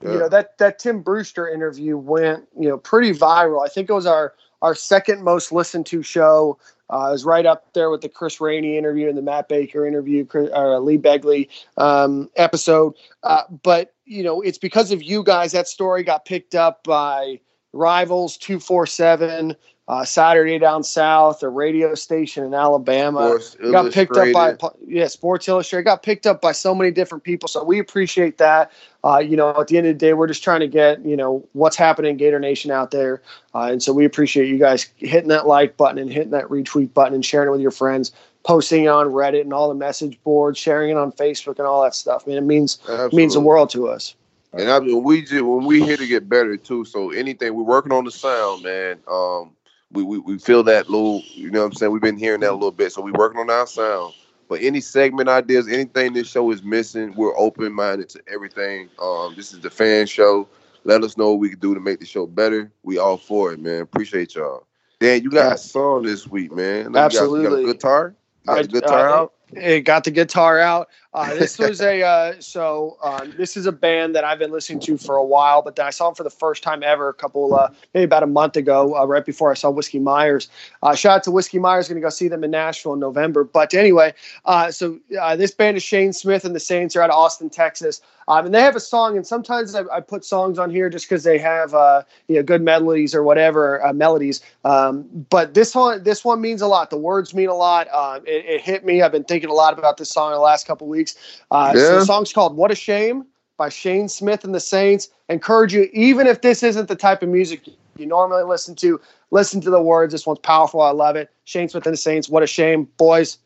you 0.04 0.20
know 0.20 0.30
that 0.30 0.58
that 0.58 0.80
Tim 0.80 1.02
Brewster 1.02 1.50
interview 1.50 1.98
went 1.98 2.48
you 2.58 2.70
know 2.70 2.78
pretty 2.78 3.12
viral. 3.12 3.66
I 3.66 3.70
think 3.70 3.90
it 3.90 3.94
was 3.94 4.06
our 4.06 4.34
our 4.62 4.76
second 4.76 5.24
most 5.24 5.52
listened 5.52 5.86
to 5.88 6.02
show. 6.02 6.58
Uh, 6.90 7.08
it 7.10 7.12
was 7.14 7.26
right 7.26 7.46
up 7.46 7.74
there 7.74 7.90
with 7.90 8.02
the 8.02 8.10
Chris 8.10 8.40
Rainey 8.40 8.78
interview 8.78 9.10
and 9.10 9.18
the 9.18 9.22
Matt 9.22 9.50
Baker 9.50 9.86
interview, 9.88 10.24
Chris- 10.24 10.52
or 10.54 10.80
Lee 10.80 10.98
Begley 11.00 11.50
um, 11.78 12.30
episode. 12.36 12.94
Uh, 13.24 13.42
but 13.64 13.94
you 14.06 14.24
know, 14.24 14.42
it's 14.42 14.60
because 14.60 14.92
of 14.92 15.02
you 15.02 15.24
guys 15.24 15.52
that 15.54 15.68
story 15.68 16.04
got 16.04 16.26
picked 16.26 16.54
up 16.56 16.84
by 16.84 17.40
Rivals 17.76 18.38
two 18.38 18.60
four 18.60 18.86
seven, 18.86 19.56
uh, 19.88 20.06
Saturday 20.06 20.58
Down 20.58 20.84
South, 20.84 21.44
a 21.44 21.50
radio 21.50 21.94
station 21.94 22.44
in 22.44 22.54
Alabama. 22.54 23.40
Sports 23.40 23.72
got 23.72 23.92
picked 23.92 24.18
up 24.18 24.32
by 24.34 24.56
yeah 24.88 25.08
Sports 25.08 25.48
Illustrated. 25.48 25.84
Got 25.84 26.02
picked 26.02 26.26
up 26.26 26.42
by 26.42 26.54
so 26.54 26.74
many 26.74 26.90
different 26.90 27.24
people 27.24 27.48
so 27.50 27.64
we 27.64 27.80
appreciate 27.80 28.38
that. 28.38 28.72
Uh, 29.04 29.20
you 29.20 29.36
know 29.36 29.60
at 29.60 29.68
the 29.68 29.78
end 29.78 29.86
of 29.88 29.94
the 29.94 30.00
day 30.00 30.14
we're 30.14 30.28
just 30.28 30.44
trying 30.44 30.62
to 30.62 30.68
get 30.68 31.06
you 31.06 31.18
know 31.18 31.48
what's 31.52 31.76
happening 31.76 32.16
Gator 32.18 32.40
Nation 32.40 32.72
out 32.72 32.92
there. 32.92 33.22
Uh, 33.54 33.70
and 33.72 33.84
so 33.84 33.92
we 33.94 34.06
appreciate 34.06 34.48
you 34.48 34.58
guys 34.58 34.90
hitting 34.96 35.30
that 35.30 35.46
like 35.46 35.76
button 35.76 36.00
and 36.00 36.12
hitting 36.12 36.32
that 36.32 36.46
retweet 36.46 36.94
button 36.94 37.14
and 37.14 37.26
sharing 37.26 37.50
it 37.50 37.52
with 37.52 37.62
your 37.62 37.72
friends 37.72 38.12
posting 38.46 38.84
it 38.84 38.88
on 38.88 39.08
Reddit 39.08 39.42
and 39.42 39.54
all 39.54 39.68
the 39.68 39.76
message 39.76 40.22
boards 40.24 40.58
sharing 40.60 40.92
it 40.92 40.98
on 40.98 41.12
Facebook 41.12 41.58
and 41.58 41.68
all 41.68 41.84
that 41.84 41.94
stuff 41.94 42.24
I 42.26 42.30
mean 42.30 42.38
it 42.38 42.42
means 42.42 42.80
means 43.12 43.34
the 43.34 43.40
world 43.40 43.70
to 43.72 43.90
us 43.90 44.16
And 44.58 44.70
I 44.72 44.80
mean, 44.80 45.04
we 45.04 45.22
just 45.22 45.44
when 45.44 45.66
we 45.66 45.84
here 45.84 45.98
to 45.98 46.08
get 46.08 46.30
better 46.30 46.56
too. 46.58 46.86
So 46.86 47.12
anything 47.12 47.54
we're 47.54 47.64
working 47.64 47.92
on 47.92 48.06
the 48.06 48.12
sound, 48.12 48.64
man. 48.64 49.00
Um, 49.08 49.52
we, 49.92 50.04
we 50.04 50.18
we 50.20 50.38
feel 50.40 50.64
that 50.64 50.90
little, 50.90 51.22
you 51.34 51.52
know 51.52 51.62
what 51.62 51.68
I'm 51.68 51.74
saying. 51.74 51.92
We've 51.92 52.02
been 52.02 52.18
hearing 52.18 52.42
that 52.42 52.52
a 52.52 52.54
little 52.54 52.72
bit, 52.72 52.92
so 52.92 53.02
we're 53.02 53.14
working 53.14 53.40
on 53.40 53.50
our 53.50 53.68
sound. 53.68 54.14
But 54.50 54.62
any 54.62 54.82
segment 54.82 55.30
ideas, 55.30 55.68
anything 55.68 56.14
this 56.14 56.28
show 56.30 56.52
is 56.52 56.64
missing, 56.64 57.14
we're 57.16 57.38
open 57.38 57.72
minded 57.74 58.10
to 58.10 58.22
everything. 58.28 58.90
Um, 59.02 59.34
this 59.36 59.54
is 59.54 59.60
the 59.60 59.70
fan 59.70 60.06
show. 60.08 60.48
Let 60.84 61.04
us 61.04 61.18
know 61.18 61.32
what 61.32 61.40
we 61.40 61.50
can 61.50 61.60
do 61.60 61.74
to 61.74 61.80
make 61.80 62.00
the 62.00 62.06
show 62.06 62.26
better. 62.28 62.72
We 62.84 62.98
all 62.98 63.18
for 63.18 63.54
it, 63.54 63.60
man. 63.60 63.82
Appreciate 63.82 64.36
y'all. 64.36 64.68
Dan, 65.00 65.24
you 65.24 65.30
got 65.32 65.54
a 65.54 65.58
song 65.58 66.04
this 66.04 66.28
week, 66.28 66.52
man. 66.52 66.86
You 66.86 66.90
got- 66.92 67.14
You 67.14 67.20
got, 67.20 67.26
Absolutely. 67.26 67.64
a 67.64 67.74
guitar. 67.74 68.16
You 68.44 68.48
got 68.48 68.58
I- 68.58 68.62
a 68.62 68.68
guitar 68.68 69.10
uh, 69.10 69.14
out. 69.16 69.34
it 69.54 69.82
got 69.82 70.04
the 70.04 70.12
guitar 70.12 70.60
out. 70.60 70.90
Uh, 71.16 71.34
this 71.36 71.58
was 71.58 71.80
a 71.80 72.04
uh, 72.04 72.34
so 72.40 72.98
um, 73.02 73.34
this 73.38 73.56
is 73.56 73.66
a 73.66 73.72
band 73.72 74.14
that 74.14 74.26
I've 74.26 74.38
been 74.38 74.52
listening 74.52 74.82
to 74.82 74.98
for 74.98 75.16
a 75.16 75.24
while, 75.24 75.62
but 75.62 75.78
then 75.78 75.86
I 75.86 75.90
saw 75.90 76.08
them 76.08 76.16
for 76.16 76.24
the 76.24 76.30
first 76.30 76.62
time 76.62 76.84
ever 76.84 77.08
a 77.08 77.14
couple 77.14 77.56
uh, 77.56 77.70
maybe 77.94 78.04
about 78.04 78.24
a 78.24 78.28
month 78.28 78.58
ago, 78.58 78.98
uh, 78.98 79.06
right 79.06 79.24
before 79.24 79.50
I 79.50 79.54
saw 79.54 79.70
Whiskey 79.70 80.00
Myers. 80.00 80.50
Uh, 80.84 80.94
shout 80.94 81.16
out 81.16 81.24
to 81.24 81.32
Whiskey 81.32 81.58
Myers, 81.58 81.88
going 81.88 81.96
to 81.96 82.06
go 82.06 82.10
see 82.10 82.28
them 82.28 82.44
in 82.44 82.52
Nashville 82.52 82.96
in 82.96 83.00
November. 83.00 83.46
But 83.46 83.74
anyway, 83.74 84.14
uh, 84.44 84.72
so 84.72 85.00
uh, 85.18 85.38
this 85.38 85.52
band 85.52 85.78
is 85.78 85.84
Shane 85.84 86.12
Smith 86.12 86.44
and 86.44 86.54
the 86.54 86.60
Saints 86.60 86.98
are 86.98 87.02
out 87.02 87.10
of 87.10 87.16
Austin, 87.16 87.50
Texas, 87.50 88.02
um, 88.28 88.46
and 88.46 88.56
they 88.56 88.62
have 88.62 88.76
a 88.76 88.80
song. 88.80 89.16
And 89.16 89.26
sometimes 89.26 89.76
I, 89.76 89.84
I 89.94 90.02
put 90.02 90.26
songs 90.26 90.58
on 90.58 90.70
here 90.70 90.90
just 90.90 91.08
because 91.08 91.24
they 91.24 91.38
have 91.38 91.74
uh, 91.74 92.04
you 92.28 92.36
know 92.36 92.44
good 92.44 92.62
melodies 92.62 93.14
or 93.14 93.24
whatever 93.24 93.86
uh, 93.86 93.94
melodies. 93.94 94.42
Um, 94.64 95.06
but 95.30 95.54
this 95.54 95.76
one, 95.76 96.04
this 96.04 96.26
one 96.26 96.42
means 96.42 96.62
a 96.62 96.68
lot. 96.68 96.90
The 96.90 96.98
words 96.98 97.34
mean 97.34 97.50
a 97.50 97.56
lot. 97.56 97.88
Um, 97.94 98.24
it, 98.26 98.46
it 98.46 98.62
hit 98.62 98.84
me. 98.84 99.02
I've 99.02 99.12
been 99.12 99.24
thinking 99.24 99.50
a 99.50 99.54
lot 99.54 99.78
about 99.78 99.98
this 99.98 100.10
song 100.10 100.32
in 100.32 100.36
the 100.36 100.40
last 100.42 100.66
couple 100.66 100.88
weeks. 100.88 101.05
Uh, 101.52 101.76
so 101.76 102.00
the 102.00 102.06
song's 102.06 102.34
called 102.34 102.56
"What 102.56 102.72
a 102.72 102.76
Shame" 102.76 103.26
by 103.58 103.70
Shane 103.70 104.08
Smith 104.08 104.44
and 104.44 104.56
the 104.56 104.60
Saints. 104.60 105.10
Encourage 105.30 105.74
you, 105.74 105.90
even 105.94 106.28
if 106.28 106.42
this 106.42 106.64
isn't 106.64 106.88
the 106.88 106.96
type 106.96 107.22
of 107.22 107.30
music 107.30 107.62
you 107.98 108.06
normally 108.06 108.44
listen 108.44 108.76
to, 108.76 109.00
listen 109.32 109.62
to 109.62 109.70
the 109.70 109.82
words. 109.82 110.12
This 110.12 110.26
one's 110.26 110.40
powerful. 110.40 110.82
I 110.82 110.92
love 110.92 111.16
it. 111.16 111.30
Shane 111.46 111.70
Smith 111.70 111.86
and 111.86 111.94
the 111.94 111.98
Saints. 111.98 112.30
What 112.30 112.44
a 112.44 112.48
shame, 112.48 112.88
boys. 112.98 113.38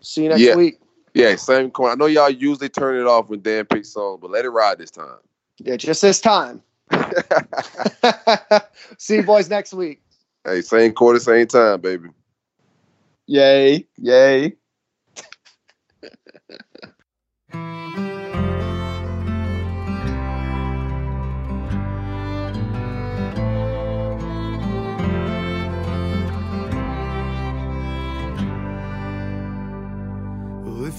See 0.00 0.24
you 0.24 0.28
next 0.30 0.42
Yeah. 0.42 0.56
week. 0.56 0.78
Yeah, 1.14 1.36
same 1.36 1.70
coin. 1.70 1.90
I 1.90 1.94
know 1.94 2.06
y'all 2.06 2.30
usually 2.30 2.70
turn 2.70 2.98
it 2.98 3.06
off 3.06 3.28
when 3.28 3.42
Dan 3.42 3.66
picks 3.66 3.90
songs, 3.90 4.18
but 4.22 4.30
let 4.30 4.46
it 4.46 4.50
ride 4.50 4.78
this 4.78 4.90
time. 4.90 5.18
Yeah, 5.58 5.76
just 5.76 6.00
this 6.00 6.20
time. 6.20 6.62
See 8.98 9.16
you 9.16 9.22
boys 9.22 9.50
next 9.50 9.74
week. 9.74 10.02
Hey, 10.44 10.62
same 10.62 10.92
quarter, 10.92 11.20
same 11.20 11.46
time, 11.46 11.80
baby. 11.80 12.08
Yay, 13.26 13.86
yay. 13.98 14.56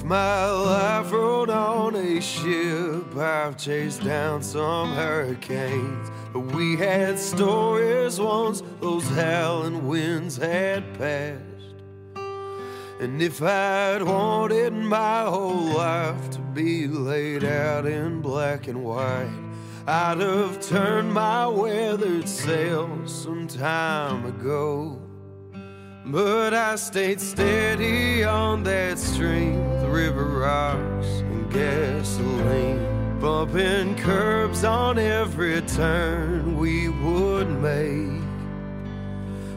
My 0.04 0.52
life 0.52 1.14
rode 1.14 1.50
on 1.50 1.96
a 1.96 2.20
ship, 2.20 3.16
I've 3.16 3.56
chased 3.56 4.04
down 4.04 4.44
some 4.44 4.94
hurricanes. 4.96 6.12
But 6.34 6.42
we 6.54 6.76
had 6.76 7.18
stories 7.18 8.20
once, 8.20 8.64
those 8.82 9.08
howling 9.08 9.88
winds 9.88 10.36
had 10.36 10.84
passed. 10.98 11.40
And 13.00 13.22
if 13.22 13.42
I'd 13.42 14.04
wanted 14.04 14.74
my 14.74 15.24
whole 15.24 15.74
life 15.78 16.32
to 16.32 16.40
be 16.40 16.86
laid 16.88 17.46
out 17.46 17.86
in 17.86 18.20
black 18.22 18.68
and 18.68 18.84
white, 18.84 19.32
I'd 19.88 20.20
have 20.20 20.60
turned 20.60 21.14
my 21.14 21.48
weathered 21.48 22.28
sails 22.28 23.24
some 23.24 23.48
time 23.48 24.26
ago. 24.26 25.03
But 26.06 26.54
I 26.54 26.76
stayed 26.76 27.22
steady 27.22 28.26
on 28.26 28.64
that 28.64 29.00
stream 29.00 29.70
with 29.70 29.84
river 29.86 30.26
rocks 30.26 31.08
and 31.08 31.50
gasoline. 31.50 33.20
Bumping 33.22 33.96
curbs 33.96 34.66
on 34.66 35.00
every 35.00 35.62
turn 35.62 36.58
we 36.58 36.90
would 36.90 37.50
make. 37.62 38.22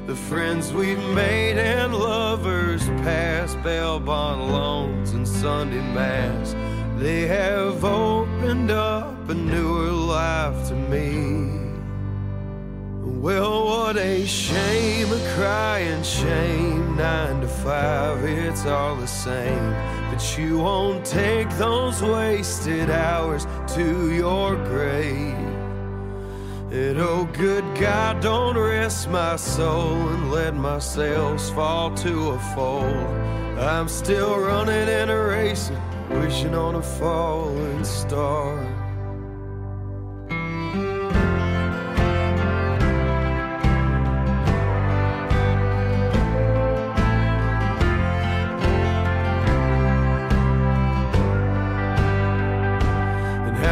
The 0.06 0.14
friends 0.14 0.72
we've 0.72 1.02
made 1.14 1.58
and 1.58 1.92
lovers 1.92 2.86
past, 3.02 3.60
bail 3.64 3.98
bond 3.98 4.52
loans 4.52 5.10
and 5.14 5.26
Sunday 5.26 5.80
Mass. 5.80 6.54
They 6.96 7.26
have 7.26 7.84
opened 7.84 8.70
up 8.70 9.28
a 9.28 9.34
newer 9.34 9.90
life 9.90 10.68
to 10.68 10.74
me. 10.76 11.55
Well, 13.26 13.64
what 13.64 13.96
a 13.96 14.24
shame, 14.24 15.12
a 15.12 15.34
crying 15.34 16.04
shame. 16.04 16.94
Nine 16.94 17.40
to 17.40 17.48
five, 17.48 18.22
it's 18.22 18.64
all 18.66 18.94
the 18.94 19.08
same. 19.08 19.72
But 20.12 20.38
you 20.38 20.58
won't 20.58 21.04
take 21.04 21.50
those 21.58 22.00
wasted 22.00 22.88
hours 22.88 23.44
to 23.74 24.14
your 24.14 24.54
grave. 24.66 25.34
And 26.70 27.00
oh, 27.00 27.28
good 27.32 27.64
God, 27.76 28.22
don't 28.22 28.56
rest 28.56 29.10
my 29.10 29.34
soul 29.34 30.08
and 30.08 30.30
let 30.30 30.54
my 30.54 30.78
sails 30.78 31.50
fall 31.50 31.92
to 31.96 32.30
a 32.30 32.38
fold. 32.54 33.08
I'm 33.58 33.88
still 33.88 34.38
running 34.38 34.88
and 34.88 35.10
racing, 35.10 35.82
wishing 36.10 36.54
on 36.54 36.76
a 36.76 36.82
falling 36.82 37.82
star. 37.82 38.75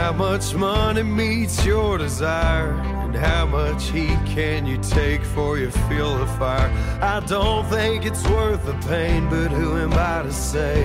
How 0.04 0.12
much 0.12 0.54
money 0.54 1.02
meets 1.02 1.64
your 1.64 1.96
desire? 1.96 2.74
And 3.04 3.16
how 3.16 3.46
much 3.46 3.84
heat 3.84 4.18
can 4.26 4.66
you 4.66 4.76
take 4.76 5.20
before 5.22 5.56
you 5.56 5.70
feel 5.88 6.18
the 6.18 6.26
fire? 6.38 6.70
I 7.00 7.20
don't 7.20 7.64
think 7.70 8.04
it's 8.04 8.22
worth 8.28 8.66
the 8.66 8.74
pain, 8.86 9.30
but 9.30 9.50
who 9.50 9.78
am 9.78 9.94
I 9.94 10.22
to 10.24 10.30
say? 10.30 10.82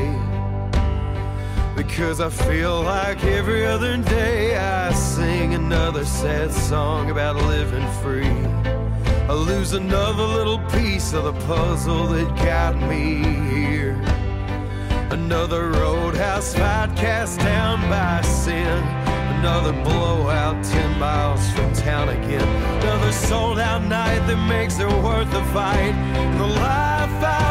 Because 1.76 2.22
I 2.22 2.30
feel 2.30 2.82
like 2.82 3.22
every 3.26 3.66
other 3.66 3.98
day 3.98 4.56
I 4.56 4.94
sing 4.94 5.54
another 5.54 6.06
sad 6.06 6.54
song 6.54 7.12
about 7.12 7.36
living 7.36 7.88
free. 8.02 8.40
I 9.28 9.34
lose 9.34 9.74
another 9.74 10.24
little 10.24 10.60
piece 10.70 11.12
of 11.12 11.26
the 11.26 11.34
puzzle 11.46 12.08
that 12.08 12.30
got 12.38 12.78
me 12.90 13.22
here. 13.54 14.02
Another 15.12 15.72
roadhouse 15.72 16.54
fight 16.54 16.96
cast 16.96 17.40
down 17.40 17.82
by 17.90 18.22
sin. 18.22 18.98
Another 19.40 19.72
blowout 19.72 20.61
10 20.66 20.99
miles 20.99 21.49
from 21.52 21.72
town 21.72 22.10
again. 22.10 22.45
Another 22.82 23.14
sold 23.14 23.57
out 23.57 23.82
night 23.82 24.20
that 24.28 24.36
makes 24.49 24.80
it 24.80 24.88
worth 25.02 25.32
the 25.32 25.41
fight. 25.53 25.94
The 26.38 26.45
life 26.45 27.24
I 27.24 27.48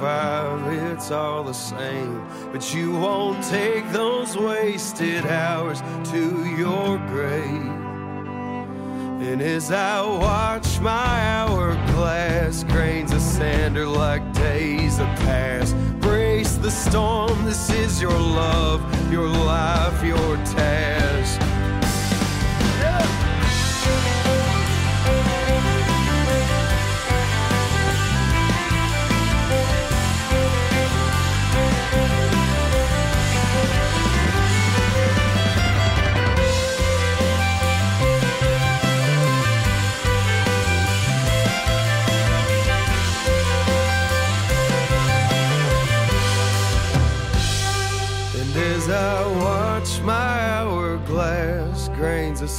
five, 0.00 0.66
it's 0.90 1.10
all 1.10 1.44
the 1.44 1.52
same. 1.52 2.26
But 2.52 2.74
you 2.74 2.92
won't 2.92 3.44
take 3.44 3.86
those 3.92 4.34
wasted 4.34 5.26
hours 5.26 5.82
to 6.10 6.46
your 6.56 6.96
grave. 7.08 7.76
And 9.28 9.42
as 9.42 9.70
I 9.70 10.00
watch 10.00 10.80
my 10.80 11.20
hourglass, 11.36 12.64
grains 12.64 13.12
of 13.12 13.20
sand 13.20 13.76
are 13.76 13.86
like 13.86 14.32
days 14.32 14.98
of 14.98 15.06
past. 15.26 15.76
Brace 16.00 16.54
the 16.56 16.70
storm, 16.70 17.44
this 17.44 17.68
is 17.68 18.00
your 18.00 18.18
love, 18.18 18.80
your 19.12 19.28
life, 19.28 20.02
your 20.02 20.36
task. 20.46 21.39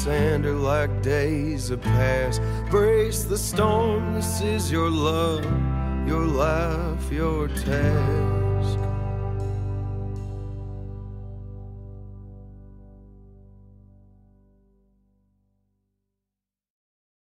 Grains 0.04 0.08
of 0.08 0.24
sand 0.24 0.46
are 0.46 0.54
like 0.54 1.02
days 1.02 1.70
of 1.70 1.82
past. 1.82 2.42
Brace 2.70 3.24
the 3.24 3.38
storm, 3.38 4.14
this 4.14 4.42
is 4.42 4.72
your 4.72 4.90
love, 4.90 5.46
your 6.08 6.26
life, 6.26 7.12
your 7.12 7.48
task. 7.48 8.51